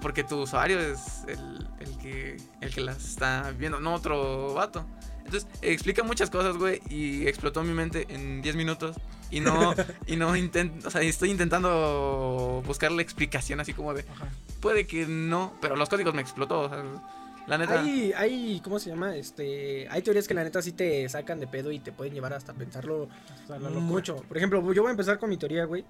Porque 0.00 0.22
tu 0.22 0.42
usuario 0.42 0.78
es 0.78 1.24
el, 1.26 1.68
el 1.80 1.98
que, 1.98 2.36
el 2.60 2.72
que 2.72 2.80
las 2.80 3.04
está 3.04 3.52
viendo, 3.58 3.80
no 3.80 3.94
otro 3.94 4.54
vato. 4.54 4.86
Entonces, 5.24 5.48
explica 5.60 6.02
muchas 6.04 6.30
cosas, 6.30 6.56
güey, 6.56 6.80
y 6.88 7.26
explotó 7.26 7.62
mi 7.62 7.74
mente 7.74 8.06
en 8.08 8.40
10 8.40 8.56
minutos. 8.56 8.96
Y 9.30 9.40
no, 9.40 9.74
y 10.06 10.16
no 10.16 10.34
intento, 10.36 10.88
o 10.88 10.90
sea, 10.90 11.02
estoy 11.02 11.30
intentando 11.30 12.62
buscar 12.66 12.90
la 12.92 13.02
explicación 13.02 13.60
así 13.60 13.74
como 13.74 13.92
de, 13.92 14.04
puede 14.60 14.86
que 14.86 15.06
no, 15.06 15.52
pero 15.60 15.76
los 15.76 15.88
códigos 15.88 16.14
me 16.14 16.22
explotó, 16.22 16.62
o 16.62 16.68
sea, 16.70 16.82
la 17.46 17.58
neta. 17.58 17.80
Hay, 17.80 18.12
hay, 18.14 18.60
¿cómo 18.64 18.78
se 18.78 18.90
llama? 18.90 19.16
Este, 19.16 19.86
hay 19.90 20.02
teorías 20.02 20.26
que 20.26 20.34
la 20.34 20.44
neta 20.44 20.62
sí 20.62 20.72
te 20.72 21.08
sacan 21.08 21.40
de 21.40 21.46
pedo 21.46 21.70
y 21.72 21.78
te 21.78 21.92
pueden 21.92 22.14
llevar 22.14 22.32
hasta 22.32 22.54
pensarlo 22.54 23.08
Hasta 23.42 23.58
mucho. 23.58 24.16
Por 24.16 24.36
ejemplo, 24.36 24.60
yo 24.72 24.82
voy 24.82 24.88
a 24.88 24.92
empezar 24.92 25.18
con 25.18 25.28
mi 25.28 25.36
teoría, 25.36 25.64
güey, 25.64 25.84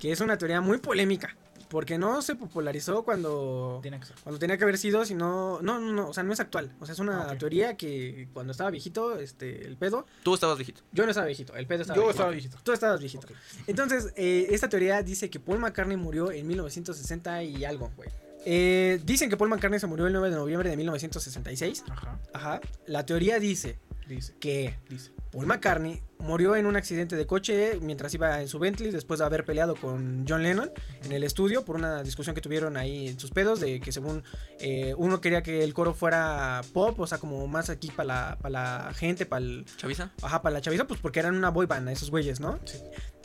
que 0.00 0.10
es 0.10 0.20
una 0.20 0.36
teoría 0.36 0.60
muy 0.60 0.78
polémica, 0.78 1.36
porque 1.74 1.98
no 1.98 2.22
se 2.22 2.36
popularizó 2.36 3.02
cuando 3.02 3.80
Tiene 3.82 3.98
que 3.98 4.06
ser. 4.06 4.14
cuando 4.22 4.38
tenía 4.38 4.56
que 4.56 4.62
haber 4.62 4.78
sido, 4.78 5.04
sino 5.04 5.58
no, 5.60 5.80
no, 5.80 5.92
no, 5.92 6.08
o 6.08 6.14
sea, 6.14 6.22
no 6.22 6.32
es 6.32 6.38
actual, 6.38 6.72
o 6.80 6.86
sea, 6.86 6.92
es 6.92 7.00
una 7.00 7.30
Ah, 7.32 7.36
teoría 7.36 7.76
que 7.76 8.28
cuando 8.32 8.52
estaba 8.52 8.70
viejito, 8.70 9.18
este, 9.18 9.66
el 9.66 9.76
pedo, 9.76 10.06
Tú 10.22 10.34
estabas 10.34 10.56
viejito. 10.56 10.82
yo 10.92 11.02
no 11.02 11.10
estaba 11.10 11.26
viejito, 11.26 11.56
el 11.56 11.66
pedo 11.66 11.82
estaba 11.82 11.96
Yo 11.96 12.02
viejito. 12.02 12.10
estaba 12.12 12.30
viejito. 12.30 12.58
Tú 12.62 12.72
estabas 12.72 13.00
viejito. 13.00 13.26
Entonces, 13.66 14.12
eh, 14.14 14.46
esta 14.50 14.68
teoría 14.68 15.02
dice 15.02 15.28
que 15.30 15.40
Paul 15.40 15.58
McCartney 15.58 15.96
murió 15.96 16.30
en 16.30 16.46
1960 16.46 17.42
y 17.42 17.64
algo, 17.64 17.90
güey. 17.96 18.08
Eh, 18.46 19.00
dicen 19.04 19.28
que 19.28 19.36
Paul 19.36 19.48
McCartney 19.50 19.80
se 19.80 19.86
murió 19.88 20.06
el 20.06 20.12
9 20.12 20.30
de 20.30 20.36
noviembre 20.36 20.70
de 20.70 20.76
1966. 20.76 21.82
Ajá. 21.90 22.20
Ajá. 22.34 22.60
La 22.86 23.04
teoría 23.04 23.40
dice 23.40 23.78
Dice. 24.06 24.34
que 24.38 24.78
Dice. 24.88 25.10
Paul 25.34 25.46
McCartney 25.46 26.00
murió 26.20 26.54
en 26.54 26.64
un 26.64 26.76
accidente 26.76 27.16
de 27.16 27.26
coche 27.26 27.78
mientras 27.82 28.14
iba 28.14 28.40
en 28.40 28.48
su 28.48 28.58
Bentley 28.60 28.92
después 28.92 29.18
de 29.18 29.26
haber 29.26 29.44
peleado 29.44 29.74
con 29.74 30.24
John 30.26 30.42
Lennon 30.42 30.70
en 31.04 31.12
el 31.12 31.24
estudio 31.24 31.64
por 31.64 31.76
una 31.76 32.02
discusión 32.02 32.34
que 32.34 32.40
tuvieron 32.40 32.76
ahí 32.76 33.08
en 33.08 33.18
sus 33.18 33.30
pedos 33.30 33.60
de 33.60 33.80
que 33.80 33.90
según 33.90 34.22
eh, 34.60 34.94
uno 34.96 35.20
quería 35.20 35.42
que 35.42 35.64
el 35.64 35.74
coro 35.74 35.92
fuera 35.92 36.62
pop, 36.72 36.98
o 37.00 37.06
sea, 37.06 37.18
como 37.18 37.46
más 37.48 37.68
aquí 37.68 37.90
para 37.90 38.06
la, 38.06 38.38
pa' 38.40 38.48
la 38.48 38.92
gente, 38.94 39.26
para 39.26 39.44
el... 39.44 39.66
¿Chavisa? 39.76 40.12
Ajá, 40.22 40.40
para 40.40 40.54
la 40.54 40.60
chaviza, 40.60 40.86
pues 40.86 41.00
porque 41.00 41.18
eran 41.18 41.34
una 41.34 41.50
boy 41.50 41.66
band 41.66 41.88
esos 41.88 42.10
güeyes, 42.10 42.40
¿no? 42.40 42.60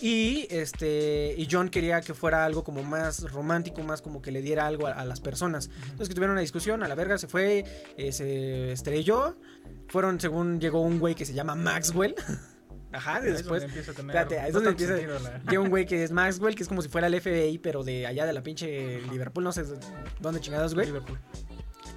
Y 0.01 0.47
este 0.49 1.35
y 1.37 1.47
John 1.49 1.69
quería 1.69 2.01
que 2.01 2.13
fuera 2.13 2.43
algo 2.43 2.63
como 2.63 2.83
más 2.83 3.31
romántico, 3.31 3.83
más 3.83 4.01
como 4.01 4.21
que 4.21 4.31
le 4.31 4.41
diera 4.41 4.65
algo 4.65 4.87
a, 4.87 4.93
a 4.93 5.05
las 5.05 5.19
personas. 5.19 5.69
Entonces 5.83 6.09
que 6.09 6.15
tuvieron 6.15 6.31
una 6.31 6.41
discusión, 6.41 6.83
a 6.83 6.87
la 6.87 6.95
verga 6.95 7.17
se 7.17 7.27
fue, 7.27 7.65
eh, 7.97 8.11
se 8.11 8.71
estrelló. 8.71 9.37
Fueron, 9.89 10.19
según 10.19 10.59
llegó 10.59 10.81
un 10.81 10.99
güey 10.99 11.15
que 11.15 11.25
se 11.25 11.33
llama 11.33 11.55
Maxwell. 11.55 12.15
Ajá, 12.91 13.17
Ahí 13.17 13.27
es 13.27 13.33
después. 13.33 13.61
donde 13.61 13.81
tener 13.83 14.15
Espérate, 14.15 14.47
es 14.47 14.53
donde 14.53 14.69
empieza. 14.71 14.95
sentido 14.97 15.19
la- 15.19 15.39
Llega 15.49 15.61
un 15.61 15.69
güey 15.69 15.85
que 15.85 16.03
es 16.03 16.11
Maxwell, 16.11 16.55
que 16.55 16.63
es 16.63 16.69
como 16.69 16.81
si 16.81 16.89
fuera 16.89 17.05
el 17.07 17.21
FBI, 17.21 17.59
pero 17.59 17.83
de 17.83 18.07
allá 18.07 18.25
de 18.25 18.33
la 18.33 18.41
pinche 18.41 19.01
Liverpool, 19.11 19.43
no 19.43 19.51
sé 19.51 19.63
dónde 20.19 20.39
chingados, 20.41 20.73
güey. 20.73 20.87
Liverpool. 20.87 21.19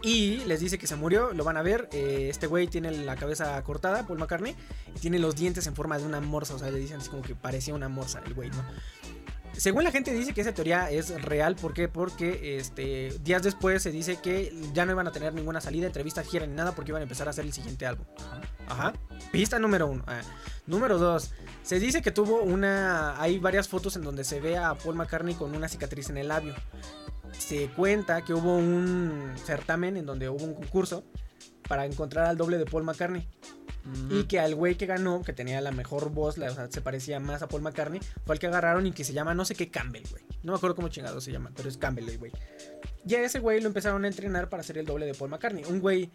Y 0.04 0.38
les 0.46 0.58
dice 0.60 0.78
que 0.78 0.86
se 0.88 0.96
murió, 0.96 1.32
lo 1.32 1.44
van 1.44 1.56
a 1.56 1.62
ver. 1.62 1.88
eh, 1.92 2.26
este 2.28 2.46
güey 2.48 2.66
tiene 2.66 2.90
la 2.90 3.14
cabeza 3.16 3.62
cortada, 3.62 4.04
Paul 4.06 4.18
McCartney, 4.18 4.56
y 4.94 4.98
tiene 4.98 5.18
los 5.20 5.36
dientes 5.36 5.66
en 5.68 5.74
forma 5.76 5.96
de 5.96 6.04
una 6.04 6.20
morsa. 6.20 6.54
O 6.56 6.58
sea, 6.58 6.70
le 6.70 6.78
dicen 6.78 6.98
así 6.98 7.08
como 7.08 7.22
que 7.22 7.34
parecía 7.36 7.72
una 7.74 7.88
morsa 7.88 8.20
el 8.26 8.34
güey, 8.34 8.50
¿no? 8.50 8.64
Según 9.56 9.84
la 9.84 9.90
gente 9.90 10.12
dice 10.12 10.32
que 10.32 10.40
esa 10.40 10.52
teoría 10.52 10.90
es 10.90 11.22
real, 11.22 11.56
¿por 11.56 11.74
qué? 11.74 11.88
Porque 11.88 12.56
este, 12.56 13.12
días 13.22 13.42
después 13.42 13.82
se 13.82 13.90
dice 13.90 14.16
que 14.16 14.52
ya 14.72 14.86
no 14.86 14.92
iban 14.92 15.06
a 15.06 15.12
tener 15.12 15.34
ninguna 15.34 15.60
salida, 15.60 15.86
entrevista, 15.86 16.22
gira 16.24 16.46
ni 16.46 16.54
nada, 16.54 16.74
porque 16.74 16.90
iban 16.90 17.00
a 17.00 17.02
empezar 17.04 17.26
a 17.26 17.30
hacer 17.30 17.44
el 17.44 17.52
siguiente 17.52 17.86
álbum. 17.86 18.06
Ajá. 18.68 18.92
Pista 19.30 19.58
número 19.58 19.86
uno. 19.86 20.02
Ah. 20.06 20.20
Número 20.66 20.98
dos. 20.98 21.32
Se 21.62 21.78
dice 21.78 22.02
que 22.02 22.10
tuvo 22.10 22.42
una. 22.42 23.20
Hay 23.20 23.38
varias 23.38 23.68
fotos 23.68 23.96
en 23.96 24.02
donde 24.02 24.24
se 24.24 24.40
ve 24.40 24.56
a 24.56 24.74
Paul 24.74 24.96
McCartney 24.96 25.34
con 25.34 25.54
una 25.54 25.68
cicatriz 25.68 26.08
en 26.10 26.18
el 26.18 26.28
labio. 26.28 26.54
Se 27.36 27.68
cuenta 27.68 28.22
que 28.22 28.34
hubo 28.34 28.56
un 28.56 29.32
certamen 29.44 29.96
en 29.96 30.06
donde 30.06 30.28
hubo 30.28 30.44
un 30.44 30.54
concurso 30.54 31.04
para 31.68 31.86
encontrar 31.86 32.26
al 32.26 32.36
doble 32.36 32.58
de 32.58 32.66
Paul 32.66 32.84
McCartney. 32.84 33.28
Y 34.10 34.24
que 34.24 34.38
al 34.38 34.54
güey 34.54 34.76
que 34.76 34.86
ganó, 34.86 35.22
que 35.22 35.32
tenía 35.32 35.60
la 35.60 35.72
mejor 35.72 36.10
voz, 36.10 36.38
la- 36.38 36.50
o 36.50 36.54
sea, 36.54 36.70
se 36.70 36.80
parecía 36.80 37.18
más 37.20 37.42
a 37.42 37.48
Paul 37.48 37.62
McCartney, 37.62 38.00
fue 38.24 38.34
el 38.36 38.38
que 38.38 38.46
agarraron 38.46 38.86
y 38.86 38.92
que 38.92 39.02
se 39.04 39.12
llama 39.12 39.34
no 39.34 39.44
sé 39.44 39.54
qué 39.54 39.70
Campbell, 39.70 40.04
güey. 40.10 40.22
No 40.42 40.52
me 40.52 40.56
acuerdo 40.56 40.76
cómo 40.76 40.88
chingado 40.88 41.20
se 41.20 41.32
llama, 41.32 41.50
pero 41.54 41.68
es 41.68 41.76
Campbell, 41.76 42.08
el 42.08 42.18
güey. 42.18 42.32
Y 43.06 43.14
a 43.16 43.24
ese 43.24 43.40
güey 43.40 43.60
lo 43.60 43.66
empezaron 43.66 44.04
a 44.04 44.08
entrenar 44.08 44.48
para 44.48 44.62
ser 44.62 44.78
el 44.78 44.86
doble 44.86 45.06
de 45.06 45.14
Paul 45.14 45.30
McCartney. 45.30 45.64
Un 45.64 45.80
güey 45.80 46.10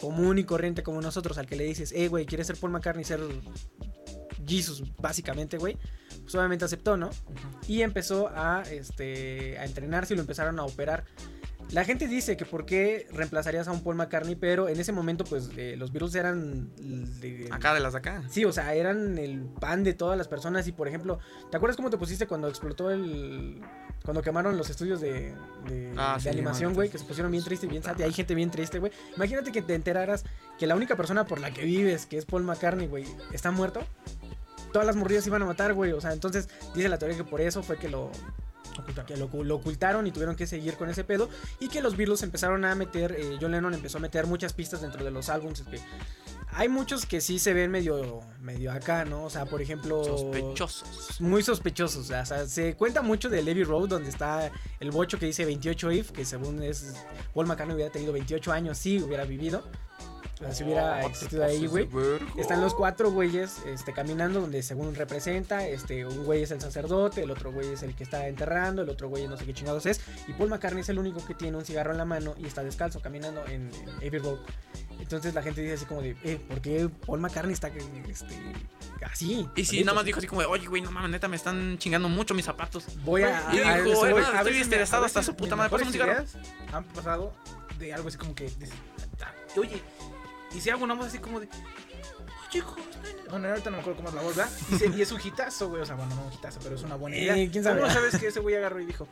común 0.00 0.38
y 0.38 0.44
corriente 0.44 0.82
como 0.82 1.00
nosotros, 1.00 1.38
al 1.38 1.46
que 1.46 1.56
le 1.56 1.64
dices, 1.64 1.92
hey, 1.96 2.08
güey, 2.08 2.26
¿quieres 2.26 2.46
ser 2.46 2.56
Paul 2.56 2.72
McCartney, 2.72 3.04
ser 3.04 3.20
Jesus, 4.46 4.82
básicamente, 4.98 5.58
güey? 5.58 5.76
Pues 6.22 6.34
obviamente 6.34 6.64
aceptó, 6.64 6.96
¿no? 6.96 7.10
Y 7.66 7.82
empezó 7.82 8.28
a, 8.34 8.62
este, 8.70 9.58
a 9.58 9.64
entrenarse 9.64 10.14
y 10.14 10.16
lo 10.16 10.22
empezaron 10.22 10.58
a 10.58 10.64
operar. 10.64 11.04
La 11.72 11.84
gente 11.84 12.06
dice 12.06 12.36
que 12.36 12.44
por 12.44 12.64
qué 12.64 13.08
reemplazarías 13.12 13.66
a 13.66 13.72
un 13.72 13.82
Paul 13.82 13.96
McCartney, 13.96 14.36
pero 14.36 14.68
en 14.68 14.78
ese 14.78 14.92
momento, 14.92 15.24
pues, 15.24 15.50
eh, 15.56 15.74
los 15.76 15.90
Beatles 15.92 16.14
eran... 16.14 16.70
de- 17.20 17.48
Acá 17.50 17.74
de 17.74 17.80
las 17.80 17.92
de 17.92 17.98
acá. 17.98 18.22
Sí, 18.30 18.44
o 18.44 18.52
sea, 18.52 18.72
eran 18.74 19.18
el 19.18 19.40
pan 19.60 19.82
de 19.82 19.92
todas 19.92 20.16
las 20.16 20.28
personas. 20.28 20.68
Y 20.68 20.72
por 20.72 20.86
ejemplo, 20.86 21.18
¿te 21.50 21.56
acuerdas 21.56 21.76
cómo 21.76 21.90
te 21.90 21.98
pusiste 21.98 22.28
cuando 22.28 22.46
explotó 22.48 22.90
el. 22.90 23.60
cuando 24.04 24.22
quemaron 24.22 24.56
los 24.56 24.70
estudios 24.70 25.00
de, 25.00 25.34
de, 25.68 25.92
Ah, 25.96 26.14
de 26.16 26.22
sí, 26.22 26.28
animación, 26.28 26.72
güey? 26.72 26.88
Que 26.88 26.98
se 26.98 27.04
pusieron 27.04 27.32
bien 27.32 27.42
tristes 27.42 27.66
y 27.68 27.70
bien 27.70 27.82
sad. 27.82 27.98
Y 27.98 28.04
hay 28.04 28.12
gente 28.12 28.36
bien 28.36 28.50
triste, 28.52 28.78
güey. 28.78 28.92
Imagínate 29.16 29.50
que 29.50 29.60
te 29.60 29.74
enteraras 29.74 30.24
que 30.60 30.68
la 30.68 30.76
única 30.76 30.94
persona 30.96 31.24
por 31.26 31.40
la 31.40 31.50
que 31.52 31.64
vives, 31.64 32.06
que 32.06 32.16
es 32.16 32.26
Paul 32.26 32.44
McCartney, 32.44 32.86
güey, 32.86 33.04
está 33.32 33.50
muerto. 33.50 33.80
Todas 34.72 34.86
las 34.86 34.94
morrillas 34.94 35.26
iban 35.26 35.42
a 35.42 35.46
matar, 35.46 35.74
güey. 35.74 35.90
O 35.92 36.00
sea, 36.00 36.12
entonces 36.12 36.48
dice 36.76 36.88
la 36.88 36.98
teoría 36.98 37.16
que 37.16 37.24
por 37.24 37.40
eso 37.40 37.62
fue 37.64 37.76
que 37.76 37.88
lo. 37.88 38.12
Que 39.06 39.16
lo, 39.16 39.30
lo 39.44 39.56
ocultaron 39.56 40.06
y 40.06 40.10
tuvieron 40.10 40.36
que 40.36 40.46
seguir 40.46 40.74
con 40.74 40.88
ese 40.88 41.04
pedo. 41.04 41.28
Y 41.60 41.68
que 41.68 41.80
los 41.80 41.96
Beatles 41.96 42.22
empezaron 42.22 42.64
a 42.64 42.74
meter. 42.74 43.12
eh, 43.18 43.38
John 43.40 43.52
Lennon 43.52 43.74
empezó 43.74 43.98
a 43.98 44.00
meter 44.00 44.26
muchas 44.26 44.52
pistas 44.52 44.82
dentro 44.82 45.04
de 45.04 45.10
los 45.10 45.28
álbumes. 45.28 45.62
Que 45.62 45.80
hay 46.52 46.68
muchos 46.68 47.06
que 47.06 47.20
sí 47.20 47.38
se 47.38 47.52
ven 47.52 47.70
medio, 47.70 48.20
medio 48.40 48.72
acá, 48.72 49.04
¿no? 49.04 49.24
O 49.24 49.30
sea, 49.30 49.46
por 49.46 49.60
ejemplo. 49.60 50.04
Sospechosos. 50.04 51.20
Muy 51.20 51.42
sospechosos. 51.42 52.04
O 52.04 52.08
sea, 52.08 52.22
o 52.22 52.26
sea, 52.26 52.46
se 52.46 52.74
cuenta 52.76 53.02
mucho 53.02 53.28
de 53.28 53.42
Levy 53.42 53.64
Road, 53.64 53.88
donde 53.88 54.08
está 54.08 54.50
el 54.80 54.90
bocho 54.90 55.18
que 55.18 55.26
dice 55.26 55.44
28 55.44 55.92
if, 55.92 56.10
que 56.12 56.24
según 56.24 56.62
es. 56.62 56.94
Paul 57.34 57.46
McCartney 57.46 57.74
hubiera 57.74 57.92
tenido 57.92 58.12
28 58.12 58.52
años, 58.52 58.78
sí 58.78 58.98
hubiera 59.02 59.24
vivido. 59.24 59.64
Si 60.52 60.64
hubiera 60.64 61.00
Oh, 61.02 61.08
existido 61.08 61.44
ahí, 61.44 61.66
güey. 61.66 61.86
de. 61.86 62.20
Están 62.36 62.60
los 62.60 62.74
cuatro 62.74 63.10
güeyes 63.10 63.58
este, 63.66 63.92
caminando 63.94 64.40
donde 64.42 64.62
según 64.62 64.94
representa, 64.94 65.66
este, 65.66 66.04
un 66.04 66.24
güey 66.24 66.42
es 66.42 66.50
el 66.50 66.60
sacerdote, 66.60 67.22
el 67.22 67.30
otro 67.30 67.52
güey 67.52 67.72
es 67.72 67.82
el 67.82 67.94
que 67.94 68.04
está 68.04 68.28
enterrando, 68.28 68.82
el 68.82 68.90
otro 68.90 69.08
güey 69.08 69.26
no 69.28 69.36
sé 69.38 69.46
qué 69.46 69.54
chingados 69.54 69.86
es, 69.86 70.00
y 70.28 70.34
Paul 70.34 70.50
McCartney 70.50 70.82
es 70.82 70.88
el 70.90 70.98
único 70.98 71.24
que 71.24 71.34
tiene 71.34 71.56
un 71.56 71.64
cigarro 71.64 71.92
en 71.92 71.98
la 71.98 72.04
mano 72.04 72.34
y 72.36 72.46
está 72.46 72.62
descalzo 72.62 73.00
caminando 73.00 73.44
en, 73.46 73.70
en 73.74 73.88
Abbey 74.06 74.18
Road. 74.18 74.38
Entonces 75.00 75.32
la 75.34 75.42
gente 75.42 75.62
dice 75.62 75.74
así 75.74 75.84
como 75.86 76.02
de, 76.02 76.16
eh, 76.22 76.38
¿por 76.48 76.60
qué 76.60 76.88
Paul 77.06 77.20
McCartney 77.20 77.54
está 77.54 77.68
este, 78.08 78.34
así? 79.04 79.48
Y 79.56 79.60
si 79.60 79.66
solito? 79.66 79.86
nada 79.86 79.94
más 79.96 80.04
dijo 80.04 80.18
así 80.18 80.26
como, 80.26 80.42
de, 80.42 80.46
oye, 80.48 80.66
güey, 80.66 80.82
no 80.82 80.90
mames, 80.90 81.10
neta, 81.12 81.28
me 81.28 81.36
están 81.36 81.78
chingando 81.78 82.08
mucho 82.10 82.34
mis 82.34 82.44
zapatos. 82.44 82.84
Voy 83.04 83.22
a- 83.22 83.42
Y 83.54 83.58
a- 83.60 83.72
a 83.74 83.80
dijo, 83.80 83.92
eso 83.92 84.06
"Eh, 84.06 84.12
voy. 84.12 84.20
nada, 84.22 84.38
A 84.40 84.44
estoy 84.60 84.78
a 85.02 85.06
hasta 85.06 85.22
su 85.22 85.34
puta 85.34 85.56
madre. 85.56 85.82
Un 85.82 85.92
cigarro. 85.92 86.24
Han 86.72 86.84
pasado 86.84 87.32
de 87.78 87.92
algo 87.94 88.08
así 88.08 88.18
como 88.18 88.34
que. 88.34 88.44
dices, 88.44 88.70
"Ah, 89.22 89.32
Oye, 89.58 89.80
y 90.56 90.60
si 90.60 90.70
hago 90.70 90.84
una 90.84 90.94
voz 90.94 91.06
así 91.06 91.18
como 91.18 91.40
de. 91.40 91.48
Hijo, 92.52 92.74
bueno, 93.28 93.48
ahorita 93.48 93.68
no 93.70 93.76
me 93.76 93.80
acuerdo 93.82 93.96
cómo 93.98 94.08
es 94.08 94.14
la 94.14 94.22
voz, 94.22 94.34
¿verdad? 94.36 94.52
Y, 94.72 94.76
se- 94.76 94.86
y 94.88 95.02
es 95.02 95.12
un 95.12 95.20
hitazo, 95.22 95.68
güey. 95.68 95.82
O 95.82 95.86
sea, 95.86 95.94
bueno, 95.94 96.14
no 96.14 96.24
un 96.26 96.32
hitazo, 96.32 96.58
pero 96.62 96.74
es 96.76 96.82
una 96.82 96.96
buena 96.96 97.16
Eh, 97.16 97.22
idea. 97.24 97.50
¿quién 97.50 97.62
sabe? 97.64 97.80
¿Cómo 97.82 97.92
sabes 97.92 98.16
que 98.18 98.28
ese 98.28 98.40
güey 98.40 98.54
agarró 98.56 98.80
y 98.80 98.86
dijo? 98.86 99.06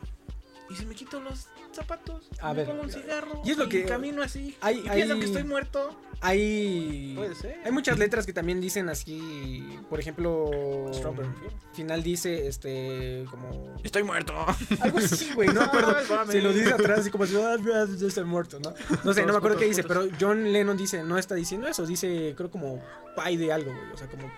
¿Y 0.70 0.74
si 0.76 0.86
me 0.86 0.94
quito 0.94 1.20
los 1.20 1.46
zapatos? 1.72 2.28
A 2.40 2.48
me 2.50 2.58
ver, 2.58 2.66
pongo 2.66 2.82
un 2.82 2.90
cigarro 2.90 3.42
y 3.44 3.50
es 3.50 3.58
lo 3.58 3.68
que- 3.68 3.84
camino 3.84 4.22
así 4.22 4.56
hay- 4.60 4.78
y 4.78 4.88
pienso 4.88 5.14
hay- 5.14 5.20
que 5.20 5.26
estoy 5.26 5.44
muerto. 5.44 5.96
Hay. 6.20 7.12
Puede 7.16 7.34
ser. 7.34 7.58
Hay 7.66 7.70
muchas 7.72 7.98
letras 7.98 8.24
que 8.24 8.32
también 8.32 8.58
dicen 8.60 8.88
así. 8.88 9.62
Por 9.90 10.00
ejemplo. 10.00 10.50
Strawberry 10.94 11.28
Final 11.74 12.02
dice, 12.02 12.46
este. 12.46 13.26
Como. 13.30 13.76
Estoy 13.84 14.04
muerto. 14.04 14.32
Algo 14.80 14.98
así, 14.98 15.30
güey. 15.34 15.48
No 15.48 15.60
me 15.60 15.66
acuerdo. 15.66 15.94
Se 16.32 16.40
lo 16.40 16.52
dice 16.54 16.72
atrás, 16.72 17.00
así 17.00 17.10
como 17.10 17.26
si. 17.26 17.36
"Ah, 17.36 17.56
ya 17.62 17.86
ya 17.94 18.06
estoy 18.06 18.24
muerto, 18.24 18.58
¿no? 18.58 18.72
No 19.04 19.12
sé, 19.12 19.26
no 19.26 19.32
me 19.32 19.38
acuerdo 19.38 19.58
qué 19.58 19.66
dice. 19.66 19.82
Pero 19.84 20.06
John 20.18 20.50
Lennon 20.50 20.78
dice, 20.78 21.02
no 21.02 21.18
está 21.18 21.34
diciendo 21.34 21.68
eso. 21.68 21.84
Dice, 21.84 22.32
creo 22.36 22.50
como. 22.50 22.82
Pay 23.16 23.36
de 23.36 23.52
algo, 23.52 23.72
güey. 23.74 23.92
O 23.92 23.96
sea, 23.98 24.06
como. 24.08 24.30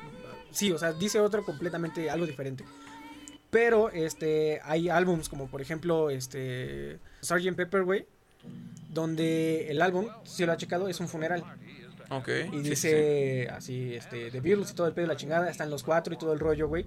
Sí, 0.51 0.73
o 0.73 0.79
sea, 0.79 0.93
dice 0.93 1.21
otro 1.21 1.45
completamente 1.45 2.11
algo 2.11 2.27
diferente. 2.27 2.65
Pero, 3.51 3.91
este. 3.91 4.61
Hay 4.65 4.89
álbums 4.89 5.29
como, 5.29 5.47
por 5.49 5.61
ejemplo, 5.63 6.11
este. 6.11 6.99
Sgt. 7.23 7.55
Pepper, 7.57 7.85
güey. 7.85 8.07
Donde 8.91 9.69
el 9.71 9.83
álbum, 9.83 10.07
si 10.25 10.47
lo 10.47 10.53
ha 10.53 10.57
checado, 10.57 10.89
es 10.89 11.01
un 11.01 11.09
funeral. 11.09 11.45
Ok. 12.11 12.29
Y 12.29 12.33
sí, 12.33 12.43
sí, 12.43 12.49
sí. 12.51 12.71
dice 12.71 13.49
así, 13.51 13.95
este, 13.95 14.31
The 14.31 14.41
Beatles 14.41 14.71
y 14.71 14.75
todo 14.75 14.87
el 14.87 14.93
pedo 14.95 15.07
de 15.07 15.13
la 15.13 15.17
chingada, 15.17 15.51
están 15.51 15.71
los 15.71 15.83
cuatro 15.83 16.15
y 16.15 16.17
todo 16.17 16.33
el 16.33 16.39
rollo, 16.39 16.69
güey. 16.69 16.87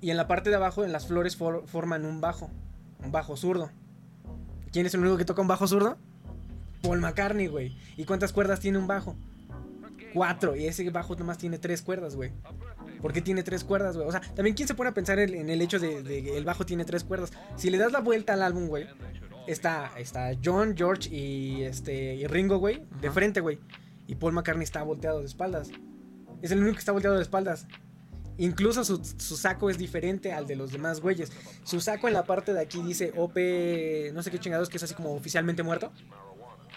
Y 0.00 0.10
en 0.10 0.16
la 0.16 0.26
parte 0.28 0.48
de 0.50 0.56
abajo, 0.56 0.84
en 0.84 0.92
las 0.92 1.06
flores, 1.06 1.36
for- 1.36 1.66
forman 1.66 2.04
un 2.06 2.20
bajo, 2.20 2.50
un 3.04 3.12
bajo 3.12 3.36
zurdo. 3.36 3.70
¿Quién 4.72 4.86
es 4.86 4.94
el 4.94 5.00
único 5.00 5.16
que 5.16 5.24
toca 5.24 5.42
un 5.42 5.48
bajo 5.48 5.66
zurdo? 5.66 5.98
Paul 6.82 7.00
McCartney, 7.00 7.48
güey. 7.48 7.76
¿Y 7.96 8.04
cuántas 8.04 8.32
cuerdas 8.32 8.60
tiene 8.60 8.78
un 8.78 8.86
bajo? 8.86 9.16
Cuatro. 10.14 10.56
Y 10.56 10.66
ese 10.66 10.88
bajo 10.90 11.14
nomás 11.16 11.36
tiene 11.38 11.58
tres 11.58 11.82
cuerdas, 11.82 12.14
güey. 12.16 12.30
¿Por 13.00 13.12
qué 13.12 13.20
tiene 13.22 13.42
tres 13.42 13.64
cuerdas, 13.64 13.96
güey? 13.96 14.06
O 14.08 14.12
sea, 14.12 14.20
también 14.20 14.54
quién 14.54 14.68
se 14.68 14.74
pone 14.74 14.90
a 14.90 14.94
pensar 14.94 15.18
en, 15.18 15.34
en 15.34 15.48
el 15.50 15.60
hecho 15.62 15.78
de, 15.78 16.02
de 16.02 16.22
que 16.22 16.36
el 16.36 16.44
bajo 16.44 16.64
tiene 16.66 16.84
tres 16.84 17.04
cuerdas. 17.04 17.32
Si 17.56 17.70
le 17.70 17.78
das 17.78 17.92
la 17.92 18.00
vuelta 18.00 18.34
al 18.34 18.42
álbum, 18.42 18.66
güey, 18.66 18.86
está, 19.46 19.90
está 19.96 20.32
John, 20.44 20.74
George 20.76 21.08
y 21.14 21.62
este 21.62 22.14
y 22.14 22.26
Ringo, 22.26 22.58
güey, 22.58 22.84
de 23.00 23.08
Ajá. 23.08 23.14
frente, 23.14 23.40
güey. 23.40 23.58
Y 24.06 24.16
Paul 24.16 24.32
McCartney 24.32 24.64
está 24.64 24.82
volteado 24.82 25.20
de 25.20 25.26
espaldas. 25.26 25.70
Es 26.42 26.50
el 26.50 26.58
único 26.58 26.74
que 26.74 26.80
está 26.80 26.92
volteado 26.92 27.16
de 27.16 27.22
espaldas. 27.22 27.66
Incluso 28.38 28.84
su, 28.84 29.04
su 29.04 29.36
saco 29.36 29.68
es 29.68 29.76
diferente 29.76 30.32
al 30.32 30.46
de 30.46 30.56
los 30.56 30.72
demás 30.72 31.00
güeyes. 31.00 31.30
Su 31.62 31.80
saco 31.80 32.08
en 32.08 32.14
la 32.14 32.24
parte 32.24 32.54
de 32.54 32.60
aquí 32.60 32.82
dice 32.82 33.12
OP, 33.16 33.36
no 34.14 34.22
sé 34.22 34.30
qué 34.30 34.38
chingados, 34.38 34.68
que 34.70 34.78
es 34.78 34.82
así 34.82 34.94
como 34.94 35.12
oficialmente 35.14 35.62
muerto. 35.62 35.92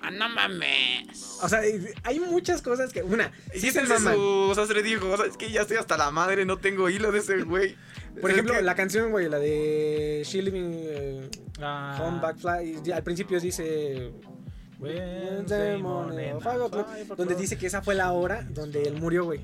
Ah, 0.05 0.11
no 0.11 0.27
mames. 0.29 1.39
O 1.41 1.47
sea, 1.47 1.61
hay 2.03 2.19
muchas 2.19 2.61
cosas 2.61 2.91
que. 2.91 3.01
Una, 3.03 3.31
sí 3.53 3.71
se 3.71 3.81
ese 3.81 3.83
maman. 3.93 4.15
su 4.15 4.51
sastre 4.53 4.83
dijo, 4.83 5.09
o 5.09 5.15
sea, 5.17 5.25
es 5.27 5.37
que 5.37 5.49
ya 5.49 5.61
estoy 5.61 5.77
hasta 5.77 5.95
la 5.97 6.11
madre, 6.11 6.45
no 6.45 6.57
tengo 6.57 6.89
hilo 6.89 7.11
de 7.11 7.19
ese 7.19 7.41
güey. 7.43 7.75
Por 8.19 8.29
Es 8.29 8.35
ejemplo, 8.35 8.53
que- 8.55 8.61
la 8.63 8.75
canción, 8.75 9.11
güey, 9.11 9.29
la 9.29 9.39
de 9.39 10.21
She 10.25 10.41
Living 10.41 10.71
eh, 10.75 11.29
Ah, 11.61 11.97
Home 12.01 12.19
Back 12.21 12.37
Fly, 12.37 12.81
y 12.85 12.91
al 12.91 13.01
principio 13.03 13.39
dice 13.39 14.11
Wednesday 14.79 15.81
morning, 15.81 16.33
donde 17.15 17.35
dice 17.35 17.57
que 17.57 17.67
esa 17.67 17.81
fue 17.81 17.95
la 17.95 18.11
hora 18.11 18.43
donde 18.49 18.83
él 18.83 18.95
murió, 18.99 19.23
güey. 19.23 19.41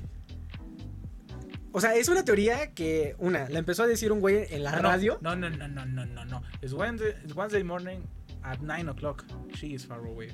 O 1.72 1.80
sea, 1.80 1.94
es 1.94 2.08
una 2.08 2.24
teoría 2.24 2.72
que, 2.74 3.14
una, 3.18 3.48
la 3.48 3.60
empezó 3.60 3.84
a 3.84 3.86
decir 3.86 4.10
un 4.12 4.20
güey 4.20 4.44
en 4.50 4.64
la 4.64 4.72
No, 4.72 4.76
no, 4.82 4.82
radio. 4.88 5.18
No, 5.20 5.36
no, 5.36 5.48
no, 5.48 5.68
no, 5.68 5.86
no, 5.86 6.04
no, 6.04 6.24
no. 6.24 6.42
Es 6.60 6.72
Wednesday, 6.72 7.14
Wednesday 7.34 7.62
morning 7.64 7.98
at 8.42 8.58
9 8.60 8.88
o'clock. 8.90 9.24
She 9.54 9.68
is 9.74 9.86
far 9.86 9.98
away. 9.98 10.28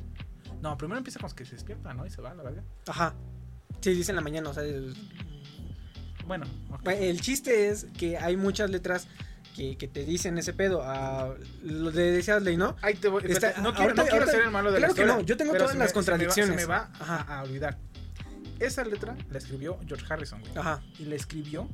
No, 0.62 0.76
primero 0.78 0.98
empieza 0.98 1.18
con 1.20 1.30
que 1.32 1.44
se 1.44 1.52
despierta, 1.54 1.92
¿no? 1.94 2.06
Y 2.06 2.10
se 2.10 2.20
va, 2.22 2.34
la 2.34 2.42
verdad. 2.42 2.64
Ajá. 2.86 3.14
Sí, 3.80 3.92
dice 3.92 4.12
en 4.12 4.16
la 4.16 4.22
mañana, 4.22 4.50
o 4.50 4.54
sea, 4.54 4.62
el, 4.62 4.94
Bueno, 6.26 6.46
ok. 6.70 6.82
Bueno, 6.84 7.00
El 7.02 7.20
chiste 7.20 7.68
es 7.68 7.86
que 7.98 8.16
hay 8.18 8.36
muchas 8.36 8.70
letras 8.70 9.06
que, 9.54 9.76
que 9.76 9.86
te 9.88 10.04
dicen 10.04 10.36
ese 10.38 10.52
pedo. 10.52 10.82
Ah, 10.84 11.34
lo 11.62 11.90
de 11.92 12.10
decías 12.12 12.42
ley, 12.42 12.56
¿no? 12.56 12.76
Ahí 12.82 12.94
te 12.94 13.08
voy. 13.08 13.22
Está- 13.26 13.60
no 13.60 13.72
quiero, 13.74 13.90
ahorita- 13.90 13.94
no 13.94 14.08
quiero 14.08 14.16
ahorita- 14.24 14.32
ser 14.32 14.42
el 14.42 14.50
malo 14.50 14.72
de 14.72 14.78
claro 14.78 14.92
la 14.92 14.94
que 14.96 15.00
historia. 15.02 15.22
no, 15.22 15.26
yo 15.26 15.36
tengo 15.36 15.52
todas 15.54 15.72
se 15.72 15.78
las 15.78 15.86
me- 15.86 15.88
se 15.88 15.88
me 15.88 15.88
va- 15.88 15.94
contradicciones. 15.94 16.60
Se 16.60 16.66
me 16.66 16.72
va, 16.72 16.90
a, 17.00 17.38
a 17.38 17.42
olvidar. 17.42 17.78
Esa 18.58 18.84
letra 18.84 19.16
la 19.30 19.38
escribió 19.38 19.78
George 19.86 20.04
Harrison, 20.08 20.40
güey. 20.40 20.52
Ajá. 20.56 20.82
Y 20.98 21.04
la 21.04 21.14
escribió 21.14 21.68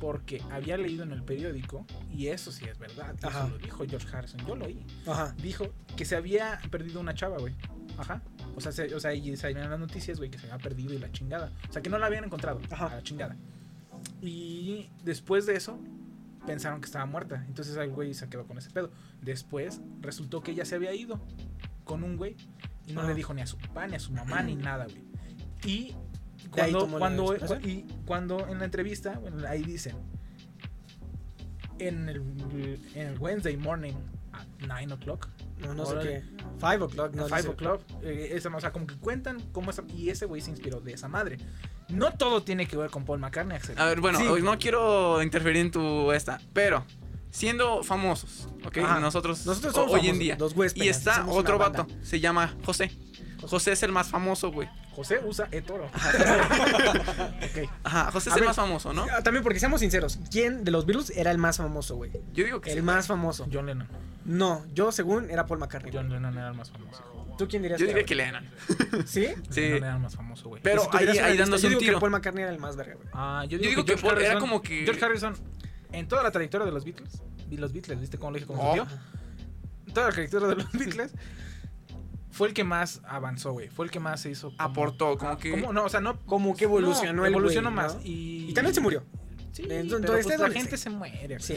porque 0.00 0.42
había 0.50 0.76
leído 0.76 1.04
en 1.04 1.12
el 1.12 1.22
periódico, 1.22 1.86
y 2.10 2.26
eso 2.28 2.50
sí 2.50 2.64
es 2.64 2.78
verdad, 2.78 3.14
Ajá. 3.22 3.44
eso 3.44 3.48
lo 3.50 3.58
dijo 3.58 3.84
George 3.86 4.08
Harrison, 4.12 4.44
yo 4.46 4.56
lo 4.56 4.64
oí. 4.64 4.84
Ajá. 5.06 5.34
Dijo 5.40 5.66
que 5.96 6.04
se 6.04 6.16
había 6.16 6.60
perdido 6.70 6.98
una 6.98 7.14
chava, 7.14 7.38
güey. 7.38 7.54
Ajá. 7.98 8.22
O 8.56 8.60
sea, 8.60 8.72
se, 8.72 8.92
o 8.94 8.98
sea, 8.98 9.14
y 9.14 9.36
salían 9.36 9.70
las 9.70 9.78
noticias, 9.78 10.18
güey, 10.18 10.30
que 10.30 10.38
se 10.38 10.46
había 10.50 10.58
perdido 10.58 10.94
y 10.94 10.98
la 10.98 11.12
chingada. 11.12 11.52
O 11.68 11.72
sea, 11.72 11.82
que 11.82 11.90
no 11.90 11.98
la 11.98 12.06
habían 12.06 12.24
encontrado. 12.24 12.60
Ajá. 12.70 12.86
A 12.86 12.96
la 12.96 13.02
chingada. 13.02 13.36
Y 14.22 14.88
después 15.04 15.46
de 15.46 15.56
eso, 15.56 15.78
pensaron 16.46 16.80
que 16.80 16.86
estaba 16.86 17.06
muerta. 17.06 17.44
Entonces 17.46 17.76
el 17.76 17.90
güey 17.90 18.14
se 18.14 18.28
quedó 18.28 18.46
con 18.46 18.58
ese 18.58 18.70
pedo. 18.70 18.90
Después 19.20 19.80
resultó 20.00 20.42
que 20.42 20.52
ella 20.52 20.64
se 20.64 20.74
había 20.74 20.94
ido 20.94 21.20
con 21.84 22.02
un 22.02 22.16
güey 22.16 22.36
y 22.86 22.92
no 22.92 23.02
le 23.06 23.14
dijo 23.14 23.34
ni 23.34 23.42
a 23.42 23.46
su 23.46 23.58
papá, 23.58 23.86
ni 23.86 23.96
a 23.96 24.00
su 24.00 24.12
mamá, 24.12 24.42
ni 24.42 24.54
nada, 24.56 24.86
güey. 24.86 25.04
Y 25.64 25.94
cuando, 26.50 26.88
cuando, 26.88 27.36
y 27.62 27.84
cuando 28.06 28.46
en 28.48 28.58
la 28.58 28.64
entrevista, 28.64 29.18
bueno, 29.20 29.46
ahí 29.48 29.62
dicen, 29.62 29.96
en 31.78 32.08
el, 32.08 32.22
en 32.94 33.06
el 33.08 33.18
Wednesday 33.18 33.56
morning 33.56 33.94
at 34.32 34.46
9 34.66 34.92
o'clock, 34.94 35.28
No, 35.60 35.74
no 35.74 35.84
sé 35.86 35.94
qué. 36.02 36.22
Five 36.58 36.82
o'clock, 36.84 37.14
no 37.14 37.26
Five 37.26 37.48
O'Clock, 37.48 37.82
eh, 38.02 38.30
esa- 38.32 38.48
o 38.54 38.60
sea, 38.60 38.72
como 38.72 38.86
que 38.86 38.96
cuentan 38.96 39.40
cómo 39.52 39.70
esa, 39.70 39.82
y 39.94 40.08
ese 40.10 40.26
güey 40.26 40.40
se 40.40 40.50
inspiró 40.50 40.80
de 40.80 40.92
esa 40.92 41.08
madre. 41.08 41.38
No 41.88 42.12
todo 42.12 42.42
tiene 42.42 42.66
que 42.66 42.76
ver 42.76 42.90
con 42.90 43.04
Paul 43.04 43.18
McCartney, 43.18 43.56
Axel. 43.56 43.78
A 43.78 43.84
ver, 43.86 44.00
bueno, 44.00 44.18
Sí. 44.18 44.26
hoy 44.26 44.42
no 44.42 44.58
quiero 44.58 45.22
interferir 45.22 45.60
en 45.62 45.70
tu 45.70 46.12
esta, 46.12 46.40
pero 46.52 46.84
siendo 47.30 47.82
famosos, 47.82 48.48
¿ok? 48.64 48.78
Ajá. 48.78 49.00
Nosotros, 49.00 49.44
Nosotros 49.46 49.74
somos 49.74 49.90
hoy 49.92 50.00
en 50.00 50.06
famosos, 50.06 50.18
día. 50.20 50.36
los 50.38 50.52
huéspedes, 50.56 50.86
y 50.86 50.88
está 50.90 51.26
otro 51.26 51.58
vato, 51.58 51.86
se 52.02 52.20
llama 52.20 52.54
José. 52.64 52.90
José 53.48 53.72
es 53.72 53.82
el 53.82 53.92
más 53.92 54.08
famoso, 54.08 54.50
güey. 54.52 54.68
José 54.92 55.20
usa 55.24 55.48
eToro. 55.50 55.84
ok. 55.86 57.70
Ajá, 57.84 58.10
José 58.10 58.28
es 58.30 58.34
A 58.34 58.36
el 58.36 58.40
ver, 58.42 58.48
más 58.48 58.56
famoso, 58.56 58.92
¿no? 58.92 59.06
Ah, 59.10 59.22
También 59.22 59.42
porque 59.42 59.58
seamos 59.60 59.80
sinceros, 59.80 60.18
¿quién 60.30 60.64
de 60.64 60.70
los 60.70 60.86
Beatles 60.86 61.10
era 61.16 61.30
el 61.30 61.38
más 61.38 61.56
famoso, 61.58 61.96
güey? 61.96 62.10
Yo 62.32 62.44
digo 62.44 62.60
que 62.60 62.70
El 62.70 62.78
sí. 62.78 62.82
más 62.82 63.06
famoso. 63.06 63.46
John 63.52 63.66
Lennon. 63.66 63.88
No, 64.24 64.64
yo 64.74 64.92
según 64.92 65.30
era 65.30 65.46
Paul 65.46 65.60
McCartney. 65.60 65.92
John 65.94 66.08
Lennon 66.10 66.36
era 66.36 66.48
el 66.48 66.54
más 66.54 66.70
famoso. 66.70 67.02
¿Tú 67.38 67.48
quién 67.48 67.62
dirías? 67.62 67.80
Yo 67.80 67.86
diría 67.86 68.04
que 68.04 68.14
Lennon. 68.14 68.46
¿Sí? 69.06 69.26
Sí. 69.26 69.32
John 69.48 69.54
Lennon 69.54 69.84
era 69.84 69.94
el 69.96 70.02
más 70.02 70.14
famoso, 70.16 70.48
güey. 70.50 70.62
Pero 70.62 70.82
ahí, 70.92 71.08
ahí 71.18 71.36
dándose 71.38 71.62
yo 71.62 71.68
un 71.68 71.70
digo 71.70 71.80
tiro. 71.80 71.94
que 71.94 72.00
Paul 72.00 72.10
McCartney 72.12 72.42
era 72.42 72.52
el 72.52 72.58
más 72.58 72.76
verga, 72.76 72.94
güey. 72.96 73.08
Ah, 73.12 73.44
yo 73.48 73.58
Yo 73.58 73.68
digo, 73.70 73.82
digo 73.82 73.84
que, 73.84 74.06
era 74.06 74.10
Harrison, 74.12 74.40
como 74.40 74.60
que- 74.62 74.84
George 74.84 75.04
Harrison, 75.04 75.34
en 75.92 76.06
toda 76.08 76.22
la 76.22 76.30
trayectoria 76.30 76.66
de 76.66 76.72
los 76.72 76.84
Beatles, 76.84 77.22
y 77.50 77.56
los 77.56 77.72
Beatles, 77.72 77.98
¿viste 78.00 78.18
cómo 78.18 78.30
lo 78.32 78.34
dije 78.36 78.46
como 78.46 78.62
Oh. 78.70 78.74
tío? 78.74 78.86
En 79.86 79.94
toda 79.94 80.08
la 80.08 80.12
trayectoria 80.12 80.48
de 80.48 80.54
los 80.56 80.70
Beatles, 80.72 81.12
fue 82.30 82.48
el 82.48 82.54
que 82.54 82.64
más 82.64 83.00
avanzó, 83.04 83.52
güey. 83.52 83.68
Fue 83.68 83.84
el 83.84 83.90
que 83.90 84.00
más 84.00 84.20
se 84.20 84.30
hizo. 84.30 84.48
como- 84.50 84.62
Aportó, 84.62 85.18
como 85.18 85.32
Ah, 85.32 85.38
que- 85.38 85.50
¿cómo? 85.50 85.72
No, 85.72 85.84
o 85.84 85.88
sea, 85.88 86.00
no. 86.00 86.18
Como 86.20 86.54
que 86.56 86.64
evolucionó 86.64 87.12
no, 87.12 87.26
el 87.26 87.32
Evolucionó 87.32 87.70
más. 87.70 87.96
¿no? 87.96 88.00
Y, 88.04 88.46
Y 88.50 88.54
también 88.54 88.74
se 88.74 88.80
murió. 88.80 89.04
Sí, 89.52 89.62
Entonces, 89.68 89.98
pero 90.00 90.12
pues, 90.12 90.26
la 90.28 90.36
donde 90.36 90.54
gente 90.60 90.76
se 90.76 90.90
muere. 90.90 91.40
Sí. 91.40 91.54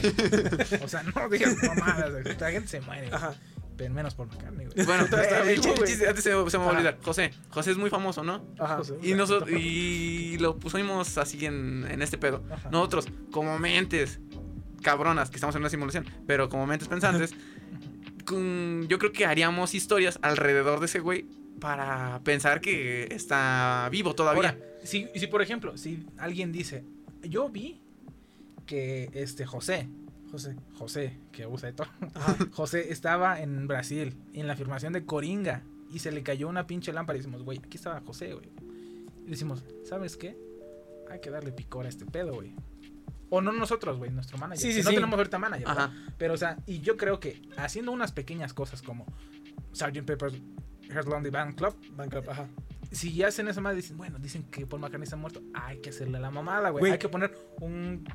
O 0.84 0.88
sea, 0.88 1.04
no 1.04 1.30
digas 1.30 1.56
mamadas. 1.64 2.12
La 2.40 2.52
gente 2.52 2.68
se 2.68 2.82
muere. 2.82 3.10
Ajá. 3.12 3.34
Pero 3.78 3.94
menos 3.94 4.14
por 4.16 4.28
McCartney, 4.28 4.68
güey. 4.68 4.86
Bueno, 4.86 5.04
antes 6.08 6.24
se, 6.24 6.24
se 6.24 6.58
me 6.58 6.64
va 6.66 6.72
a 6.72 6.74
olvidar. 6.76 6.98
José. 7.04 7.32
José 7.50 7.72
es 7.72 7.78
muy 7.78 7.90
famoso, 7.90 8.24
¿no? 8.24 8.44
Ajá. 8.60 8.78
José, 8.78 8.96
Y, 9.02 9.14
nosotros, 9.14 9.50
y 9.52 10.38
lo 10.40 10.58
pusimos 10.60 11.18
así 11.18 11.46
en, 11.46 11.86
en 11.90 12.02
este 12.02 12.18
pedo. 12.18 12.44
Ajá. 12.52 12.70
Nosotros, 12.72 13.08
como 13.32 13.58
mentes 13.60 14.20
cabronas, 14.82 15.30
que 15.30 15.38
estamos 15.38 15.56
en 15.56 15.62
una 15.62 15.70
simulación, 15.70 16.06
pero 16.28 16.50
como 16.50 16.66
mentes 16.68 16.88
pensantes, 16.88 17.34
con- 18.26 18.88
yo 18.88 18.98
creo 19.00 19.12
que 19.12 19.26
haríamos 19.26 19.74
historias 19.74 20.20
alrededor 20.22 20.80
de 20.80 20.86
ese 20.88 21.00
güey 21.00 21.26
para 21.60 22.20
pensar 22.24 22.62
que 22.62 23.04
está 23.14 23.88
vivo 23.92 24.16
todavía. 24.16 24.50
Ahora, 24.50 24.58
si, 24.84 25.08
si 25.16 25.28
por 25.28 25.42
ejemplo, 25.42 25.78
si 25.78 26.06
alguien 26.18 26.52
dice, 26.52 26.84
yo 27.22 27.50
vi 27.50 27.80
que 28.66 29.10
este 29.14 29.46
José, 29.46 29.88
José. 30.32 30.56
José, 30.78 31.20
que 31.32 31.46
usa 31.46 31.68
de 31.68 31.74
todo. 31.74 31.88
José 32.52 32.92
estaba 32.92 33.40
en 33.42 33.68
Brasil, 33.68 34.16
en 34.34 34.48
la 34.48 34.54
afirmación 34.54 34.94
de 34.94 35.06
Coringa, 35.06 35.64
y 35.92 36.00
se 36.00 36.12
le 36.12 36.24
cayó 36.24 36.48
una 36.50 36.66
pinche 36.66 36.92
lámpara 36.92 37.18
y 37.18 37.20
decimos, 37.20 37.44
güey, 37.44 37.60
aquí 37.60 37.78
estaba 37.78 38.02
José, 38.02 38.34
güey. 38.34 38.50
Y 39.28 39.30
decimos, 39.30 39.64
¿sabes 39.86 40.18
qué? 40.18 40.36
Hay 41.12 41.20
que 41.22 41.30
darle 41.30 41.52
picor 41.52 41.86
a 41.86 41.90
este 41.90 42.06
pedo, 42.06 42.34
güey. 42.34 42.52
O 43.36 43.42
no 43.42 43.52
nosotros, 43.52 43.98
güey, 43.98 44.12
nuestro 44.12 44.38
manager. 44.38 44.62
Sí, 44.62 44.72
sí, 44.72 44.78
que 44.78 44.84
no 44.84 44.90
sí. 44.92 44.96
tenemos 44.98 45.18
ahorita 45.18 45.40
manager. 45.40 45.68
Pero, 46.20 46.36
o 46.36 46.38
sea, 46.38 46.56
y 46.68 46.82
yo 46.82 46.98
creo 46.98 47.20
que 47.20 47.42
haciendo 47.58 47.92
unas 47.92 48.12
pequeñas 48.12 48.54
cosas 48.54 48.84
como 48.84 49.08
Sgt. 49.72 50.04
Pepper's 50.06 50.36
Heart 50.92 51.08
Lonely 51.08 51.32
Band 51.32 51.56
Club, 51.56 51.76
Bankrupt, 51.94 52.30
ajá. 52.30 52.48
si 52.92 53.24
hacen 53.24 53.48
esa 53.48 53.60
madre, 53.60 53.78
dicen, 53.78 53.98
bueno, 53.98 54.20
dicen 54.20 54.44
que 54.44 54.68
Paul 54.68 54.82
McCartney 54.82 55.06
está 55.06 55.16
muerto, 55.16 55.42
hay 55.56 55.82
que 55.82 55.90
hacerle 55.90 56.20
la 56.20 56.30
mamada. 56.30 56.70
Güey. 56.70 56.92
Hay 56.92 57.00
que 57.00 57.10
poner 57.10 57.36
un 57.60 58.08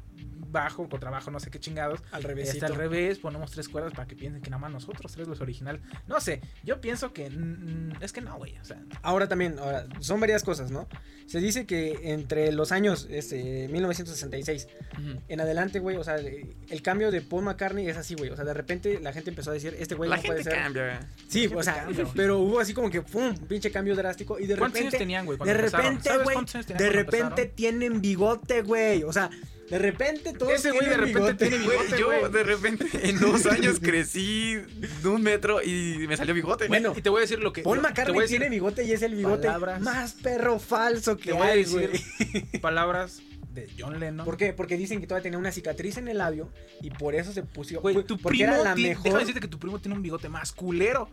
bajo, 0.50 0.88
contrabajo, 0.88 1.30
no 1.30 1.40
sé 1.40 1.50
qué 1.50 1.60
chingados. 1.60 2.00
Al 2.10 2.18
Está 2.20 2.28
revésito. 2.28 2.66
al 2.66 2.74
revés, 2.74 3.18
ponemos 3.18 3.50
tres 3.50 3.68
cuerdas 3.68 3.92
para 3.92 4.06
que 4.08 4.16
piensen 4.16 4.42
que 4.42 4.50
nada 4.50 4.60
más 4.60 4.70
nosotros 4.72 5.12
tres 5.12 5.28
los 5.28 5.40
original. 5.40 5.80
No 6.06 6.20
sé, 6.20 6.40
yo 6.64 6.80
pienso 6.80 7.12
que 7.12 7.30
mm, 7.30 8.02
es 8.02 8.12
que 8.12 8.20
no, 8.20 8.36
güey. 8.36 8.56
O 8.58 8.64
sea, 8.64 8.82
Ahora 9.02 9.28
también, 9.28 9.58
ahora, 9.58 9.86
son 10.00 10.20
varias 10.20 10.42
cosas, 10.42 10.70
¿no? 10.70 10.88
Se 11.26 11.40
dice 11.40 11.66
que 11.66 12.12
entre 12.12 12.52
los 12.52 12.72
años 12.72 13.06
este, 13.10 13.68
1966 13.68 14.68
Ujú. 14.98 15.20
en 15.28 15.40
adelante, 15.40 15.78
güey, 15.78 15.96
o 15.96 16.04
sea, 16.04 16.16
el 16.16 16.82
cambio 16.82 17.10
de 17.10 17.20
Paul 17.20 17.44
McCartney 17.44 17.86
es 17.88 17.96
así, 17.96 18.14
güey. 18.14 18.30
O 18.30 18.36
sea, 18.36 18.44
de 18.44 18.54
repente 18.54 18.98
la 19.00 19.12
gente 19.12 19.30
empezó 19.30 19.50
a 19.50 19.54
decir, 19.54 19.76
este 19.78 19.94
güey 19.94 20.08
La 20.08 20.16
no 20.16 20.22
puede 20.22 20.38
gente 20.42 20.50
ser. 20.50 20.62
cambia. 20.62 21.00
Sí, 21.28 21.40
gente 21.42 21.56
o 21.56 21.62
sea, 21.62 21.84
cambia, 21.84 22.06
pero 22.14 22.38
hubo 22.38 22.60
así 22.60 22.72
como 22.72 22.90
que, 22.90 23.02
pum, 23.02 23.34
pinche 23.46 23.70
cambio 23.70 23.94
drástico. 23.94 24.38
Y 24.38 24.46
de 24.46 24.56
¿Cuántos 24.56 24.80
años 24.80 24.92
repente, 24.92 24.98
tenían, 24.98 25.26
güey? 25.26 25.38
de 25.38 25.54
repente, 25.54 26.08
¿Sabes 26.08 26.24
güey, 26.24 26.34
cuántos 26.34 26.54
años 26.54 26.66
tenían 26.66 26.84
de 26.84 26.90
repente 26.96 27.24
empezaron? 27.42 27.54
tienen 27.56 28.00
bigote, 28.00 28.62
güey. 28.62 29.02
O 29.02 29.12
sea, 29.12 29.28
de 29.70 29.78
repente 29.78 30.32
todos 30.32 30.52
Ese 30.52 30.70
güey 30.70 30.88
de 30.88 30.96
repente 30.96 31.18
bigote. 31.18 31.48
tiene 31.48 31.64
Güey, 31.64 31.78
bigote, 31.78 32.00
yo 32.00 32.28
de 32.28 32.42
repente 32.42 32.86
en 33.08 33.20
dos 33.20 33.46
años 33.46 33.78
crecí 33.80 34.54
de 35.02 35.08
un 35.08 35.22
metro 35.22 35.62
y 35.62 36.06
me 36.08 36.16
salió 36.16 36.34
bigote. 36.34 36.68
Bueno, 36.68 36.92
Y 36.96 37.02
te 37.02 37.10
voy 37.10 37.18
a 37.18 37.22
decir 37.22 37.38
lo 37.40 37.52
que. 37.52 37.62
Paul 37.62 37.80
McCartney 37.80 38.14
voy 38.14 38.20
a 38.20 38.22
decir 38.22 38.38
tiene 38.40 38.50
bigote 38.50 38.84
y 38.84 38.92
es 38.92 39.02
el 39.02 39.14
bigote 39.14 39.46
palabras. 39.46 39.80
más 39.80 40.12
perro 40.14 40.58
falso 40.58 41.16
que 41.16 41.26
Te 41.26 41.32
voy 41.32 41.46
a 41.46 41.50
hay, 41.50 41.64
decir 41.64 41.90
güey. 41.90 42.60
palabras 42.60 43.20
de 43.54 43.68
John 43.78 43.98
Lennon. 43.98 44.24
¿Por 44.24 44.36
qué? 44.36 44.52
Porque 44.52 44.76
dicen 44.76 45.00
que 45.00 45.06
todavía 45.06 45.24
tenía 45.24 45.38
una 45.38 45.52
cicatriz 45.52 45.96
en 45.96 46.08
el 46.08 46.18
labio 46.18 46.50
y 46.80 46.90
por 46.90 47.14
eso 47.14 47.32
se 47.32 47.42
puso. 47.42 47.80
Güey, 47.80 48.02
tu 48.04 48.18
porque 48.18 48.38
primo. 48.38 48.54
era 48.54 48.62
la 48.62 48.74
mejor. 48.74 49.04
Déjame 49.04 49.20
decirte 49.20 49.40
que 49.40 49.48
tu 49.48 49.58
primo 49.58 49.80
tiene 49.80 49.96
un 49.96 50.02
bigote 50.02 50.28
más 50.28 50.52
culero 50.52 51.10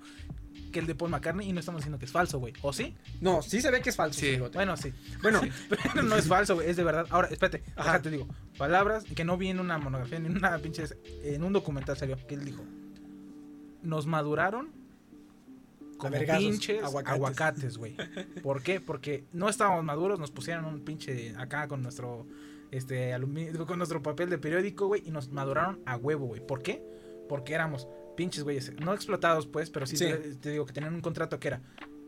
que 0.76 0.82
el 0.82 0.88
de 0.88 0.94
Paul 0.96 1.10
McCartney 1.10 1.48
y 1.50 1.54
no 1.54 1.62
estamos 1.62 1.80
diciendo 1.80 1.98
que 1.98 2.04
es 2.04 2.12
falso, 2.12 2.38
güey. 2.38 2.52
¿O 2.62 2.74
sí? 2.74 2.94
No, 3.22 3.42
sí 3.42 3.62
se 3.62 3.72
ve 3.72 3.80
que 3.82 3.92
es 3.92 3.96
falso 3.96 4.20
Sí. 4.20 4.38
Bueno, 4.54 4.76
sí. 4.76 4.92
Bueno, 5.22 5.40
Pero 5.70 6.04
no 6.04 6.18
es 6.18 6.28
falso, 6.28 6.56
güey, 6.56 6.70
es 6.70 6.76
de 6.76 6.84
verdad. 6.84 7.08
Ahora, 7.12 7.30
espérate, 7.30 7.64
Ajá. 7.78 7.94
déjate 7.94 8.10
digo. 8.10 8.28
Palabras 8.58 9.06
que 9.06 9.24
no 9.24 9.38
vi 9.38 9.48
en 9.48 9.62
una 9.62 9.78
monografía, 9.78 10.20
ni 10.20 10.28
en 10.28 10.36
una 10.36 10.58
pinche. 10.58 10.84
En 11.24 11.46
un 11.46 11.54
documental 11.54 11.96
salió, 11.96 12.18
que 12.28 12.36
él 12.36 12.44
dijo: 12.44 12.62
Nos 13.84 14.06
maduraron 14.06 14.70
como 15.98 16.12
vergazos, 16.12 16.44
pinches 16.44 16.84
aguacates. 16.84 17.14
aguacates, 17.16 17.78
güey. 17.78 17.96
¿Por 18.44 18.62
qué? 18.62 18.82
Porque 18.82 19.24
no 19.32 19.48
estábamos 19.48 19.86
maduros, 19.86 20.20
nos 20.20 20.32
pusieron 20.32 20.66
un 20.66 20.82
pinche 20.82 21.34
acá 21.38 21.70
con 21.70 21.82
nuestro. 21.82 22.28
Este, 22.72 23.14
aluminio, 23.14 23.66
con 23.66 23.78
nuestro 23.78 24.04
papel 24.04 24.30
de 24.30 24.38
periódico, 24.38 24.88
güey, 24.88 25.02
y 25.06 25.12
nos 25.12 25.30
maduraron 25.30 25.80
a 25.86 25.96
huevo, 25.96 26.26
güey. 26.26 26.46
¿Por 26.46 26.62
qué? 26.62 26.84
Porque 27.30 27.54
éramos 27.54 27.88
pinches, 28.16 28.44
güeyes, 28.44 28.74
no 28.80 28.94
explotados, 28.94 29.46
pues, 29.48 29.70
pero 29.70 29.86
sí, 29.86 29.98
Sí. 29.98 30.06
Te, 30.06 30.18
te 30.36 30.50
digo 30.52 30.66
que 30.66 30.74
tenían 30.74 30.94
un 30.94 31.02
contrato 31.02 31.40
que 31.40 31.48
era 31.50 31.62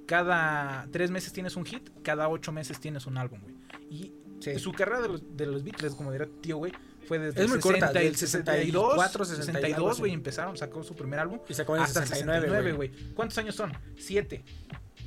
cada 0.06 0.88
tres 0.92 1.12
meses 1.12 1.34
tienes 1.34 1.56
un 1.56 1.66
hit, 1.66 1.90
cada 2.02 2.30
ocho 2.30 2.52
meses 2.52 2.80
tienes 2.80 3.06
un 3.06 3.18
álbum, 3.18 3.40
güey. 3.42 3.56
Y 3.90 4.14
Sí. 4.40 4.58
su 4.60 4.72
carrera 4.72 5.02
de 5.02 5.08
los, 5.10 5.36
de 5.36 5.46
los 5.48 5.64
Beatles, 5.64 5.96
como 5.96 6.12
dirá 6.12 6.28
tío, 6.42 6.58
güey, 6.58 6.72
fue 7.08 7.18
desde 7.20 7.44
Es 7.44 7.50
muy 7.50 7.60
corta, 7.60 7.92
del 7.92 8.16
62, 8.16 8.96
64, 8.96 9.26
60 9.26 9.52
y 9.52 9.56
algo 9.56 9.66
62, 9.66 9.92
así. 9.92 10.00
güey, 10.02 10.14
empezaron, 10.14 10.58
sacó 10.58 10.84
su 10.84 10.96
primer 10.96 11.20
álbum. 11.20 11.40
Y 11.50 11.54
sacó 11.54 11.76
en 11.76 11.82
el 11.82 11.86
hasta 11.88 12.02
el 12.02 12.08
69, 12.08 12.48
69, 12.48 12.72
güey. 12.76 13.14
¿Cuántos 13.14 13.38
años 13.40 13.56
son? 13.56 13.72
Siete. 13.98 14.44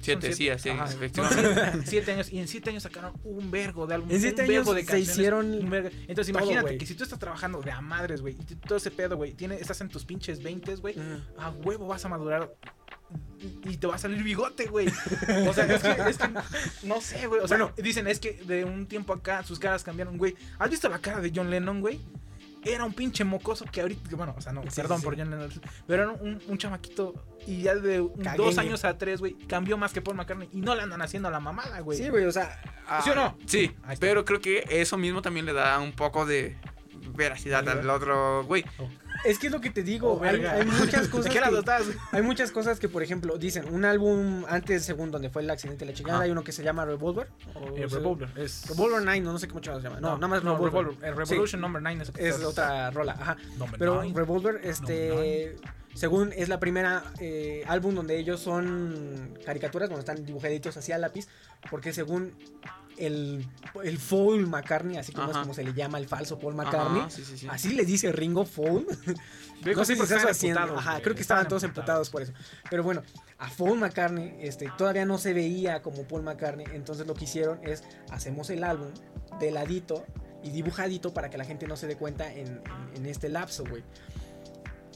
Siete, 0.02 0.32
sí, 0.32 0.48
así, 0.48 0.70
Ajá, 0.70 0.86
efectivamente. 0.86 1.42
siete, 1.72 1.86
siete 1.86 2.12
años. 2.12 2.32
Y 2.32 2.38
en 2.38 2.48
siete 2.48 2.70
años 2.70 2.82
sacaron 2.84 3.12
un 3.22 3.50
vergo 3.50 3.86
de 3.86 3.94
álbumes. 3.96 4.14
En 4.16 4.20
siete 4.22 4.42
un 4.42 4.48
vergo 4.48 4.72
años 4.72 4.86
de 4.86 4.92
se 4.92 5.00
hicieron 5.00 5.52
un 5.52 5.68
vergo. 5.70 5.90
Entonces 6.08 6.32
todo, 6.32 6.42
imagínate 6.44 6.78
que 6.78 6.86
si 6.86 6.94
tú 6.94 7.04
estás 7.04 7.18
trabajando 7.18 7.60
de 7.60 7.70
a 7.70 7.80
madres, 7.80 8.20
güey, 8.22 8.34
y 8.48 8.54
todo 8.56 8.78
ese 8.78 8.90
pedo, 8.90 9.16
güey, 9.16 9.32
tiene- 9.34 9.56
estás 9.56 9.80
en 9.82 9.88
tus 9.88 10.04
pinches 10.04 10.42
20, 10.42 10.76
güey, 10.76 10.94
a 11.38 11.50
huevo 11.50 11.86
vas 11.86 12.04
a 12.04 12.08
madurar 12.08 12.54
y 13.64 13.70
y 13.72 13.76
te 13.76 13.86
va 13.88 13.96
a 13.96 13.98
salir 13.98 14.22
bigote, 14.22 14.66
güey. 14.66 14.86
O 15.48 15.52
sea, 15.52 15.64
es 15.66 15.82
que, 15.82 16.10
es 16.10 16.16
que 16.18 16.28
no 16.86 17.00
sé, 17.00 17.26
güey. 17.26 17.40
O 17.40 17.48
sea, 17.48 17.58
Bueno. 17.58 17.74
dicen, 17.76 18.06
es 18.06 18.20
que 18.20 18.34
de 18.46 18.64
un 18.64 18.86
tiempo 18.86 19.12
acá 19.12 19.42
sus 19.42 19.58
caras 19.58 19.82
cambiaron, 19.82 20.16
güey. 20.16 20.36
¿Has 20.58 20.70
visto 20.70 20.88
la 20.88 20.98
cara 21.00 21.20
de 21.20 21.32
John 21.34 21.50
Lennon, 21.50 21.80
güey? 21.80 22.00
Era 22.64 22.84
un 22.84 22.92
pinche 22.92 23.24
mocoso 23.24 23.64
que 23.64 23.80
ahorita, 23.80 24.14
bueno, 24.16 24.34
o 24.36 24.40
sea, 24.40 24.52
no, 24.52 24.62
Sí, 24.64 24.68
perdón 24.76 24.98
sí, 24.98 25.04
por. 25.04 25.16
John 25.16 25.30
Lennon, 25.30 25.50
pero 25.86 26.02
era 26.02 26.12
un, 26.12 26.40
un 26.46 26.58
chamaquito 26.58 27.14
y 27.46 27.62
ya 27.62 27.74
de 27.74 28.00
un- 28.00 28.22
dos 28.36 28.58
años 28.58 28.84
a 28.84 28.98
tres, 28.98 29.20
güey, 29.20 29.32
cambió 29.46 29.78
más 29.78 29.92
que 29.92 30.02
Paul 30.02 30.16
McCartney 30.16 30.48
y 30.52 30.60
no 30.60 30.74
le 30.74 30.82
andan 30.82 31.00
haciendo 31.00 31.28
a 31.28 31.30
la 31.30 31.40
mamada, 31.40 31.80
güey. 31.80 31.96
Sí, 31.98 32.08
güey, 32.10 32.24
o 32.26 32.32
sea, 32.32 32.60
Ah, 32.86 33.00
¿Sí 33.04 33.10
o 33.10 33.14
no? 33.14 33.38
Sí, 33.46 33.72
pero 34.00 34.24
creo 34.24 34.40
que 34.40 34.64
eso 34.68 34.98
mismo 34.98 35.22
también 35.22 35.46
le 35.46 35.52
da 35.52 35.78
un 35.78 35.92
poco 35.92 36.26
de 36.26 36.56
veracidad 37.14 37.66
al 37.68 37.88
otro 37.88 38.44
güey. 38.44 38.64
Es 39.24 39.38
que 39.38 39.46
es 39.46 39.52
lo 39.52 39.60
que 39.60 39.70
te 39.70 39.82
digo. 39.82 40.12
Oh, 40.12 40.22
hay, 40.22 40.64
muchas 40.64 41.08
cosas. 41.08 41.24
¿De 41.24 41.30
qué 41.30 41.40
lado 41.40 41.62
que-? 41.62 41.96
Hay 42.12 42.22
muchas 42.22 42.50
cosas 42.50 42.78
que, 42.78 42.88
por 42.88 43.02
ejemplo, 43.02 43.38
dicen 43.38 43.72
un 43.72 43.84
álbum 43.84 44.44
antes, 44.48 44.84
según 44.84 45.10
donde 45.10 45.30
fue 45.30 45.42
el 45.42 45.50
accidente 45.50 45.84
de 45.84 45.92
la 45.92 45.96
chingada, 45.96 46.20
hay 46.20 46.30
uno 46.30 46.44
que 46.44 46.52
se 46.52 46.62
llama 46.62 46.84
Revolver. 46.84 47.28
o 47.54 47.76
sea, 47.76 47.86
Revolver. 47.86 48.30
Es... 48.36 48.66
Revolver 48.68 49.02
9, 49.04 49.20
no, 49.20 49.32
no 49.32 49.38
sé 49.38 49.48
cómo 49.48 49.62
se 49.62 49.70
llama. 49.70 50.00
No, 50.00 50.16
nada 50.16 50.28
más 50.28 50.44
no, 50.44 50.54
Revolver. 50.54 50.84
Revolver. 50.84 51.08
El 51.08 51.16
Revolution 51.16 51.60
Number 51.60 51.82
9 51.82 52.04
es, 52.18 52.36
el 52.36 52.44
otra 52.44 52.90
rola, 52.90 53.12
ajá. 53.12 53.36
Number 53.58 53.78
Pero 53.78 54.02
nine. 54.02 54.14
Revolver, 54.14 54.60
este, 54.64 55.56
según 55.94 56.32
es 56.34 56.48
la 56.48 56.60
primera 56.60 57.04
eh, 57.20 57.64
álbum 57.66 57.94
donde 57.94 58.18
ellos 58.18 58.40
son 58.40 59.38
caricaturas, 59.44 59.88
donde 59.88 60.00
están 60.00 60.24
dibujaditos 60.24 60.76
así 60.76 60.92
a 60.92 60.98
lápiz, 60.98 61.28
porque 61.70 61.92
según 61.92 62.34
el, 63.00 63.46
el 63.82 63.98
Paul 63.98 64.46
McCartney, 64.46 64.96
así 64.98 65.12
como 65.12 65.30
es 65.30 65.36
como 65.38 65.54
se 65.54 65.64
le 65.64 65.72
llama 65.74 65.98
el 65.98 66.06
falso 66.06 66.38
Paul 66.38 66.54
McCartney, 66.54 67.00
Ajá, 67.00 67.10
sí, 67.10 67.24
sí, 67.24 67.36
sí. 67.38 67.48
así 67.50 67.74
le 67.74 67.84
dice 67.84 68.12
Ringo. 68.12 68.44
Creo 68.44 68.84
no 69.76 69.84
sé 69.84 69.94
estás 69.94 70.10
estaban 70.10 70.28
haciendo. 70.30 70.78
Ajá, 70.78 71.00
creo 71.00 71.14
que 71.14 71.22
estaban 71.22 71.42
estaban 71.44 71.48
todos 71.48 71.62
emputados. 71.64 72.08
emputados 72.08 72.10
por 72.10 72.22
eso. 72.22 72.32
Pero 72.70 72.82
bueno, 72.82 73.02
a 73.38 73.48
Paul 73.50 73.78
McCartney 73.78 74.36
este, 74.40 74.70
todavía 74.78 75.04
no 75.04 75.18
se 75.18 75.32
veía 75.32 75.82
como 75.82 76.04
Paul 76.04 76.22
McCartney. 76.22 76.66
Entonces 76.72 77.06
lo 77.06 77.14
que 77.14 77.24
hicieron 77.24 77.58
es 77.66 77.82
hacemos 78.10 78.50
el 78.50 78.64
álbum 78.64 78.88
de 79.40 79.50
ladito 79.50 80.04
y 80.42 80.50
dibujadito 80.50 81.12
para 81.12 81.28
que 81.30 81.36
la 81.38 81.44
gente 81.44 81.66
no 81.66 81.76
se 81.76 81.86
dé 81.86 81.96
cuenta 81.96 82.32
en, 82.32 82.46
en- 82.48 82.62
en 82.96 83.06
este 83.06 83.28
lapso, 83.28 83.64
güey. 83.68 83.82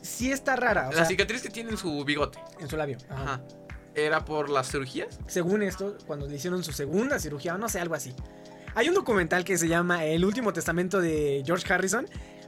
Sí 0.03 0.31
está 0.31 0.55
rara, 0.57 0.89
o 0.89 0.91
La 0.91 0.99
sea, 0.99 1.05
cicatriz 1.07 1.41
que 1.43 1.49
tiene 1.51 1.71
en 1.71 1.77
su 1.79 2.05
bigote. 2.05 2.39
en 2.61 2.69
su 2.69 2.77
labio. 2.77 2.99
Ajá. 3.09 3.23
Ajá. 3.23 3.43
¿Era 3.95 4.25
por 4.25 4.51
las 4.51 4.71
cirugías? 4.71 5.21
Según 5.27 5.63
esto, 5.63 5.97
cuando 6.07 6.27
le 6.27 6.37
hicieron 6.37 6.65
su 6.65 6.73
segunda 6.73 7.19
cirugía, 7.19 7.57
no 7.57 7.69
sé, 7.69 7.81
algo 7.81 7.95
así. 7.95 8.15
Hay 8.75 8.89
un 8.89 8.95
documental 8.95 9.45
que 9.45 9.57
se 9.57 9.69
llama 9.69 10.05
El 10.05 10.25
último 10.25 10.53
testamento 10.53 11.01
de 11.01 11.43
George 11.47 11.73
Harrison. 11.73 12.07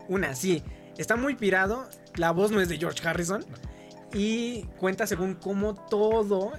Una, 0.09 0.35
sí. 0.35 0.63
Está 0.99 1.15
muy 1.15 1.37
pirado. 1.37 1.89
La 2.17 2.33
voz 2.33 2.51
no 2.51 2.61
es 2.61 2.69
de 2.69 2.79
George 2.79 3.07
Harrison. 3.07 3.45
Y 4.13 4.65
cuenta 4.81 5.07
según 5.07 5.35
cómo 5.35 5.75
todo, 5.75 6.53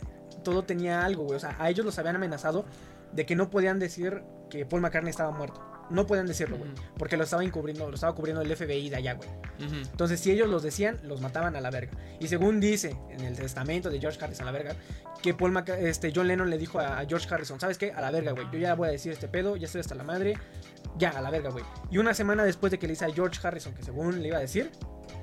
todo 0.44 0.64
tenía 0.64 1.04
algo, 1.04 1.24
güey. 1.24 1.36
O 1.36 1.40
sea, 1.40 1.58
a 1.60 1.70
ellos 1.70 1.86
los 1.86 2.00
habían 2.00 2.16
amenazado 2.16 2.66
de 3.12 3.26
que 3.26 3.36
no 3.36 3.50
podían 3.50 3.80
decir 3.80 4.24
que 4.50 4.66
Paul 4.66 4.82
McCartney 4.82 5.10
estaba 5.10 5.32
muerto. 5.32 5.62
No 5.90 6.06
podían 6.06 6.28
decirlo, 6.28 6.58
güey. 6.58 6.70
Porque 6.98 7.16
lo 7.18 7.24
estaba 7.24 7.44
encubriendo, 7.44 7.88
lo 7.88 7.96
estaba 7.96 8.14
cubriendo 8.14 8.42
el 8.42 8.56
FBI 8.56 8.90
de 8.90 8.96
allá, 8.98 9.14
güey. 9.14 9.30
Entonces, 9.60 10.20
si 10.20 10.32
ellos 10.32 10.50
los 10.50 10.62
decían, 10.64 11.00
los 11.04 11.22
mataban 11.22 11.56
a 11.56 11.62
la 11.62 11.70
verga. 11.72 11.92
Y 12.20 12.28
según 12.28 12.60
dice 12.60 12.98
en 13.10 13.22
el 13.24 13.36
testamento 13.36 13.90
de 13.90 14.00
George 14.00 14.24
Harrison 14.24 14.48
a 14.48 14.52
la 14.52 14.58
verga, 14.58 14.76
que 15.22 15.34
Paul 15.34 15.52
Maca- 15.52 15.78
este, 15.78 16.12
John 16.14 16.28
Lennon 16.28 16.50
le 16.50 16.58
dijo 16.58 16.80
a, 16.80 17.00
a 17.00 17.06
George 17.06 17.28
Harrison, 17.34 17.60
¿sabes 17.60 17.78
qué? 17.78 17.92
A 17.92 18.02
la 18.02 18.12
verga, 18.12 18.34
güey. 18.34 18.48
Yo 18.52 18.60
ya 18.60 18.76
voy 18.76 18.90
a 18.90 18.92
decir 18.92 19.12
este 19.14 19.28
pedo, 19.28 19.56
ya 19.56 19.66
estoy 19.66 19.82
hasta 19.82 19.96
la 19.96 20.04
madre. 20.04 20.38
Ya, 20.98 21.10
a 21.12 21.22
la 21.22 21.30
verga, 21.30 21.50
güey. 21.52 21.64
Y 21.92 21.98
una 22.00 22.14
semana 22.14 22.44
después 22.44 22.72
de 22.72 22.80
que 22.80 22.88
le 22.88 22.94
dice 22.94 23.06
a 23.06 23.12
George 23.14 23.40
Harrison, 23.46 23.74
que 23.74 23.84
según 23.84 24.22
le 24.22 24.28
iba 24.28 24.38
a 24.38 24.42
decir, 24.42 24.72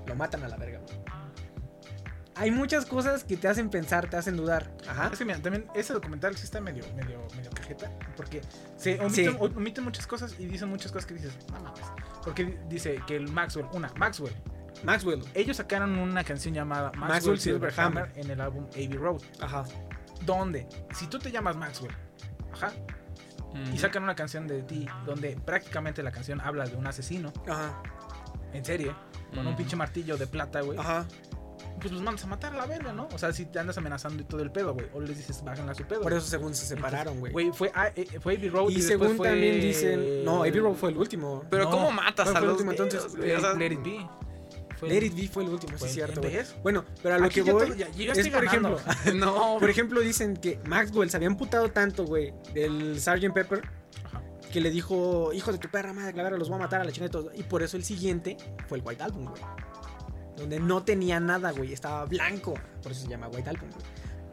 lo 0.07 0.15
matan 0.15 0.43
a 0.45 0.49
la 0.49 0.57
verga, 0.57 0.81
güey. 0.81 0.99
Hay 2.37 2.51
muchas 2.51 2.85
cosas 2.87 3.23
que 3.25 3.37
te 3.37 3.47
hacen 3.49 3.71
pensar, 3.71 4.09
te 4.11 4.17
hacen 4.17 4.37
dudar. 4.37 4.73
Ajá. 4.89 5.09
Es 5.13 5.19
que 5.19 5.25
mira, 5.25 5.39
también 5.41 5.67
ese 5.75 5.93
documental 5.93 6.37
sí 6.37 6.45
está 6.45 6.61
medio, 6.61 6.85
medio, 6.97 7.27
medio 7.37 7.51
cajeta. 7.53 7.91
Porque 8.17 8.41
se 8.77 8.99
omiten, 9.01 9.85
muchas 9.85 10.07
cosas 10.07 10.35
y 10.39 10.47
dicen 10.47 10.69
muchas 10.69 10.91
cosas 10.91 11.07
que 11.07 11.15
dices, 11.15 11.33
no 11.53 11.61
mames. 11.61 11.81
Porque 12.25 12.45
di- 12.45 12.57
dice 12.69 13.01
que 13.07 13.17
el 13.17 13.31
Maxwell, 13.31 13.67
una, 13.73 13.93
Maxwell. 13.97 14.35
Maxwell. 14.83 15.23
Ellos 15.35 15.57
sacaron 15.59 15.97
una 15.99 16.25
canción 16.25 16.53
llamada 16.55 16.89
Maxwell, 16.97 17.09
Maxwell 17.09 17.41
Silverhammer 17.41 18.13
en 18.17 18.31
el 18.31 18.41
álbum 18.41 18.67
Abbey 18.73 18.89
Road. 18.97 19.23
Ajá. 19.41 19.65
Donde, 20.27 20.67
si 20.95 21.07
tú 21.07 21.19
te 21.19 21.31
llamas 21.31 21.55
Maxwell, 21.57 21.95
ajá, 22.53 22.73
y 23.73 23.79
sacan 23.79 24.03
una 24.03 24.17
canción 24.17 24.49
de 24.49 24.63
ti 24.65 24.87
donde 25.07 25.37
prácticamente 25.45 26.03
la 26.03 26.11
canción 26.11 26.41
habla 26.41 26.65
de 26.67 26.75
un 26.75 26.87
asesino 26.89 27.33
Ajá. 27.49 27.81
en 28.53 28.65
serie 28.65 28.93
con 29.33 29.47
un 29.47 29.55
pinche 29.55 29.77
martillo 29.77 30.17
de 30.17 30.27
plata, 30.27 30.61
güey. 30.63 30.77
Ajá. 30.79 31.07
Pues 31.85 31.93
los 31.93 32.03
mandas 32.03 32.25
a 32.25 32.29
matar 32.29 32.55
a 32.55 32.57
la 32.57 32.65
verga, 32.65 32.95
¿no? 32.95 33.09
O 33.13 33.19
sea, 33.19 33.31
si 33.35 33.45
te 33.45 33.59
andas 33.59 33.77
amenazando 33.77 34.23
y 34.23 34.25
todo 34.25 34.41
el 34.41 34.51
pedo, 34.51 34.73
güey. 34.73 34.87
O 34.95 35.03
les 35.03 35.19
dices, 35.19 35.45
bajan 35.45 35.69
a 35.69 35.75
su 35.75 35.85
pedo. 35.85 36.01
Por 36.01 36.15
eso 36.15 36.27
según 36.27 36.55
se 36.55 36.65
separaron, 36.65 37.21
güey. 37.21 37.31
Güey, 37.31 37.51
fue, 37.53 37.71
ah, 37.75 37.91
eh, 37.95 38.07
fue 38.23 38.37
Abbey 38.37 38.49
Road. 38.49 38.71
Y 38.71 38.77
después 38.77 38.87
según 38.87 39.17
fue- 39.19 39.29
también 39.29 39.61
dicen... 39.61 40.25
No, 40.25 40.39
Abbey 40.39 40.61
Road 40.61 40.77
fue 40.77 40.89
el 40.93 40.97
último. 40.97 41.45
Pero 41.51 41.65
No, 41.65 41.71
¿cómo 41.71 41.91
matas 41.93 42.25
¿cuál 42.25 42.37
a 42.37 42.39
fue 42.39 42.41
el 42.41 42.45
los 42.47 42.53
último, 42.55 42.71
entonces? 42.71 43.17
güey? 43.19 43.33
O 43.33 43.41
sea, 43.41 43.53
Let 43.53 43.67
It 43.73 43.83
Be. 43.85 44.09
Fue- 44.79 44.89
Let 44.89 45.05
It 45.05 45.15
Be 45.15 45.29
fue 45.29 45.43
el 45.45 45.51
último, 45.51 45.77
sí 45.77 45.85
es 45.85 45.93
cierto. 45.93 46.23
Bueno, 46.63 46.87
pero 47.03 47.17
a 47.17 47.19
lo 47.19 47.27
Aquí 47.27 47.43
que 47.43 47.53
voy 47.53 47.67
todo- 47.67 47.75
ya- 47.77 47.91
ya 47.91 48.13
estoy 48.13 48.29
es, 48.29 48.35
por 48.35 48.45
ganando. 48.47 48.79
ejemplo, 48.79 49.13
no, 49.27 49.57
por 49.61 49.69
ejemplo, 49.69 50.01
dicen 50.01 50.39
que 50.39 50.59
Maxwell 50.65 51.11
se 51.11 51.19
había 51.19 51.29
emputado 51.29 51.71
tanto, 51.71 52.07
güey, 52.07 52.33
del 52.55 52.99
Sgt. 52.99 53.31
Pepper, 53.35 53.61
Ajá. 54.07 54.23
que 54.51 54.61
le 54.63 54.71
dijo, 54.71 55.35
hijo 55.35 55.53
de 55.53 55.59
tu 55.59 55.69
perra 55.69 55.93
madre, 55.93 56.15
Clavera, 56.15 56.39
los 56.39 56.49
voy 56.49 56.57
a 56.57 56.63
matar 56.63 56.81
a 56.81 56.85
la 56.85 56.93
chingada 56.93 57.09
y 57.09 57.13
todo. 57.13 57.31
Y 57.35 57.43
por 57.43 57.63
eso 57.63 57.77
el 57.77 57.85
siguiente 57.85 58.39
fue 58.69 58.79
el 58.79 58.85
White 58.87 59.03
Album, 59.03 59.27
güey. 59.27 59.43
Donde 60.37 60.59
no 60.61 60.83
tenía 60.83 61.21
nada, 61.21 61.53
güey, 61.53 61.73
estaba 61.73 62.05
blanco. 62.07 62.55
Por 62.83 62.93
eso 62.93 63.03
se 63.03 63.09
llama 63.09 63.29
White 63.29 63.49
Album, 63.51 63.71
güey. 63.71 63.85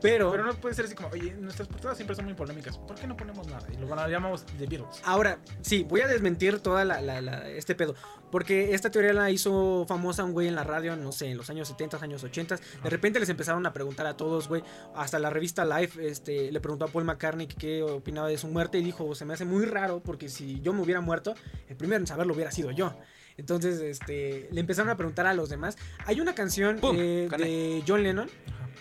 Pero, 0.01 0.31
Pero 0.31 0.43
no 0.45 0.55
puede 0.55 0.73
ser 0.73 0.85
así 0.85 0.95
como, 0.95 1.09
oye, 1.09 1.31
nuestras 1.35 1.67
portadas 1.67 1.95
siempre 1.95 2.15
son 2.15 2.25
muy 2.25 2.33
polémicas. 2.33 2.75
¿Por 2.75 2.95
qué 2.95 3.05
no 3.05 3.15
ponemos 3.15 3.45
nada? 3.45 3.67
Y 3.71 3.77
lo 3.77 3.87
llamamos 4.07 4.43
The 4.57 4.65
Beatles. 4.65 4.99
ahora, 5.05 5.37
sí, 5.61 5.83
voy 5.87 6.01
a 6.01 6.07
desmentir 6.07 6.57
toda 6.59 6.83
la, 6.85 7.01
la- 7.01 7.21
la- 7.21 7.47
este 7.49 7.75
pedo. 7.75 7.93
Porque 8.31 8.73
esta 8.73 8.89
teoría 8.89 9.13
la 9.13 9.29
hizo 9.29 9.85
famosa 9.87 10.23
un 10.23 10.31
güey 10.33 10.47
en 10.47 10.55
la 10.55 10.63
radio, 10.63 10.95
no 10.95 11.11
sé, 11.11 11.29
en 11.29 11.37
los 11.37 11.51
años 11.51 11.67
70, 11.67 11.97
años 12.01 12.23
80. 12.23 12.55
De 12.83 12.89
repente 12.89 13.19
les 13.19 13.29
empezaron 13.29 13.63
a 13.67 13.73
preguntar 13.73 14.07
a 14.07 14.17
todos, 14.17 14.47
güey. 14.47 14.63
Hasta 14.95 15.19
la 15.19 15.29
revista 15.29 15.65
Life 15.65 16.03
este, 16.07 16.51
le 16.51 16.59
preguntó 16.61 16.85
a 16.85 16.87
Paul 16.87 17.03
McCartney 17.05 17.45
que 17.45 17.55
qué 17.55 17.83
opinaba 17.83 18.27
de 18.27 18.39
su 18.39 18.47
muerte. 18.47 18.79
Y 18.79 18.83
dijo, 18.83 19.13
se 19.13 19.25
me 19.25 19.35
hace 19.35 19.45
muy 19.45 19.65
raro 19.65 19.99
porque 20.01 20.29
si 20.29 20.61
yo 20.61 20.73
me 20.73 20.81
hubiera 20.81 21.01
muerto, 21.01 21.35
el 21.69 21.75
primero 21.75 21.99
en 21.99 22.07
saberlo 22.07 22.33
hubiera 22.33 22.51
sido 22.51 22.71
yo. 22.71 22.95
Entonces, 23.38 23.82
este, 23.82 24.47
le 24.51 24.59
empezaron 24.61 24.89
a 24.89 24.97
preguntar 24.97 25.25
a 25.25 25.34
los 25.34 25.49
demás. 25.49 25.77
Hay 26.05 26.19
una 26.21 26.36
canción 26.36 26.79
eh, 26.95 27.27
de 27.38 27.84
John 27.88 28.03
Lennon 28.03 28.29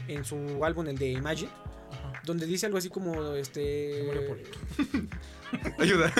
en 0.09 0.24
su 0.24 0.64
álbum, 0.64 0.88
el 0.88 0.98
de 0.98 1.11
Imagine, 1.11 1.51
Ajá. 1.90 2.22
donde 2.24 2.46
dice 2.46 2.66
algo 2.66 2.78
así 2.78 2.88
como, 2.88 3.12
Se 3.14 3.18
murió 3.18 3.36
este, 3.36 4.38
Ayuda. 5.78 6.12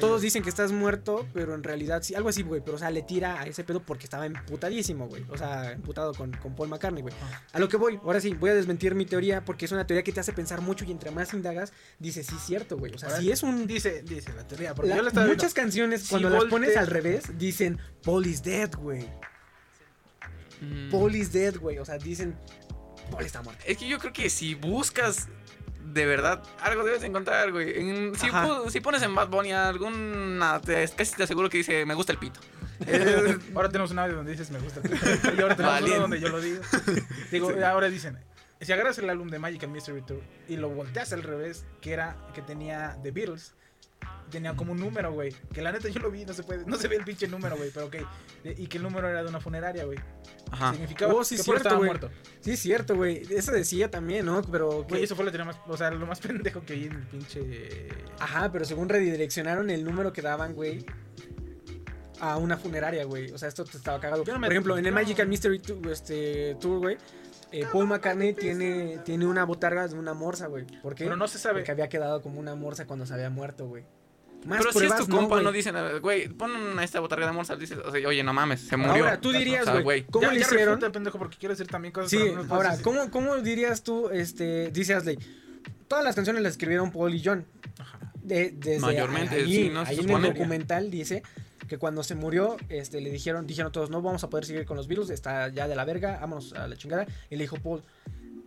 todos 0.00 0.20
dicen 0.22 0.42
que 0.42 0.48
estás 0.48 0.72
muerto, 0.72 1.26
pero 1.32 1.54
en 1.54 1.62
realidad 1.62 2.02
sí, 2.02 2.14
algo 2.14 2.28
así, 2.28 2.42
güey. 2.42 2.60
Pero, 2.64 2.76
o 2.76 2.78
sea, 2.78 2.90
le 2.90 3.02
tira 3.02 3.40
a 3.40 3.44
ese 3.44 3.64
pedo 3.64 3.80
porque 3.80 4.04
estaba 4.04 4.26
emputadísimo, 4.26 5.08
güey. 5.08 5.24
O 5.30 5.36
sea, 5.38 5.72
emputado 5.72 6.14
con, 6.14 6.32
con 6.32 6.54
Paul 6.54 6.68
McCartney, 6.68 7.02
güey. 7.02 7.14
A 7.52 7.58
lo 7.58 7.68
que 7.68 7.76
voy, 7.76 7.98
ahora 8.04 8.20
sí, 8.20 8.34
voy 8.34 8.50
a 8.50 8.54
desmentir 8.54 8.94
mi 8.94 9.06
teoría 9.06 9.44
porque 9.44 9.64
es 9.64 9.72
una 9.72 9.86
teoría 9.86 10.02
que 10.02 10.12
te 10.12 10.20
hace 10.20 10.32
pensar 10.32 10.60
mucho 10.60 10.84
y 10.84 10.90
entre 10.90 11.10
más 11.10 11.32
indagas, 11.34 11.72
dices, 11.98 12.26
sí, 12.26 12.36
cierto, 12.44 12.76
güey. 12.76 12.92
O 12.94 12.98
sea, 12.98 13.08
Ahora, 13.08 13.20
si 13.20 13.30
es 13.30 13.42
un. 13.42 13.66
Dice, 13.66 14.02
dice 14.02 14.32
la 14.34 14.46
teoría. 14.46 14.74
Porque 14.74 14.90
la- 14.90 14.96
yo 14.96 15.02
le 15.02 15.08
estaba 15.08 15.26
muchas 15.26 15.54
viendo. 15.54 15.62
canciones, 15.62 16.02
Si 16.02 16.10
cuando 16.10 16.30
las 16.30 16.38
volte- 16.40 16.50
pones 16.50 16.76
al 16.76 16.86
revés, 16.86 17.38
dicen 17.38 17.78
Paul 18.04 18.26
is 18.26 18.42
dead, 18.42 18.70
güey. 18.76 19.06
Mm. 20.60 20.90
Paul 20.90 21.14
is 21.14 21.32
dead, 21.32 21.56
güey. 21.56 21.78
O 21.78 21.84
sea, 21.84 21.98
dicen 21.98 22.36
Paul 23.10 23.24
está 23.24 23.42
muerto. 23.42 23.62
Es 23.66 23.78
que 23.78 23.88
yo 23.88 23.98
creo 23.98 24.12
que 24.12 24.28
si 24.28 24.54
buscas 24.54 25.28
de 25.92 26.06
verdad 26.06 26.42
algo 26.60 26.84
debes 26.84 27.02
encontrar, 27.02 27.50
güey. 27.52 27.78
En- 27.78 28.12
si, 28.70 28.80
pones 28.80 29.02
en 29.02 29.14
Bad 29.14 29.28
Bunny 29.28 29.52
alguna, 29.52 30.60
te, 30.60 30.88
casi 30.88 31.14
te 31.16 31.22
aseguro 31.24 31.48
que 31.48 31.58
dice 31.58 31.84
me 31.86 31.94
gusta 31.94 32.12
el 32.12 32.18
pito. 32.18 32.40
Ahora 33.54 33.68
tenemos 33.68 33.90
un 33.90 33.98
audio 33.98 34.16
donde 34.16 34.32
dices 34.32 34.50
me 34.50 34.58
gusta. 34.60 34.80
y 34.84 35.40
ahora 35.40 35.56
tenemos 35.56 35.74
Valiente. 35.74 35.90
uno 35.96 36.00
donde 36.02 36.20
yo 36.20 36.28
lo 36.28 36.40
digo. 36.40 36.62
Digo, 37.32 37.52
ahora 37.64 37.88
dicen, 37.88 38.16
si 38.60 38.72
agarras 38.72 38.98
el 38.98 39.10
álbum 39.10 39.28
de 39.28 39.38
Magic 39.40 39.64
and 39.64 39.72
Mystery 39.72 40.02
Tour 40.02 40.20
y 40.48 40.56
lo 40.56 40.68
volteas 40.68 41.12
al 41.12 41.22
revés, 41.24 41.64
que 41.80 41.92
era 41.92 42.16
que 42.34 42.42
tenía 42.42 42.96
The 43.02 43.10
Beatles, 43.10 43.54
tenía 44.30 44.54
como 44.54 44.72
un 44.72 44.78
número, 44.80 45.12
güey. 45.12 45.34
Que 45.52 45.62
la 45.62 45.72
neta 45.72 45.88
yo 45.88 46.00
lo 46.00 46.10
vi, 46.10 46.24
no 46.24 46.32
se 46.34 46.42
puede, 46.42 46.64
no 46.66 46.76
se 46.76 46.86
ve 46.88 46.96
el 46.96 47.04
pinche 47.04 47.26
número, 47.28 47.56
güey, 47.56 47.70
pero 47.72 47.86
ok. 47.86 47.96
Y 48.56 48.66
que 48.66 48.76
el 48.76 48.82
número 48.82 49.08
era 49.08 49.22
de 49.22 49.28
una 49.28 49.40
funeraria, 49.40 49.84
güey. 49.84 49.98
Ajá. 50.50 50.72
Significaba 50.72 51.14
Oh, 51.14 51.24
sí, 51.24 51.36
que 51.36 51.42
cierto, 51.42 51.62
estaba 51.68 51.82
muerto. 51.84 52.10
Sí, 52.40 52.56
cierto, 52.56 52.94
güey. 52.96 53.22
Eso 53.30 53.52
decía 53.52 53.90
también, 53.90 54.26
¿no? 54.26 54.42
Pero. 54.42 54.82
que- 54.86 54.90
Güey, 54.94 55.04
eso 55.04 55.16
fue 55.16 55.24
la 55.24 55.30
teoría 55.30 55.46
más, 55.46 55.56
o 55.66 55.76
sea, 55.76 55.90
lo 55.90 56.06
más 56.06 56.20
pendejo 56.20 56.62
que 56.64 56.74
vi 56.74 56.84
en 56.86 56.92
el 56.92 57.02
pinche... 57.06 57.88
Ajá, 58.18 58.50
pero 58.52 58.64
según 58.64 58.88
redireccionaron 58.88 59.70
el 59.70 59.84
número 59.84 60.12
que 60.12 60.22
daban, 60.22 60.54
güey, 60.54 60.84
a 62.20 62.36
una 62.36 62.56
funeraria, 62.56 63.04
güey. 63.04 63.30
O 63.32 63.38
sea, 63.38 63.48
esto 63.48 63.64
te 63.64 63.76
estaba 63.76 64.00
cagado. 64.00 64.24
No 64.26 64.38
me- 64.38 64.46
Por 64.46 64.52
ejemplo, 64.52 64.78
en 64.78 64.86
el. 64.86 64.92
Magical 64.92 65.28
Mystery 65.28 65.58
Tour, 65.60 65.86
este, 65.92 66.56
tour 66.60 66.78
güey, 66.80 66.96
eh, 67.52 67.64
Paul 67.72 67.86
McCartney 67.86 68.32
tiene, 68.34 68.98
tiene 69.04 69.26
una 69.26 69.44
botarga 69.44 69.86
de 69.88 69.94
una 69.98 70.14
morsa, 70.14 70.46
güey. 70.48 70.64
¿Por 70.82 70.94
qué? 70.94 71.04
Pero 71.04 71.16
no 71.16 71.28
se 71.28 71.38
sabe. 71.38 71.60
Porque 71.60 71.72
había 71.72 71.88
quedado 71.88 72.20
como 72.22 72.40
una 72.40 72.54
morsa 72.54 72.86
cuando 72.86 73.06
se 73.06 73.14
había 73.14 73.30
muerto, 73.30 73.66
güey. 73.66 73.84
Más 74.46 74.58
Pero 74.58 74.70
si 74.72 74.78
es 74.78 74.84
pruebas, 74.86 74.98
tu 75.06 75.08
compa, 75.16 75.36
no, 75.38 75.42
güey. 75.44 75.54
dicen, 75.54 75.74
"A 75.74 75.82
ver, 75.82 76.00
güey, 76.00 76.28
pon 76.28 76.78
a 76.78 76.84
esta 76.84 77.00
botarga 77.00 77.26
de 77.26 77.32
morsa, 77.32 77.56
dices, 77.56 77.76
o 77.84 77.90
sea, 77.90 78.06
oye, 78.08 78.22
no 78.22 78.32
mames, 78.32 78.60
se 78.60 78.76
murió. 78.76 79.04
Ahora, 79.04 79.20
tú 79.20 79.32
dirías, 79.32 79.66
güey, 79.82 80.04
¿cómo 80.04 80.26
ya, 80.28 80.32
le 80.32 80.38
ya 80.40 80.46
hicieron? 80.46 80.74
refuta, 80.76 80.92
pendejo, 80.92 81.18
porque 81.18 81.36
quiero 81.38 81.54
decir 81.54 81.66
también 81.66 81.92
cosas 81.92 82.10
Sí, 82.10 82.18
no 82.34 82.54
ahora, 82.54 82.70
decir. 82.70 82.84
¿cómo, 82.84 83.10
¿cómo 83.10 83.36
dirías 83.38 83.82
tú, 83.82 84.10
este, 84.10 84.70
dice 84.70 84.94
Asley? 84.94 85.18
Todas 85.88 86.04
las 86.04 86.14
canciones 86.14 86.40
las 86.42 86.52
escribieron 86.52 86.92
Paul 86.92 87.14
y 87.14 87.22
John. 87.24 87.46
De- 88.22 88.50
desde 88.50 88.78
Mayormente, 88.78 89.36
ahí, 89.36 89.54
sí, 89.54 89.70
¿no? 89.70 89.80
Ahí 89.80 89.98
en 89.98 90.10
el 90.10 90.22
documental 90.22 90.90
dice 90.90 91.22
que 91.68 91.78
cuando 91.78 92.02
se 92.02 92.14
murió, 92.14 92.56
este, 92.68 93.00
le 93.00 93.10
dijeron, 93.10 93.46
dijeron 93.46 93.70
todos, 93.70 93.90
no 93.90 94.02
vamos 94.02 94.24
a 94.24 94.30
poder 94.30 94.44
seguir 94.46 94.64
con 94.66 94.76
los 94.76 94.88
virus, 94.88 95.10
está 95.10 95.48
ya 95.48 95.68
de 95.68 95.76
la 95.76 95.84
verga, 95.84 96.18
vámonos 96.20 96.52
a 96.54 96.66
la 96.66 96.76
chingada. 96.76 97.06
Y 97.30 97.36
le 97.36 97.44
dijo 97.44 97.56
Paul, 97.56 97.82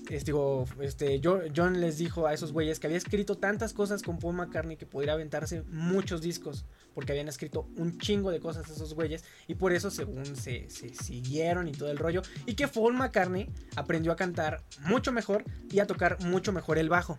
este, 0.09 0.25
digo, 0.31 0.65
este, 0.81 1.21
Jo- 1.23 1.41
John 1.55 1.79
les 1.79 1.97
dijo 1.99 2.25
a 2.27 2.33
esos 2.33 2.51
güeyes 2.51 2.79
que 2.79 2.87
había 2.87 2.97
escrito 2.97 3.37
tantas 3.37 3.71
cosas 3.73 4.01
con 4.01 4.17
Paul 4.19 4.35
McCartney 4.35 4.75
que 4.75 4.85
podría 4.87 5.13
aventarse 5.13 5.61
muchos 5.69 6.21
discos, 6.21 6.65
porque 6.95 7.11
habían 7.13 7.29
escrito 7.29 7.67
un 7.77 7.99
chingo 7.99 8.31
de 8.31 8.39
cosas 8.39 8.67
esos 8.69 8.95
güeyes, 8.95 9.23
y 9.47 9.55
por 9.55 9.71
eso 9.71 9.91
según 9.91 10.25
se, 10.35 10.69
se 10.69 10.93
siguieron 10.95 11.67
y 11.67 11.71
todo 11.71 11.91
el 11.91 11.97
rollo, 11.97 12.23
y 12.47 12.55
que 12.55 12.67
Paul 12.67 12.95
McCartney 12.95 13.47
aprendió 13.75 14.11
a 14.11 14.15
cantar 14.15 14.63
mucho 14.81 15.11
mejor 15.11 15.45
y 15.69 15.79
a 15.79 15.85
tocar 15.87 16.17
mucho 16.25 16.51
mejor 16.51 16.79
el 16.79 16.89
bajo. 16.89 17.15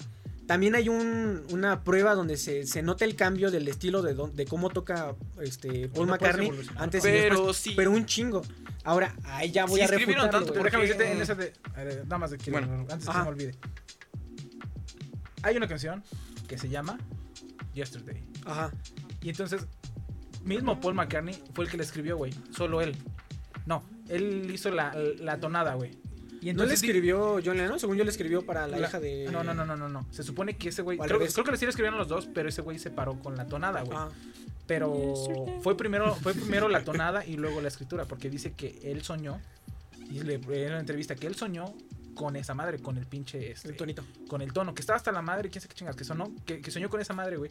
También 0.46 0.74
hay 0.74 0.88
un- 0.88 1.42
una 1.50 1.84
prueba 1.84 2.14
donde 2.14 2.36
se, 2.36 2.66
se 2.66 2.82
nota 2.82 3.04
el 3.04 3.14
cambio 3.16 3.50
del 3.50 3.66
estilo 3.68 4.02
de, 4.02 4.12
don- 4.14 4.34
de 4.34 4.44
cómo 4.44 4.70
toca 4.70 5.14
este, 5.40 5.88
Paul 5.88 6.06
No 6.08 6.12
McCartney 6.14 6.50
antes 6.76 7.04
y 7.04 7.08
Pero 7.08 7.34
después, 7.36 7.56
sí. 7.56 7.72
pero 7.76 7.90
un 7.92 8.04
chingo. 8.06 8.42
Ahora, 8.84 9.14
ahí 9.24 9.50
ya 9.52 9.64
voy 9.66 9.76
Sí 9.76 9.80
a 9.82 9.84
escribieron 9.84 10.24
refutarlo, 10.24 10.46
tanto, 10.46 10.52
güey. 10.52 10.58
Por 10.58 10.68
ejemplo, 10.68 10.88
porque- 10.88 11.04
fíjate 11.04 11.16
en 11.16 11.22
esa 11.22 11.34
de. 11.36 11.52
eh, 11.90 12.02
Nada 12.04 12.18
más 12.18 12.30
de 12.32 12.38
quiero- 12.38 12.66
Bueno. 12.66 12.80
antes 12.90 13.04
que 13.04 13.10
Ajá. 13.10 13.20
se 13.20 13.24
me 13.24 13.28
olvide. 13.30 13.54
Hay 15.42 15.56
una 15.56 15.68
canción 15.68 16.02
que 16.48 16.58
se 16.58 16.68
llama 16.68 16.98
Yesterday. 17.74 18.22
Ajá. 18.44 18.72
Y 19.22 19.30
entonces, 19.30 19.66
mismo 20.44 20.80
Paul 20.80 20.94
McCartney 20.94 21.40
fue 21.54 21.64
el 21.64 21.70
que 21.70 21.76
la 21.76 21.82
escribió, 21.84 22.16
güey. 22.16 22.32
Solo 22.50 22.80
él. 22.80 22.96
No, 23.66 23.84
él 24.08 24.50
hizo 24.52 24.70
la, 24.70 24.94
la 25.18 25.38
tonada, 25.38 25.74
güey. 25.74 25.96
Y 26.42 26.52
¿No 26.52 26.64
le 26.64 26.74
escribió 26.74 27.38
John 27.44 27.56
Lennon? 27.56 27.78
Según 27.78 27.96
yo 27.96 28.02
le 28.04 28.10
escribió 28.10 28.44
para 28.44 28.66
la, 28.66 28.76
la- 28.76 28.88
hija 28.88 28.98
de... 28.98 29.28
No, 29.30 29.44
no, 29.44 29.54
no, 29.54 29.64
no, 29.64 29.76
no, 29.76 29.88
no. 29.88 30.04
Se 30.10 30.24
supone 30.24 30.56
que 30.56 30.70
ese 30.70 30.82
güey. 30.82 30.98
Creo, 30.98 31.20
creo 31.20 31.44
que 31.44 31.56
sí 31.56 31.64
le 31.64 31.70
escribieron 31.70 31.98
los 31.98 32.08
dos, 32.08 32.28
pero 32.34 32.48
ese 32.48 32.62
güey 32.62 32.80
se 32.80 32.90
paró 32.90 33.14
con 33.20 33.36
la 33.36 33.46
tonada, 33.46 33.82
güey. 33.82 33.96
Ah, 33.96 34.08
Pero 34.66 35.14
fue 35.62 35.76
primero, 35.76 36.14
fue 36.16 36.34
primero 36.34 36.68
la 36.68 36.82
tonada 36.84 37.24
y 37.24 37.36
luego 37.36 37.60
la 37.60 37.68
escritura, 37.68 38.06
porque 38.06 38.28
dice 38.28 38.52
que 38.54 38.80
él 38.82 39.02
soñó, 39.02 39.40
y 40.10 40.20
le 40.20 40.34
en 40.34 40.70
una 40.70 40.80
entrevista 40.80 41.14
que 41.14 41.28
él 41.28 41.36
soñó 41.36 41.72
con 42.14 42.34
esa 42.36 42.54
madre, 42.54 42.78
con 42.80 42.98
el 42.98 43.06
pinche 43.06 43.52
este, 43.52 43.68
el 43.68 43.76
tonito. 43.76 44.04
con 44.28 44.42
el 44.42 44.52
tono, 44.52 44.74
que 44.74 44.80
estaba 44.80 44.96
hasta 44.96 45.12
la 45.12 45.22
madre, 45.22 45.48
quién 45.48 45.62
sabe 45.62 45.70
qué 45.72 45.78
chingas, 45.78 45.96
que 45.96 46.04
sonó, 46.04 46.32
que, 46.44 46.60
que 46.60 46.70
soñó 46.70 46.90
con 46.90 47.00
esa 47.00 47.14
madre, 47.14 47.36
güey. 47.36 47.50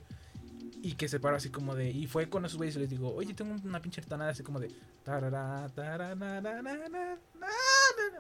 Y 0.84 0.94
que 0.94 1.08
se 1.08 1.20
paró 1.20 1.36
así 1.36 1.50
como 1.50 1.76
de. 1.76 1.92
Y 1.92 2.08
fue 2.08 2.28
con 2.28 2.44
esos 2.46 2.58
güeyes 2.58 2.76
y 2.76 2.80
les 2.80 2.90
digo, 2.90 3.14
oye, 3.14 3.34
tengo 3.36 3.56
una 3.64 3.80
pinche 3.82 4.02
tonada 4.02 4.32
así 4.32 4.42
como 4.42 4.60
de. 4.60 4.72
tarara, 5.04 5.70
tarara, 5.76 6.16
na, 6.16 6.42
na, 6.42 6.62
na, 6.62 6.74
na, 6.74 6.90
na, 6.90 6.90
na". 6.90 7.48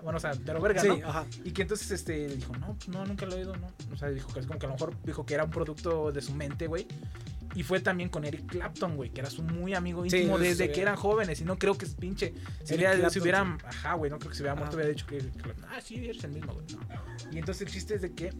Bueno, 0.04 0.18
o 0.18 0.20
sea, 0.20 0.34
pero 0.46 0.62
verga, 0.62 0.82
Sí, 0.82 0.88
¿no? 0.88 1.08
ajá. 1.10 1.26
Y 1.44 1.52
que 1.52 1.64
entonces 1.64 1.90
este 1.92 2.28
dijo, 2.36 2.56
no, 2.58 2.78
no, 2.88 3.06
nunca 3.06 3.26
lo 3.26 3.34
he 3.34 3.40
oído, 3.40 3.56
no. 3.56 3.68
O 3.92 3.98
sea, 3.98 4.10
dijo 4.10 4.32
que 4.34 4.40
es 4.42 4.46
como 4.48 4.60
que 4.60 4.66
a 4.66 4.70
lo 4.70 4.76
mejor 4.76 4.96
dijo 5.04 5.26
que 5.26 5.34
era 5.34 5.44
un 5.44 5.52
producto 5.52 6.12
de 6.12 6.22
su 6.22 6.34
mente, 6.36 6.68
güey. 6.68 6.88
Y 7.54 7.64
fue 7.64 7.82
también 7.82 8.10
con 8.10 8.24
Eric 8.24 8.46
Clapton, 8.48 8.96
güey, 8.96 9.10
que 9.10 9.20
era 9.20 9.30
su 9.30 9.44
muy 9.44 9.74
amigo 9.74 10.04
Sí, 10.08 10.16
íntimo 10.18 10.36
eso 10.38 10.44
desde 10.44 10.72
que 10.72 10.82
eran 10.82 10.96
jóvenes. 10.96 11.42
Y 11.42 11.44
no 11.44 11.58
creo 11.58 11.78
que 11.78 11.84
es 11.86 11.96
pinche. 11.96 12.34
Si, 12.64 12.76
si 13.10 13.20
hubieran. 13.20 13.58
Ajá, 13.66 13.96
güey, 13.96 14.10
no 14.10 14.20
creo 14.20 14.30
que 14.32 14.38
se 14.38 14.44
hubiera 14.44 14.56
muerto, 14.56 14.78
hubiera 14.78 14.90
dicho 14.92 15.06
que. 15.06 15.18
que- 15.18 15.54
ah, 15.70 15.82
sí, 15.82 15.96
eres 15.96 16.24
el 16.24 16.32
mismo, 16.32 16.54
güey. 16.54 16.66
No. 16.68 17.32
Y 17.32 17.40
entonces 17.40 17.68
el 17.68 17.74
chiste 17.74 17.96
es 17.96 18.02
de 18.04 18.14
que. 18.14 18.34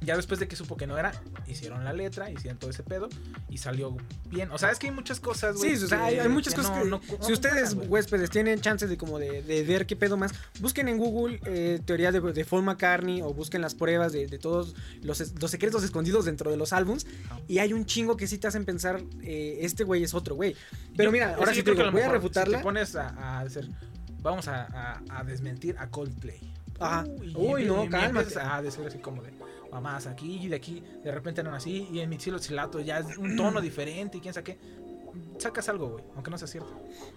Ya 0.00 0.16
después 0.16 0.40
de 0.40 0.48
que 0.48 0.54
supo 0.56 0.76
que 0.76 0.86
no 0.86 0.96
era, 0.96 1.12
hicieron 1.46 1.84
la 1.84 1.92
letra, 1.92 2.30
hicieron 2.30 2.56
todo 2.58 2.70
ese 2.70 2.84
pedo 2.84 3.08
y 3.50 3.58
salió 3.58 3.96
bien. 4.26 4.50
O 4.50 4.58
sea, 4.58 4.70
es 4.70 4.78
que 4.78 4.88
hay 4.88 4.92
muchas 4.92 5.20
cosas, 5.20 5.56
güey. 5.56 5.76
Sí, 5.76 5.84
o 5.84 5.88
sea, 5.88 5.98
que- 5.98 6.04
hay, 6.04 6.18
hay 6.18 6.28
muchas 6.28 6.54
que 6.54 6.60
cosas 6.60 6.78
que... 6.82 6.88
no- 6.88 7.00
no 7.18 7.24
si 7.24 7.32
ustedes, 7.32 7.74
huéspedes, 7.88 8.28
tienen 8.30 8.60
chances 8.60 8.88
de 8.90 8.96
como 8.98 9.18
de, 9.18 9.42
de 9.42 9.62
ver 9.64 9.86
qué 9.86 9.96
pedo 9.96 10.16
más, 10.16 10.32
busquen 10.60 10.88
en 10.88 10.98
Google 10.98 11.40
eh, 11.46 11.80
teoría 11.84 12.12
de, 12.12 12.20
de 12.20 12.44
Paul 12.44 12.62
McCartney 12.64 13.22
o 13.22 13.32
busquen 13.32 13.62
las 13.62 13.74
pruebas 13.74 14.12
de, 14.12 14.26
de 14.26 14.38
todos 14.38 14.74
los, 15.02 15.18
secretos 15.50 15.82
escondidos 15.82 16.26
dentro 16.26 16.50
de 16.50 16.56
los 16.58 16.72
álbums 16.72 17.06
y 17.48 17.58
hay 17.58 17.72
un 17.72 17.86
chingo 17.86 18.16
que 18.16 18.26
sí 18.26 18.36
te 18.38 18.46
hacen 18.48 18.64
pensar, 18.66 19.02
eh, 19.22 19.58
este 19.62 19.84
güey 19.84 20.02
es 20.04 20.12
otro 20.14 20.34
güey. 20.34 20.54
Pero 20.96 21.08
Yo- 21.08 21.12
mira, 21.12 21.34
ahora 21.34 21.46
que 21.46 21.52
sí 21.52 21.58
yo 21.60 21.64
te 21.64 21.70
creo 21.72 21.76
que 21.76 21.82
digo, 21.82 21.86
lo 21.86 21.92
voy 21.92 22.02
a 22.02 22.08
refutarla. 22.12 22.58
Si 22.58 22.60
te 22.60 22.64
pones 22.64 22.96
a, 22.96 23.08
a 23.08 23.40
hacer. 23.40 23.66
Vamos 24.20 24.48
a, 24.48 24.64
a- 24.64 25.20
a 25.20 25.24
desmentir 25.24 25.76
a 25.78 25.88
Coldplay. 25.88 26.40
Ajá. 26.80 27.04
Uy, 27.34 27.62
empie- 27.62 27.66
no, 27.66 27.88
cálmate. 27.88 28.38
A 28.40 28.60
decir 28.62 28.84
así 28.86 28.98
como 28.98 29.22
de. 29.22 29.32
Mamás 29.70 30.06
aquí 30.06 30.38
y 30.42 30.48
de 30.48 30.56
aquí, 30.56 30.82
de 31.04 31.12
repente 31.12 31.40
eran 31.42 31.54
así, 31.54 31.88
y 31.92 32.00
en 32.00 32.08
mi 32.08 32.18
cielo 32.18 32.38
silato 32.38 32.80
ya 32.80 32.98
es 33.00 33.16
un 33.18 33.36
tono 33.36 33.60
diferente 33.60 34.18
y 34.18 34.20
quién 34.20 34.32
sabe 34.34 34.44
qué. 34.44 34.58
Sacas 35.38 35.68
algo, 35.68 35.90
güey, 35.90 36.04
aunque 36.14 36.30
no 36.30 36.38
sea 36.38 36.48
cierto. 36.48 36.70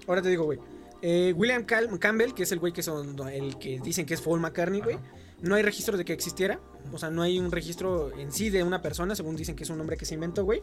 Ahora 0.07 0.21
te 0.21 0.29
digo, 0.29 0.43
güey. 0.45 0.59
Eh, 1.01 1.33
William 1.35 1.63
Cal- 1.65 1.97
Campbell, 1.99 2.33
que 2.33 2.43
es 2.43 2.51
el 2.51 2.59
güey 2.59 2.71
que 2.73 2.83
son 2.83 3.17
el 3.29 3.57
que 3.57 3.79
dicen 3.79 4.05
que 4.05 4.13
es 4.13 4.21
Paul 4.21 4.39
McCartney, 4.39 4.81
güey. 4.81 4.97
No 5.41 5.55
hay 5.55 5.63
registro 5.63 5.97
de 5.97 6.05
que 6.05 6.13
existiera. 6.13 6.59
O 6.93 6.99
sea, 6.99 7.09
no 7.09 7.23
hay 7.23 7.39
un 7.39 7.51
registro 7.51 8.15
en 8.15 8.31
sí 8.31 8.51
de 8.51 8.63
una 8.63 8.81
persona, 8.83 9.15
según 9.15 9.35
dicen 9.35 9.55
que 9.55 9.63
es 9.63 9.69
un 9.71 9.79
nombre 9.79 9.97
que 9.97 10.05
se 10.05 10.13
inventó, 10.13 10.43
güey. 10.45 10.61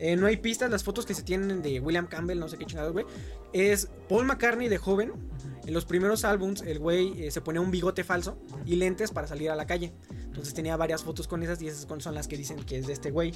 Eh, 0.00 0.16
no 0.16 0.26
hay 0.26 0.36
pistas, 0.38 0.68
las 0.70 0.82
fotos 0.82 1.06
que 1.06 1.14
se 1.14 1.22
tienen 1.22 1.62
de 1.62 1.78
William 1.78 2.08
Campbell, 2.08 2.38
no 2.40 2.48
sé 2.48 2.56
qué 2.58 2.64
chingados, 2.66 2.92
güey. 2.92 3.06
Es 3.52 3.88
Paul 4.08 4.24
McCartney 4.26 4.68
de 4.68 4.78
joven. 4.78 5.12
En 5.66 5.74
los 5.74 5.84
primeros 5.84 6.24
álbums, 6.24 6.62
el 6.62 6.78
güey 6.78 7.24
eh, 7.24 7.30
se 7.30 7.40
ponía 7.40 7.60
un 7.60 7.70
bigote 7.72 8.04
falso 8.04 8.38
y 8.64 8.76
lentes 8.76 9.10
para 9.10 9.26
salir 9.26 9.50
a 9.50 9.56
la 9.56 9.66
calle. 9.66 9.92
Entonces 10.24 10.54
tenía 10.54 10.76
varias 10.76 11.02
fotos 11.02 11.26
con 11.26 11.42
esas 11.42 11.60
y 11.60 11.66
esas 11.68 11.86
son 12.02 12.14
las 12.14 12.28
que 12.28 12.36
dicen 12.36 12.56
que 12.64 12.78
es 12.78 12.86
de 12.86 12.92
este 12.92 13.10
güey. 13.10 13.32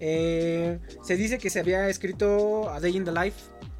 Eh, 0.00 0.78
se 1.02 1.16
dice 1.16 1.38
que 1.38 1.50
se 1.50 1.60
había 1.60 1.88
escrito 1.88 2.68
A 2.70 2.80
Day 2.80 2.96
in 2.96 3.04
the 3.04 3.12
Life 3.12 3.38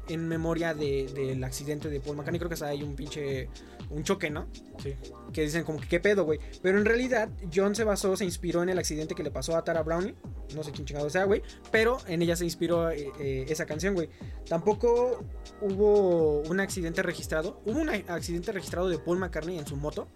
en 0.09 0.27
memoria 0.27 0.73
de- 0.73 1.07
del 1.13 1.43
accidente 1.43 1.89
de 1.89 1.99
Paul 1.99 2.17
McCartney. 2.17 2.39
Creo 2.39 2.49
que 2.49 2.53
hasta 2.55 2.67
hay 2.67 2.83
un 2.83 2.95
pinche. 2.95 3.49
Un 3.89 4.03
choque, 4.03 4.29
¿no? 4.29 4.47
Sí. 4.81 4.95
Que 5.31 5.41
dicen 5.41 5.63
como 5.63 5.79
que 5.79 5.87
qué 5.87 5.99
pedo, 5.99 6.23
güey. 6.23 6.39
Pero 6.61 6.77
en 6.77 6.85
realidad, 6.85 7.29
John 7.53 7.75
se 7.75 7.83
basó, 7.83 8.15
se 8.15 8.25
inspiró 8.25 8.63
en 8.63 8.69
el 8.69 8.79
accidente 8.79 9.15
que 9.15 9.23
le 9.23 9.31
pasó 9.31 9.55
a 9.55 9.63
Tara 9.63 9.83
Browning. 9.83 10.15
No 10.55 10.63
sé 10.63 10.71
quién 10.71 10.85
chingado 10.85 11.09
sea, 11.09 11.25
güey. 11.25 11.41
Pero 11.71 11.97
en 12.07 12.21
ella 12.21 12.35
se 12.35 12.45
inspiró 12.45 12.89
eh, 12.89 13.11
eh, 13.19 13.45
esa 13.49 13.65
canción, 13.65 13.93
güey. 13.93 14.09
Tampoco 14.47 15.23
hubo 15.61 16.41
un 16.41 16.59
accidente 16.59 17.03
registrado. 17.03 17.61
Hubo 17.65 17.79
un 17.79 17.89
accidente 17.89 18.51
registrado 18.51 18.89
de 18.89 18.97
Paul 18.97 19.19
McCartney 19.19 19.57
en 19.57 19.67
su 19.67 19.75
moto. 19.75 20.07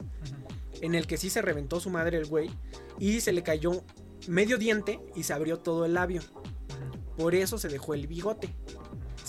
En 0.82 0.96
el 0.96 1.08
que 1.08 1.18
sí 1.18 1.30
se 1.30 1.42
reventó 1.42 1.80
su 1.80 1.90
madre 1.90 2.18
el 2.18 2.26
güey. 2.26 2.50
Y 3.00 3.22
se 3.22 3.34
le 3.34 3.44
cayó 3.44 3.84
medio 4.28 4.58
diente 4.58 5.00
y 5.16 5.24
se 5.24 5.34
abrió 5.34 5.60
todo 5.60 5.86
el 5.86 5.94
labio. 5.94 6.22
Por 7.18 7.36
eso 7.36 7.58
se 7.58 7.68
dejó 7.68 7.94
el 7.94 8.08
bigote. 8.08 8.56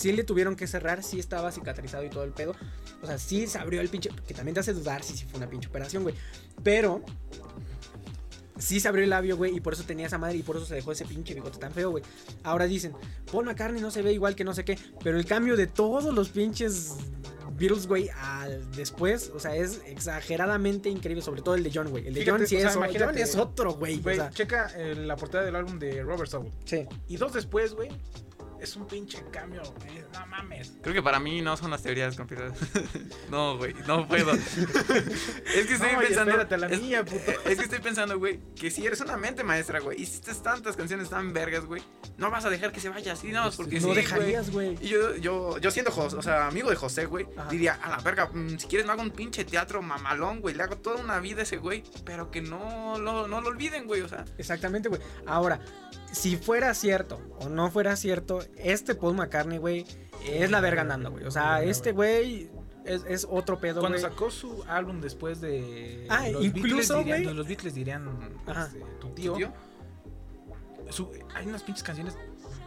Sí 0.00 0.12
le 0.12 0.24
tuvieron 0.24 0.56
que 0.56 0.66
cerrar, 0.66 1.02
sí 1.02 1.20
estaba 1.20 1.52
cicatrizado 1.52 2.02
y 2.04 2.08
todo 2.08 2.24
el 2.24 2.30
pedo. 2.30 2.54
O 3.02 3.06
sea, 3.06 3.18
sí 3.18 3.46
se 3.46 3.58
abrió 3.58 3.82
el 3.82 3.90
pinche. 3.90 4.08
Que 4.26 4.32
también 4.32 4.54
te 4.54 4.60
hace 4.60 4.72
dudar 4.72 5.02
si 5.02 5.14
sí 5.14 5.26
fue 5.26 5.36
una 5.36 5.50
pinche 5.50 5.68
operación, 5.68 6.04
güey. 6.04 6.14
Pero. 6.64 7.02
Sí 8.58 8.80
se 8.80 8.88
abrió 8.88 9.04
el 9.04 9.10
labio, 9.10 9.38
güey, 9.38 9.56
y 9.56 9.60
por 9.60 9.72
eso 9.72 9.84
tenía 9.84 10.06
esa 10.06 10.18
madre 10.18 10.36
y 10.36 10.42
por 10.42 10.56
eso 10.56 10.66
se 10.66 10.74
dejó 10.74 10.92
ese 10.92 11.06
pinche 11.06 11.32
bigote 11.32 11.58
tan 11.58 11.72
feo, 11.72 11.90
güey. 11.90 12.04
Ahora 12.42 12.66
dicen, 12.66 12.92
Paul 13.30 13.46
McCartney 13.46 13.80
no 13.80 13.90
se 13.90 14.02
ve 14.02 14.12
igual 14.12 14.34
que 14.34 14.44
no 14.44 14.52
sé 14.52 14.66
qué, 14.66 14.78
pero 15.02 15.18
el 15.18 15.24
cambio 15.24 15.56
de 15.56 15.66
todos 15.66 16.12
los 16.12 16.28
pinches 16.28 16.96
Beatles, 17.60 17.86
güey, 17.86 18.08
al 18.22 18.70
después, 18.72 19.30
o 19.34 19.38
sea, 19.38 19.54
es 19.54 19.82
exageradamente 19.86 20.88
increíble, 20.88 21.22
sobre 21.22 21.42
todo 21.42 21.54
el 21.54 21.62
de 21.62 21.70
John, 21.72 21.90
güey. 21.90 22.06
El 22.06 22.14
de 22.14 22.20
Fíjate, 22.20 22.38
John 22.38 22.46
sí 22.46 22.56
o 22.56 22.60
sea, 22.60 22.86
es, 22.86 23.02
John 23.02 23.18
es 23.18 23.36
otro, 23.36 23.74
güey. 23.74 23.98
o 23.98 24.14
sea, 24.14 24.30
checa 24.30 24.72
eh, 24.76 24.94
la 24.94 25.16
portada 25.16 25.44
del 25.44 25.56
álbum 25.56 25.78
de 25.78 26.02
Robert 26.02 26.30
Soul. 26.30 26.50
Sí. 26.64 26.86
Y 27.08 27.18
dos 27.18 27.34
después, 27.34 27.74
güey, 27.74 27.90
es 28.60 28.76
un 28.76 28.86
pinche 28.86 29.22
cambio. 29.30 29.62
güey, 29.78 30.04
No 30.12 30.26
mames. 30.26 30.72
Creo 30.82 30.94
que 30.94 31.02
para 31.02 31.18
mí 31.18 31.40
no 31.42 31.56
son 31.56 31.70
las 31.70 31.82
teorías 31.82 32.16
conspiradas. 32.16 32.58
no, 33.30 33.56
güey, 33.58 33.74
no 33.86 34.06
puedo. 34.06 34.32
es 34.34 35.66
que 35.66 35.74
estoy 35.74 35.92
No, 35.92 36.02
y 36.02 36.06
pensando. 36.06 36.30
espérate, 36.32 36.56
la 36.58 36.66
es, 36.68 36.80
mía, 36.80 37.04
puto. 37.04 37.30
es 37.44 37.58
que 37.58 37.64
estoy 37.64 37.78
pensando, 37.80 38.18
güey, 38.18 38.40
que 38.54 38.70
si 38.70 38.86
eres 38.86 39.00
una 39.00 39.16
mente 39.16 39.44
maestra, 39.44 39.80
güey, 39.80 40.00
hiciste 40.00 40.32
tantas 40.34 40.76
canciones 40.76 41.08
tan 41.10 41.32
vergas, 41.32 41.64
güey, 41.64 41.82
no 42.18 42.30
vas 42.30 42.44
a 42.44 42.50
dejar 42.50 42.72
que 42.72 42.80
se 42.80 42.88
vaya 42.88 43.12
así, 43.12 43.28
no, 43.32 43.50
porque 43.56 43.80
no 43.80 43.88
sí, 43.88 43.94
dejarías, 43.94 44.50
güey. 44.50 44.76
Y 44.80 44.88
yo, 44.88 45.16
yo, 45.16 45.58
yo 45.58 45.70
siendo, 45.70 45.90
Jos- 45.90 46.14
o 46.14 46.22
sea, 46.22 46.46
amigo 46.46 46.70
de 46.70 46.76
José, 46.76 47.06
güey, 47.06 47.26
diría, 47.50 47.74
a 47.82 47.88
la 47.90 47.96
verga, 47.98 48.26
mm, 48.32 48.58
si 48.58 48.66
quieres 48.66 48.86
me 48.86 48.92
hago 48.92 49.02
un 49.02 49.10
pinche 49.10 49.44
teatro 49.44 49.82
mamalón, 49.82 50.40
güey, 50.40 50.54
le 50.54 50.62
hago 50.62 50.76
toda 50.76 50.96
una 51.02 51.18
vida 51.20 51.40
a 51.40 51.42
ese 51.44 51.56
güey, 51.56 51.82
pero 52.04 52.30
que 52.30 52.40
no 52.42 52.98
lo, 52.98 53.26
no 53.28 53.40
lo 53.40 53.48
olviden, 53.48 53.86
güey, 53.86 54.02
o 54.02 54.08
sea. 54.08 54.24
Exactamente, 54.38 54.88
güey. 54.88 55.00
Ahora, 55.26 55.60
si 56.12 56.36
fuera 56.36 56.74
cierto 56.74 57.20
o 57.40 57.48
no 57.48 57.70
fuera 57.70 57.94
cierto, 57.96 58.40
este 58.56 58.94
Paul 58.94 59.14
McCartney, 59.16 59.58
güey, 59.58 59.86
es 60.26 60.50
la 60.50 60.60
verga 60.60 60.82
andando, 60.82 61.10
güey. 61.10 61.24
O 61.24 61.30
sea, 61.30 61.62
este 61.62 61.92
güey 61.92 62.50
es, 62.84 63.04
es 63.08 63.26
otro 63.30 63.60
pedo, 63.60 63.80
Cuando 63.80 63.98
sacó 63.98 64.30
su 64.30 64.64
álbum 64.68 65.00
después 65.00 65.40
de. 65.40 66.06
Ah, 66.08 66.28
los 66.28 66.44
incluso, 66.44 66.96
Beatles 66.96 67.04
dirían-. 67.18 67.36
Los 67.36 67.48
Beatles 67.48 67.74
dirían. 67.74 68.08
Ajá. 68.46 68.66
este, 68.66 68.84
tu 69.00 69.08
tío. 69.10 69.34
¿Tío? 69.34 69.52
su- 70.90 71.10
hay 71.34 71.46
unas 71.46 71.62
pinches 71.62 71.84
canciones 71.84 72.16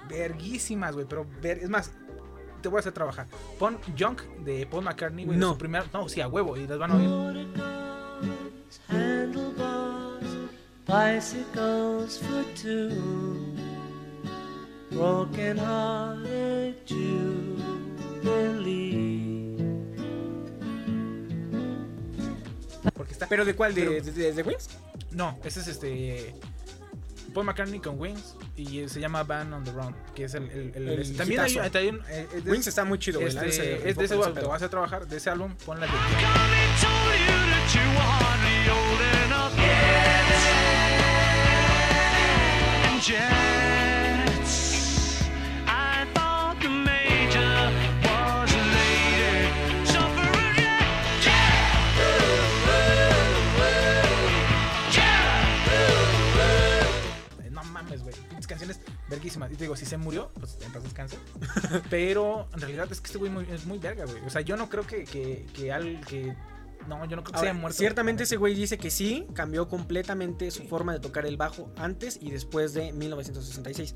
verguísimas, 0.08 0.94
güey. 0.96 1.06
Pero 1.08 1.26
ver, 1.42 1.58
es 1.60 1.70
más, 1.70 1.92
te 2.62 2.70
voy 2.70 2.78
a 2.78 2.80
hacer 2.80 2.94
trabajar. 2.94 3.28
Pon 3.60 3.78
Junk 4.00 4.22
de 4.46 4.66
Paul 4.66 4.84
McCartney, 4.86 5.26
güey. 5.26 5.38
No. 5.38 5.52
su 5.54 5.58
primer, 5.58 5.84
no, 5.94 6.08
sí, 6.08 6.22
a 6.22 6.28
huevo. 6.28 6.56
Y 6.58 6.66
las 6.68 6.78
van 6.78 6.92
a 6.92 6.96
oír. 6.96 7.48
handlebars, 8.90 10.28
bicycles 10.88 12.20
for 12.20 12.44
two, 12.56 12.90
broken 14.94 15.58
hearted 15.58 16.76
Jubilee. 18.24 18.74
Porque 22.94 23.14
está. 23.14 23.28
¿Pero 23.28 23.46
de 23.46 23.56
cuál? 23.56 23.74
¿De, 23.74 23.82
Pero- 23.86 24.04
de, 24.04 24.12
de- 24.12 24.34
de 24.34 24.44
Wings? 24.44 24.70
No, 25.12 25.38
ese 25.44 25.60
es 25.62 25.68
este. 25.68 26.36
Paul 27.34 27.46
McCartney 27.48 27.80
con 27.80 28.00
Wings 28.00 28.36
y 28.56 28.82
eh, 28.82 28.90
se 28.90 29.00
llama 29.00 29.24
Band 29.24 29.54
on 29.56 29.64
the 29.64 29.72
Run, 29.72 29.96
que 30.14 30.26
es 30.26 30.36
el... 30.36 30.44
el- 30.52 30.72
el- 30.76 30.88
El 30.90 31.00
este, 31.02 31.18
también 31.18 31.40
hay, 31.42 31.52
hitazo. 31.52 31.72
también, 31.72 32.00
eh, 32.10 32.28
es 32.36 32.44
de- 32.46 32.52
Wings 32.52 32.68
está 32.68 32.86
muy 32.86 33.00
chido, 33.00 33.20
güey. 33.22 33.30
este, 33.30 33.42
la 33.42 33.48
neta 33.48 33.56
se 33.64 33.74
es 33.74 33.84
rifó 33.84 34.00
de 34.02 34.06
ese 34.06 34.16
con 34.16 34.24
álbum, 34.26 34.36
te 34.36 34.42
pedo. 34.42 34.50
vas 34.52 34.62
a 34.62 34.70
trabajar 34.70 35.08
de 35.08 35.18
ese 35.18 35.30
álbum, 35.32 35.56
pon 35.66 35.80
la 35.80 35.88
de... 35.88 35.94
I 42.86 43.63
Pinches 58.44 58.48
canciones 58.48 58.80
verguísimas. 59.10 59.52
Y 59.52 59.56
te 59.56 59.64
digo, 59.64 59.76
si 59.76 59.86
se 59.86 59.98
murió, 59.98 60.32
pues 60.40 60.58
en 60.66 60.72
paz 60.72 60.84
descanse. 60.84 61.18
Pero 61.90 62.48
en 62.54 62.60
realidad 62.60 62.88
es 62.92 63.00
que 63.02 63.08
este 63.08 63.18
güey 63.18 63.32
muy- 63.32 63.48
es 63.50 63.66
muy 63.66 63.80
verga, 63.80 64.06
güey. 64.06 64.24
O 64.26 64.30
sea, 64.30 64.42
yo 64.42 64.58
no 64.58 64.70
creo 64.70 64.86
que, 64.86 65.06
que, 65.06 65.46
que 65.54 65.72
al 65.72 66.02
que. 66.06 66.36
No, 66.88 67.06
yo 67.06 67.16
no 67.16 67.24
creo 67.24 67.32
que 67.32 67.38
Ahora, 67.38 67.52
haya 67.52 67.54
muerto. 67.60 67.78
Ciertamente 67.78 68.24
ese 68.24 68.36
güey 68.36 68.54
dice 68.56 68.78
que 68.78 68.92
sí, 68.92 69.26
cambió 69.34 69.70
completamente 69.70 70.52
su 70.52 70.64
forma 70.66 70.92
de 70.92 71.00
tocar 71.00 71.26
el 71.26 71.38
bajo 71.38 71.72
antes 71.78 72.20
y 72.22 72.32
después 72.32 72.74
de 72.74 72.92
1966. 72.92 73.96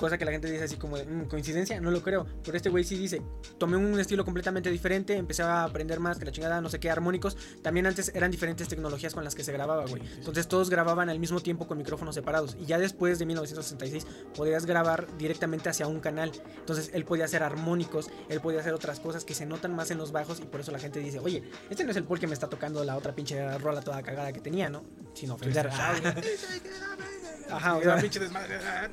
Cosa 0.00 0.16
que 0.16 0.24
la 0.24 0.32
gente 0.32 0.50
dice 0.50 0.64
así 0.64 0.76
como 0.76 0.96
de, 0.96 1.04
"Mm, 1.04 1.26
coincidencia, 1.26 1.78
no 1.78 1.90
lo 1.90 2.02
creo. 2.02 2.26
Pero 2.42 2.56
este 2.56 2.70
güey 2.70 2.84
sí 2.84 2.96
dice, 2.96 3.20
tomé 3.58 3.76
un 3.76 4.00
estilo 4.00 4.24
completamente 4.24 4.70
diferente, 4.70 5.14
empecé 5.14 5.42
a 5.42 5.64
aprender 5.64 6.00
más 6.00 6.18
que 6.18 6.24
la 6.24 6.32
chingada, 6.32 6.60
no 6.62 6.70
sé 6.70 6.80
qué, 6.80 6.90
armónicos. 6.90 7.36
También 7.60 7.86
antes 7.86 8.10
eran 8.14 8.30
diferentes 8.30 8.66
tecnologías 8.66 9.12
con 9.12 9.24
las 9.24 9.34
que 9.34 9.44
se 9.44 9.52
grababa, 9.52 9.84
güey. 9.86 10.02
Entonces 10.16 10.48
todos 10.48 10.70
grababan 10.70 11.10
al 11.10 11.18
mismo 11.18 11.40
tiempo 11.40 11.66
con 11.68 11.76
micrófonos 11.76 12.14
separados. 12.14 12.56
Y 12.58 12.64
ya 12.64 12.78
después 12.78 13.18
de 13.18 13.26
1966 13.26 14.06
podías 14.34 14.64
grabar 14.64 15.06
directamente 15.18 15.68
hacia 15.68 15.86
un 15.86 16.00
canal. 16.00 16.32
Entonces 16.60 16.90
él 16.94 17.04
podía 17.04 17.26
hacer 17.26 17.42
armónicos, 17.42 18.10
él 18.30 18.40
podía 18.40 18.60
hacer 18.60 18.72
otras 18.72 19.00
cosas 19.00 19.26
que 19.26 19.34
se 19.34 19.44
notan 19.44 19.76
más 19.76 19.90
en 19.90 19.98
los 19.98 20.12
bajos 20.12 20.40
y 20.40 20.46
por 20.46 20.60
eso 20.60 20.72
la 20.72 20.78
gente 20.78 21.00
dice, 21.00 21.18
oye, 21.18 21.42
este 21.68 21.84
no 21.84 21.90
es 21.90 21.96
el 21.98 22.04
Paul 22.04 22.18
que 22.18 22.26
me 22.26 22.32
está 22.34 22.48
tocando 22.48 22.82
la 22.84 22.96
otra 22.96 23.14
pinche 23.14 23.58
rola 23.58 23.82
toda 23.82 24.02
cagada 24.02 24.32
que 24.32 24.40
tenía, 24.40 24.70
¿no? 24.70 24.82
Sin 25.12 25.30
ofender. 25.30 25.68
Ajá, 27.52 27.76
o 27.76 27.82
sea, 27.82 27.96
pinche 27.96 28.20
desmadre. 28.20 28.56
A, 28.56 28.88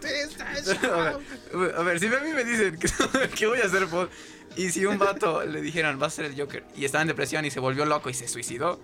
ver, 1.83 1.99
si 1.99 2.07
a 2.07 2.19
mí 2.19 2.31
me 2.33 2.43
dicen 2.43 2.77
que, 2.77 2.89
que 3.35 3.47
voy 3.47 3.59
a 3.59 3.65
hacer 3.65 3.87
Paul, 3.87 4.09
y 4.55 4.71
si 4.71 4.85
un 4.85 4.97
vato 4.97 5.45
le 5.45 5.61
dijeran, 5.61 5.99
vas 5.99 6.13
a 6.13 6.15
ser 6.17 6.25
el 6.25 6.39
Joker, 6.39 6.65
y 6.75 6.85
estaba 6.85 7.01
en 7.01 7.07
depresión 7.07 7.45
y 7.45 7.51
se 7.51 7.59
volvió 7.59 7.85
loco 7.85 8.09
y 8.09 8.13
se 8.13 8.27
suicidó, 8.27 8.79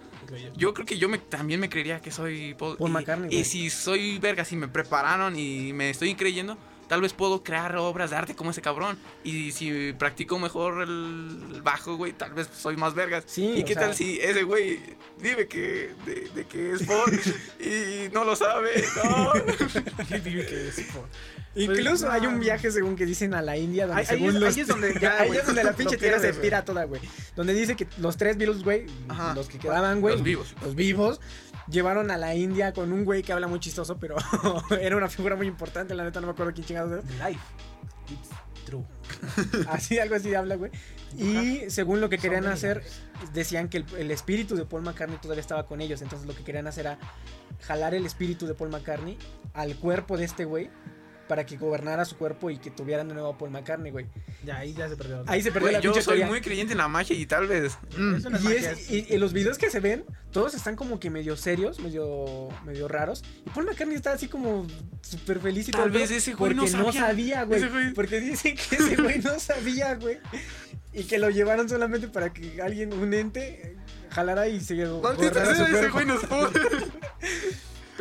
yo 0.55 0.73
creo 0.73 0.85
que 0.85 0.97
yo 0.97 1.09
me, 1.09 1.17
también 1.17 1.59
me 1.59 1.69
creería 1.69 1.99
que 1.99 2.11
soy 2.11 2.53
Paul. 2.53 2.77
Paul 2.77 2.89
y, 2.89 2.93
McCartney, 2.93 3.35
Y 3.35 3.43
si 3.43 3.69
soy 3.69 4.19
verga, 4.19 4.45
si 4.45 4.55
me 4.55 4.67
prepararon 4.67 5.37
y 5.37 5.73
me 5.73 5.89
estoy 5.89 6.15
creyendo, 6.15 6.57
tal 6.87 7.01
vez 7.01 7.13
puedo 7.13 7.43
crear 7.43 7.75
obras 7.77 8.09
de 8.11 8.15
arte 8.17 8.35
como 8.35 8.51
ese 8.51 8.61
cabrón. 8.61 8.97
Y 9.23 9.51
si 9.51 9.93
practico 9.93 10.39
mejor 10.39 10.81
el 10.83 11.61
bajo, 11.63 11.95
güey, 11.95 12.13
tal 12.13 12.33
vez 12.33 12.49
soy 12.57 12.77
más 12.77 12.93
vergas. 12.93 13.23
Sí, 13.27 13.53
¿Y 13.57 13.63
qué 13.63 13.73
sea- 13.73 13.83
tal 13.83 13.95
si 13.95 14.19
ese 14.19 14.43
güey 14.43 14.79
dime 15.21 15.47
que, 15.47 15.91
de, 16.05 16.29
de 16.35 16.45
que 16.45 16.71
es 16.73 16.83
Paul 16.83 17.19
y 17.59 18.09
no 18.13 18.23
lo 18.23 18.35
sabe? 18.35 18.83
No. 19.03 19.33
Dime 20.23 20.45
que 20.45 20.67
es 20.69 20.81
por- 20.93 21.07
Incluso 21.55 22.07
Pues, 22.07 22.21
hay 22.21 22.25
un 22.25 22.39
viaje 22.39 22.71
según 22.71 22.95
que 22.95 23.05
dicen 23.05 23.35
a 23.35 23.41
la 23.43 23.55
India 23.57 23.85
donde 23.85 24.01
Ahí- 24.01 24.07
según 24.07 24.39
los 24.39 24.55
ahí 24.55 24.61
es 24.61 24.67
donde 24.67 24.97
ya, 25.01 25.21
ahí 25.21 25.31
es 25.37 25.45
donde 25.45 25.63
la 25.63 25.73
pinche 25.73 25.97
tierra 25.97 26.19
se 26.19 26.33
tira 26.33 26.65
toda, 26.65 26.85
güey. 26.85 26.99
Donde 27.35 27.53
dice 27.53 27.75
que 27.75 27.87
los 27.99 28.17
tres 28.17 28.37
Beatles, 28.37 28.63
güey, 28.63 28.87
los 29.35 29.47
que 29.47 29.59
quedaban, 29.59 30.01
güey, 30.01 30.15
Los 30.15 30.23
vivos. 30.23 30.55
los 30.63 30.73
vivos 30.73 31.19
llevaron 31.67 32.11
a 32.11 32.17
la 32.17 32.35
India 32.35 32.73
con 32.73 32.91
un 32.91 33.05
güey 33.05 33.23
que 33.23 33.33
habla 33.33 33.47
muy 33.47 33.59
chistoso, 33.59 33.97
pero 33.97 34.15
era 34.81 34.95
una 34.97 35.09
figura 35.09 35.35
muy 35.35 35.47
importante, 35.47 35.93
la 35.95 36.03
neta 36.03 36.21
no 36.21 36.27
me 36.27 36.33
acuerdo 36.33 36.53
quién 36.53 36.65
chingados 36.65 36.91
era. 36.91 37.29
Life. 37.29 37.41
It's 38.09 38.65
true. 38.65 38.83
Así, 39.69 39.99
algo 39.99 40.15
así 40.15 40.33
habla, 40.33 40.55
güey. 40.55 40.71
Y 41.17 41.69
según 41.69 42.01
lo 42.01 42.09
que 42.09 42.17
querían 42.17 42.47
hacer, 42.47 42.83
decían 43.33 43.69
que 43.69 43.77
el, 43.77 43.85
el 43.97 44.11
espíritu 44.11 44.55
de 44.55 44.65
Paul 44.65 44.81
McCartney 44.81 45.19
todavía 45.19 45.41
estaba 45.41 45.67
con 45.67 45.79
ellos. 45.79 46.01
Entonces 46.01 46.27
lo 46.27 46.35
que 46.35 46.43
querían 46.43 46.65
hacer 46.65 46.87
era 46.87 46.97
jalar 47.61 47.93
el 47.93 48.05
espíritu 48.05 48.47
de 48.47 48.55
Paul 48.55 48.69
McCartney 48.69 49.17
al 49.53 49.75
cuerpo 49.75 50.17
de 50.17 50.25
este 50.25 50.45
güey 50.45 50.69
para 51.27 51.45
que 51.45 51.57
gobernara 51.57 52.03
su 52.05 52.17
cuerpo 52.17 52.49
y 52.49 52.57
que 52.57 52.69
tuvieran 52.69 53.07
de 53.07 53.13
nuevo 53.13 53.29
a 53.29 53.37
Paul 53.37 53.51
McCartney, 53.51 53.91
güey. 53.91 54.07
Ya, 54.43 54.57
ahí 54.57 54.73
ya 54.73 54.89
se 54.89 54.97
perdió. 54.97 55.23
Ahí 55.27 55.41
se 55.41 55.51
perdió 55.51 55.67
Güey, 55.67 55.73
la 55.75 55.79
yo 55.79 55.93
soy 55.93 56.03
teoría. 56.03 56.27
muy 56.27 56.41
creyente 56.41 56.73
en 56.73 56.77
la 56.79 56.87
magia 56.87 57.15
y 57.15 57.25
tal 57.25 57.47
vez. 57.47 57.77
mm, 57.97 58.15
Es 58.15 58.25
Y, 58.25 58.29
magia, 58.29 58.71
es- 58.71 58.91
y- 58.91 59.05
y 59.09 59.17
los 59.17 59.31
videos 59.33 59.57
que 59.57 59.69
se 59.69 59.79
ven, 59.79 60.03
todos 60.31 60.53
están 60.53 60.75
como 60.75 60.99
que 60.99 61.09
medio 61.09 61.37
serios, 61.37 61.79
medio, 61.79 62.49
medio 62.65 62.87
raros. 62.87 63.23
Y 63.45 63.49
Paul 63.51 63.65
McCartney 63.65 63.95
está 63.95 64.11
así 64.13 64.27
como 64.27 64.67
súper 65.01 65.39
feliz 65.39 65.69
y 65.69 65.71
Tal 65.71 65.85
el 65.85 65.91
vez 65.91 66.11
ese 66.11 66.33
güey 66.33 66.53
no 66.53 66.63
porque 66.65 66.99
sabía. 66.99 67.43
güey. 67.45 67.93
Porque 67.93 68.19
dicen 68.19 68.55
que 68.55 68.75
ese 68.75 68.95
güey 68.97 69.19
no 69.19 69.39
sabía, 69.39 69.95
güey. 69.95 70.19
Y 70.91 71.05
que 71.05 71.17
lo 71.19 71.29
llevaron 71.29 71.67
solamente 71.69 72.07
para 72.07 72.31
que 72.33 72.61
alguien, 72.61 72.93
un 72.93 73.13
ente, 73.13 73.77
jalara 74.11 74.47
y 74.47 74.59
se 74.59 74.75
sea, 74.75 75.67
ese 75.79 75.89
güey 75.89 76.05
no 76.05 76.19
Paul. 76.19 76.51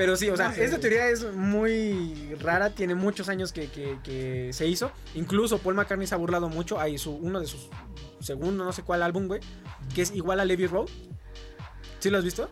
Pero 0.02 0.16
sí, 0.16 0.28
o 0.30 0.36
sea, 0.36 0.52
esta 0.56 0.78
teoría 0.80 1.08
es 1.10 1.24
muy 1.32 2.34
rara, 2.40 2.70
tiene 2.70 2.96
muchos 2.96 3.28
años 3.28 3.52
que, 3.52 3.68
que- 3.68 3.98
que 4.02 4.50
se 4.52 4.66
hizo. 4.66 4.90
Incluso 5.14 5.58
Paul 5.58 5.76
McCartney 5.76 6.08
se 6.08 6.14
ha 6.16 6.18
burlado 6.18 6.48
mucho. 6.48 6.80
Hay 6.80 6.98
su, 6.98 7.12
uno 7.12 7.38
de 7.38 7.46
sus 7.46 7.68
segundo, 8.20 8.64
no 8.64 8.72
sé 8.72 8.82
cuál 8.82 9.02
álbum, 9.02 9.28
güey, 9.28 9.40
que 9.94 10.02
es 10.02 10.10
igual 10.12 10.40
a 10.40 10.44
Levy 10.44 10.66
Road. 10.66 10.88
¿Sí 12.00 12.10
lo 12.10 12.18
has 12.18 12.24
visto? 12.24 12.50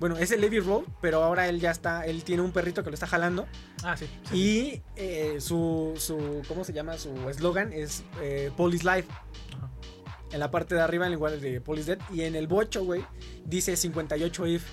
Bueno, 0.00 0.16
es 0.16 0.30
el 0.30 0.40
Levy 0.40 0.60
Road, 0.60 0.84
pero 1.02 1.22
ahora 1.24 1.46
él 1.48 1.60
ya 1.60 1.70
está, 1.72 2.06
él 2.06 2.22
tiene 2.24 2.40
un 2.42 2.52
perrito 2.52 2.82
que 2.84 2.90
lo 2.90 2.94
está 2.94 3.06
jalando. 3.06 3.46
Ah, 3.82 3.96
sí. 3.96 4.06
sí. 4.30 4.36
Y 4.36 4.82
eh, 4.96 5.40
su, 5.40 5.92
su, 5.98 6.42
¿cómo 6.48 6.64
se 6.64 6.72
llama? 6.72 6.96
Su 6.96 7.28
eslogan 7.28 7.72
es 7.72 8.02
eh, 8.22 8.50
Police 8.56 8.84
Life. 8.84 9.08
Ajá. 9.56 9.70
En 10.30 10.40
la 10.40 10.50
parte 10.50 10.74
de 10.74 10.80
arriba, 10.82 11.06
en 11.06 11.12
igual 11.12 11.40
de 11.40 11.60
Police 11.60 11.96
Dead. 11.96 12.04
Y 12.12 12.22
en 12.22 12.34
el 12.36 12.46
bocho, 12.46 12.84
güey, 12.84 13.04
dice 13.44 13.76
58 13.76 14.46
if. 14.46 14.64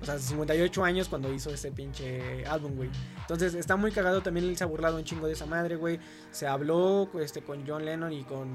O 0.00 0.04
sea, 0.04 0.18
58 0.18 0.84
años 0.84 1.08
cuando 1.08 1.32
hizo 1.32 1.50
ese 1.50 1.72
pinche 1.72 2.46
álbum, 2.46 2.76
güey. 2.76 2.90
Entonces 3.20 3.54
está 3.54 3.76
muy 3.76 3.90
cagado. 3.90 4.22
También 4.22 4.46
él 4.46 4.56
se 4.56 4.64
ha 4.64 4.66
burlado 4.66 4.96
un 4.96 5.04
chingo 5.04 5.26
de 5.26 5.32
esa 5.32 5.46
madre, 5.46 5.76
güey. 5.76 5.98
Se 6.30 6.46
habló 6.46 7.10
este, 7.20 7.42
con 7.42 7.66
John 7.66 7.84
Lennon 7.84 8.12
y 8.12 8.22
con, 8.24 8.48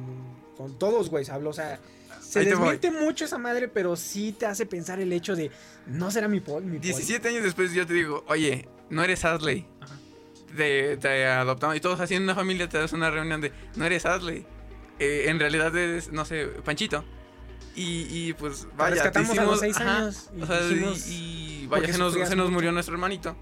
con 0.56 0.80
todos, 0.80 1.10
güey. 1.10 1.26
Se 1.26 1.32
habló, 1.32 1.50
o 1.50 1.54
sea, 1.54 1.80
se 2.22 2.40
Ahí 2.40 2.46
desmiente 2.46 2.92
mucho 2.92 3.26
esa 3.26 3.38
madre, 3.38 3.68
pero 3.68 3.96
sí 3.96 4.32
te 4.32 4.46
hace 4.46 4.66
pensar 4.66 5.00
el 5.00 5.12
hecho 5.12 5.36
de 5.36 5.52
no 5.88 6.12
será 6.12 6.28
mi 6.28 6.40
Paul, 6.40 6.64
mi 6.64 6.78
Paul. 6.78 6.82
17 6.82 7.28
años 7.28 7.44
después 7.44 7.74
yo 7.74 7.86
te 7.86 7.94
digo, 7.94 8.24
oye, 8.28 8.68
no 8.90 9.04
eres 9.04 9.26
Adley. 9.26 9.68
Te, 10.56 10.98
te 10.98 11.26
adoptamos 11.26 11.76
y 11.76 11.80
todos 11.80 12.00
así 12.00 12.14
en 12.14 12.24
una 12.24 12.36
familia 12.36 12.70
te 12.70 12.78
das 12.78 12.94
una 12.94 13.10
reunión 13.10 13.42
de, 13.42 13.52
no 13.76 13.86
eres 13.86 14.06
Adley. 14.06 14.46
Eh, 15.00 15.26
en 15.28 15.40
realidad 15.40 15.76
eres, 15.76 16.12
no 16.12 16.26
sé, 16.26 16.46
Panchito. 16.64 17.04
Y, 17.76 18.08
y 18.10 18.34
pues 18.34 18.68
vaya, 18.78 18.96
rescatamos 18.96 19.30
a 19.30 19.34
hicimos, 19.34 19.52
los 19.52 19.60
seis 19.60 19.78
ajá, 19.78 19.98
años 19.98 20.30
y 20.38 20.42
o 20.42 20.46
sea, 20.46 20.62
dijimos, 20.68 21.08
y, 21.08 21.14
y 21.64 21.68
vaya, 21.68 21.92
se 21.92 21.98
nos, 21.98 22.14
se 22.14 22.36
nos 22.36 22.52
murió 22.52 22.72
nuestro 22.72 22.94
hermanito. 22.94 23.36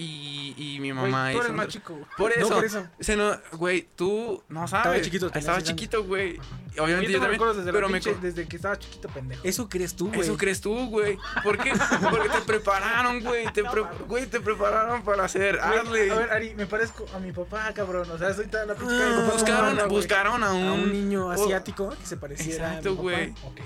Y, 0.00 0.54
y 0.56 0.78
mi 0.78 0.92
Güey, 0.92 1.10
mamá 1.10 1.24
tú 1.24 1.30
hizo 1.32 1.38
eres 1.40 1.50
un- 1.50 1.56
más 1.56 1.66
chico, 1.68 1.92
güey. 1.94 2.06
Por 2.16 2.30
No, 2.38 2.44
eso. 2.46 2.54
por 2.54 2.64
eso. 2.64 2.86
Se 3.00 3.16
no, 3.16 3.36
güey, 3.54 3.88
tú 3.96 4.44
no 4.48 4.68
sabes. 4.68 4.84
Estaba 4.86 5.00
chiquito, 5.02 5.26
Estaba 5.34 5.60
chiquito, 5.62 6.04
güey. 6.04 6.38
Obviamente 6.78 7.06
te 7.08 7.12
yo 7.14 7.20
me 7.20 7.36
también. 7.36 7.56
desde, 7.56 7.72
Pero 7.72 7.88
me 7.88 7.98
pinche- 8.00 8.12
co- 8.14 8.18
desde 8.22 8.46
que 8.46 8.54
estaba 8.54 8.78
chiquito, 8.78 9.08
pendejo. 9.08 9.40
Eso 9.42 9.68
crees 9.68 9.96
tú, 9.96 10.06
güey. 10.06 10.20
Eso 10.20 10.36
crees 10.36 10.60
tú, 10.60 10.86
güey. 10.88 11.18
¿Por 11.42 11.58
qué? 11.58 11.72
Porque 12.12 12.28
te 12.28 12.40
prepararon, 12.42 13.20
güey. 13.24 13.52
Te, 13.52 13.64
pre- 13.64 13.82
güey, 14.06 14.26
te 14.26 14.40
prepararon 14.40 15.02
para 15.02 15.24
hacer 15.24 15.56
Güey, 15.58 15.78
Adley. 15.80 16.10
A 16.10 16.14
ver, 16.14 16.30
Ari, 16.30 16.54
me 16.54 16.66
parezco 16.66 17.04
a 17.12 17.18
mi 17.18 17.32
papá, 17.32 17.72
cabrón. 17.74 18.08
O 18.08 18.18
sea, 18.18 18.32
soy 18.34 18.46
toda 18.46 18.66
la 18.66 18.74
Ah, 18.74 18.76
papá 18.76 19.32
buscaron, 19.32 19.74
güey. 19.74 19.88
buscaron 19.88 20.44
a 20.44 20.52
un, 20.52 20.64
a 20.68 20.72
un 20.74 20.92
niño 20.92 21.26
oh, 21.26 21.30
asiático 21.32 21.90
que 21.90 22.06
se 22.06 22.16
pareciera 22.16 22.66
a 22.66 22.70
mi 22.70 22.76
Exacto, 22.76 22.90
papá. 22.90 23.02
güey. 23.02 23.30
Ok. 23.42 23.60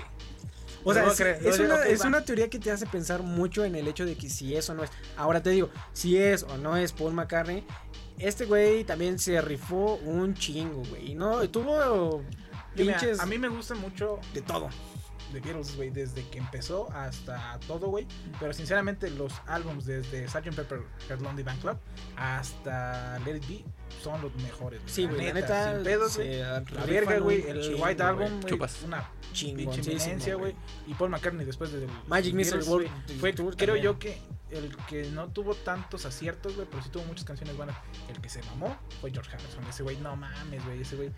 O 0.83 0.93
sea, 0.93 1.05
es, 1.05 1.59
una, 1.59 1.83
es 1.85 2.01
una 2.01 2.23
teoría 2.23 2.49
que 2.49 2.59
te 2.59 2.71
hace 2.71 2.85
pensar 2.85 3.21
mucho 3.21 3.63
en 3.63 3.75
el 3.75 3.87
hecho 3.87 4.05
de 4.05 4.15
que 4.15 4.29
si 4.29 4.55
es 4.55 4.69
o 4.69 4.73
no 4.73 4.83
es. 4.83 4.91
Ahora 5.17 5.41
te 5.41 5.49
digo, 5.51 5.69
si 5.93 6.17
es 6.17 6.43
o 6.43 6.57
no 6.57 6.75
es 6.77 6.91
Paul 6.91 7.13
McCartney, 7.13 7.63
este 8.19 8.45
güey 8.45 8.83
también 8.83 9.19
se 9.19 9.39
rifó 9.41 9.95
un 10.05 10.33
chingo, 10.33 10.83
güey. 10.89 11.11
Y 11.11 11.15
no, 11.15 11.47
tuvo 11.49 12.21
mira, 12.75 12.97
pinches 12.97 13.19
a 13.19 13.25
mí 13.25 13.37
me 13.37 13.47
gusta 13.49 13.75
mucho 13.75 14.19
de 14.33 14.41
todo. 14.41 14.69
The 15.33 15.39
Beatles, 15.39 15.75
güey, 15.75 15.89
desde 15.89 16.27
que 16.29 16.37
empezó 16.37 16.91
hasta 16.93 17.59
todo, 17.67 17.87
güey. 17.87 18.07
Pero 18.39 18.53
sinceramente, 18.53 19.09
los 19.09 19.33
álbums 19.47 19.85
desde 19.85 20.27
Sgt. 20.27 20.55
Pepper 20.55 20.81
Heart 21.09 21.21
Lonely 21.21 21.43
Band 21.43 21.61
Club 21.61 21.77
hasta 22.15 23.19
Let 23.25 23.37
It 23.37 23.47
Be 23.47 23.65
son 24.01 24.21
los 24.21 24.33
mejores. 24.35 24.81
Sí, 24.85 25.05
güey, 25.05 25.27
la 25.27 25.33
neta, 25.33 25.75
sin 25.75 25.83
pedos, 25.83 26.17
güey. 26.17 26.39
La 26.39 26.85
verga, 26.87 27.19
güey. 27.19 27.41
El 27.47 27.61
chingo, 27.61 27.83
White. 27.83 28.03
Album, 28.03 28.41
güey. 28.41 28.53
Chupas. 28.53 28.81
Una 28.83 29.09
Chingón, 29.33 29.75
pinche 29.75 30.35
güey. 30.35 30.55
Y 30.87 30.93
Paul 30.93 31.09
McCartney 31.09 31.45
después 31.45 31.71
del 31.71 31.87
Magic 32.07 32.33
Missile 32.33 32.63
World 32.63 32.89
Fue, 33.19 33.33
creo 33.33 33.51
también. 33.55 33.83
yo 33.83 33.99
que 33.99 34.21
el 34.51 34.75
que 34.87 35.09
no 35.09 35.29
tuvo 35.29 35.55
tantos 35.55 36.05
aciertos, 36.05 36.55
güey, 36.55 36.67
pero 36.69 36.83
sí 36.83 36.89
tuvo 36.89 37.03
muchas 37.05 37.25
canciones 37.25 37.57
buenas. 37.57 37.75
El 38.07 38.21
que 38.21 38.29
se 38.29 38.43
mamó 38.43 38.77
fue 39.01 39.11
George 39.11 39.31
Harrison. 39.31 39.63
Ese 39.67 39.83
güey, 39.83 39.97
no 39.97 40.15
mames, 40.15 40.63
güey. 40.65 40.81
Ese 40.81 40.95
güey, 40.95 41.11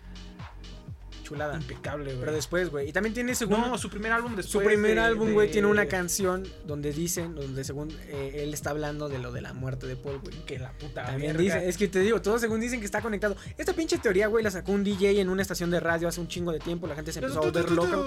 Chulada. 1.26 1.56
impecable, 1.56 2.04
güey. 2.12 2.20
Pero 2.20 2.32
después, 2.32 2.70
güey. 2.70 2.88
Y 2.88 2.92
también 2.92 3.14
tiene 3.14 3.34
segundo. 3.34 3.66
No, 3.66 3.78
su 3.78 3.90
primer 3.90 4.12
álbum 4.12 4.36
después. 4.36 4.52
Su 4.52 4.60
primer 4.60 4.94
de- 4.94 5.00
álbum, 5.00 5.32
güey, 5.32 5.48
de- 5.48 5.52
tiene 5.52 5.68
una 5.68 5.86
canción 5.86 6.44
donde 6.66 6.92
dicen, 6.92 7.34
donde 7.34 7.64
según 7.64 7.90
eh, 8.08 8.42
él 8.42 8.54
está 8.54 8.70
hablando 8.70 9.08
de 9.08 9.18
lo 9.18 9.32
de 9.32 9.40
la 9.40 9.52
muerte 9.52 9.86
de 9.86 9.96
Paul, 9.96 10.18
güey. 10.18 10.34
Que 10.46 10.58
la 10.58 10.72
puta 10.72 11.04
También 11.06 11.36
verga. 11.36 11.56
dice, 11.56 11.68
es 11.68 11.76
que 11.76 11.88
te 11.88 12.00
digo, 12.00 12.20
todos 12.22 12.40
según 12.40 12.60
dicen 12.60 12.80
que 12.80 12.86
está 12.86 13.02
conectado. 13.02 13.36
Esta 13.58 13.72
pinche 13.72 13.98
teoría, 13.98 14.26
güey, 14.28 14.44
la 14.44 14.50
sacó 14.50 14.72
un 14.72 14.84
DJ 14.84 15.20
en 15.20 15.28
una 15.28 15.42
estación 15.42 15.70
de 15.70 15.80
radio 15.80 16.08
hace 16.08 16.20
un 16.20 16.28
chingo 16.28 16.52
de 16.52 16.58
tiempo. 16.60 16.86
La 16.86 16.94
gente 16.94 17.12
se 17.12 17.18
empezó 17.18 17.38
a 17.38 17.42
volver 17.42 17.70
loca. 17.70 17.98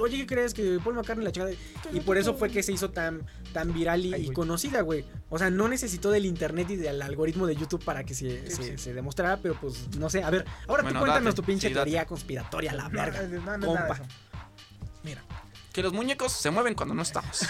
Oye, 0.00 0.16
¿qué 0.18 0.26
crees? 0.26 0.54
Que 0.54 0.78
Paul 0.82 0.94
McCartney 0.96 1.24
la 1.24 1.32
chingada. 1.32 1.52
Y 1.92 2.00
por 2.00 2.16
eso 2.18 2.34
fue 2.34 2.50
que 2.50 2.62
se 2.62 2.72
hizo 2.72 2.90
tan, 2.90 3.26
tan 3.52 3.72
viral 3.72 4.04
y, 4.06 4.14
Ay, 4.14 4.26
y 4.26 4.32
conocida, 4.32 4.80
güey. 4.82 5.04
O 5.28 5.38
sea, 5.38 5.50
no 5.50 5.68
necesitó 5.68 6.10
del 6.10 6.26
internet 6.26 6.68
y 6.70 6.76
del 6.76 7.00
algoritmo 7.02 7.46
de 7.46 7.54
YouTube 7.56 7.84
para 7.84 8.04
que 8.04 8.14
se, 8.14 8.20
Sí, 8.50 8.56
se, 8.56 8.62
sí. 8.62 8.78
se 8.78 8.94
demostrara, 8.94 9.38
pero 9.38 9.54
pues 9.60 9.88
no 9.98 10.08
sé. 10.10 10.22
A 10.22 10.30
ver, 10.30 10.44
ahora 10.66 10.82
Bueno, 10.82 10.98
tú 10.98 11.04
cuéntanos 11.04 11.34
date, 11.34 11.36
tu 11.36 11.42
pinche 11.46 11.68
sí, 11.68 11.74
teoría 11.74 12.04
conspiratoria, 12.20 12.72
la 12.74 12.84
No, 12.84 12.90
verga. 12.90 13.22
no, 13.22 13.28
no, 13.40 13.56
no, 13.58 13.66
compa. 13.66 13.80
nada 13.82 13.94
de 13.94 14.02
eso. 14.02 14.04
Mira, 15.02 15.22
Que 15.72 15.82
los 15.82 15.92
muñecos 15.92 16.32
se 16.32 16.50
mueven 16.50 16.74
cuando 16.74 16.94
no 16.94 17.02
estamos. 17.02 17.40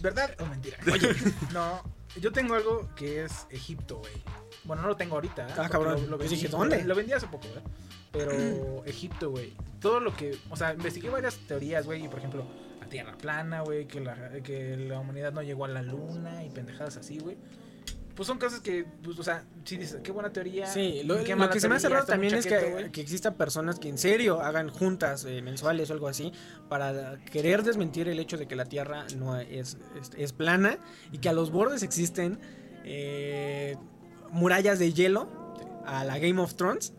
¿verdad 0.00 0.30
o 0.40 0.46
mentira? 0.46 0.78
Oye, 0.92 1.08
no, 1.52 1.82
yo 2.20 2.32
tengo 2.32 2.54
algo 2.54 2.88
que 2.94 3.24
es 3.24 3.46
Egipto, 3.50 3.98
güey. 3.98 4.12
Bueno, 4.64 4.82
no 4.82 4.88
lo 4.88 4.96
tengo 4.96 5.14
ahorita. 5.16 5.48
¿eh? 5.48 5.52
Ah, 5.58 5.68
cabrón. 5.68 5.94
Lo, 5.94 6.00
lo 6.00 6.06
Yo 6.12 6.18
vendí, 6.18 6.34
dije, 6.36 6.48
¿dónde? 6.48 6.84
Lo 6.84 6.94
vendí 6.94 7.12
hace 7.12 7.26
poco, 7.28 7.46
¿eh? 7.48 7.62
Pero 8.12 8.32
Egipto, 8.86 9.30
güey. 9.30 9.54
Todo 9.80 10.00
lo 10.00 10.14
que. 10.16 10.36
O 10.50 10.56
sea, 10.56 10.74
investigué 10.74 11.08
varias 11.10 11.36
teorías, 11.46 11.84
güey. 11.86 12.04
Y 12.04 12.08
por 12.08 12.18
ejemplo, 12.18 12.44
la 12.80 12.86
tierra 12.88 13.16
plana, 13.16 13.60
güey. 13.62 13.86
Que 13.86 14.00
la, 14.00 14.30
que 14.42 14.76
la 14.76 14.98
humanidad 14.98 15.32
no 15.32 15.42
llegó 15.42 15.64
a 15.64 15.68
la 15.68 15.82
luna 15.82 16.44
y 16.44 16.50
pendejadas 16.50 16.96
así, 16.96 17.18
güey. 17.18 17.36
Pues 18.16 18.26
son 18.26 18.38
cosas 18.38 18.60
que, 18.60 18.86
pues, 19.04 19.18
o 19.18 19.22
sea, 19.22 19.44
sí 19.64 19.76
dices, 19.76 20.00
qué 20.02 20.10
buena 20.10 20.32
teoría. 20.32 20.66
Sí, 20.66 21.02
lo, 21.04 21.22
qué 21.22 21.32
lo 21.32 21.36
mala 21.36 21.52
que 21.52 21.60
se 21.60 21.68
me 21.68 21.74
hace 21.74 21.90
raro 21.90 22.06
también 22.06 22.34
es 22.34 22.46
que, 22.46 22.88
que 22.90 23.00
existan 23.02 23.34
personas 23.34 23.78
que 23.78 23.90
en 23.90 23.98
serio 23.98 24.40
hagan 24.40 24.70
juntas 24.70 25.26
eh, 25.26 25.42
mensuales 25.42 25.90
o 25.90 25.92
algo 25.92 26.08
así 26.08 26.32
para 26.70 27.18
querer 27.26 27.62
desmentir 27.62 28.08
el 28.08 28.18
hecho 28.18 28.38
de 28.38 28.48
que 28.48 28.56
la 28.56 28.64
Tierra 28.64 29.06
no 29.18 29.38
es, 29.38 29.76
es, 30.00 30.12
es 30.16 30.32
plana 30.32 30.78
y 31.12 31.18
que 31.18 31.28
a 31.28 31.34
los 31.34 31.50
bordes 31.50 31.82
existen 31.82 32.40
eh, 32.84 33.76
murallas 34.30 34.78
de 34.78 34.94
hielo 34.94 35.28
a 35.84 36.02
la 36.04 36.18
Game 36.18 36.40
of 36.40 36.54
Thrones 36.54 36.94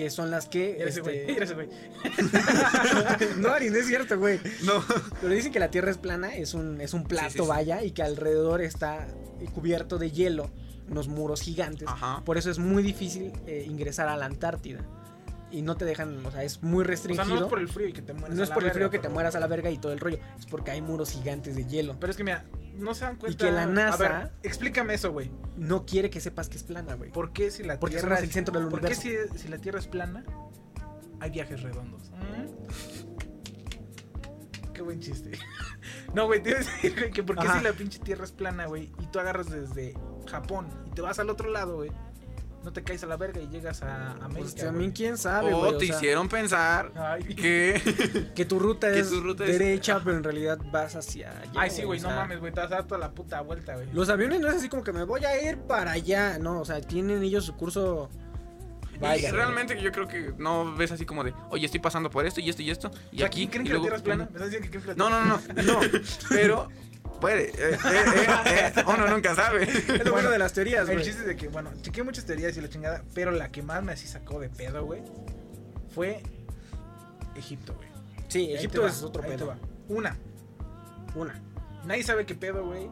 que 0.00 0.08
son 0.08 0.30
las 0.30 0.48
que... 0.48 0.76
Mira 0.78 0.88
ese 0.88 1.02
güey, 1.02 1.18
este- 1.18 1.32
mira 1.32 1.44
ese 1.44 1.54
güey. 1.54 1.68
no, 3.38 3.50
Ari, 3.50 3.68
no 3.68 3.76
es 3.76 3.86
cierto, 3.86 4.18
güey. 4.18 4.40
no. 4.64 4.82
Pero 5.20 5.34
dicen 5.34 5.52
que 5.52 5.60
la 5.60 5.70
Tierra 5.70 5.90
es 5.90 5.98
plana, 5.98 6.34
es 6.34 6.54
un, 6.54 6.80
es 6.80 6.94
un 6.94 7.04
plato, 7.04 7.30
sí, 7.30 7.38
sí. 7.40 7.46
vaya, 7.46 7.84
y 7.84 7.90
que 7.90 8.02
alrededor 8.02 8.62
está 8.62 9.06
cubierto 9.54 9.98
de 9.98 10.10
hielo, 10.10 10.50
unos 10.88 11.08
muros 11.08 11.42
gigantes. 11.42 11.86
Ajá. 11.86 12.22
Por 12.24 12.38
eso 12.38 12.50
es 12.50 12.58
muy 12.58 12.82
difícil 12.82 13.32
eh, 13.46 13.66
ingresar 13.68 14.08
a 14.08 14.16
la 14.16 14.24
Antártida. 14.24 14.80
Y 15.52 15.62
no 15.62 15.76
te 15.76 15.84
dejan, 15.84 16.24
o 16.24 16.30
sea, 16.30 16.44
es 16.44 16.62
muy 16.62 16.82
O 16.82 16.84
sea, 16.84 16.90
restringido. 16.90 17.26
no 17.26 17.34
es 17.44 17.48
por 17.48 17.58
el 17.58 17.68
frío 17.68 17.88
y 17.88 17.92
que 17.92 18.02
te 18.02 18.12
mueras. 18.12 18.36
No 18.36 18.40
a 18.40 18.44
es 18.44 18.48
la 18.50 18.54
por 18.54 18.62
el 18.62 18.68
verga, 18.68 18.74
frío 18.78 18.90
que 18.90 18.98
te 19.00 19.08
mueras 19.08 19.34
a 19.34 19.40
la 19.40 19.46
verga 19.48 19.68
y 19.70 19.78
todo 19.78 19.92
el 19.92 19.98
rollo. 19.98 20.18
Es 20.38 20.46
porque 20.46 20.70
hay 20.70 20.80
muros 20.80 21.10
gigantes 21.10 21.56
de 21.56 21.66
hielo. 21.66 21.96
Pero 21.98 22.10
es 22.12 22.16
que 22.16 22.22
mira, 22.24 22.44
no 22.76 22.94
se 22.94 23.04
dan 23.04 23.16
cuenta. 23.16 23.44
que 23.46 23.50
la 23.50 23.64
A 23.64 23.66
NASA- 23.66 23.98
ver, 23.98 24.30
explícame 24.44 24.94
eso, 24.94 25.10
güey. 25.12 25.30
No 25.56 25.84
quiere 25.86 26.08
que 26.08 26.20
sepas 26.20 26.48
que 26.48 26.56
es 26.56 26.62
plana, 26.62 26.94
güey. 26.94 27.10
¿Por 27.10 27.32
qué 27.32 27.50
si 27.50 27.64
la 27.64 27.80
Porque 27.80 27.96
Tierra 27.96 28.16
es 28.18 28.22
el 28.22 28.30
centro 28.30 28.54
del 28.58 28.68
¿Por 28.68 28.78
universo. 28.78 29.02
qué 29.02 29.28
si, 29.32 29.38
si 29.38 29.48
la 29.48 29.58
Tierra 29.58 29.80
es 29.80 29.88
plana 29.88 30.24
hay 31.18 31.30
viajes 31.30 31.62
redondos? 31.62 32.10
Qué 34.72 34.82
buen 34.82 35.00
chiste. 35.00 35.32
No, 36.14 36.26
güey, 36.26 36.42
te 36.42 36.50
iba 36.50 36.58
a 36.58 36.62
decir, 36.62 36.92
güey, 36.98 37.10
que 37.12 37.22
por 37.22 37.36
qué 37.38 37.46
Ajá. 37.46 37.58
si 37.58 37.64
la 37.64 37.72
pinche 37.72 38.00
Tierra 38.00 38.24
es 38.24 38.32
plana, 38.32 38.66
güey, 38.66 38.90
y 38.98 39.06
tú 39.06 39.20
agarras 39.20 39.48
desde 39.48 39.94
Japón 40.28 40.66
y 40.86 40.90
te 40.90 41.02
vas 41.02 41.20
al 41.20 41.30
otro 41.30 41.48
lado, 41.50 41.76
güey, 41.76 41.92
no 42.62 42.72
te 42.72 42.82
caes 42.82 43.02
a 43.02 43.06
la 43.06 43.16
verga 43.16 43.40
y 43.40 43.48
llegas 43.48 43.82
a 43.82 44.12
América. 44.12 44.38
Pues 44.40 44.54
también 44.54 44.90
güey? 44.90 44.92
quién 44.92 45.16
sabe, 45.16 45.52
O 45.54 45.58
güey. 45.60 45.74
o 45.74 45.76
te 45.78 45.86
sea, 45.86 45.96
hicieron 45.96 46.28
pensar 46.28 46.92
Ay, 46.94 47.22
que. 47.34 48.30
que 48.34 48.44
tu 48.44 48.58
ruta 48.58 48.92
que 48.92 49.00
es 49.00 49.08
tu 49.10 49.20
ruta 49.20 49.44
es- 49.44 49.58
derecha, 49.58 50.00
pero 50.04 50.16
en 50.18 50.24
realidad 50.24 50.58
vas 50.70 50.94
hacia 50.96 51.30
allá. 51.30 51.52
Ay, 51.56 51.70
sí, 51.70 51.82
güey, 51.84 52.00
no 52.00 52.10
mames, 52.10 52.38
güey, 52.40 52.52
te 52.52 52.60
vas 52.60 52.70
a 52.72 52.76
dar 52.76 52.86
toda 52.86 52.98
la 53.00 53.10
puta 53.12 53.40
vuelta, 53.40 53.74
güey. 53.76 53.88
Los 53.92 54.08
aviones 54.10 54.40
no 54.40 54.48
es 54.48 54.56
así 54.56 54.68
como 54.68 54.84
que 54.84 54.92
me 54.92 55.04
voy 55.04 55.24
a 55.24 55.42
ir 55.50 55.58
para 55.58 55.92
allá, 55.92 56.38
no, 56.38 56.60
o 56.60 56.64
sea, 56.64 56.80
tienen 56.80 57.22
ellos 57.22 57.44
su 57.44 57.54
curso. 57.56 58.08
Vaya, 59.00 59.16
y 59.16 59.20
güey. 59.22 59.32
realmente 59.32 59.80
yo 59.80 59.90
creo 59.92 60.06
que 60.06 60.34
no 60.36 60.76
ves 60.76 60.92
así 60.92 61.06
como 61.06 61.24
de, 61.24 61.32
oye, 61.48 61.64
estoy 61.64 61.80
pasando 61.80 62.10
por 62.10 62.26
esto 62.26 62.40
y 62.42 62.50
esto 62.50 62.60
y 62.60 62.70
esto. 62.70 62.90
Y 63.12 63.16
O 63.16 63.18
sea, 63.20 63.26
aquí. 63.28 63.48
¿Creen 63.48 63.64
y 63.64 63.68
que 63.70 63.74
la 63.76 63.80
Tierra 63.80 63.96
es 63.96 64.02
plana? 64.02 64.24
¿Me 64.30 64.36
estás 64.36 64.50
diciendo 64.50 64.64
que 64.70 64.78
creen 64.78 64.82
que 64.96 65.02
la 65.02 65.08
No, 65.08 65.08
no, 65.08 65.24
no, 65.24 65.40
no. 65.62 65.80
no. 65.80 65.80
Pero. 66.28 66.68
Puede. 67.20 67.50
eh, 67.50 67.54
eh, 67.74 67.78
eh, 68.46 68.72
eh, 68.76 68.84
uno 68.86 69.06
nunca 69.08 69.34
sabe. 69.34 69.64
Es 69.70 69.88
lo 69.88 69.94
bueno 69.96 70.12
Bueno, 70.12 70.30
de 70.30 70.38
las 70.38 70.52
teorías, 70.52 70.88
El 70.88 70.94
güey. 70.96 71.04
chiste 71.06 71.20
es 71.22 71.26
de 71.26 71.36
que, 71.36 71.48
bueno, 71.48 71.70
chequé 71.82 72.02
muchas 72.02 72.24
teorías 72.24 72.56
y 72.56 72.60
la 72.60 72.68
chingada, 72.68 73.02
pero 73.14 73.30
la 73.30 73.50
que 73.50 73.62
más 73.62 73.82
me 73.82 73.92
así 73.92 74.06
sacó 74.06 74.40
de 74.40 74.48
pedo, 74.48 74.84
güey, 74.84 75.02
fue 75.94 76.22
Egipto, 77.36 77.74
güey. 77.74 77.88
Sí, 78.28 78.52
Egipto 78.52 78.86
es 78.86 79.02
va, 79.02 79.06
otro 79.08 79.22
pedo. 79.22 79.46
va. 79.48 79.58
Una, 79.88 80.16
Una. 81.14 81.34
nadie 81.84 82.02
sabe 82.04 82.24
qué 82.26 82.34
pedo, 82.34 82.64
güey, 82.64 82.88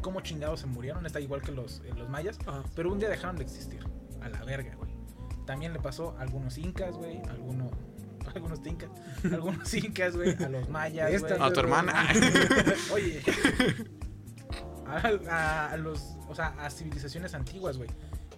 cómo 0.00 0.20
chingados 0.20 0.60
se 0.60 0.66
murieron, 0.66 1.04
está 1.04 1.20
igual 1.20 1.42
que 1.42 1.52
los, 1.52 1.80
eh, 1.84 1.92
los 1.96 2.08
mayas, 2.08 2.38
Ajá. 2.46 2.62
pero 2.74 2.90
un 2.92 2.98
día 2.98 3.08
dejaron 3.08 3.36
de 3.36 3.42
existir, 3.44 3.80
a 4.22 4.28
la 4.28 4.42
verga, 4.44 4.74
güey. 4.76 4.90
También 5.46 5.72
le 5.72 5.80
pasó 5.80 6.14
a 6.18 6.22
algunos 6.22 6.56
incas, 6.58 6.94
güey, 6.96 7.20
algunos, 7.28 7.72
algunos 8.34 8.66
incas, 8.66 8.90
algunos 9.24 9.74
incas, 9.74 10.16
güey, 10.16 10.34
a 10.42 10.48
los 10.48 10.68
mayas, 10.68 11.10
Esta. 11.12 11.44
A 11.44 11.52
tu 11.52 11.60
hermana. 11.60 12.08
Oye, 12.92 13.22
a, 14.86 15.08
a- 15.30 15.70
a 15.72 15.76
los, 15.76 16.02
o 16.28 16.34
sea, 16.34 16.54
a 16.58 16.70
civilizaciones 16.70 17.34
antiguas, 17.34 17.76
güey. 17.76 17.90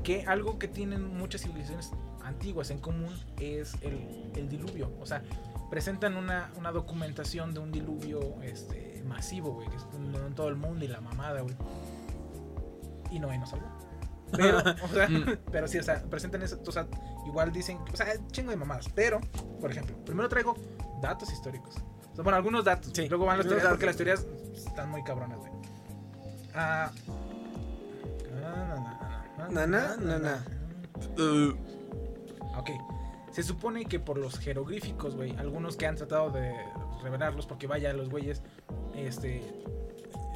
Que 0.03 0.25
algo 0.27 0.59
que 0.59 0.67
tienen 0.69 1.17
muchas 1.17 1.43
civilizaciones 1.43 1.91
antiguas 2.25 2.71
en 2.71 2.79
común 2.79 3.15
es 3.39 3.75
el, 3.83 4.31
el 4.35 4.49
diluvio. 4.49 4.91
O 5.01 5.07
sea, 5.07 5.23
presentan 5.71 6.17
una, 6.17 6.51
una 6.57 6.73
documentación 6.73 7.53
de 7.53 7.61
un 7.61 7.71
diluvio 7.71 8.41
este, 8.43 9.03
masivo, 9.07 9.53
güey, 9.55 9.69
que 9.69 9.77
es 9.77 9.87
en, 9.95 10.15
en 10.15 10.35
todo 10.35 10.49
el 10.49 10.57
mundo 10.57 10.85
y 10.85 10.89
la 10.89 11.01
mamada, 11.01 11.43
güey. 11.43 11.55
Y 13.11 13.19
no 13.19 13.27
nos 13.37 13.51
salvó. 13.51 13.67
Pero, 14.33 14.59
o 14.59 14.89
sea, 14.89 15.09
Mm. 15.09 15.39
pero 15.51 15.67
sí, 15.69 15.79
o 15.79 15.83
sea, 15.83 16.03
presentan 16.05 16.43
eso, 16.43 16.61
o 16.65 16.71
sea, 16.73 16.87
igual 17.31 17.53
dicen, 17.53 17.79
o 17.93 17.97
sea, 17.97 18.07
chingo 18.31 18.51
de 18.51 18.57
mamadas. 18.57 18.89
Pero, 18.95 19.21
por 19.61 19.71
ejemplo, 19.71 19.97
primero 20.05 20.29
traigo 20.29 20.55
datos 21.01 21.33
históricos. 21.33 21.77
O 22.13 22.15
sea, 22.15 22.25
bueno, 22.25 22.37
algunos 22.37 22.65
datos. 22.65 22.91
Sí, 22.95 23.09
Luego 23.09 23.25
van 23.27 23.39
las 23.39 23.47
teorías 23.47 23.69
porque 23.69 23.87
las 23.87 23.97
datos. 23.99 24.25
teorías 24.25 24.67
están 24.67 24.91
muy 24.91 25.03
cabronas, 25.05 25.39
güey. 25.39 25.53
Ah. 26.55 26.91
Na, 29.51 29.67
na, 29.67 29.97
na, 29.97 30.19
na. 30.19 30.45
Uh, 31.19 31.55
Ok. 32.59 32.71
Se 33.33 33.43
supone 33.45 33.85
que 33.87 34.01
por 34.01 34.19
los 34.19 34.39
jeroglíficos, 34.39 35.15
güey, 35.15 35.37
algunos 35.37 35.77
que 35.77 35.87
han 35.87 35.95
tratado 35.95 36.31
de 36.31 36.53
revelarlos, 37.03 37.47
porque 37.47 37.67
vaya, 37.69 37.93
los 37.93 38.11
güeyes, 38.11 38.43
este, 38.97 39.41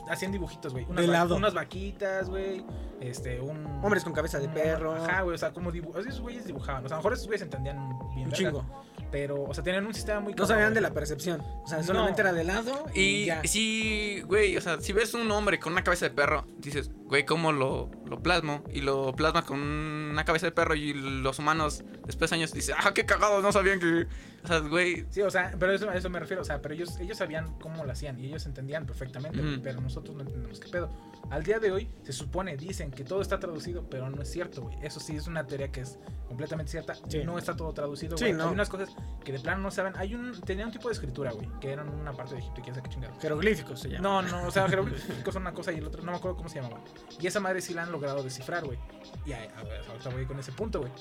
hacían 0.08 0.32
dibujitos, 0.32 0.72
güey. 0.72 0.84
Unas, 0.88 1.02
De 1.02 1.06
va- 1.06 1.12
lado. 1.12 1.36
unas 1.36 1.54
vaquitas, 1.54 2.28
güey, 2.28 2.64
este, 3.00 3.40
un... 3.40 3.64
Hombres 3.82 4.04
con 4.04 4.12
cabeza 4.12 4.38
de 4.38 4.48
perro. 4.48 4.94
Ajá, 4.94 5.22
güey, 5.22 5.34
o 5.34 5.38
sea, 5.38 5.52
como 5.52 5.72
dibu- 5.72 5.96
esos 5.98 6.20
güeyes 6.20 6.46
dibujaban. 6.46 6.84
O 6.84 6.88
sea, 6.88 6.96
a 6.96 6.98
lo 6.98 7.02
mejor 7.02 7.12
esos 7.14 7.26
güeyes 7.26 7.42
entendían 7.42 7.76
bien 8.14 8.24
Un 8.26 8.30
verga, 8.30 8.36
chingo. 8.36 8.64
Pero, 9.10 9.44
o 9.44 9.54
sea, 9.54 9.62
tenían 9.62 9.86
un 9.86 9.94
sistema 9.94 10.20
muy 10.20 10.34
No 10.34 10.44
sabían 10.46 10.74
de 10.74 10.80
la 10.80 10.90
percepción. 10.92 11.40
O 11.62 11.66
sea, 11.68 11.78
No. 11.78 11.84
solamente 11.84 12.20
era 12.20 12.32
de 12.32 12.44
lado 12.44 12.86
y, 12.94 13.00
Y 13.00 13.24
ya. 13.26 13.42
si, 13.44 14.22
güey, 14.22 14.56
o 14.56 14.60
sea, 14.60 14.80
si 14.80 14.92
ves 14.92 15.14
un 15.14 15.30
hombre 15.30 15.60
con 15.60 15.72
una 15.72 15.84
cabeza 15.84 16.06
de 16.06 16.10
perro, 16.10 16.46
dices, 16.58 16.90
güey, 17.14 17.24
¿cómo 17.24 17.52
lo, 17.52 17.88
lo 18.06 18.20
plasmo? 18.24 18.64
Y 18.72 18.80
lo 18.80 19.12
plasma 19.14 19.42
con 19.46 19.60
una 19.60 20.24
cabeza 20.24 20.46
de 20.46 20.52
perro 20.52 20.74
y 20.74 20.92
los 20.94 21.38
humanos, 21.38 21.84
después 22.06 22.30
de 22.30 22.36
años, 22.36 22.52
dicen, 22.52 22.74
ah, 22.78 22.92
qué 22.92 23.06
cagados, 23.06 23.40
no 23.40 23.52
sabían 23.52 23.78
que... 23.78 24.08
O 24.42 24.46
sea, 24.46 24.58
güey, 24.58 25.06
Sí, 25.10 25.22
o 25.22 25.30
sea, 25.30 25.52
pero 25.58 25.72
eso, 25.72 25.88
a 25.88 25.96
eso 25.96 26.10
me 26.10 26.18
refiero, 26.20 26.42
o 26.42 26.44
sea, 26.44 26.60
pero 26.60 26.74
ellos, 26.74 26.98
ellos 27.00 27.16
sabían 27.16 27.54
cómo 27.60 27.84
lo 27.84 27.92
hacían 27.92 28.18
y 28.20 28.26
ellos 28.26 28.44
entendían 28.44 28.84
perfectamente, 28.84 29.40
pero 29.62 29.80
nosotros 29.80 30.14
no 30.16 30.22
entendemos 30.22 30.60
qué 30.60 30.68
pedo. 30.68 30.90
Al 31.30 31.42
día 31.44 31.58
de 31.58 31.72
hoy 31.72 31.88
se 32.02 32.12
supone, 32.12 32.54
dicen 32.58 32.90
que 32.90 33.04
todo 33.04 33.22
está 33.22 33.38
traducido, 33.40 33.88
pero 33.88 34.10
no 34.10 34.20
es 34.20 34.30
cierto, 34.30 34.60
güey. 34.62 34.76
Eso 34.82 35.00
sí 35.00 35.16
es 35.16 35.26
una 35.26 35.46
teoría 35.46 35.72
que 35.72 35.80
es 35.80 35.98
completamente 36.28 36.70
cierta. 36.72 36.94
Sí. 37.08 37.22
No 37.24 37.38
está 37.38 37.56
todo 37.56 37.72
traducido, 37.72 38.18
Sí, 38.18 38.24
güey. 38.24 38.34
no. 38.34 38.44
Hay 38.48 38.52
unas 38.52 38.68
cosas 38.68 38.90
que 39.24 39.32
de 39.32 39.40
plano 39.40 39.62
no 39.62 39.70
saben. 39.70 39.94
Hay 39.96 40.14
un, 40.14 40.38
tenía 40.42 40.66
un 40.66 40.72
tipo 40.72 40.88
de 40.88 40.92
escritura, 40.94 41.32
güey, 41.32 41.48
que 41.62 41.72
eran 41.72 41.88
una 41.88 42.12
parte 42.12 42.34
de 42.34 42.40
Egipto 42.40 42.60
y 42.60 42.64
quién 42.64 42.74
sabe 42.74 42.86
qué 42.86 42.94
chingado. 42.94 43.18
Jeroglíficos 43.20 43.80
se 43.80 43.88
llama. 43.88 44.02
No, 44.02 44.20
no, 44.28 44.46
o 44.46 44.50
sea, 44.50 44.68
jeroglíficos 44.68 45.32
son 45.32 45.42
una 45.44 45.54
cosa 45.54 45.72
y 45.72 45.78
el 45.78 45.86
otro, 45.86 46.02
no 46.02 46.10
me 46.12 46.18
acuerdo 46.18 46.36
cómo 46.36 46.50
se 46.50 46.60
llamaba. 46.60 46.82
Y 47.20 47.26
esa 47.26 47.40
madre 47.40 47.60
sí 47.60 47.74
la 47.74 47.82
han 47.82 47.92
logrado 47.92 48.22
descifrar, 48.22 48.64
güey. 48.64 48.78
Y 49.24 49.32
a, 49.32 49.48
ahorita 49.88 50.10
voy 50.10 50.26
con 50.26 50.38
ese 50.38 50.52
punto, 50.52 50.80
güey. 50.80 50.92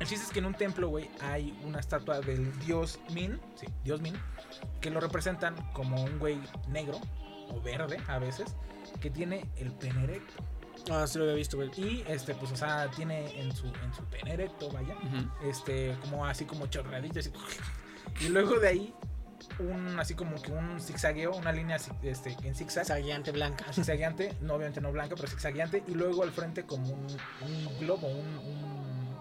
El 0.00 0.06
chiste 0.06 0.26
es 0.26 0.32
que 0.32 0.40
en 0.40 0.46
un 0.46 0.54
templo, 0.54 0.88
güey, 0.88 1.08
hay 1.20 1.56
una 1.64 1.78
estatua 1.78 2.20
del 2.20 2.58
dios 2.60 2.98
Min, 3.12 3.40
sí, 3.54 3.66
dios 3.84 4.00
Min, 4.00 4.14
que 4.80 4.90
lo 4.90 5.00
representan 5.00 5.54
como 5.72 6.02
un 6.02 6.18
güey 6.18 6.40
negro 6.68 7.00
o 7.50 7.60
verde 7.60 7.98
a 8.08 8.18
veces, 8.18 8.56
que 9.00 9.10
tiene 9.10 9.46
el 9.56 9.70
pene 9.72 10.04
erecto. 10.04 10.34
Ah, 10.90 11.06
sí 11.06 11.18
lo 11.18 11.24
había 11.24 11.36
visto, 11.36 11.56
güey. 11.56 11.70
Y 11.76 12.04
este, 12.08 12.34
pues, 12.34 12.50
o 12.52 12.56
sea, 12.56 12.90
tiene 12.90 13.40
en 13.40 13.54
su, 13.54 13.66
en 13.66 13.94
su 13.94 14.04
pene 14.06 14.34
erecto, 14.34 14.70
vaya, 14.70 14.96
este, 15.44 15.96
como 16.00 16.26
así 16.26 16.44
como 16.44 16.66
chorradito, 16.66 17.20
así. 17.20 17.32
Y 18.20 18.28
luego 18.28 18.58
de 18.58 18.68
ahí, 18.68 18.94
un, 19.58 19.98
así 19.98 20.14
como 20.14 20.40
que 20.40 20.52
un 20.52 20.80
zigzagueo, 20.80 21.34
una 21.34 21.52
línea 21.52 21.76
así, 21.76 21.90
este, 22.02 22.36
en 22.42 22.54
zigzag 22.54 22.84
Zagueante 22.86 23.30
blanca. 23.32 23.64
zigzagueante, 23.72 24.36
no 24.40 24.54
obviamente 24.54 24.80
no 24.80 24.92
blanca, 24.92 25.14
pero 25.16 25.28
zigzagueante, 25.28 25.82
y 25.86 25.94
luego 25.94 26.22
al 26.22 26.32
frente 26.32 26.64
como 26.64 26.88
un, 26.90 27.06
un 27.42 27.78
globo, 27.80 28.06
un, 28.08 28.26
un- 28.38 29.16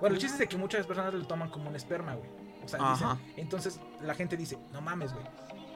Bueno, 0.00 0.14
el 0.14 0.20
chiste 0.20 0.34
es 0.34 0.38
de 0.40 0.48
que 0.48 0.56
muchas 0.56 0.86
personas 0.86 1.12
lo 1.14 1.26
toman 1.26 1.50
como 1.50 1.68
un 1.70 1.76
esperma, 1.76 2.14
güey. 2.14 2.28
O 2.64 2.68
sea, 2.68 2.78
dicen- 2.80 3.18
entonces 3.36 3.80
la 4.02 4.14
gente 4.14 4.36
dice, 4.36 4.58
no 4.72 4.80
mames, 4.80 5.12
güey. 5.12 5.24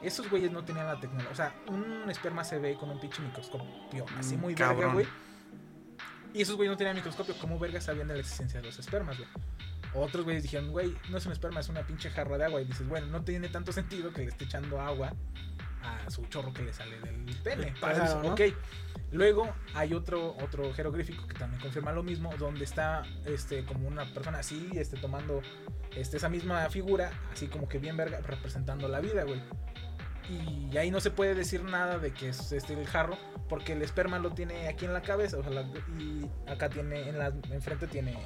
Esos 0.01 0.29
güeyes 0.29 0.51
no 0.51 0.63
tenían 0.65 0.85
la 0.85 0.99
tecnología. 0.99 1.31
O 1.31 1.35
sea, 1.35 1.55
un 1.69 2.09
esperma 2.09 2.43
se 2.43 2.59
ve 2.59 2.75
con 2.75 2.89
un 2.89 2.99
pinche 2.99 3.21
microscopio, 3.21 4.05
así 4.17 4.35
Mm, 4.35 4.41
muy 4.41 4.53
verga, 4.53 4.93
güey. 4.93 5.07
Y 6.33 6.41
esos 6.41 6.55
güeyes 6.55 6.71
no 6.71 6.77
tenían 6.77 6.95
microscopio, 6.95 7.35
¿cómo 7.39 7.57
verga 7.59 7.79
sabían 7.79 8.07
de 8.07 8.15
la 8.15 8.19
existencia 8.19 8.59
de 8.59 8.65
los 8.65 8.77
espermas, 8.79 9.17
güey? 9.17 9.29
Otros 9.95 10.23
güeyes 10.23 10.43
dijeron, 10.43 10.71
güey, 10.71 10.95
no 11.09 11.17
es 11.17 11.25
un 11.25 11.31
esperma, 11.31 11.59
es 11.59 11.69
una 11.69 11.85
pinche 11.85 12.09
jarra 12.09 12.37
de 12.37 12.45
agua. 12.45 12.61
Y 12.61 12.65
dices, 12.65 12.87
bueno, 12.87 13.07
no 13.07 13.23
tiene 13.23 13.49
tanto 13.49 13.71
sentido 13.71 14.11
que 14.11 14.21
le 14.21 14.27
esté 14.27 14.45
echando 14.45 14.79
agua 14.81 15.13
a 15.83 16.09
su 16.09 16.25
chorro 16.27 16.53
que 16.53 16.63
le 16.63 16.73
sale 16.73 16.99
del 17.01 17.25
pene. 17.43 17.67
Entonces, 17.67 18.15
¿no? 18.23 18.33
Ok. 18.33 18.41
Luego 19.11 19.53
hay 19.75 19.93
otro, 19.93 20.35
otro 20.41 20.73
jeroglífico 20.73 21.27
que 21.27 21.35
también 21.35 21.61
confirma 21.61 21.91
lo 21.91 22.01
mismo, 22.01 22.33
donde 22.39 22.63
está 22.63 23.03
este, 23.25 23.63
como 23.63 23.87
una 23.87 24.05
persona 24.05 24.39
así, 24.39 24.69
este, 24.73 24.97
tomando 24.97 25.41
este, 25.95 26.17
esa 26.17 26.29
misma 26.29 26.67
figura, 26.69 27.11
así 27.31 27.47
como 27.47 27.69
que 27.69 27.77
bien 27.77 27.95
verga, 27.95 28.21
representando 28.21 28.87
la 28.87 29.01
vida, 29.01 29.23
güey. 29.23 29.39
Y 30.29 30.75
ahí 30.77 30.89
no 30.89 30.99
se 30.99 31.11
puede 31.11 31.35
decir 31.35 31.63
nada 31.63 31.99
de 31.99 32.11
que 32.11 32.29
es 32.29 32.51
este 32.53 32.73
el 32.73 32.87
jarro, 32.87 33.17
porque 33.49 33.73
el 33.73 33.81
esperma 33.83 34.17
lo 34.19 34.31
tiene 34.31 34.67
aquí 34.67 34.85
en 34.85 34.93
la 34.93 35.01
cabeza, 35.01 35.37
o 35.37 35.43
sea, 35.43 35.51
la- 35.51 35.67
y 35.99 36.25
acá 36.47 36.69
tiene, 36.69 37.09
en 37.09 37.19
la 37.19 37.27
enfrente 37.51 37.85
tiene, 37.87 38.17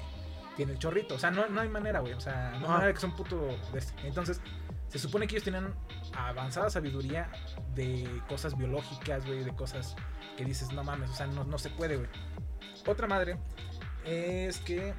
tiene 0.57 0.73
el 0.73 0.79
chorrito. 0.79 1.15
O 1.15 1.19
sea, 1.19 1.31
no, 1.31 1.47
no 1.47 1.61
hay 1.61 1.69
manera, 1.69 2.01
güey. 2.01 2.13
O 2.13 2.19
sea, 2.19 2.49
no 2.59 2.65
hay 2.65 2.73
manera 2.73 2.93
que 2.93 2.99
sea 2.99 3.09
un 3.09 3.15
puto. 3.15 3.37
de 3.71 3.79
este. 3.79 3.93
Entonces, 4.05 4.41
se 4.89 4.99
supone 4.99 5.27
que 5.27 5.35
ellos 5.35 5.45
tenían 5.45 5.73
avanzada 6.13 6.69
sabiduría 6.69 7.29
de 7.75 8.21
cosas 8.27 8.57
biológicas, 8.57 9.25
güey, 9.25 9.43
de 9.43 9.55
cosas 9.55 9.95
que 10.35 10.43
dices, 10.43 10.73
no 10.73 10.83
mames, 10.83 11.09
o 11.11 11.13
sea, 11.13 11.27
no, 11.27 11.43
no 11.45 11.57
se 11.57 11.69
puede, 11.69 11.95
güey. 11.97 12.09
Otra 12.85 13.07
madre 13.07 13.37
es 14.05 14.57
que 14.59 14.93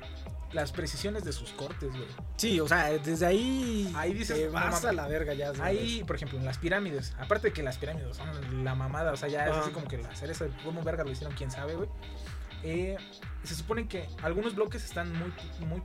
las 0.52 0.72
precisiones 0.72 1.24
de 1.24 1.32
sus 1.32 1.52
cortes, 1.52 1.90
güey. 1.90 2.06
Sí, 2.36 2.60
o 2.60 2.68
sea, 2.68 2.90
desde 2.90 3.26
ahí. 3.26 3.92
Ahí 3.96 4.14
dices, 4.14 4.36
te 4.36 4.48
vas 4.48 4.66
mames. 4.66 4.84
a 4.84 4.92
la 4.92 5.08
verga 5.08 5.34
ya. 5.34 5.52
Ahí, 5.60 6.04
por 6.04 6.16
ejemplo, 6.16 6.38
en 6.38 6.44
las 6.44 6.58
pirámides, 6.58 7.14
aparte 7.18 7.48
de 7.48 7.52
que 7.52 7.62
las 7.62 7.78
pirámides 7.78 8.16
son 8.16 8.64
la 8.64 8.74
mamada, 8.74 9.12
o 9.12 9.16
sea, 9.16 9.28
ya 9.28 9.46
es 9.46 9.56
así 9.56 9.70
como 9.70 9.88
que 9.88 9.98
la 9.98 10.14
cereza, 10.14 10.46
cómo 10.64 10.82
verga 10.82 11.04
lo 11.04 11.10
hicieron, 11.10 11.34
quién 11.34 11.50
sabe, 11.50 11.74
güey. 11.74 11.88
Eh, 12.62 12.96
se 13.44 13.54
supone 13.54 13.86
que 13.86 14.08
algunos 14.22 14.54
bloques 14.54 14.84
están 14.84 15.12
muy, 15.12 15.32
muy 15.66 15.82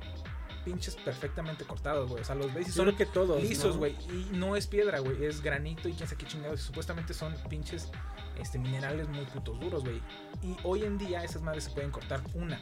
pinches 0.63 0.95
perfectamente 0.95 1.65
cortados, 1.65 2.09
güey. 2.09 2.21
O 2.21 2.25
sea, 2.25 2.35
los 2.35 2.53
ves 2.53 2.69
y 2.69 2.71
son 2.71 2.85
creo 2.85 2.97
que 2.97 3.05
todos. 3.05 3.41
lisos, 3.41 3.73
¿no? 3.75 3.79
güey. 3.79 3.95
Y 4.09 4.29
no 4.33 4.55
es 4.55 4.67
piedra, 4.67 4.99
güey. 4.99 5.23
Es 5.25 5.41
granito 5.41 5.87
y 5.87 5.93
quién 5.93 6.07
sabe 6.07 6.19
qué 6.19 6.27
chingados. 6.27 6.61
Supuestamente 6.61 7.13
son 7.13 7.35
pinches 7.49 7.91
este, 8.39 8.59
minerales 8.59 9.07
muy 9.09 9.25
putos 9.25 9.59
duros, 9.59 9.83
güey. 9.83 10.01
Y 10.41 10.55
hoy 10.63 10.83
en 10.83 10.97
día 10.97 11.23
esas 11.23 11.41
madres 11.41 11.65
se 11.65 11.71
pueden 11.71 11.91
cortar 11.91 12.21
una. 12.33 12.59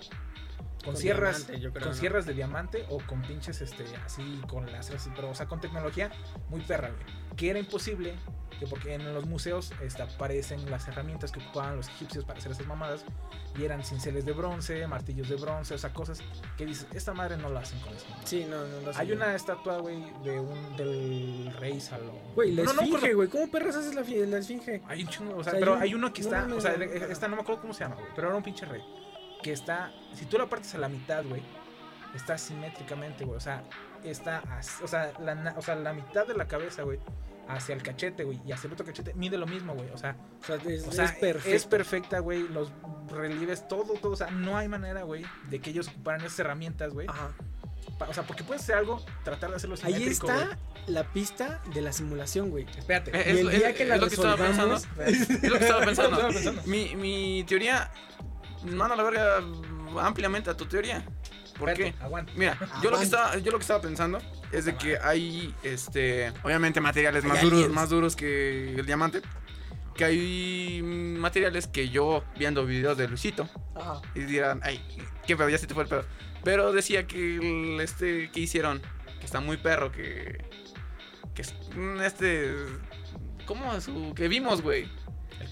Con, 0.84 0.94
Con 0.94 0.98
sierras, 0.98 1.48
diamante, 1.48 1.80
con 1.80 1.90
¿no? 1.90 1.94
sierras 1.94 2.26
de 2.26 2.34
diamante 2.34 2.86
o 2.90 2.98
con 3.06 3.22
pinches 3.22 3.62
este 3.62 3.86
así 4.04 4.42
con 4.48 4.72
láser 4.72 4.96
así, 4.96 5.12
pero 5.16 5.30
o 5.30 5.36
sea 5.36 5.46
con 5.46 5.62
tecnología 5.62 6.12
muy 6.50 6.62
perra, 6.62 6.90
güey. 6.90 7.36
Que 7.36 7.52
era 7.52 7.60
imposible, 7.60 8.16
que 8.62 8.68
porque 8.68 8.94
en 8.94 9.12
los 9.12 9.26
museos 9.26 9.74
este, 9.82 10.04
aparecen 10.04 10.70
las 10.70 10.88
herramientas 10.88 11.32
que 11.32 11.40
ocupaban 11.40 11.78
los 11.78 11.88
egipcios 11.88 12.24
para 12.26 12.38
hacer 12.38 12.52
esas 12.52 12.68
mamadas 12.68 13.04
y 13.58 13.64
eran 13.66 13.84
cinceles 13.84 14.24
de 14.24 14.34
bronce, 14.34 14.86
martillos 14.86 15.28
de 15.30 15.36
bronce, 15.36 15.74
o 15.74 15.78
sea, 15.80 15.92
cosas 15.92 16.22
que 16.60 16.66
dices, 16.68 16.86
esta 16.94 17.12
madre 17.16 17.38
no 17.38 17.50
la 17.50 17.62
hacen 17.62 17.80
con 17.80 17.92
eso. 17.96 18.06
Sí, 18.24 18.46
no, 18.48 18.68
no. 18.68 18.82
no 18.82 18.92
Hay 19.00 19.08
sé. 19.08 19.14
una 19.14 19.34
estatua, 19.34 19.80
güey, 19.80 20.00
de 20.24 20.40
un 20.40 20.78
del 20.78 21.52
rey 21.60 21.82
Salomón. 21.82 22.22
Güey, 22.36 22.52
la 22.52 22.64
No, 22.66 22.74
no 22.74 22.82
esfinge, 22.84 23.14
güey. 23.16 23.28
¿Cómo 23.30 23.50
perras 23.50 23.76
haces 23.78 23.96
la, 23.96 24.04
la 24.04 24.38
esfinge? 24.38 24.84
Hay 24.88 25.02
un 25.02 25.08
chingo, 25.10 25.38
o 25.38 25.44
sea, 25.44 25.54
O 25.54 25.56
sea, 25.56 25.60
pero 25.60 25.72
hay 25.74 25.78
un- 25.78 25.84
hay 25.84 25.94
uno 25.96 26.14
que 26.14 26.22
no 26.22 26.28
está, 26.28 26.42
mames, 26.42 26.58
o 26.58 26.62
sea, 26.62 26.74
esta 26.76 27.28
no 27.28 27.36
me 27.38 27.42
acuerdo 27.42 27.62
cómo 27.62 27.74
se 27.74 27.84
llama, 27.84 27.96
güey, 27.96 28.08
pero 28.16 28.28
era 28.28 28.38
un 28.38 28.44
pinche 28.44 28.66
rey. 28.68 28.84
Que 29.42 29.54
está, 29.54 29.92
si 30.14 30.26
tú 30.28 30.38
la 30.38 30.46
partes 30.46 30.76
a 30.76 30.78
la 30.78 30.88
mitad, 30.88 31.24
güey, 31.28 31.42
está 32.14 32.38
simétricamente, 32.38 33.26
güey, 33.26 33.38
o 33.38 33.42
sea, 33.42 33.64
está, 34.04 34.44
o 34.84 34.88
sea, 34.88 35.12
la, 35.20 35.56
o 35.58 35.62
sea, 35.64 35.76
la 35.76 35.94
mitad 35.94 36.28
de 36.28 36.36
la 36.36 36.48
cabeza, 36.48 36.84
güey, 36.84 37.00
hacia 37.56 37.76
el 37.76 37.84
cachete, 37.84 38.24
güey, 38.24 38.40
y 38.46 38.52
hacia 38.52 38.68
el 38.68 38.74
otro 38.74 38.86
cachete, 38.86 39.14
mide 39.14 39.38
lo 39.38 39.46
mismo, 39.48 39.74
güey, 39.74 39.90
o 39.90 39.98
sea, 39.98 40.16
O 40.42 40.46
sea, 40.46 40.56
es, 40.56 40.88
o 40.88 40.92
sea, 40.92 41.06
es 41.46 41.66
perfecta, 41.66 42.20
güey, 42.20 42.48
los 42.48 42.72
relieves, 43.10 43.68
todo, 43.68 43.94
todo, 43.96 44.14
o 44.14 44.16
sea, 44.16 44.32
no 44.32 44.58
hay 44.58 44.68
manera, 44.68 45.04
güey, 45.04 45.26
de 45.50 45.60
que 45.60 45.70
ellos 45.72 45.88
ocuparan 45.90 46.22
esas 46.22 46.40
herramientas, 46.40 46.94
güey, 46.94 47.08
Ajá. 47.08 47.32
pa- 47.98 48.08
o 48.10 48.14
sea, 48.14 48.24
porque 48.24 48.44
puedes 48.44 48.64
hacer 48.64 48.76
algo, 48.76 49.04
tratar 49.24 49.50
de 49.50 49.56
hacerlo 49.58 49.76
Ahí 49.84 50.04
está 50.04 50.58
la 50.88 51.04
pista 51.12 51.62
de 51.74 51.82
la 51.82 51.92
simulación, 51.94 52.50
güey. 52.50 52.66
Espérate. 52.78 53.12
Eh, 53.14 53.36
Y 53.36 53.40
el 53.40 53.50
es- 53.50 53.58
día 53.60 53.70
es- 53.70 53.76
que 53.78 53.86
la 53.86 53.96
es 53.96 54.02
lo 54.02 54.08
que 54.08 54.16
estaba 54.16 54.36
pensando. 54.38 54.76
Es 54.76 55.44
lo 55.44 55.58
que 55.60 55.64
estaba 55.66 55.86
pensando. 55.86 56.12
Estaba 56.16 56.30
pensando. 56.30 56.62
Mi, 56.66 56.96
mi 56.96 57.44
teoría 57.48 57.92
manda 58.64 58.96
la 58.96 59.04
verga 59.04 59.44
ampliamente 60.00 60.50
a 60.50 60.58
tu 60.58 60.66
teoría. 60.66 61.06
¿Por 61.60 61.72
qué? 61.76 61.94
Aguanta. 62.02 62.32
Mira, 62.36 62.58
yo 62.82 62.90
lo 62.90 62.98
que 62.98 63.04
estaba, 63.04 63.38
yo 63.38 63.52
lo 63.52 63.58
que 63.60 63.62
estaba 63.64 63.82
pensando 63.82 64.20
es 64.52 64.66
de 64.66 64.76
que 64.76 64.98
hay 64.98 65.54
este 65.64 66.32
obviamente 66.44 66.82
materiales 66.82 67.24
más 67.24 67.42
duros, 67.42 67.70
más 67.70 67.90
duros 67.90 68.16
que 68.16 68.76
el 68.76 68.86
diamante. 68.86 69.22
Que 69.96 70.06
hay 70.06 70.82
materiales 70.84 71.68
que 71.68 71.90
yo 71.90 72.24
viendo 72.38 72.66
videos 72.66 72.98
de 72.98 73.08
Luisito 73.08 73.50
y 74.16 74.22
dirán, 74.22 74.62
ay, 74.64 74.82
qué 75.28 75.36
pedo, 75.36 75.50
ya 75.50 75.58
se 75.58 75.68
te 75.68 75.74
fue 75.74 75.84
el 75.84 75.90
pedo. 75.90 76.06
Pero 76.44 76.72
decía 76.72 77.06
que 77.06 77.36
el, 77.38 77.82
este 77.82 78.32
que 78.32 78.40
hicieron 78.40 78.82
que 79.20 79.26
está 79.26 79.40
muy 79.40 79.58
perro, 79.58 79.92
que. 79.92 80.44
que 81.36 81.44
mm, 81.76 82.02
este. 82.02 82.54
¿Cómo 83.46 83.80
su. 83.80 84.14
que 84.16 84.28
vimos, 84.28 84.62
güey? 84.62 84.90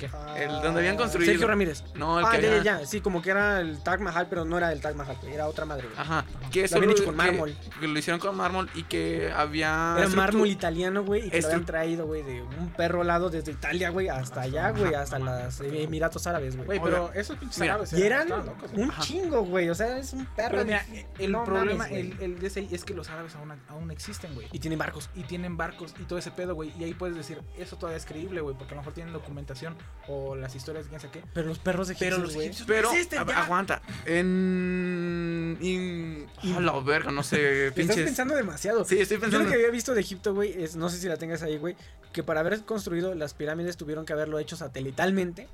¿El 0.06 0.12
qué? 0.12 0.43
El 0.43 0.62
donde 0.62 0.80
habían 0.80 0.97
construido. 0.97 1.32
Sergio 1.32 1.47
Ramírez. 1.47 1.84
No, 1.95 2.20
el 2.20 2.26
ah, 2.26 2.32
que 2.32 2.41
ya, 2.41 2.47
había- 2.50 2.64
ya, 2.64 2.80
ya. 2.82 2.86
Sí, 2.86 3.02
como 3.02 3.22
que 3.22 3.32
era 3.32 3.60
el 3.62 3.82
Taj 3.84 4.00
Mahal, 4.00 4.28
pero 4.30 4.45
no 4.45 4.58
era 4.58 4.72
el 4.72 4.82
Taj 4.82 4.95
Mahal, 4.95 5.18
era 5.32 5.47
otra 5.47 5.66
madre, 5.66 5.88
güey. 5.88 6.00
Ajá. 6.00 6.26
Que 6.52 6.60
Lo 6.62 6.66
eso 6.66 6.76
habían 6.78 6.89
lo- 6.91 6.95
hecho 6.95 7.06
con 7.06 7.16
mármol. 7.16 7.56
Que 7.80 7.88
lo 7.88 8.00
hicieron 8.00 8.20
con 8.20 8.36
mármol 8.36 8.70
y 8.74 8.84
que 8.84 9.32
había. 9.36 9.95
Era 9.97 10.08
mármol 10.10 10.47
italiano, 10.47 11.04
güey, 11.04 11.28
y 11.28 11.30
que 11.30 11.41
lo 11.41 11.47
habían 11.47 11.66
traído, 11.66 12.06
güey, 12.06 12.24
de 12.24 12.41
un 12.41 12.70
perro 12.72 13.04
lado 13.04 13.30
desde 13.30 13.52
Italia, 13.52 13.89
güey, 13.89 14.10
hasta 14.10 14.41
allá, 14.41 14.72
güey, 14.72 14.93
hasta 14.93 15.20
los 15.20 15.60
Emiratos 15.62 16.26
Árabes, 16.28 16.56
güey. 16.56 16.66
Güey, 16.66 16.80
pero 16.82 17.12
esos 17.14 17.38
pinches 17.38 17.60
Mira, 17.60 17.74
árabes 17.74 17.93
Y 17.93 18.02
eran 18.04 18.30
locos, 18.30 18.72
un 18.74 18.91
chingo, 19.00 19.43
güey, 19.43 19.70
o 19.70 19.76
sea, 19.76 19.97
es 19.97 20.14
un 20.14 20.26
perro. 20.26 20.64
Mira, 20.64 20.86
el 21.18 21.32
no 21.32 21.43
problema, 21.43 21.86
mames, 21.86 21.89
güey. 21.89 22.02
el, 22.12 22.34
el 22.34 22.39
de 22.39 22.47
ese 22.47 22.68
es 22.72 22.84
que 22.86 22.93
los 22.93 23.10
árabes 23.10 23.36
aún, 23.36 23.52
aún 23.70 23.91
existen, 23.91 24.34
güey. 24.36 24.47
Y 24.52 24.60
tienen 24.60 24.80
barcos. 24.80 25.10
Y 25.16 25.24
tienen 25.24 25.58
barcos 25.58 25.93
y 26.00 26.04
todo 26.04 26.20
ese 26.20 26.32
pedo, 26.32 26.56
güey. 26.56 26.74
Y 26.80 26.84
ahí 26.84 26.93
puedes 26.93 27.16
decir, 27.16 27.41
eso 27.58 27.76
todavía 27.78 27.97
es 27.97 28.06
creíble, 28.06 28.41
güey. 28.41 28.56
Porque 28.56 28.74
a 28.74 28.76
lo 28.76 28.82
mejor 28.82 28.93
tienen 28.93 29.14
documentación 29.14 29.76
o 30.07 30.35
las 30.35 30.55
historias 30.55 30.85
de 30.85 30.89
quién 30.89 31.01
sabe 31.01 31.13
qué. 31.13 31.23
Pero 31.33 31.47
los 31.47 31.59
perros 31.59 31.87
Pero 31.87 31.97
egipcios, 32.17 32.19
los 32.21 32.33
güey. 32.33 32.45
egipcios 32.47 32.67
Pero, 32.67 32.87
no 32.89 32.93
existen, 32.93 33.19
a- 33.19 33.25
ya. 33.27 33.43
aguanta. 33.43 33.81
En. 34.05 35.57
in- 35.61 36.27
a 36.55 36.59
la 36.59 36.79
verga, 36.79 37.11
no 37.11 37.23
sé. 37.23 37.67
Estás 37.67 37.75
Pinches. 37.85 38.05
pensando 38.05 38.35
demasiado. 38.35 38.85
Sí, 38.85 38.99
estoy 38.99 39.17
Yo 39.17 39.21
pensando. 39.21 39.45
lo 39.45 39.51
que 39.51 39.57
había 39.57 39.69
visto 39.71 39.93
de 39.93 40.01
Egipto, 40.01 40.33
güey, 40.33 40.63
es, 40.63 40.75
no 40.75 40.89
sé 40.89 40.97
si 40.97 41.07
la 41.07 41.17
tengas 41.17 41.43
ahí, 41.43 41.57
güey, 41.57 41.75
que 42.13 42.23
para 42.23 42.39
haber 42.39 42.61
construido 42.65 43.13
las 43.15 43.33
pirámides 43.33 43.77
tuvieron 43.77 44.05
que 44.05 44.13
haberlo 44.13 44.39
hecho 44.39 44.55
satelitalmente. 44.55 45.47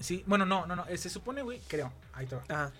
Sí, 0.00 0.22
bueno, 0.26 0.46
no, 0.46 0.66
no, 0.66 0.76
no. 0.76 0.86
eh, 0.88 0.96
Se 0.96 1.10
supone, 1.10 1.42
güey, 1.42 1.60
creo. 1.66 1.92
Ahí 2.12 2.26
te 2.26 2.36
va. 2.36 2.42
Ajá. 2.48 2.72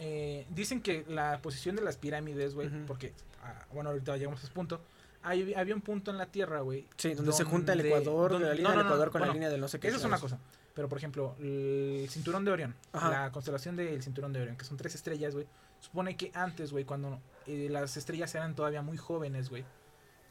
Eh, 0.00 0.46
dicen 0.50 0.80
que 0.80 1.04
la 1.08 1.40
posición 1.42 1.74
de 1.76 1.82
las 1.82 1.96
pirámides, 1.96 2.54
güey, 2.54 2.68
porque, 2.86 3.14
ah, 3.42 3.66
bueno, 3.72 3.90
ahorita 3.90 4.16
llegamos 4.16 4.40
a 4.40 4.44
ese 4.44 4.52
punto. 4.52 4.80
Hay- 5.28 5.54
había 5.54 5.74
un 5.74 5.80
punto 5.82 6.10
en 6.10 6.18
la 6.18 6.26
Tierra, 6.26 6.60
güey. 6.60 6.86
Sí, 6.96 7.14
donde 7.14 7.32
se 7.32 7.44
junta 7.44 7.72
el 7.72 7.80
Ecuador, 7.80 8.32
donde- 8.32 8.48
la 8.48 8.54
línea 8.54 8.70
no, 8.70 8.76
del 8.76 8.78
no, 8.78 8.82
no, 8.84 8.88
Ecuador 8.90 9.10
con 9.10 9.20
la 9.20 9.32
línea 9.32 9.48
del 9.50 9.60
no 9.60 9.68
sé 9.68 9.78
qué. 9.78 9.88
Eso 9.88 9.96
es 9.98 10.04
una 10.04 10.18
cosa. 10.18 10.38
Pero, 10.74 10.88
por 10.88 10.98
ejemplo, 10.98 11.34
el 11.40 12.06
cinturón 12.08 12.44
de 12.44 12.52
Orión, 12.52 12.74
Ajá. 12.92 13.10
la 13.10 13.32
constelación 13.32 13.74
del 13.76 14.00
cinturón 14.02 14.32
de 14.32 14.40
Orión, 14.42 14.56
que 14.56 14.64
son 14.64 14.76
tres 14.76 14.94
estrellas, 14.94 15.34
güey. 15.34 15.46
Supone 15.80 16.16
que 16.16 16.30
antes, 16.34 16.72
güey, 16.72 16.84
cuando 16.84 17.20
eh, 17.46 17.68
las 17.70 17.96
estrellas 17.96 18.34
eran 18.34 18.54
todavía 18.54 18.82
muy 18.82 18.96
jóvenes, 18.96 19.48
güey. 19.50 19.64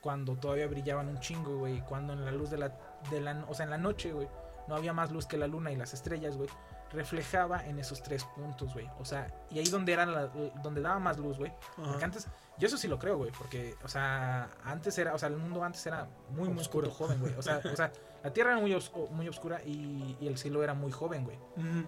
Cuando 0.01 0.35
todavía 0.35 0.67
brillaban 0.67 1.07
un 1.09 1.19
chingo, 1.19 1.57
güey. 1.57 1.81
Cuando 1.81 2.13
en 2.13 2.23
la 2.23 2.31
luz 2.31 2.49
de 2.49 2.57
la, 2.57 2.77
de 3.11 3.19
la. 3.21 3.45
O 3.49 3.53
sea, 3.53 3.65
en 3.65 3.71
la 3.71 3.77
noche, 3.77 4.11
güey. 4.13 4.27
No 4.67 4.75
había 4.75 4.93
más 4.93 5.11
luz 5.11 5.25
que 5.25 5.37
la 5.37 5.47
luna 5.47 5.71
y 5.71 5.75
las 5.75 5.93
estrellas, 5.93 6.37
güey. 6.37 6.49
Reflejaba 6.91 7.65
en 7.65 7.79
esos 7.79 8.01
tres 8.01 8.23
puntos, 8.23 8.73
güey. 8.73 8.89
O 8.99 9.05
sea, 9.05 9.33
y 9.51 9.59
ahí 9.59 9.65
donde 9.69 9.93
era 9.93 10.05
la- 10.05 10.27
donde 10.63 10.81
daba 10.81 10.99
más 10.99 11.17
luz, 11.17 11.37
güey. 11.37 11.51
Porque 11.75 12.05
antes, 12.05 12.27
yo 12.57 12.67
eso 12.67 12.77
sí 12.77 12.87
lo 12.87 12.97
creo, 12.97 13.17
güey. 13.17 13.31
Porque, 13.37 13.75
o 13.83 13.87
sea, 13.87 14.49
antes 14.63 14.97
era, 14.97 15.13
o 15.13 15.17
sea, 15.19 15.29
el 15.29 15.37
mundo 15.37 15.63
antes 15.63 15.85
era 15.85 16.07
muy, 16.29 16.49
muy 16.49 16.61
Oscuro. 16.61 16.89
joven, 16.89 17.19
güey. 17.19 17.33
O 17.35 17.41
sea, 17.41 17.61
o 17.71 17.75
sea, 17.75 17.91
la 18.23 18.31
tierra 18.33 18.51
era 18.53 18.61
muy, 18.61 18.73
os- 18.73 18.91
muy 19.11 19.27
oscura 19.27 19.61
y, 19.63 20.17
y 20.19 20.27
el 20.27 20.37
cielo 20.37 20.63
era 20.63 20.73
muy 20.73 20.91
joven, 20.91 21.25
güey. 21.25 21.37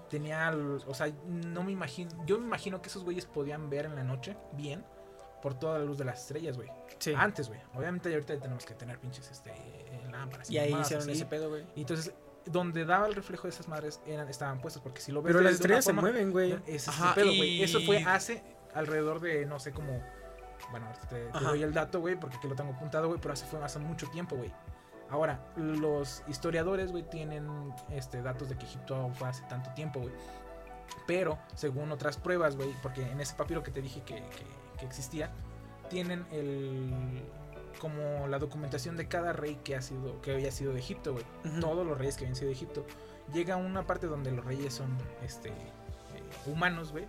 Tenía, 0.10 0.52
o 0.86 0.94
sea, 0.94 1.08
no 1.26 1.64
me 1.64 1.72
imagino, 1.72 2.12
yo 2.26 2.38
me 2.40 2.46
imagino 2.46 2.82
que 2.82 2.90
esos 2.90 3.04
güeyes 3.04 3.26
podían 3.26 3.70
ver 3.70 3.86
en 3.86 3.96
la 3.96 4.04
noche 4.04 4.36
bien 4.54 4.86
por 5.42 5.54
toda 5.58 5.80
la 5.80 5.86
luz 5.86 5.98
de 5.98 6.04
las 6.04 6.20
estrellas, 6.20 6.58
güey. 6.58 6.70
Sí. 6.98 7.14
Antes, 7.16 7.48
güey. 7.48 7.62
Obviamente 7.74 8.12
ahorita 8.14 8.38
tenemos 8.40 8.66
que 8.66 8.74
tener 8.74 9.00
pinches 9.00 9.32
este 9.32 9.54
lámparas. 10.12 10.50
Y 10.50 10.58
ahí 10.58 10.72
mamadas 10.72 10.88
hicieron 10.88 11.04
así. 11.10 11.12
ese 11.18 11.26
pedo, 11.26 11.50
güey. 11.50 11.66
Y 11.76 11.82
entonces 11.82 12.14
donde 12.52 12.86
daba 12.86 13.08
el 13.08 13.16
reflejo 13.16 13.44
de 13.44 13.50
esas 13.50 13.68
madres 13.68 14.02
eran 14.06 14.28
estaban 14.30 14.60
puestas 14.62 14.82
porque 14.84 15.02
si 15.02 15.12
lo 15.12 15.22
ves 15.22 15.32
Pero 15.34 15.44
las 15.44 15.54
estrellas 15.54 15.86
se 15.86 15.92
forma- 15.94 16.02
mueven, 16.10 16.32
güey. 16.32 16.54
ese 16.66 16.76
es 16.76 16.88
Ajá, 16.90 17.10
el 17.10 17.16
pedo, 17.16 17.28
güey. 17.28 17.50
y- 17.50 17.64
Eso 17.64 17.80
fue 17.82 18.04
hace 18.04 18.44
alrededor 18.74 19.20
de 19.20 19.46
no 19.46 19.60
sé 19.60 19.72
cómo 19.72 20.02
bueno, 20.72 20.88
ahorita 20.88 21.08
te, 21.08 21.26
te 21.28 21.40
doy 21.40 21.64
el 21.64 21.74
dato, 21.74 22.00
güey, 22.02 22.16
porque 22.20 22.36
aquí 22.38 22.48
lo 22.48 22.54
tengo 22.56 22.74
apuntado, 22.74 23.08
güey, 23.08 23.20
pero 23.22 23.34
hace 23.34 23.46
fue 23.46 23.64
hace 23.64 23.80
mucho 23.80 24.08
tiempo, 24.10 24.36
güey. 24.36 24.52
Ahora, 25.10 25.40
los 25.56 26.22
historiadores, 26.28 26.92
güey, 26.92 27.04
tienen 27.10 27.74
este 27.90 28.22
datos 28.22 28.50
de 28.50 28.58
que 28.58 28.66
Egipto 28.66 29.10
fue 29.16 29.30
hace 29.30 29.42
tanto 29.44 29.72
tiempo, 29.74 30.02
güey. 30.02 30.14
Pero, 31.08 31.40
según 31.56 31.92
otras 31.92 32.18
pruebas, 32.18 32.56
güey, 32.58 32.76
porque 32.84 33.02
en 33.10 33.20
ese 33.22 33.34
papiro 33.36 33.64
que 33.64 33.72
te 33.72 33.82
dije 33.82 34.02
que, 34.02 34.16
que- 34.16 34.78
que 34.80 34.86
existía, 34.86 35.32
tienen 35.90 36.26
el 36.32 37.24
como 37.80 38.28
la 38.28 38.40
documentación 38.40 38.98
de 38.98 39.08
cada 39.08 39.34
rey 39.34 39.60
que 39.64 39.76
ha 39.76 39.82
sido 39.82 40.22
que 40.22 40.34
había 40.34 40.52
sido 40.52 40.74
de 40.74 40.80
Egipto, 40.80 41.14
güey. 41.14 41.26
Todos 41.60 41.86
los 41.86 41.98
reyes 41.98 42.16
que 42.18 42.24
habían 42.26 42.36
sido 42.36 42.48
de 42.48 42.54
Egipto. 42.56 42.86
Llega 43.34 43.56
una 43.58 43.86
parte 43.86 44.08
donde 44.08 44.32
los 44.32 44.44
reyes 44.46 44.74
son 44.74 44.98
este 45.24 45.50
eh, 45.50 45.54
humanos, 46.46 46.92
güey. 46.92 47.06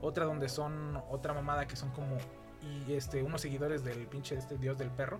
Otra 0.00 0.24
donde 0.24 0.48
son 0.48 1.02
otra 1.10 1.32
mamada 1.34 1.66
que 1.66 1.76
son 1.76 1.90
como 1.90 2.16
y 2.62 2.92
este 2.94 3.22
unos 3.22 3.40
seguidores 3.42 3.84
del 3.84 4.06
pinche 4.06 4.36
este 4.36 4.56
dios 4.58 4.78
del 4.78 4.90
perro. 4.90 5.18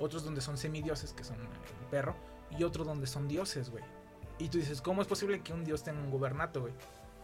Otros 0.00 0.24
donde 0.24 0.40
son 0.40 0.56
semidioses 0.58 1.12
que 1.12 1.24
son 1.24 1.36
el 1.40 1.86
perro 1.90 2.14
y 2.56 2.62
otros 2.64 2.86
donde 2.86 3.06
son 3.06 3.28
dioses, 3.28 3.70
güey. 3.70 3.82
Y 4.38 4.48
tú 4.50 4.58
dices, 4.58 4.80
¿cómo 4.82 5.00
es 5.02 5.08
posible 5.08 5.40
que 5.40 5.52
un 5.54 5.64
dios 5.64 5.82
tenga 5.82 6.00
un 6.00 6.10
gobernato, 6.10 6.60
güey? 6.60 6.74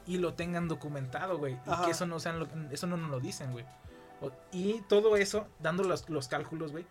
Y 0.07 0.17
lo 0.17 0.35
tengan 0.35 0.67
documentado, 0.67 1.39
güey. 1.39 1.55
Y 1.55 1.85
que 1.85 1.91
eso 1.93 2.07
no 2.07 2.19
sean 2.19 2.41
lo- 2.41 2.49
eso 2.71 2.87
no 2.87 2.97
nos 2.97 3.11
lo 3.11 3.21
dicen, 3.21 3.53
güey. 3.53 3.65
Y 4.53 4.81
todo 4.83 5.17
eso, 5.17 5.47
dando 5.61 5.83
los, 5.85 6.09
los 6.09 6.29
cálculos, 6.29 6.71
güey, 6.73 6.87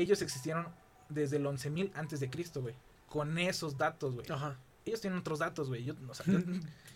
ellos 0.00 0.22
existieron 0.22 0.68
desde 1.08 1.36
el 1.36 1.44
11.000 1.44 1.90
antes 1.94 2.20
de 2.20 2.30
Cristo, 2.30 2.60
güey. 2.62 2.74
Con 3.08 3.38
esos 3.38 3.76
datos, 3.78 4.14
güey. 4.14 4.26
Ajá. 4.30 4.58
Ellos 4.84 5.00
tienen 5.00 5.18
otros 5.18 5.38
datos, 5.38 5.68
güey. 5.68 5.84
Yo, 5.84 5.94
o 6.08 6.14
sea, 6.14 6.24
yo, 6.26 6.38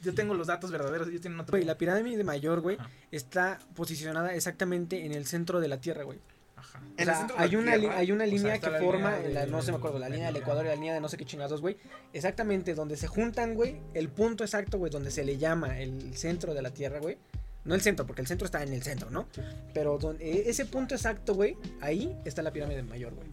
yo 0.02 0.14
tengo 0.14 0.34
los 0.34 0.46
datos 0.46 0.70
verdaderos, 0.70 1.08
ellos 1.08 1.20
tienen 1.20 1.38
otros. 1.40 1.52
Güey, 1.52 1.64
la 1.64 1.76
pirámide 1.76 2.24
mayor, 2.24 2.60
güey, 2.60 2.78
está 3.10 3.58
posicionada 3.74 4.34
exactamente 4.34 5.04
en 5.04 5.12
el 5.12 5.26
centro 5.26 5.60
de 5.60 5.68
la 5.68 5.80
Tierra, 5.80 6.02
güey. 6.04 6.18
Ajá. 6.56 6.80
O 6.98 7.02
sea, 7.04 7.26
de 7.26 7.34
hay 7.38 7.56
una, 7.56 7.76
Tierra, 7.76 7.96
hay 7.98 8.12
una 8.12 8.24
o 8.24 8.26
sea, 8.28 8.36
línea 8.36 8.58
que 8.60 8.70
la 8.70 8.78
forma, 8.78 9.16
línea 9.18 9.30
la- 9.34 9.44
de- 9.46 9.50
no 9.50 9.62
se 9.62 9.72
me 9.72 9.78
acuerdo, 9.78 9.98
la 9.98 10.08
la 10.08 10.14
línea 10.14 10.28
del 10.32 10.36
Ecuador 10.42 10.64
y 10.64 10.68
la 10.68 10.74
línea 10.76 10.94
de 10.94 11.00
no 11.00 11.08
sé 11.08 11.16
qué 11.16 11.24
chingados, 11.24 11.60
güey. 11.60 11.76
Exactamente 12.12 12.74
donde 12.74 12.96
se 12.96 13.08
juntan, 13.08 13.54
güey, 13.54 13.80
el 13.94 14.08
punto 14.08 14.44
exacto, 14.44 14.78
güey, 14.78 14.90
donde 14.90 15.10
se 15.10 15.24
le 15.24 15.38
llama 15.38 15.78
el 15.80 16.16
centro 16.16 16.54
de 16.54 16.62
la 16.62 16.70
Tierra, 16.70 17.00
güey. 17.00 17.18
No 17.64 17.74
el 17.74 17.80
centro, 17.80 18.06
porque 18.06 18.22
el 18.22 18.26
centro 18.28 18.44
está 18.44 18.62
en 18.62 18.72
el 18.72 18.82
centro, 18.82 19.10
¿no? 19.10 19.28
Pero 19.72 19.98
donde, 19.98 20.48
ese 20.50 20.66
punto 20.66 20.94
exacto, 20.94 21.34
güey, 21.34 21.56
ahí 21.80 22.16
está 22.24 22.42
la 22.42 22.52
pirámide 22.52 22.82
mayor, 22.82 23.14
güey. 23.14 23.28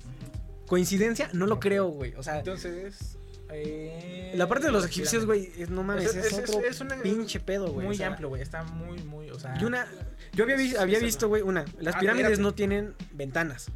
¿Coincidencia? 0.68 1.30
No 1.34 1.48
lo 1.48 1.60
creo, 1.60 1.88
güey. 1.88 2.14
O 2.16 2.22
sea, 2.24 2.40
Entonces. 2.40 3.18
eh, 3.52 4.34
la 4.36 4.48
parte 4.48 4.68
de 4.68 4.72
los 4.72 4.86
egipcios, 4.86 5.26
güey, 5.26 5.52
no 5.70 5.82
mames, 5.82 6.06
Es- 6.06 6.16
es, 6.16 6.26
es- 6.26 6.38
es- 6.38 6.50
otro 6.56 6.68
es 6.68 6.80
una- 6.82 7.02
pinche 7.02 7.40
pedo, 7.40 7.72
güey. 7.72 7.88
Muy 7.88 7.96
o 7.96 7.98
sea, 7.98 8.08
amplio, 8.08 8.30
güey. 8.30 8.42
Está 8.44 8.62
muy, 8.64 9.02
muy. 9.04 9.30
O 9.32 9.40
sea. 9.40 9.58
Y 9.60 9.66
una, 9.66 9.88
yo 10.34 10.44
había, 10.44 10.56
vi- 10.58 10.76
había 10.76 11.00
visto, 11.00 11.28
güey, 11.28 11.42
una. 11.42 11.66
Las 11.80 11.96
Ah, 11.96 12.00
pirámides 12.00 12.38
no 12.40 12.54
tienen 12.54 12.94
ventanas. 13.14 13.72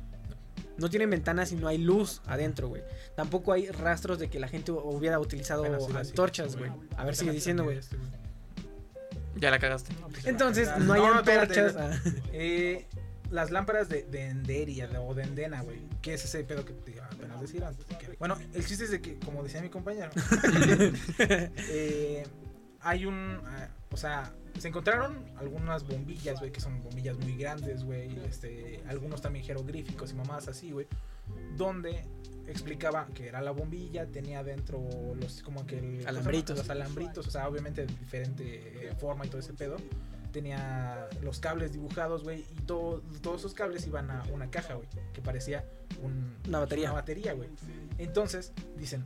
No 0.78 0.90
tienen 0.90 1.10
ventanas 1.10 1.52
y 1.52 1.56
no 1.56 1.68
hay 1.68 1.78
luz 1.80 2.22
adentro, 2.26 2.68
güey. 2.68 2.82
Tampoco 3.16 3.54
hay 3.54 3.70
rastros 3.70 4.18
de 4.20 4.30
que 4.30 4.40
la 4.40 4.48
gente 4.48 4.72
hu- 4.72 4.82
hubiera 4.84 5.20
utilizado 5.20 5.64
antorchas, 5.98 6.56
güey. 6.58 6.72
A 6.98 7.06
ver, 7.06 7.16
sigue 7.16 7.32
diciendo, 7.32 7.64
güey. 7.64 7.80
Ya 9.36 9.50
la 9.52 9.60
cagaste. 9.60 9.94
No, 10.00 10.08
pues, 10.10 10.26
Entonces, 10.26 10.70
no 10.80 10.94
hay 10.94 11.02
espérate. 11.18 11.60
antorchas. 11.60 12.02
Eh, 12.32 12.86
las 13.32 13.50
lámparas 13.52 13.90
de, 13.90 14.04
de 14.04 14.28
Enderia 14.28 14.88
de- 14.88 14.98
o 15.00 15.14
de 15.16 15.24
Endena, 15.24 15.62
güey. 15.64 15.80
¿Qué 16.02 16.14
es 16.14 16.24
ese 16.26 16.44
pedo 16.44 16.64
que 16.66 16.74
te 16.74 16.92
iba 16.92 17.06
a 17.06 17.08
apenas 17.08 17.42
decir 17.42 17.64
antes? 17.64 17.86
Bueno, 18.20 18.38
el 18.54 18.66
chiste 18.66 18.84
es 18.86 18.92
de 18.92 19.02
que, 19.02 19.18
como 19.20 19.42
decía 19.44 19.62
mi 19.62 19.70
compañero, 19.70 20.12
eh, 21.20 22.24
hay 22.82 23.06
un. 23.06 23.40
ah, 23.46 23.68
o 23.92 23.98
sea, 23.98 24.32
se 24.60 24.68
encontraron 24.68 25.24
algunas 25.38 25.86
bombillas, 25.88 26.40
güey, 26.40 26.52
que 26.52 26.62
son 26.62 26.82
bombillas 26.84 27.18
muy 27.18 27.36
grandes, 27.36 27.84
güey. 27.84 28.16
Este, 28.26 28.84
algunos 28.88 29.22
también 29.22 29.46
jeroglíficos 29.46 30.12
y 30.12 30.16
mamadas 30.16 30.48
así, 30.48 30.72
güey. 30.72 30.88
Donde 31.58 32.04
explicaba 32.48 33.08
que 33.14 33.28
era 33.28 33.42
la 33.42 33.52
bombilla, 33.52 34.06
tenía 34.08 34.44
dentro 34.44 34.82
los 35.16 35.42
como 35.44 35.66
que 35.66 35.80
el- 35.80 36.08
Alambritos. 36.08 36.58
los 36.58 36.70
alambritos, 36.70 37.28
o 37.28 37.32
sea, 37.32 37.48
obviamente 37.48 37.86
de 37.86 37.94
diferente 37.96 38.94
forma 39.00 39.26
y 39.26 39.30
todo 39.30 39.40
ese 39.40 39.54
pedo. 39.54 39.78
Tenía 40.32 41.08
los 41.22 41.40
cables 41.40 41.74
dibujados, 41.74 42.24
güey, 42.24 42.42
y 42.42 42.62
todo- 42.66 43.02
todos 43.22 43.42
esos 43.42 43.54
cables 43.54 43.86
iban 43.86 44.10
a 44.10 44.24
una 44.34 44.50
caja, 44.50 44.74
güey, 44.74 44.88
que 45.14 45.22
parecía 45.22 45.64
un- 46.02 46.36
Una 46.48 46.60
batería. 46.60 46.86
Una 46.90 46.94
batería, 47.02 47.34
güey. 47.34 47.50
Entonces, 48.00 48.52
dicen, 48.76 49.06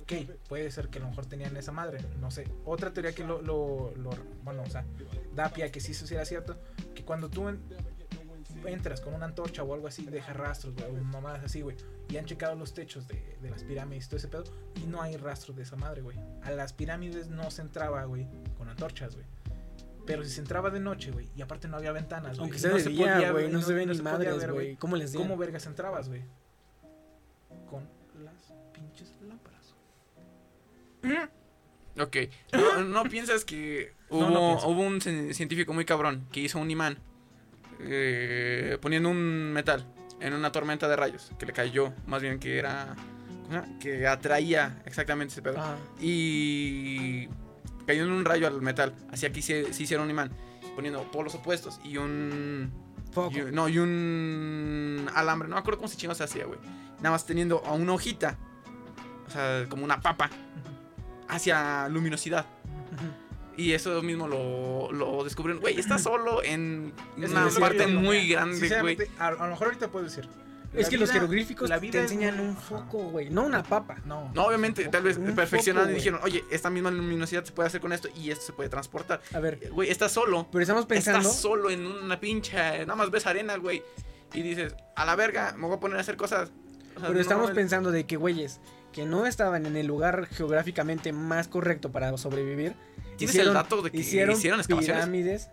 ok, 0.00 0.12
puede 0.48 0.70
ser 0.70 0.88
que 0.90 0.98
a 0.98 1.02
lo 1.02 1.08
mejor 1.08 1.26
tenían 1.26 1.56
esa 1.56 1.72
madre, 1.72 1.98
no 2.20 2.30
sé. 2.30 2.46
Otra 2.64 2.92
teoría 2.92 3.12
que 3.12 3.24
lo, 3.24 3.42
lo, 3.42 3.92
lo- 3.96 4.10
bueno, 4.44 4.62
o 4.62 4.70
sea, 4.70 4.84
da 5.34 5.48
pie 5.52 5.64
a 5.64 5.72
que 5.72 5.80
sí 5.80 5.90
eso 5.92 6.06
sí 6.06 6.14
era 6.14 6.24
cierto, 6.24 6.56
que 6.94 7.04
cuando 7.04 7.28
tú 7.28 7.48
en- 7.48 7.60
entras 8.66 9.00
con 9.00 9.14
una 9.14 9.26
antorcha 9.26 9.62
o 9.62 9.74
algo 9.74 9.86
así, 9.88 10.04
deja 10.06 10.32
rastros, 10.32 10.74
güey, 10.74 10.86
o 10.88 11.04
mamadas 11.04 11.44
así, 11.44 11.60
güey. 11.62 11.76
Y 12.08 12.16
han 12.16 12.24
checado 12.26 12.54
los 12.54 12.74
techos 12.74 13.06
de, 13.08 13.36
de 13.40 13.50
las 13.50 13.64
pirámides 13.64 14.06
y 14.06 14.08
todo 14.08 14.16
ese 14.18 14.28
pedo, 14.28 14.44
y 14.76 14.86
no 14.86 15.00
hay 15.02 15.16
rastros 15.16 15.56
de 15.56 15.62
esa 15.62 15.76
madre, 15.76 16.02
güey. 16.02 16.18
A 16.42 16.50
las 16.50 16.72
pirámides 16.72 17.28
no 17.28 17.50
se 17.50 17.62
entraba, 17.62 18.04
güey, 18.04 18.26
con 18.58 18.68
antorchas, 18.68 19.14
güey. 19.14 19.26
Pero 20.06 20.22
si 20.22 20.30
se 20.30 20.40
entraba 20.40 20.68
de 20.70 20.80
noche, 20.80 21.10
güey, 21.12 21.30
y 21.34 21.40
aparte 21.40 21.66
no 21.66 21.78
había 21.78 21.92
ventanas, 21.92 22.32
güey. 22.36 22.40
Aunque 22.40 22.56
y 22.58 22.60
sea 22.60 22.70
no 22.70 22.76
de 22.76 22.82
se 22.82 22.90
día, 22.90 23.12
podía 23.14 23.30
güey. 23.32 23.50
No 23.50 23.62
se 23.62 23.72
ven 23.72 23.88
ni 23.88 23.94
se 23.94 24.02
podía 24.02 24.12
madres, 24.18 24.36
ver, 24.38 24.52
güey. 24.52 24.76
¿Cómo 24.76 24.96
les 24.96 25.12
digo? 25.12 25.24
¿Cómo 25.24 25.36
vergas 25.38 25.64
entrabas, 25.66 26.08
güey? 26.08 26.22
Con 27.70 27.88
las 28.22 28.52
pinches 28.72 29.14
lámparas. 29.26 29.74
Ok. 32.00 32.16
No, 32.52 32.82
¿no 32.84 33.04
piensas 33.04 33.44
que 33.44 33.92
hubo, 34.10 34.20
No, 34.30 34.60
no 34.60 34.68
un 34.68 35.00
cien- 35.00 35.32
científico 35.32 35.72
muy 35.72 35.84
cabrón 35.84 36.26
que 36.32 36.40
hizo 36.40 36.58
un 36.58 36.70
imán 36.70 36.98
eh, 37.80 38.78
poniendo 38.80 39.08
un 39.10 39.52
metal 39.52 39.86
en 40.20 40.32
una 40.32 40.52
tormenta 40.52 40.88
de 40.88 40.96
rayos 40.96 41.32
que 41.38 41.46
le 41.46 41.52
cayó, 41.52 41.92
más 42.06 42.22
bien 42.22 42.38
que 42.38 42.58
era 42.58 42.94
que 43.78 44.06
atraía 44.06 44.82
exactamente 44.86 45.32
ese 45.32 45.42
pedo. 45.42 45.56
Ah, 45.58 45.76
Y 46.00 47.28
cayó 47.86 48.04
en 48.04 48.10
un 48.10 48.24
rayo 48.24 48.46
al 48.46 48.62
metal, 48.62 48.94
hacía 49.12 49.32
que 49.32 49.42
se, 49.42 49.72
se 49.72 49.82
hiciera 49.82 50.02
un 50.02 50.10
imán, 50.10 50.30
poniendo 50.74 51.02
polos 51.10 51.34
opuestos 51.34 51.80
y 51.84 51.98
un 51.98 52.72
y 53.30 53.52
no, 53.52 53.68
y 53.68 53.78
un 53.78 55.08
alambre, 55.14 55.48
no 55.48 55.54
me 55.54 55.60
acuerdo 55.60 55.78
cómo 55.78 55.88
se 55.88 55.96
chingos 55.96 56.18
se 56.18 56.24
hacía, 56.24 56.46
güey. 56.46 56.58
Nada 56.98 57.10
más 57.10 57.26
teniendo 57.26 57.62
a 57.64 57.72
una 57.72 57.92
hojita, 57.92 58.36
o 59.26 59.30
sea, 59.30 59.66
como 59.68 59.84
una 59.84 60.00
papa, 60.00 60.30
hacia 61.28 61.88
luminosidad. 61.88 62.46
Y 63.56 63.72
eso 63.72 64.02
mismo 64.02 64.26
lo, 64.26 64.90
lo 64.92 65.22
descubrieron. 65.24 65.60
Güey, 65.60 65.78
está 65.78 65.98
solo 65.98 66.42
en 66.42 66.92
Es 67.20 67.30
una 67.30 67.48
parte 67.50 67.86
muy 67.86 68.28
grande, 68.28 68.80
güey. 68.80 68.98
A, 69.18 69.28
a 69.28 69.30
lo 69.32 69.50
mejor 69.50 69.68
ahorita 69.68 69.88
puedo 69.88 70.04
decir. 70.04 70.28
Es 70.74 70.86
la 70.86 70.90
que 70.90 70.98
los 70.98 71.10
jeroglíficos 71.12 71.68
la 71.68 71.76
te 71.76 71.82
vida 71.82 72.00
enseñan 72.00 72.40
un 72.40 72.56
foco, 72.56 72.98
güey, 73.10 73.30
no 73.30 73.44
una 73.44 73.62
papa. 73.62 73.96
No. 74.04 74.32
No, 74.34 74.46
obviamente, 74.46 74.84
tal 74.88 75.04
vez 75.04 75.18
perfeccionaron 75.18 75.90
y 75.92 75.94
dijeron, 75.94 76.18
oye, 76.24 76.44
esta 76.50 76.68
misma 76.68 76.90
luminosidad 76.90 77.44
se 77.44 77.52
puede 77.52 77.68
hacer 77.68 77.80
con 77.80 77.92
esto 77.92 78.08
y 78.16 78.30
esto 78.32 78.46
se 78.46 78.52
puede 78.52 78.68
transportar. 78.68 79.20
A 79.32 79.38
ver, 79.38 79.70
Güey, 79.70 79.88
estás 79.90 80.10
solo. 80.10 80.48
pero 80.50 80.62
estamos 80.62 80.86
pensando. 80.86 81.20
Estás 81.20 81.40
solo 81.40 81.70
en 81.70 81.86
una 81.86 82.18
pincha, 82.18 82.72
nada 82.78 82.96
más 82.96 83.10
ves 83.10 83.24
arena, 83.26 83.56
güey. 83.56 83.84
Y 84.32 84.42
dices, 84.42 84.74
a 84.96 85.04
la 85.04 85.14
verga, 85.14 85.54
me 85.56 85.66
voy 85.68 85.76
a 85.76 85.80
poner 85.80 85.96
a 85.96 86.00
hacer 86.00 86.16
cosas. 86.16 86.50
O 86.96 86.98
sea, 87.00 87.08
Pero 87.08 87.20
estamos 87.20 87.50
no, 87.50 87.54
pensando 87.54 87.92
de 87.92 88.04
que 88.04 88.16
güeyes 88.16 88.60
que 88.92 89.04
no 89.04 89.26
estaban 89.26 89.66
en 89.66 89.76
el 89.76 89.86
lugar 89.86 90.26
geográficamente 90.26 91.12
más 91.12 91.48
correcto 91.48 91.90
para 91.90 92.16
sobrevivir. 92.16 92.74
¿Tienes 93.16 93.36
el 93.36 93.52
dato 93.52 93.82
de 93.82 93.90
que 93.90 93.98
hicieron 93.98 94.36
hicieron 94.36 94.60
excavaciones? 94.60 95.02
pirámides. 95.04 95.48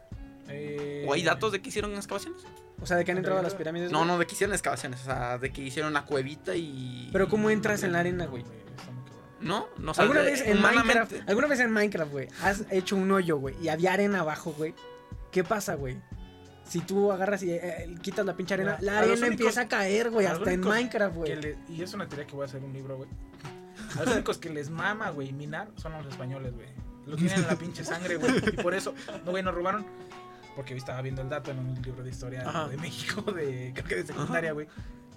Eh, 0.49 1.05
¿O 1.07 1.13
hay 1.13 1.23
datos 1.23 1.51
de 1.51 1.61
que 1.61 1.69
hicieron 1.69 1.93
excavaciones? 1.95 2.41
O 2.81 2.85
sea, 2.85 2.97
de 2.97 3.05
que 3.05 3.11
han 3.11 3.17
entrado 3.17 3.39
a 3.39 3.43
las 3.43 3.53
pirámides. 3.53 3.91
No, 3.91 3.99
güey. 3.99 4.07
no, 4.07 4.17
de 4.19 4.25
que 4.25 4.33
hicieron 4.33 4.53
excavaciones, 4.53 5.01
o 5.01 5.05
sea, 5.05 5.37
de 5.37 5.51
que 5.51 5.61
hicieron 5.61 5.91
una 5.91 6.05
cuevita 6.05 6.55
y... 6.55 7.09
Pero 7.13 7.29
¿cómo 7.29 7.49
entras 7.49 7.83
en 7.83 7.91
la 7.93 7.99
arena, 7.99 8.25
güey? 8.25 8.43
¿No? 9.39 9.67
no 9.77 9.93
sea, 9.93 10.03
¿Alguna 10.03 10.21
vez 10.21 10.41
en 10.41 10.57
humanamente- 10.57 10.85
Minecraft, 10.99 11.29
alguna 11.29 11.47
vez 11.47 11.59
en 11.59 11.71
Minecraft, 11.71 12.11
güey, 12.11 12.27
has 12.43 12.63
hecho 12.71 12.95
un 12.95 13.11
hoyo, 13.11 13.37
güey, 13.37 13.55
y 13.61 13.69
había 13.69 13.93
arena 13.93 14.19
abajo, 14.21 14.53
güey? 14.57 14.73
¿Qué 15.31 15.43
pasa, 15.43 15.75
güey? 15.75 15.97
Si 16.63 16.79
tú 16.79 17.11
agarras 17.11 17.41
y 17.43 17.51
eh, 17.51 17.95
quitas 18.01 18.25
la 18.25 18.35
pinche 18.35 18.53
arena, 18.53 18.77
la 18.81 18.99
arena 18.99 19.13
únicos- 19.13 19.27
empieza 19.29 19.61
a 19.61 19.67
caer, 19.67 20.09
güey, 20.11 20.25
hasta 20.27 20.51
en 20.51 20.61
Minecraft, 20.61 21.15
güey. 21.15 21.35
le- 21.35 21.57
y 21.69 21.81
es 21.81 21.93
una 21.93 22.07
teoría 22.07 22.25
que 22.27 22.33
voy 22.35 22.43
a 22.43 22.45
hacer 22.45 22.63
un 22.63 22.73
libro, 22.73 22.97
güey. 22.97 23.09
Los 23.97 24.07
únicos 24.13 24.37
que 24.37 24.49
les 24.49 24.69
mama, 24.69 25.09
güey, 25.09 25.31
minar 25.33 25.69
son 25.75 25.93
los 25.93 26.05
españoles, 26.07 26.53
güey. 26.53 26.67
Lo 27.11 27.17
tienen 27.17 27.39
en 27.39 27.47
la 27.47 27.55
pinche 27.57 27.83
sangre, 27.83 28.15
güey. 28.15 28.37
Y 28.37 28.51
por 28.61 28.73
eso, 28.73 28.93
no, 29.25 29.31
güey, 29.31 29.43
nos 29.43 29.53
robaron. 29.53 29.85
Porque 30.55 30.75
estaba 30.75 31.01
viendo 31.01 31.21
el 31.21 31.29
dato 31.29 31.51
en 31.51 31.59
un 31.59 31.81
libro 31.81 32.03
de 32.03 32.09
historia 32.09 32.47
Ajá. 32.47 32.67
de 32.69 32.77
México, 32.77 33.21
de, 33.33 33.71
creo 33.73 33.85
que 33.85 33.95
de 33.95 34.05
secundaria, 34.05 34.53
güey. 34.53 34.67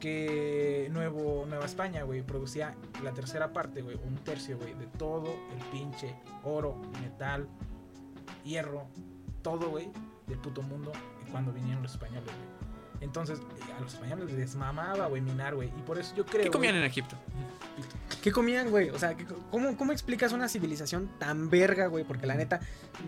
Que 0.01 0.89
Nuevo, 0.91 1.47
Nueva 1.49 1.65
España, 1.65 2.03
güey, 2.03 2.23
producía 2.23 2.75
la 3.03 3.13
tercera 3.13 3.53
parte, 3.53 3.81
güey, 3.81 3.97
un 4.05 4.17
tercio, 4.17 4.59
güey, 4.59 4.75
de 4.75 4.87
todo 4.87 5.33
el 5.53 5.65
pinche 5.71 6.15
oro, 6.43 6.83
metal, 7.01 7.49
hierro, 8.45 8.89
todo, 9.43 9.71
güey, 9.71 9.89
del 10.27 10.39
puto 10.39 10.63
mundo 10.63 10.93
cuando 11.31 11.53
vinieron 11.53 11.83
los 11.83 11.93
españoles, 11.93 12.25
güey. 12.25 12.54
Entonces, 13.05 13.41
a 13.77 13.81
los 13.81 13.95
españoles 13.95 14.33
les 14.33 14.55
mamaba, 14.57 15.07
güey, 15.07 15.21
minar, 15.23 15.55
güey. 15.55 15.69
Y 15.69 15.83
por 15.83 15.99
eso 15.99 16.15
yo 16.17 16.25
creo. 16.27 16.43
¿Qué 16.45 16.51
comían 16.51 16.75
güey, 16.75 16.85
en 16.85 16.91
Egipto? 16.91 17.17
¿Qué 18.23 18.33
comían, 18.33 18.71
güey? 18.71 18.89
O 18.91 18.99
sea, 18.99 19.15
¿qué- 19.15 19.27
¿cómo, 19.51 19.77
¿cómo 19.77 19.93
explicas 19.93 20.33
una 20.33 20.49
civilización 20.49 21.11
tan 21.19 21.51
verga, 21.51 21.87
güey? 21.89 22.05
Porque 22.05 22.27
la 22.27 22.35
neta, 22.35 22.61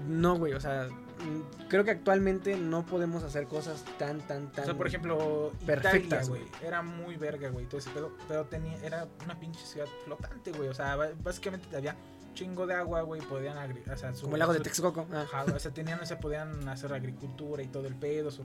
no, 0.08 0.36
güey. 0.36 0.52
O 0.52 0.60
sea, 0.60 0.88
mm, 0.88 1.68
creo 1.68 1.84
que 1.84 1.92
actualmente 1.92 2.56
no 2.56 2.84
podemos 2.84 3.22
hacer 3.22 3.46
cosas 3.46 3.82
tan, 3.98 4.20
tan, 4.20 4.52
tan. 4.52 4.64
O 4.64 4.66
sea, 4.66 4.74
por 4.76 4.86
ejemplo, 4.86 5.52
perfectas, 5.64 6.26
Italia, 6.26 6.28
güey. 6.28 6.42
Era 6.62 6.82
muy 6.82 7.16
verga, 7.16 7.48
güey, 7.48 7.64
todo 7.66 7.78
ese 7.78 7.90
pedo. 7.90 8.12
Pero 8.28 8.44
tenía, 8.44 8.76
era 8.84 9.06
una 9.24 9.38
pinche 9.38 9.64
ciudad 9.64 9.86
flotante, 10.04 10.52
güey. 10.52 10.68
O 10.68 10.74
sea, 10.74 10.96
básicamente 11.22 11.74
había 11.74 11.96
chingo 12.34 12.66
de 12.66 12.74
agua, 12.74 13.00
güey. 13.02 13.22
Podían 13.22 13.56
o 13.56 13.96
sea, 13.96 14.12
su- 14.12 14.22
Como 14.24 14.36
el 14.36 14.40
lago 14.40 14.52
de 14.52 14.60
Texcoco. 14.60 15.06
ah. 15.12 15.44
O 15.54 15.58
sea, 15.58 15.72
tenían, 15.72 16.00
o 16.00 16.04
sea, 16.04 16.18
podían 16.20 16.68
hacer 16.68 16.92
agricultura 16.92 17.62
y 17.62 17.68
todo 17.68 17.86
el 17.86 17.94
pedo. 17.94 18.30
su 18.30 18.42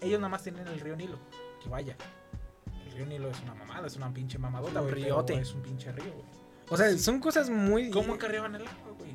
ellos 0.00 0.20
nada 0.20 0.28
más 0.30 0.42
tenían 0.42 0.66
el 0.68 0.80
río 0.80 0.96
Nilo. 0.96 1.18
Que 1.62 1.68
vaya. 1.68 1.96
El 2.86 2.92
río 2.92 3.06
Nilo 3.06 3.28
es 3.30 3.40
una 3.42 3.54
mamada, 3.54 3.86
es 3.86 3.96
una 3.96 4.12
pinche 4.12 4.38
mamadota, 4.38 4.80
güey. 4.80 4.94
riote. 4.94 5.34
Es 5.38 5.52
un 5.54 5.62
pinche 5.62 5.92
río, 5.92 6.12
güey. 6.12 6.24
O 6.68 6.76
sea, 6.76 6.96
son 6.98 7.20
cosas 7.20 7.48
muy. 7.50 7.90
¿Cómo 7.90 8.14
acarreaban 8.14 8.54
el 8.54 8.62
agua, 8.66 8.92
güey? 8.98 9.14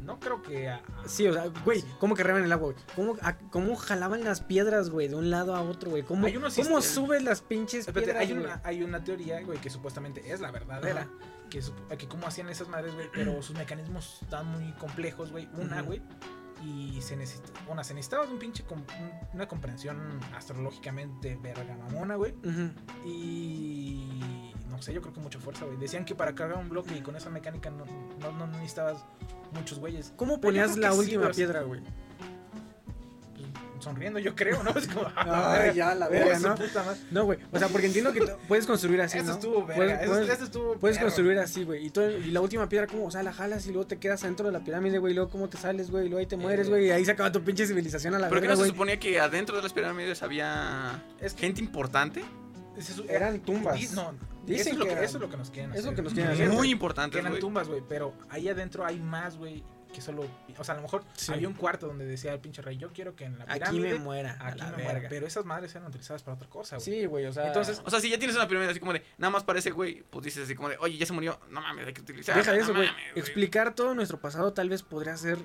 No 0.00 0.18
creo 0.18 0.40
que. 0.42 0.68
a- 0.70 0.80
Sí, 1.06 1.26
o 1.28 1.34
sea, 1.34 1.48
güey, 1.64 1.84
¿cómo 2.00 2.14
cargaban 2.14 2.42
el 2.42 2.50
agua, 2.52 2.72
güey? 2.72 2.84
¿Cómo, 2.96 3.16
a- 3.20 3.36
¿Cómo 3.50 3.76
jalaban 3.76 4.24
las 4.24 4.40
piedras, 4.40 4.88
güey, 4.88 5.08
de 5.08 5.16
un 5.16 5.28
lado 5.30 5.54
a 5.54 5.60
otro, 5.60 5.90
güey? 5.90 6.02
¿Cómo, 6.02 6.26
¿cómo 6.56 6.80
subes 6.80 7.22
las 7.22 7.42
pinches 7.42 7.80
Espérate, 7.88 8.12
piedras, 8.12 8.22
hay, 8.22 8.32
güey? 8.32 8.44
una, 8.44 8.60
hay 8.64 8.82
una 8.82 9.04
teoría, 9.04 9.42
güey, 9.42 9.58
que 9.60 9.68
supuestamente 9.68 10.32
es 10.32 10.40
la 10.40 10.50
verdadera. 10.50 11.02
Ajá. 11.02 11.10
Que, 11.50 11.60
que 11.98 12.08
cómo 12.08 12.26
hacían 12.26 12.48
esas 12.48 12.68
madres, 12.68 12.94
güey, 12.94 13.08
pero 13.12 13.42
sus 13.42 13.56
mecanismos 13.56 14.20
están 14.22 14.46
muy 14.46 14.72
complejos, 14.74 15.30
güey. 15.30 15.46
Una, 15.58 15.78
Ujú. 15.78 15.86
güey. 15.86 16.02
Y 16.64 17.00
se 17.00 17.16
necesita, 17.16 17.52
una, 17.68 17.84
se 17.84 17.94
necesitaba 17.94 18.26
de 18.26 18.32
un 18.32 18.38
pinche, 18.38 18.64
una 19.32 19.46
comprensión 19.46 20.20
astrológicamente 20.34 21.38
verga 21.40 21.76
mamona, 21.76 22.16
güey. 22.16 22.34
Y 23.04 24.54
no 24.68 24.82
sé, 24.82 24.92
yo 24.92 25.00
creo 25.00 25.14
que 25.14 25.20
mucha 25.20 25.38
fuerza, 25.38 25.64
güey. 25.64 25.78
Decían 25.78 26.04
que 26.04 26.14
para 26.14 26.34
cargar 26.34 26.58
un 26.58 26.68
bloque 26.68 26.96
y 26.96 27.00
con 27.00 27.16
esa 27.16 27.30
mecánica 27.30 27.70
no, 27.70 27.84
no, 28.20 28.32
no 28.32 28.46
necesitabas 28.48 29.04
muchos 29.52 29.78
güeyes. 29.78 30.12
¿Cómo 30.16 30.40
ponías 30.40 30.76
la 30.76 30.92
sí, 30.92 30.98
última 30.98 31.30
piedra, 31.30 31.62
güey? 31.62 31.82
Sonriendo, 33.80 34.18
yo 34.18 34.34
creo, 34.34 34.62
¿no? 34.62 34.70
Es 34.70 34.86
como, 34.88 35.06
Ay, 35.16 35.74
ya, 35.74 35.94
la 35.94 36.08
verga, 36.08 36.38
¿no? 36.38 36.54
puta 36.54 36.82
madre. 36.84 37.00
No, 37.10 37.24
güey. 37.24 37.38
O 37.52 37.58
sea, 37.58 37.68
porque 37.68 37.86
entiendo 37.86 38.12
que 38.12 38.20
puedes 38.48 38.66
construir 38.66 39.00
así, 39.00 39.18
Eso 39.18 39.26
¿no? 39.28 39.32
estuvo 39.34 39.66
verga, 39.66 39.74
Puedes, 39.76 40.00
eso- 40.02 40.10
puedes- 40.12 40.28
eso 40.30 40.44
estuvo 40.44 40.74
puedes 40.76 40.96
perro. 40.98 41.06
construir 41.08 41.38
así, 41.38 41.64
güey. 41.64 41.86
Y, 41.86 41.90
tú- 41.90 42.00
y 42.02 42.30
la 42.30 42.40
última 42.40 42.68
piedra, 42.68 42.86
¿cómo? 42.86 43.06
O 43.06 43.10
sea, 43.10 43.22
la 43.22 43.32
jalas 43.32 43.66
y 43.66 43.72
luego 43.72 43.86
te 43.86 43.98
quedas 43.98 44.22
adentro 44.24 44.46
de 44.46 44.52
la 44.52 44.60
pirámide, 44.60 44.98
güey. 44.98 45.12
Y 45.12 45.14
luego, 45.16 45.30
¿cómo 45.30 45.48
te 45.48 45.56
sales, 45.58 45.90
güey? 45.90 46.06
Y 46.06 46.08
luego 46.08 46.20
ahí 46.20 46.26
te 46.26 46.36
mueres, 46.36 46.68
güey. 46.68 46.86
Y 46.86 46.90
ahí 46.90 47.04
se 47.04 47.12
acaba 47.12 47.30
tu 47.32 47.42
pinche 47.42 47.66
civilización 47.66 48.14
a 48.14 48.18
la 48.18 48.28
¿Pero 48.28 48.40
qué 48.40 48.48
verga, 48.48 48.60
no 48.60 48.64
se 48.66 48.70
suponía 48.70 48.98
que 48.98 49.18
adentro 49.20 49.56
de 49.56 49.62
las 49.62 49.72
pirámides 49.72 50.22
había 50.22 51.02
gente 51.36 51.60
importante? 51.60 52.22
Es 52.76 52.90
eso- 52.90 53.04
Eran 53.08 53.40
tumbas. 53.40 53.74
No, 53.92 54.14
Dicen 54.46 54.60
eso, 54.60 54.70
es 54.70 54.76
lo 54.78 54.84
que 54.84 54.88
que, 54.88 54.92
eran- 54.92 55.04
eso 55.04 55.16
es 55.18 55.20
lo 55.22 55.28
que 55.30 55.36
nos 55.36 55.50
quieren 55.50 55.70
eso 55.72 55.78
es 55.80 55.84
lo 55.84 55.90
hacer. 55.90 55.96
que 55.96 56.02
nos 56.02 56.12
quieren 56.14 56.36
Que 56.36 56.42
hacer. 56.44 56.54
Muy 56.56 56.70
importantes, 56.70 57.20
Que 57.20 57.26
eran 57.26 57.38
tumbas, 57.40 57.68
güey, 57.68 57.82
pero 57.86 58.14
ahí 58.30 58.48
adentro 58.48 58.86
hay 58.86 58.98
más, 58.98 59.36
güey, 59.36 59.62
que 59.92 60.00
solo... 60.00 60.26
O 60.58 60.64
sea, 60.64 60.74
a 60.74 60.76
lo 60.76 60.82
mejor 60.82 61.04
Sí. 61.14 61.32
había 61.32 61.48
un 61.48 61.54
cuarto 61.54 61.86
donde 61.86 62.04
decía 62.04 62.32
el 62.32 62.40
pinche 62.40 62.62
rey, 62.62 62.76
yo 62.76 62.92
quiero 62.92 63.16
que 63.16 63.24
en 63.24 63.38
la 63.38 63.44
Aquí 63.44 63.54
pirámide... 63.54 63.92
me 63.94 63.98
muera, 64.00 64.36
Aquí 64.40 64.60
me 64.76 64.82
muera. 64.82 65.08
Pero 65.08 65.26
esas 65.26 65.44
madres 65.44 65.74
eran 65.74 65.88
utilizadas 65.88 66.22
para 66.22 66.34
otra 66.36 66.48
cosa, 66.48 66.76
güey. 66.76 66.84
Sí, 66.84 67.06
güey, 67.06 67.26
o 67.26 67.32
sea. 67.32 67.46
Entonces, 67.46 67.80
O 67.84 67.90
sea, 67.90 68.00
si 68.00 68.10
ya 68.10 68.18
tienes 68.18 68.36
una 68.36 68.46
pirámide 68.48 68.70
así 68.70 68.80
como 68.80 68.92
de, 68.92 69.02
nada 69.16 69.30
más 69.30 69.44
parece, 69.44 69.70
güey, 69.70 70.02
pues 70.10 70.24
dices 70.24 70.44
así 70.44 70.54
como 70.54 70.68
de, 70.68 70.76
oye, 70.78 70.96
ya 70.98 71.06
se 71.06 71.12
murió, 71.12 71.38
no 71.50 71.60
mames, 71.60 71.86
hay 71.86 71.92
que 71.94 72.00
utilizar. 72.02 72.36
Deja 72.36 72.54
eso, 72.56 72.74
güey. 72.74 72.86
mames, 72.88 73.16
Explicar 73.16 73.74
todo 73.74 73.94
nuestro 73.94 74.20
pasado 74.20 74.52
tal 74.52 74.68
vez 74.68 74.82
podría 74.82 75.16
ser. 75.16 75.38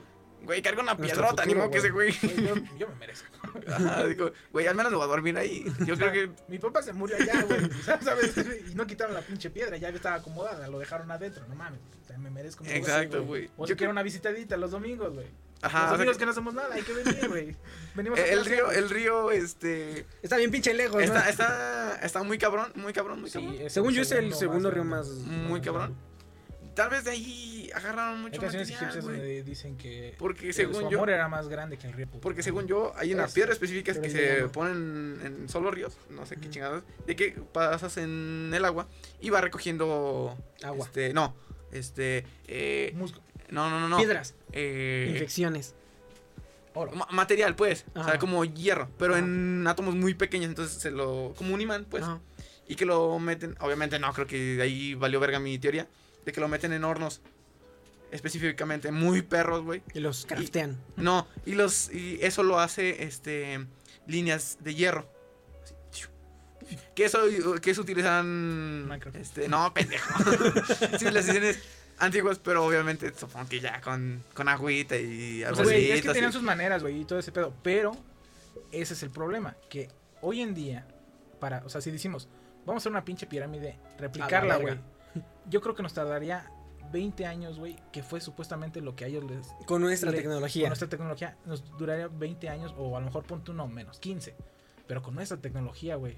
Güey, 0.44 0.62
carga 0.62 0.82
una 0.84 0.98
piedrota, 0.98 1.46
ni 1.46 1.56
modo 1.56 1.72
que 1.72 1.78
ese 1.78 1.90
güey. 1.90 2.12
yo, 2.12 2.56
yo 2.78 2.88
me 2.88 2.96
merezco. 2.96 3.28
Ajá, 3.68 4.06
digo, 4.06 4.32
Güey, 4.52 4.68
al 4.68 4.76
menos 4.76 4.92
lo 4.92 5.00
va 5.00 5.06
a 5.06 5.08
dormir 5.08 5.38
ahí. 5.38 5.66
Yo 5.86 5.96
creo 5.96 6.12
que. 6.12 6.32
Mi 6.48 6.60
papá 6.60 6.82
se 6.84 6.92
murió 6.94 7.16
allá, 7.18 7.42
güey. 7.44 7.70
¿Sabes? 7.84 8.36
Y 8.70 8.76
no 8.76 8.86
quitaron 8.86 9.14
la 9.14 9.22
pinche 9.22 9.50
piedra, 9.50 9.78
ya 9.78 9.90
estaba 9.90 10.18
acomodada, 10.18 10.68
lo 10.68 10.80
dejaron 10.80 11.10
adentro, 11.12 11.46
no 11.48 11.56
mames. 11.56 11.80
O 12.04 12.08
sea, 12.08 12.18
me 12.18 12.30
merezco. 12.30 12.64
mi 12.64 12.72
Exacto, 12.72 13.24
güey. 13.24 13.50
O 13.58 13.66
Yo 13.66 13.78
quiero 13.78 13.92
una 13.92 14.04
visitadita 14.04 14.58
los 14.58 14.72
domingos, 14.72 15.14
güey. 15.14 15.28
Ajá, 15.62 15.78
los 15.78 15.86
o 15.86 15.88
sea 15.88 15.98
domingos 15.98 16.18
que- 16.18 16.26
no 16.26 16.32
hacemos 16.32 16.54
nada, 16.54 16.76
hay 16.76 16.82
que 16.82 16.92
venir, 16.94 17.30
güey. 17.30 17.56
Venimos 17.96 18.20
a 18.20 18.26
El 18.26 18.34
clase, 18.42 18.50
río, 18.50 18.72
el 18.72 18.90
río, 18.90 19.32
este. 19.32 20.06
Está 20.22 20.36
bien 20.36 20.52
pinche 20.52 20.74
lejos, 20.74 20.98
¿no? 20.98 21.04
Está, 21.04 21.30
está, 21.30 22.00
está 22.04 22.22
muy 22.24 22.38
cabrón, 22.38 22.72
muy 22.76 22.92
cabrón, 22.92 23.22
muy 23.22 23.30
Sí, 23.30 23.40
cabrón. 23.40 23.70
Según 23.70 23.94
yo, 23.94 24.02
es 24.02 24.12
el 24.12 24.34
segundo 24.34 24.68
más 24.68 24.74
río 24.74 24.84
más. 24.84 25.08
Muy 25.08 25.62
cabrón. 25.62 25.96
Tal 26.76 26.90
vez 26.90 27.04
de 27.04 27.12
ahí 27.12 27.70
agarraron 27.74 28.16
Hay 28.18 28.22
mucho 28.24 28.42
canciones 28.42 28.70
material, 28.72 28.92
egipcias 28.92 29.06
donde 29.06 29.44
dicen 29.44 29.78
que, 29.78 30.16
Porque 30.18 30.48
que 30.48 30.54
según 30.54 30.76
su 30.76 30.90
yo- 30.90 30.98
amor 30.98 31.10
era 31.12 31.28
más 31.28 31.48
grande 31.48 31.78
que 31.78 31.86
el 31.88 31.94
río. 31.94 32.08
Porque 32.22 32.42
según 32.42 32.66
yo, 32.68 32.94
hay 32.96 33.14
unas 33.14 33.28
Es- 33.30 33.34
piedras 33.36 33.54
específicas 33.54 33.98
pero 34.00 34.12
que 34.14 34.20
se 34.42 34.48
ponen 34.50 35.20
en 35.24 35.50
solo 35.50 35.70
ríos, 35.72 35.98
no 36.10 36.26
sé 36.26 36.38
qué 36.38 36.50
chingados, 36.50 36.84
de 37.06 37.16
que 37.16 37.32
pasas 37.32 37.98
en 37.98 38.52
el 38.54 38.66
agua 38.66 38.88
y 39.22 39.30
va 39.30 39.42
recogiendo 39.42 40.36
Agua. 40.64 40.86
Este, 40.88 41.14
no, 41.14 41.36
este, 41.72 42.26
eh, 42.48 42.92
Musgo. 42.96 43.22
no, 43.50 43.70
no, 43.70 43.80
no, 43.80 43.88
no. 43.90 43.98
Piedras. 43.98 44.34
Eh, 44.52 45.10
Infecciones. 45.14 45.76
ma- 46.96 47.08
material, 47.12 47.56
pues, 47.56 47.86
o 47.94 48.04
sea, 48.04 48.18
como 48.18 48.44
hierro, 48.46 48.90
pero 48.98 49.14
Ajá. 49.14 49.24
en 49.24 49.66
átomos 49.68 49.94
muy 49.96 50.16
pequeños, 50.16 50.50
entonces 50.50 50.82
se 50.82 50.90
lo, 50.90 51.34
como 51.38 51.54
un 51.54 51.62
imán, 51.62 51.86
pues, 51.88 52.04
Ajá. 52.04 52.20
y 52.68 52.76
que 52.76 52.86
lo 52.86 53.20
meten, 53.20 53.56
obviamente 53.60 54.00
no, 54.00 54.12
creo 54.14 54.26
que 54.26 54.56
de 54.56 54.64
ahí 54.64 54.96
valió 54.96 55.20
verga 55.20 55.38
mi 55.40 55.60
teoría, 55.60 55.88
de 56.26 56.32
que 56.32 56.40
lo 56.42 56.48
meten 56.48 56.74
en 56.74 56.84
hornos, 56.84 57.22
específicamente 58.12 58.92
muy 58.92 59.22
perros, 59.22 59.64
güey. 59.64 59.82
Y 59.94 60.00
los 60.00 60.26
craftean. 60.26 60.78
No, 60.96 61.28
y 61.46 61.54
los 61.54 61.92
y 61.92 62.20
eso 62.22 62.44
lo 62.44 62.60
hace 62.60 63.04
este 63.04 63.66
líneas 64.08 64.58
de 64.62 64.76
hierro. 64.76 65.08
Así. 65.64 65.74
Que 66.96 67.06
eso 67.06 67.20
que 67.62 67.72
eso 67.72 67.82
utilizan 67.82 68.88
Minecraft. 68.88 69.18
este, 69.18 69.48
no, 69.50 69.74
pendejo. 69.74 70.14
Civilizaciones 70.98 71.60
antiguas, 72.00 72.40
pero 72.40 72.66
obviamente 72.66 73.14
supongo 73.16 73.50
que 73.50 73.60
ya 73.60 73.82
con 73.82 74.24
con 74.34 74.48
agüita 74.48 74.98
y 74.98 75.44
O 75.44 75.48
algo 75.48 75.58
sea, 75.58 75.66
güey, 75.66 75.92
es 75.92 76.02
que 76.02 76.08
así. 76.10 76.16
tenían 76.16 76.34
sus 76.34 76.42
maneras, 76.44 76.82
güey, 76.82 77.02
y 77.02 77.06
todo 77.06 77.20
ese 77.20 77.32
pedo. 77.32 77.54
Pero 77.64 77.92
Ese 78.72 78.94
es 78.94 79.04
el 79.04 79.10
problema, 79.12 79.56
que 79.70 79.90
hoy 80.22 80.42
en 80.42 80.54
día, 80.54 80.88
para, 81.40 81.64
o 81.66 81.70
sea, 81.70 81.82
si 81.82 81.92
decimos, 81.92 82.28
vamos 82.66 82.82
a 82.82 82.84
hacer 82.84 82.92
una 82.92 83.04
pinche 83.06 83.26
pirámide, 83.28 83.78
replicarla, 84.00 84.58
güey. 84.58 84.80
Yo 85.50 85.62
creo 85.62 85.76
que 85.76 85.84
nos 85.84 85.94
tardaría 85.94 86.50
20 86.92 87.26
años, 87.26 87.60
güey, 87.60 87.76
que 87.92 88.04
fue 88.04 88.22
supuestamente 88.22 88.80
lo 88.82 88.96
que 88.96 89.06
a 89.06 89.08
ellos 89.08 89.24
les... 89.24 89.48
Con 89.66 89.82
nuestra 89.82 90.12
le- 90.12 90.18
tecnología. 90.18 90.64
Con 90.64 90.70
nuestra 90.70 90.90
tecnología 90.90 91.38
nos 91.46 91.64
duraría 91.78 92.08
20 92.08 92.50
años, 92.50 92.74
o 92.78 92.96
a 92.96 93.00
lo 93.00 93.06
mejor 93.06 93.24
ponte 93.24 93.52
uno 93.52 93.68
menos, 93.68 94.00
15. 94.00 94.36
Pero 94.88 95.02
con 95.02 95.16
nuestra 95.16 95.38
tecnología, 95.38 95.96
güey. 95.96 96.18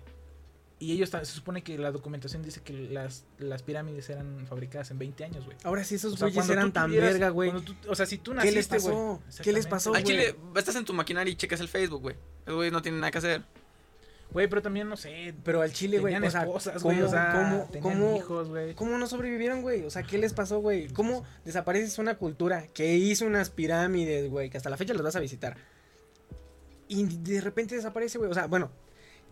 Y 0.77 0.91
ellos, 0.91 1.09
se 1.09 1.23
supone 1.25 1.63
que 1.63 1.77
la 1.77 1.89
documentación 1.91 2.43
dice 2.43 2.61
que 2.61 2.73
las, 2.73 3.23
las 3.37 3.63
pirámides 3.63 4.09
eran 4.09 4.45
fabricadas 4.45 4.91
en 4.91 4.99
20 4.99 5.23
años, 5.23 5.45
güey. 5.45 5.55
Ahora 5.63 5.85
sí, 5.85 5.95
esos 5.95 6.13
O 6.13 6.17
sea, 6.17 6.27
güeyes 6.27 6.49
eran 6.49 6.73
tan 6.73 6.89
tuvieras- 6.91 7.13
verga, 7.13 7.29
güey. 7.29 7.53
O 7.87 7.95
sea, 7.95 8.05
si 8.05 8.17
tú 8.17 8.31
¿Qué 8.31 8.35
naciste, 8.37 8.55
les 8.57 8.67
pasó? 8.67 9.21
¿Qué 9.41 9.53
les 9.53 9.67
pasó, 9.67 9.95
Al 9.95 10.03
güey? 10.03 10.13
chile, 10.17 10.35
estás 10.57 10.75
en 10.75 10.83
tu 10.83 10.93
maquinaria 10.93 11.31
y 11.31 11.35
checas 11.37 11.61
el 11.61 11.69
Facebook, 11.69 12.01
güey. 12.01 12.17
Esos 12.43 12.55
güeyes 12.55 12.73
no 12.73 12.81
tienen 12.81 12.99
nada 12.99 13.11
que 13.11 13.19
hacer. 13.19 13.43
Güey, 14.31 14.47
pero 14.49 14.61
también, 14.61 14.89
no 14.89 14.97
sé, 14.97 15.33
Pero 15.45 15.61
al 15.61 15.71
chile, 15.71 15.99
güey, 15.99 16.13
tenían 16.13 16.27
o 16.27 16.31
sea, 16.31 16.41
esposas, 16.41 16.81
¿cómo, 16.81 16.93
güey, 16.95 17.05
o 17.05 17.09
sea, 17.09 17.31
cómo, 17.71 17.81
cómo- 17.81 18.17
hijos, 18.17 18.49
güey. 18.49 18.73
¿Cómo 18.75 18.97
no 18.97 19.07
sobrevivieron, 19.07 19.61
güey? 19.61 19.83
O 19.85 19.89
sea, 19.89 20.03
¿qué 20.03 20.17
les 20.17 20.33
pasó, 20.33 20.59
güey? 20.59 20.89
¿Cómo 20.89 21.23
desapareces 21.45 21.97
una 21.99 22.15
cultura 22.17 22.67
que 22.73 22.95
hizo 22.95 23.25
unas 23.25 23.49
pirámides, 23.49 24.29
güey, 24.29 24.49
que 24.49 24.57
hasta 24.57 24.69
la 24.69 24.75
fecha 24.77 24.93
las 24.93 25.03
vas 25.03 25.15
a 25.15 25.21
visitar? 25.21 25.55
Y 26.87 27.05
de 27.05 27.41
repente 27.41 27.75
desaparece, 27.75 28.17
güey. 28.17 28.29
O 28.29 28.33
sea, 28.33 28.47
bueno, 28.47 28.71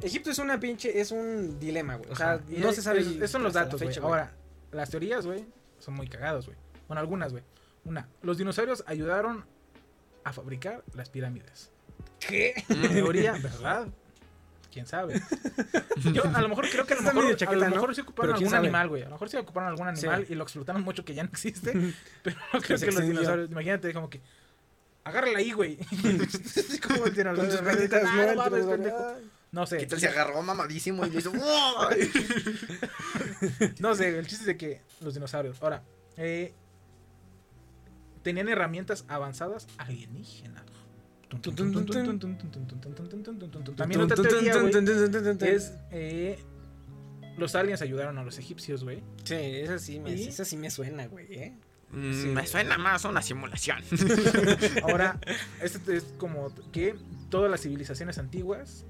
Egipto 0.01 0.31
es 0.31 0.39
una 0.39 0.59
pinche, 0.59 0.99
es 0.99 1.11
un 1.11 1.59
dilema, 1.59 1.95
güey. 1.97 2.09
O 2.09 2.15
sea, 2.15 2.33
Ajá. 2.33 2.43
No 2.47 2.71
se 2.71 2.81
sabe. 2.81 2.99
es- 3.01 3.07
Esos 3.07 3.31
son 3.31 3.43
los 3.43 3.53
datos, 3.53 3.81
güey. 3.81 3.95
Ahora, 3.97 4.33
las 4.71 4.89
teorías, 4.89 5.25
güey, 5.25 5.45
son 5.79 5.95
muy 5.95 6.07
cagados, 6.07 6.45
güey. 6.45 6.57
Bueno, 6.87 7.01
algunas, 7.01 7.31
güey. 7.31 7.43
Una, 7.85 8.07
los 8.21 8.37
dinosaurios 8.37 8.83
ayudaron 8.87 9.45
a 10.23 10.31
fabricar 10.31 10.83
las 10.93 11.09
pirámides. 11.09 11.69
¿Qué? 12.19 12.63
Teoría, 12.67 13.33
¿verdad? 13.43 13.87
¿Quién 14.73 14.87
sabe? 14.87 15.21
Yo 16.13 16.23
a 16.33 16.41
lo 16.41 16.49
mejor 16.49 16.67
creo 16.67 16.87
que 16.87 16.93
a 16.93 16.97
lo 16.97 17.03
mejor, 17.03 17.23
medio 17.25 17.47
a 17.47 17.53
lo 17.53 17.59
¿no? 17.61 17.69
mejor 17.69 17.93
sí 17.93 18.01
ocuparon 18.01 18.29
Pero 18.29 18.37
algún 18.37 18.49
sabe. 18.49 18.65
animal, 18.67 18.89
güey. 18.89 19.01
A 19.03 19.05
lo 19.05 19.11
mejor 19.11 19.29
sí 19.29 19.37
ocuparon 19.37 19.69
algún 19.69 19.95
Sí. 19.95 20.07
animal 20.07 20.25
y 20.27 20.33
lo 20.33 20.43
explotaron 20.43 20.81
mucho 20.81 21.05
que 21.05 21.13
ya 21.13 21.21
no 21.21 21.29
existe. 21.29 21.73
pero 22.23 22.37
no 22.51 22.59
creo 22.59 22.77
se 22.79 22.87
que 22.87 22.91
los 22.91 23.03
dinosaurios. 23.03 23.51
Imagínate, 23.51 23.93
como 23.93 24.09
que. 24.09 24.19
Agárrala 25.03 25.37
ahí, 25.37 25.51
güey. 25.51 25.77
el 26.03 26.17
dinosaurio, 26.17 27.35
Con 27.35 27.49
tus 27.49 27.61
patitas, 27.61 28.03
¿no? 28.03 28.49
no 28.49 28.65
pendejo. 28.67 29.13
No 29.51 29.67
sé. 29.67 29.77
¿Qué 29.77 29.85
tal 29.85 29.99
se 29.99 30.07
agarró 30.07 30.41
mamadísimo 30.41 31.05
y 31.05 31.11
le 31.11 31.19
hizo... 31.19 31.31
No 33.79 33.93
sé, 33.93 34.17
el 34.17 34.25
chiste 34.25 34.41
es 34.43 34.47
de 34.47 34.57
que 34.57 34.81
los 35.01 35.13
dinosaurios. 35.13 35.61
Ahora, 35.61 35.83
eh, 36.17 36.55
tenían 38.23 38.49
herramientas 38.49 39.05
avanzadas 39.07 39.67
alienígenas. 39.77 40.63
También 43.75 44.01
otra 44.01 44.15
teoría, 44.21 44.53
es 45.41 45.73
eh, 45.91 46.39
los 47.37 47.55
aliens 47.55 47.81
ayudaron 47.81 48.17
a 48.17 48.23
los 48.23 48.37
egipcios, 48.37 48.83
güey. 48.83 49.01
Sí, 49.23 49.35
esa 49.35 49.79
sí 49.79 49.99
me, 49.99 50.11
¿Y? 50.11 50.27
esa 50.27 50.45
sí 50.45 50.57
me 50.57 50.69
suena, 50.69 51.07
güey, 51.07 51.33
¿eh? 51.33 51.57
Mm, 51.91 52.13
Sí. 52.13 52.27
Me 52.27 52.47
suena 52.47 52.77
más 52.77 53.05
a 53.05 53.09
una 53.09 53.21
simulación. 53.21 53.79
Ahora, 54.83 55.19
este 55.61 55.97
es 55.97 56.03
como 56.17 56.53
que 56.71 56.95
todas 57.29 57.49
las 57.49 57.61
civilizaciones 57.61 58.17
antiguas 58.17 58.85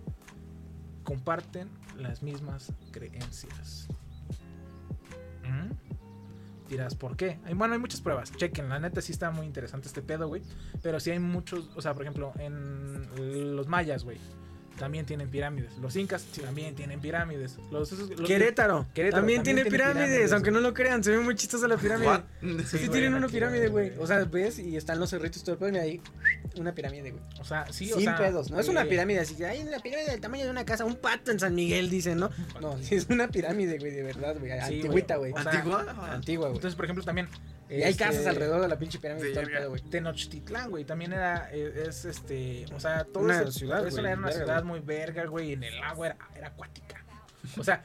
comparten 1.04 1.70
las 1.98 2.24
mismas 2.24 2.72
creencias. 2.92 3.88
¿Mm? 5.44 5.83
Dirás, 6.74 6.96
¿por 6.96 7.16
qué? 7.16 7.38
Bueno, 7.56 7.76
hay 7.76 7.80
muchas 7.80 8.02
pruebas. 8.02 8.32
Chequen, 8.36 8.68
la 8.68 8.80
neta 8.80 9.00
sí 9.00 9.12
está 9.12 9.30
muy 9.30 9.46
interesante 9.46 9.88
este 9.88 10.02
pedo, 10.02 10.28
güey. 10.28 10.42
Pero 10.82 11.00
sí 11.00 11.12
hay 11.12 11.20
muchos, 11.20 11.70
o 11.76 11.82
sea, 11.84 11.94
por 11.94 12.02
ejemplo, 12.02 12.34
en 12.40 13.56
los 13.56 13.68
mayas, 13.68 14.04
güey. 14.04 14.18
También 14.78 15.06
tienen 15.06 15.30
pirámides. 15.30 15.78
Los 15.78 15.96
incas 15.96 16.26
también 16.44 16.74
tienen 16.76 17.00
pirámides. 17.00 17.58
Los, 17.72 17.92
esos- 17.92 18.10
los- 18.10 18.28
Querétaro, 18.28 18.88
Querétaro 18.94 19.22
también, 19.22 19.44
tiene 19.44 19.64
pirámides, 19.66 20.32
aunque 20.34 20.50
no 20.52 20.60
lo 20.62 20.74
crean, 20.74 21.04
se 21.04 21.12
ve 21.12 21.20
muy 21.20 21.36
chistosa 21.36 21.68
la 21.68 21.78
pirámide. 21.78 22.24
Sí, 22.66 22.78
güey, 22.78 22.90
tienen 22.90 23.14
una 23.14 23.28
pirámide, 23.28 23.68
güey. 23.68 23.92
O 24.00 24.08
sea, 24.08 24.24
ves 24.26 24.60
y 24.60 24.76
están 24.76 25.00
los 25.00 25.10
cerritos 25.12 25.42
y 25.42 25.46
todo 25.46 25.54
el 25.54 25.60
pedo 25.60 25.70
y 25.76 25.78
ahí 25.78 26.02
una 26.58 26.74
pirámide, 26.74 27.12
güey. 27.12 27.24
O 27.40 27.46
sea, 27.46 27.66
sí, 27.72 27.92
o 27.92 27.96
Sin 27.96 28.06
sea, 28.06 28.18
pedos, 28.18 28.50
no 28.52 28.60
es 28.60 28.68
una 28.68 28.82
eh, 28.84 28.86
pirámide 28.88 29.20
así 29.20 29.36
que 29.36 29.46
hay 29.46 29.62
una 29.62 29.80
pirámide 29.80 30.10
del 30.12 30.20
tamaño 30.22 30.46
de 30.46 30.50
una 30.52 30.66
casa, 30.66 30.86
un 30.86 30.96
pato 30.96 31.32
en 31.32 31.40
San 31.40 31.54
Miguel, 31.56 31.90
dicen, 31.90 32.18
¿no? 32.18 32.30
No, 32.62 32.78
sí 32.82 32.96
es 32.96 33.08
una 33.10 33.28
pirámide, 33.30 33.78
güey, 33.78 33.92
de 33.92 34.04
verdad, 34.04 34.36
güey. 34.40 34.52
Sí, 34.68 34.76
Antigüita, 34.78 35.16
güey. 35.18 35.32
o 35.34 35.42
sea, 35.42 35.52
¿Antigua? 35.52 36.10
Antigua, 36.12 36.48
güey. 36.48 36.58
Entonces, 36.58 36.76
por 36.76 36.86
ejemplo, 36.86 37.04
también. 37.04 37.28
Y 37.70 37.76
hay 37.76 37.92
este, 37.92 38.04
casas 38.04 38.28
alrededor 38.28 38.62
de 38.62 38.68
la 38.68 38.78
pinche 38.78 39.00
pirámide 39.00 39.30
y 39.30 39.32
todo 39.34 39.40
el 39.42 39.46
verga. 39.48 39.60
pedo, 39.62 39.70
güey. 39.70 39.82
Tenochtitlán, 39.82 40.70
güey, 40.70 40.86
también 40.86 41.14
era, 41.14 41.50
eh, 41.52 41.86
es 41.88 42.06
este, 42.06 42.66
o 42.74 42.80
sea, 42.80 43.04
todo 43.06 43.24
Una 43.24 43.42
ese- 43.42 43.52
ciudad, 43.52 43.88
eso 43.88 44.00
era 44.00 44.14
una 44.14 44.28
verga, 44.28 44.44
ciudad 44.46 44.64
muy 44.64 44.80
verga, 44.80 45.26
güey, 45.26 45.54
en 45.54 45.64
el 45.64 45.82
agua 45.82 46.08
era, 46.08 46.18
era 46.36 46.48
acuática. 46.50 47.04
O 47.58 47.64
sea, 47.64 47.84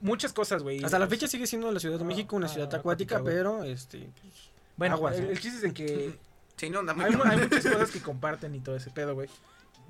muchas 0.00 0.32
cosas, 0.32 0.62
güey. 0.62 0.82
Hasta 0.84 0.98
la 0.98 1.06
fecha 1.06 1.26
sigue 1.26 1.46
siendo 1.46 1.70
la 1.70 1.80
Ciudad 1.80 1.98
de 1.98 2.04
México 2.04 2.36
una 2.36 2.46
Ah, 2.46 2.48
ciudad 2.48 2.74
acuática, 2.74 3.16
acuática, 3.16 3.36
pero, 3.36 3.64
este, 3.64 4.10
pues, 4.20 4.50
Bueno, 4.76 4.94
aguas, 4.96 5.16
el, 5.16 5.38
chiste 5.40 5.56
es 5.56 5.62
de 5.62 5.72
que 5.74 6.18
Sí, 6.56 6.70
no, 6.70 6.80
hay, 6.80 7.14
hay 7.24 7.36
muchas 7.38 7.66
cosas 7.66 7.90
que 7.90 8.00
comparten 8.00 8.54
y 8.54 8.60
todo 8.60 8.76
ese 8.76 8.90
pedo, 8.90 9.14
güey. 9.14 9.28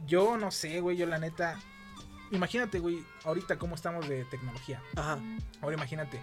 Yo 0.06 0.36
no 0.36 0.50
sé, 0.50 0.80
güey, 0.80 0.96
yo 0.96 1.06
la 1.06 1.18
neta, 1.18 1.58
imagínate, 2.32 2.80
güey, 2.80 3.04
ahorita 3.24 3.56
cómo 3.58 3.76
estamos 3.76 4.08
de 4.08 4.24
tecnología. 4.24 4.82
Ajá. 4.96 5.18
Ahora 5.60 5.76
imagínate, 5.76 6.20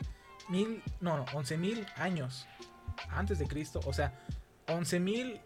mil, 0.50 0.84
no, 1.00 1.18
no, 1.18 1.26
once 1.34 1.58
mil 1.58 1.86
años 1.96 2.46
antes 3.10 3.40
de 3.40 3.48
Cristo, 3.48 3.80
o 3.86 3.94
sea, 3.94 4.14
once 4.68 5.00
mil 5.00 5.40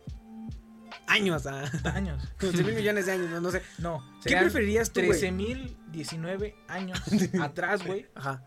Años, 1.07 1.45
ah. 1.47 1.63
años. 1.93 2.23
11 2.41 2.63
mil 2.63 2.75
millones 2.75 3.05
de 3.05 3.11
años, 3.13 3.29
no, 3.29 3.41
no 3.41 3.51
sé. 3.51 3.61
No, 3.77 4.03
¿Qué 4.23 4.35
preferirías 4.37 4.91
tú, 4.91 4.99
güey? 5.01 5.11
13 5.11 5.31
mil 5.31 5.77
19 5.91 6.55
años 6.69 7.01
atrás, 7.41 7.85
güey. 7.85 8.07
Ajá. 8.15 8.41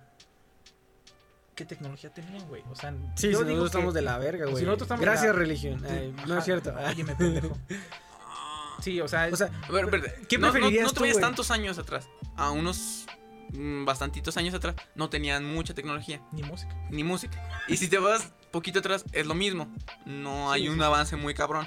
¿Qué 1.55 1.65
tecnología 1.67 2.13
tenían, 2.13 2.47
güey? 2.49 2.63
O 2.71 2.75
sea, 2.75 2.95
Sí, 3.17 3.31
yo 3.31 3.39
si 3.41 3.45
digo 3.45 3.59
nosotros 3.59 3.61
que- 3.61 3.67
estamos 3.67 3.95
de 3.95 4.03
la 4.03 4.19
verga, 4.19 4.47
si 4.47 4.53
güey. 4.53 4.65
nosotros 4.65 4.87
estamos 4.87 5.01
de 5.01 5.07
Gracias, 5.07 5.33
la- 5.35 5.39
religión. 5.39 5.85
Ay, 5.89 6.13
no 6.17 6.23
Ajá, 6.33 6.39
es 6.39 6.45
cierto. 6.45 6.75
Óyeme, 6.75 7.15
pendejo. 7.15 7.57
Sí, 8.81 8.99
o 8.99 9.09
sea, 9.09 9.29
O 9.31 9.37
sea, 9.37 9.51
A 9.69 9.73
ver. 9.73 9.91
¿Qué 10.27 10.39
no, 10.39 10.47
no- 10.47 10.53
preferirías 10.53 10.85
no, 10.85 10.91
te 10.91 10.95
tú, 10.97 11.01
vayas 11.03 11.21
tantos 11.21 11.51
años 11.51 11.79
atrás. 11.79 12.09
A 12.37 12.51
unos 12.51 13.05
mm, 13.53 13.85
bastantitos 13.85 14.39
años 14.39 14.55
atrás 14.55 14.75
no 14.95 15.11
tenían 15.11 15.45
mucha 15.45 15.75
tecnología, 15.75 16.23
ni 16.33 16.43
música. 16.43 16.75
ni 16.91 17.05
música. 17.05 17.39
Y 17.69 17.77
si 17.77 17.89
te 17.89 17.99
vas 17.99 18.33
poquito 18.51 18.79
atrás, 18.81 19.05
es 19.13 19.27
lo 19.27 19.35
mismo. 19.35 19.69
No 20.07 20.51
hay 20.53 20.63
Sí, 20.63 20.69
un 20.69 20.77
sí. 20.79 20.83
avance 20.83 21.17
muy 21.17 21.35
cabrón. 21.35 21.67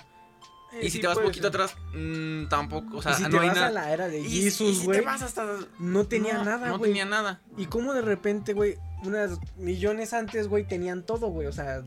Eh, 0.73 0.79
y 0.81 0.83
si 0.85 0.91
sí, 0.91 1.01
te 1.01 1.07
vas 1.07 1.17
poquito 1.19 1.51
ser. 1.51 1.61
atrás, 1.61 1.75
mm, 1.93 2.47
tampoco. 2.47 2.97
O 2.97 3.01
sea, 3.01 3.11
y 3.11 3.15
si 3.15 3.23
no 3.23 3.29
te 3.29 3.39
hay 3.39 3.47
vas 3.49 3.55
nada. 3.57 3.67
a 3.67 3.71
la 3.71 3.93
era 3.93 4.07
de 4.07 4.19
Y 4.21 4.41
Jesus, 4.43 4.83
güey, 4.83 5.05
hasta. 5.05 5.45
no 5.79 6.05
tenía 6.07 6.33
no, 6.39 6.45
nada, 6.45 6.67
No 6.69 6.77
güey. 6.79 6.89
tenía 6.91 7.05
nada. 7.05 7.41
Y 7.57 7.67
cómo 7.67 7.93
de 7.93 8.01
repente, 8.01 8.53
güey, 8.53 8.77
unas 9.03 9.37
millones 9.57 10.13
antes, 10.13 10.47
güey, 10.47 10.67
tenían 10.67 11.05
todo, 11.05 11.27
güey. 11.27 11.45
O 11.45 11.51
sea, 11.51 11.83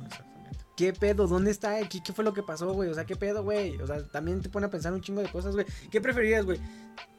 ¿qué 0.77 0.93
pedo? 0.93 1.27
¿Dónde 1.27 1.51
está? 1.51 1.81
¿Qué, 1.89 2.01
qué 2.01 2.13
fue 2.13 2.23
lo 2.25 2.33
que 2.33 2.45
pasó, 2.45 2.73
güey? 2.75 2.89
O 2.89 2.95
sea, 2.95 3.05
¿qué 3.07 3.17
pedo, 3.17 3.43
güey? 3.43 3.77
O 3.81 3.87
sea, 3.89 4.07
también 4.07 4.41
te 4.41 4.49
pone 4.51 4.67
a 4.67 4.71
pensar 4.71 4.93
un 4.93 5.01
chingo 5.01 5.21
de 5.21 5.31
cosas, 5.33 5.55
güey. 5.55 5.67
¿Qué 5.91 6.01
preferirías, 6.01 6.45
güey? 6.45 6.61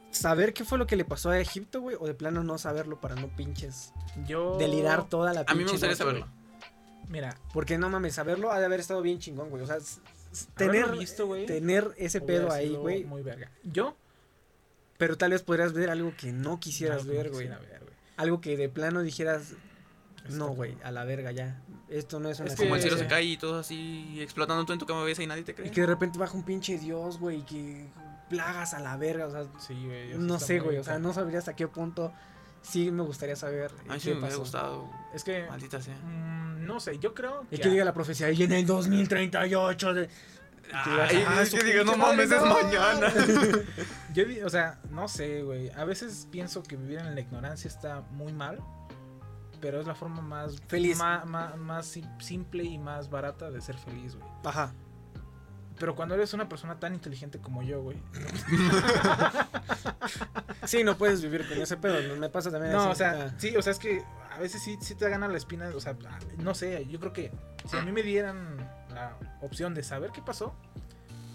¿Saber 0.09 0.53
qué 0.53 0.63
fue 0.63 0.77
lo 0.77 0.87
que 0.87 0.95
le 0.95 1.03
pasó 1.03 1.31
a 1.31 1.39
Egipto, 1.39 1.81
güey? 1.81 1.97
¿O 1.99 2.07
de 2.07 2.13
plano 2.13 2.43
no 2.45 2.57
saberlo 2.57 3.01
para 3.01 3.15
no 3.15 3.27
pinches 3.35 3.91
Yo. 4.25 4.57
delirar 4.57 5.09
toda 5.09 5.33
la 5.33 5.41
A 5.45 5.53
mí 5.53 5.65
me 5.65 5.71
gustaría 5.71 5.95
noche, 5.95 5.97
saberlo. 6.03 6.27
Mira, 7.09 7.37
Porque 7.53 7.77
no 7.77 7.89
mames, 7.89 8.15
saberlo 8.15 8.51
ha 8.51 8.59
de 8.59 8.65
haber 8.65 8.79
estado 8.79 9.01
bien 9.01 9.19
chingón, 9.19 9.49
güey. 9.49 9.63
O 9.63 9.67
sea, 9.67 9.77
tener, 10.55 10.91
visto, 10.91 11.25
güey, 11.27 11.45
tener 11.45 11.91
ese 11.97 12.21
pedo 12.21 12.51
ahí, 12.51 12.75
güey. 12.75 13.03
Muy 13.05 13.21
verga. 13.21 13.49
Yo. 13.63 13.95
Pero 14.97 15.17
tal 15.17 15.31
vez 15.31 15.43
podrías 15.43 15.73
ver 15.73 15.89
algo 15.89 16.13
que 16.17 16.31
no 16.31 16.59
quisieras 16.59 17.05
ver, 17.05 17.29
güey. 17.29 17.43
quisiera 17.47 17.59
ver, 17.59 17.81
güey. 17.81 17.93
Algo 18.17 18.41
que 18.41 18.57
de 18.57 18.67
plano 18.67 19.01
dijeras, 19.03 19.53
no, 20.29 20.49
güey, 20.49 20.75
a 20.83 20.91
la 20.91 21.05
verga 21.05 21.31
ya. 21.31 21.61
Esto 21.87 22.19
no 22.19 22.29
es 22.29 22.39
una 22.39 22.49
Es 22.51 22.55
Como 22.57 22.75
el 22.75 22.81
cielo 22.81 22.97
se 22.97 23.03
simulación". 23.03 23.09
cae 23.09 23.23
y 23.23 23.37
todo 23.37 23.59
así 23.59 24.17
explotando 24.21 24.65
tú 24.65 24.73
en 24.73 24.79
tu 24.79 24.85
cabeza 24.85 25.23
y 25.23 25.27
nadie 25.27 25.43
te 25.43 25.53
cree. 25.55 25.67
Y 25.67 25.71
que 25.71 25.81
de 25.81 25.87
repente 25.87 26.17
baja 26.19 26.33
un 26.35 26.43
pinche 26.43 26.77
dios, 26.77 27.19
güey, 27.19 27.39
y 27.39 27.43
que 27.43 27.87
plagas 28.29 28.73
a 28.73 28.79
la 28.79 28.97
verga, 28.97 29.27
o 29.27 29.31
sea, 29.31 29.45
Sí, 29.59 29.73
güey. 29.85 30.17
no 30.17 30.39
sé, 30.39 30.59
güey, 30.59 30.77
o 30.77 30.83
sea, 30.83 30.99
no 30.99 31.13
sabría 31.13 31.39
hasta 31.39 31.55
qué 31.55 31.67
punto 31.67 32.11
sí 32.61 32.91
me 32.91 33.03
gustaría 33.03 33.35
saber 33.37 33.71
A 33.87 33.93
mí 33.93 33.99
sí 34.01 34.09
me 34.09 34.17
hubiera 34.19 34.35
gustado. 34.35 34.89
Es 35.17 35.23
que. 35.23 35.47
Maldita 35.49 35.81
sea. 35.81 35.95
mm, 35.97 36.65
no 36.65 36.79
sé, 36.79 36.99
yo 36.99 37.13
creo 37.13 37.43
Y 37.51 37.55
que. 37.57 37.63
que 37.63 37.69
diga 37.69 37.83
la 37.83 37.93
profecía, 37.93 38.29
y 38.31 38.43
en 38.43 38.51
el 38.53 38.65
2038 38.65 39.93
de... 39.93 40.09
Ay, 40.73 41.23
Ah, 41.27 41.41
es 41.41 41.49
su 41.49 41.57
que 41.57 41.63
diga, 41.63 41.83
no 41.85 41.95
mames, 41.97 42.29
es 42.29 42.41
mañana. 42.41 43.11
Yo, 44.13 44.23
o 44.45 44.49
sea, 44.49 44.79
no 44.91 45.07
sé, 45.07 45.41
güey. 45.43 45.69
A 45.71 45.85
veces 45.85 46.27
pienso 46.29 46.61
que 46.61 46.75
vivir 46.75 46.99
en 46.99 47.15
la 47.15 47.21
ignorancia 47.21 47.69
está 47.69 48.01
muy 48.11 48.33
mal. 48.33 48.59
Pero 49.61 49.79
es 49.79 49.87
la 49.87 49.95
forma 49.95 50.21
más 50.21 50.61
Feliz. 50.67 50.97
ma- 50.99 51.23
ma- 51.25 51.55
más 51.55 51.85
sim- 51.87 52.19
simple 52.19 52.63
y 52.65 52.77
más 52.77 53.09
barata 53.09 53.49
de 53.49 53.61
ser 53.61 53.77
feliz, 53.77 54.15
güey. 54.15 54.29
Ajá. 54.43 54.73
Pero 55.79 55.95
cuando 55.95 56.15
eres 56.15 56.33
una 56.33 56.49
persona 56.49 56.77
tan 56.79 56.93
inteligente 56.93 57.39
como 57.39 57.63
yo, 57.63 57.81
güey. 57.81 57.97
Sí, 60.67 60.83
no 60.83 60.97
puedes 60.97 61.21
vivir 61.21 61.47
con 61.47 61.57
ese 61.59 61.77
pedo, 61.77 62.15
me 62.17 62.29
pasa 62.29 62.51
también 62.51 62.73
No, 62.73 62.81
así. 62.83 62.91
o 62.91 62.95
sea, 62.95 63.25
Ah. 63.27 63.33
sí, 63.37 63.55
o 63.55 63.61
sea, 63.61 63.71
es 63.71 63.79
que 63.79 64.03
a 64.31 64.39
veces 64.39 64.61
sí, 64.61 64.77
sí 64.81 64.95
te 64.95 65.09
gana 65.09 65.27
la 65.27 65.37
espina. 65.37 65.69
O 65.75 65.79
sea, 65.81 65.95
no 66.37 66.53
sé, 66.53 66.85
yo 66.87 66.99
creo 66.99 67.13
que 67.13 67.31
si 67.69 67.77
a 67.77 67.81
mí 67.81 67.91
me 67.91 68.03
dieran 68.03 68.57
la 68.93 69.17
opción 69.41 69.73
de 69.73 69.83
saber 69.83 70.11
qué 70.11 70.21
pasó, 70.21 70.53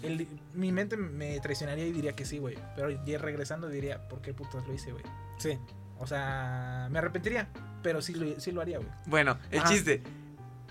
el- 0.01 0.27
mi 0.53 0.71
mente 0.71 0.97
me 0.97 1.39
traicionaría 1.39 1.85
y 1.87 1.91
diría 1.91 2.13
que 2.15 2.25
sí, 2.25 2.37
güey. 2.37 2.57
Pero 2.75 2.89
ya 3.05 3.17
regresando 3.17 3.67
diría, 3.69 4.07
¿por 4.07 4.21
qué 4.21 4.33
putas 4.33 4.65
lo 4.67 4.73
hice, 4.73 4.91
güey? 4.91 5.03
Sí. 5.37 5.57
O 5.99 6.07
sea, 6.07 6.87
me 6.91 6.99
arrepentiría, 6.99 7.47
pero 7.81 8.01
sí 8.01 8.13
lo, 8.13 8.39
sí 8.39 8.51
lo 8.51 8.61
haría, 8.61 8.77
güey. 8.79 8.89
Bueno, 9.05 9.37
el 9.51 9.59
Ajá. 9.59 9.69
chiste. 9.69 10.01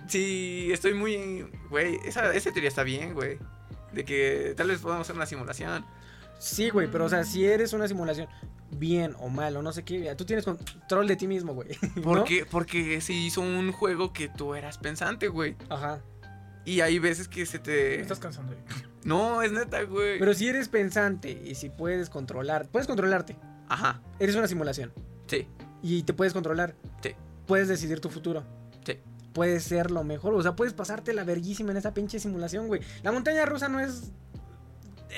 Sí, 0.08 0.68
estoy 0.72 0.94
muy. 0.94 1.46
Güey, 1.70 1.96
esa, 2.04 2.32
esa 2.34 2.50
teoría 2.52 2.68
está 2.68 2.82
bien, 2.82 3.14
güey. 3.14 3.38
De 3.92 4.04
que 4.04 4.54
tal 4.56 4.68
vez 4.68 4.80
podamos 4.80 5.06
hacer 5.06 5.16
una 5.16 5.26
simulación. 5.26 5.84
Sí, 6.42 6.70
güey, 6.70 6.88
pero 6.90 7.04
o 7.04 7.08
sea, 7.08 7.24
si 7.24 7.44
eres 7.44 7.72
una 7.72 7.86
simulación, 7.86 8.26
bien 8.70 9.14
o 9.20 9.28
mal 9.28 9.56
o 9.56 9.62
no 9.62 9.72
sé 9.72 9.84
qué, 9.84 10.12
tú 10.16 10.24
tienes 10.24 10.44
control 10.44 11.06
de 11.06 11.14
ti 11.16 11.28
mismo, 11.28 11.54
güey. 11.54 11.68
¿no? 11.96 12.02
Porque, 12.02 12.46
porque 12.50 13.00
se 13.00 13.12
hizo 13.12 13.40
un 13.40 13.70
juego 13.72 14.12
que 14.12 14.28
tú 14.28 14.54
eras 14.54 14.78
pensante, 14.78 15.28
güey. 15.28 15.54
Ajá. 15.68 16.00
Y 16.64 16.80
hay 16.80 16.98
veces 16.98 17.28
que 17.28 17.46
se 17.46 17.58
Me 17.58 17.64
te. 17.64 18.00
estás 18.00 18.18
cansando, 18.18 18.52
güey. 18.54 18.64
No, 19.04 19.42
es 19.42 19.52
neta, 19.52 19.82
güey. 19.82 20.18
Pero 20.18 20.32
si 20.34 20.48
eres 20.48 20.68
pensante 20.68 21.30
y 21.30 21.54
si 21.54 21.68
puedes 21.70 22.08
controlar, 22.10 22.68
puedes 22.68 22.86
controlarte. 22.86 23.36
Ajá, 23.68 24.00
Eres 24.18 24.34
una 24.36 24.46
simulación 24.48 24.92
sí, 25.26 25.46
y 25.82 26.02
te 26.02 26.12
puedes 26.12 26.32
controlar. 26.32 26.74
Sí. 27.02 27.10
Puedes 27.46 27.68
decidir 27.68 28.00
tu 28.00 28.10
futuro. 28.10 28.44
sí. 28.84 28.98
Puedes 29.32 29.62
ser 29.64 29.90
lo 29.90 30.04
mejor, 30.04 30.34
o 30.34 30.42
sea, 30.42 30.54
puedes 30.56 30.74
pasarte 30.74 31.14
la 31.14 31.24
verguísima 31.24 31.70
en 31.70 31.78
esa 31.78 31.94
pinche 31.94 32.18
simulación, 32.20 32.66
güey. 32.66 32.82
La 33.02 33.12
montaña 33.12 33.46
rusa 33.46 33.68
no 33.68 33.80
es 33.80 34.12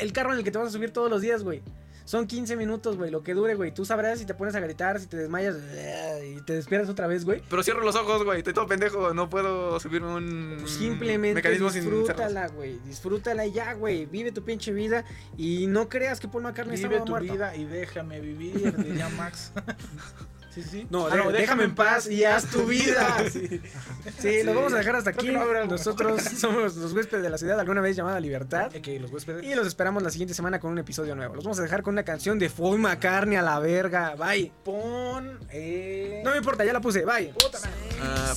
el 0.00 0.12
carro 0.12 0.32
en 0.32 0.38
el 0.38 0.44
que 0.44 0.50
te 0.50 0.58
vas 0.58 0.68
a 0.68 0.70
subir 0.70 0.90
todos 0.92 1.10
los 1.10 1.20
días, 1.22 1.42
güey. 1.42 1.62
Son 2.04 2.26
15 2.26 2.56
minutos, 2.56 2.98
güey, 2.98 3.10
lo 3.10 3.22
que 3.22 3.32
dure, 3.32 3.54
güey. 3.54 3.72
Tú 3.72 3.86
sabrás 3.86 4.18
si 4.18 4.26
te 4.26 4.34
pones 4.34 4.54
a 4.54 4.60
gritar, 4.60 5.00
si 5.00 5.06
te 5.06 5.16
desmayas 5.16 5.56
y 6.22 6.42
te 6.42 6.52
despiertas 6.52 6.90
otra 6.90 7.06
vez, 7.06 7.24
güey. 7.24 7.42
Pero 7.48 7.62
cierro 7.62 7.82
los 7.82 7.96
ojos, 7.96 8.24
güey. 8.24 8.38
Estoy 8.38 8.52
todo 8.52 8.66
pendejo. 8.66 9.14
No 9.14 9.30
puedo 9.30 9.80
subirme 9.80 10.08
un. 10.08 10.56
Pues 10.60 10.72
simplemente 10.72 11.36
mecanismo 11.36 11.70
sin 11.70 11.84
cerrar. 11.84 11.98
disfrútala, 12.00 12.48
güey. 12.48 12.78
Disfrútala 12.84 13.46
y 13.46 13.52
ya, 13.52 13.72
güey. 13.72 14.04
Vive 14.04 14.32
tu 14.32 14.44
pinche 14.44 14.70
vida 14.74 15.06
y 15.38 15.66
no 15.66 15.88
creas 15.88 16.20
que 16.20 16.28
Paul 16.28 16.42
McCartney 16.42 16.76
Vive 16.76 16.88
estaba 16.88 17.04
tu 17.06 17.12
muerto. 17.12 17.32
vida 17.32 17.56
y 17.56 17.64
déjame 17.64 18.20
vivir, 18.20 18.76
diría 18.76 19.08
Max. 19.08 19.52
sí, 20.54 20.62
sí. 20.62 20.86
No, 20.90 21.06
Ah, 21.08 21.16
de- 21.16 21.32
déjame 21.32 21.64
en 21.64 21.74
paz 21.74 22.08
y 22.08 22.24
haz 22.24 22.46
tu 22.46 22.64
vida. 22.66 23.16
sí. 23.32 23.60
Sí, 24.18 24.42
lo 24.42 24.54
vamos 24.54 24.72
a 24.72 24.78
dejar 24.78 24.96
hasta 24.96 25.10
aquí. 25.10 25.28
no 25.30 25.64
Nosotros 25.64 26.22
somos 26.38 26.76
los 26.76 26.92
huéspedes 26.92 27.22
de 27.22 27.30
la 27.30 27.38
ciudad, 27.38 27.58
alguna 27.60 27.80
vez 27.80 27.96
llamada 27.96 28.20
Libertad. 28.20 28.70
Ok, 28.76 28.88
los 29.00 29.10
huéspedes. 29.10 29.44
Y 29.44 29.54
los 29.54 29.66
esperamos 29.66 30.02
la 30.02 30.10
siguiente 30.10 30.34
semana 30.34 30.60
con 30.60 30.72
un 30.72 30.78
episodio 30.78 31.14
nuevo. 31.14 31.34
Los 31.34 31.44
vamos 31.44 31.58
a 31.58 31.62
dejar 31.62 31.82
con 31.82 31.94
una 31.94 32.04
canción 32.04 32.38
de 32.38 32.50
Paul 32.50 32.78
McCartney 32.78 33.36
a 33.36 33.42
la 33.42 33.58
verga. 33.58 34.14
Bye. 34.16 34.52
Pon. 34.64 35.38
Eh... 35.50 36.22
No 36.24 36.30
me 36.30 36.38
importa, 36.38 36.64
ya 36.64 36.72
la 36.72 36.80
puse. 36.80 37.04
Bye. 37.04 37.32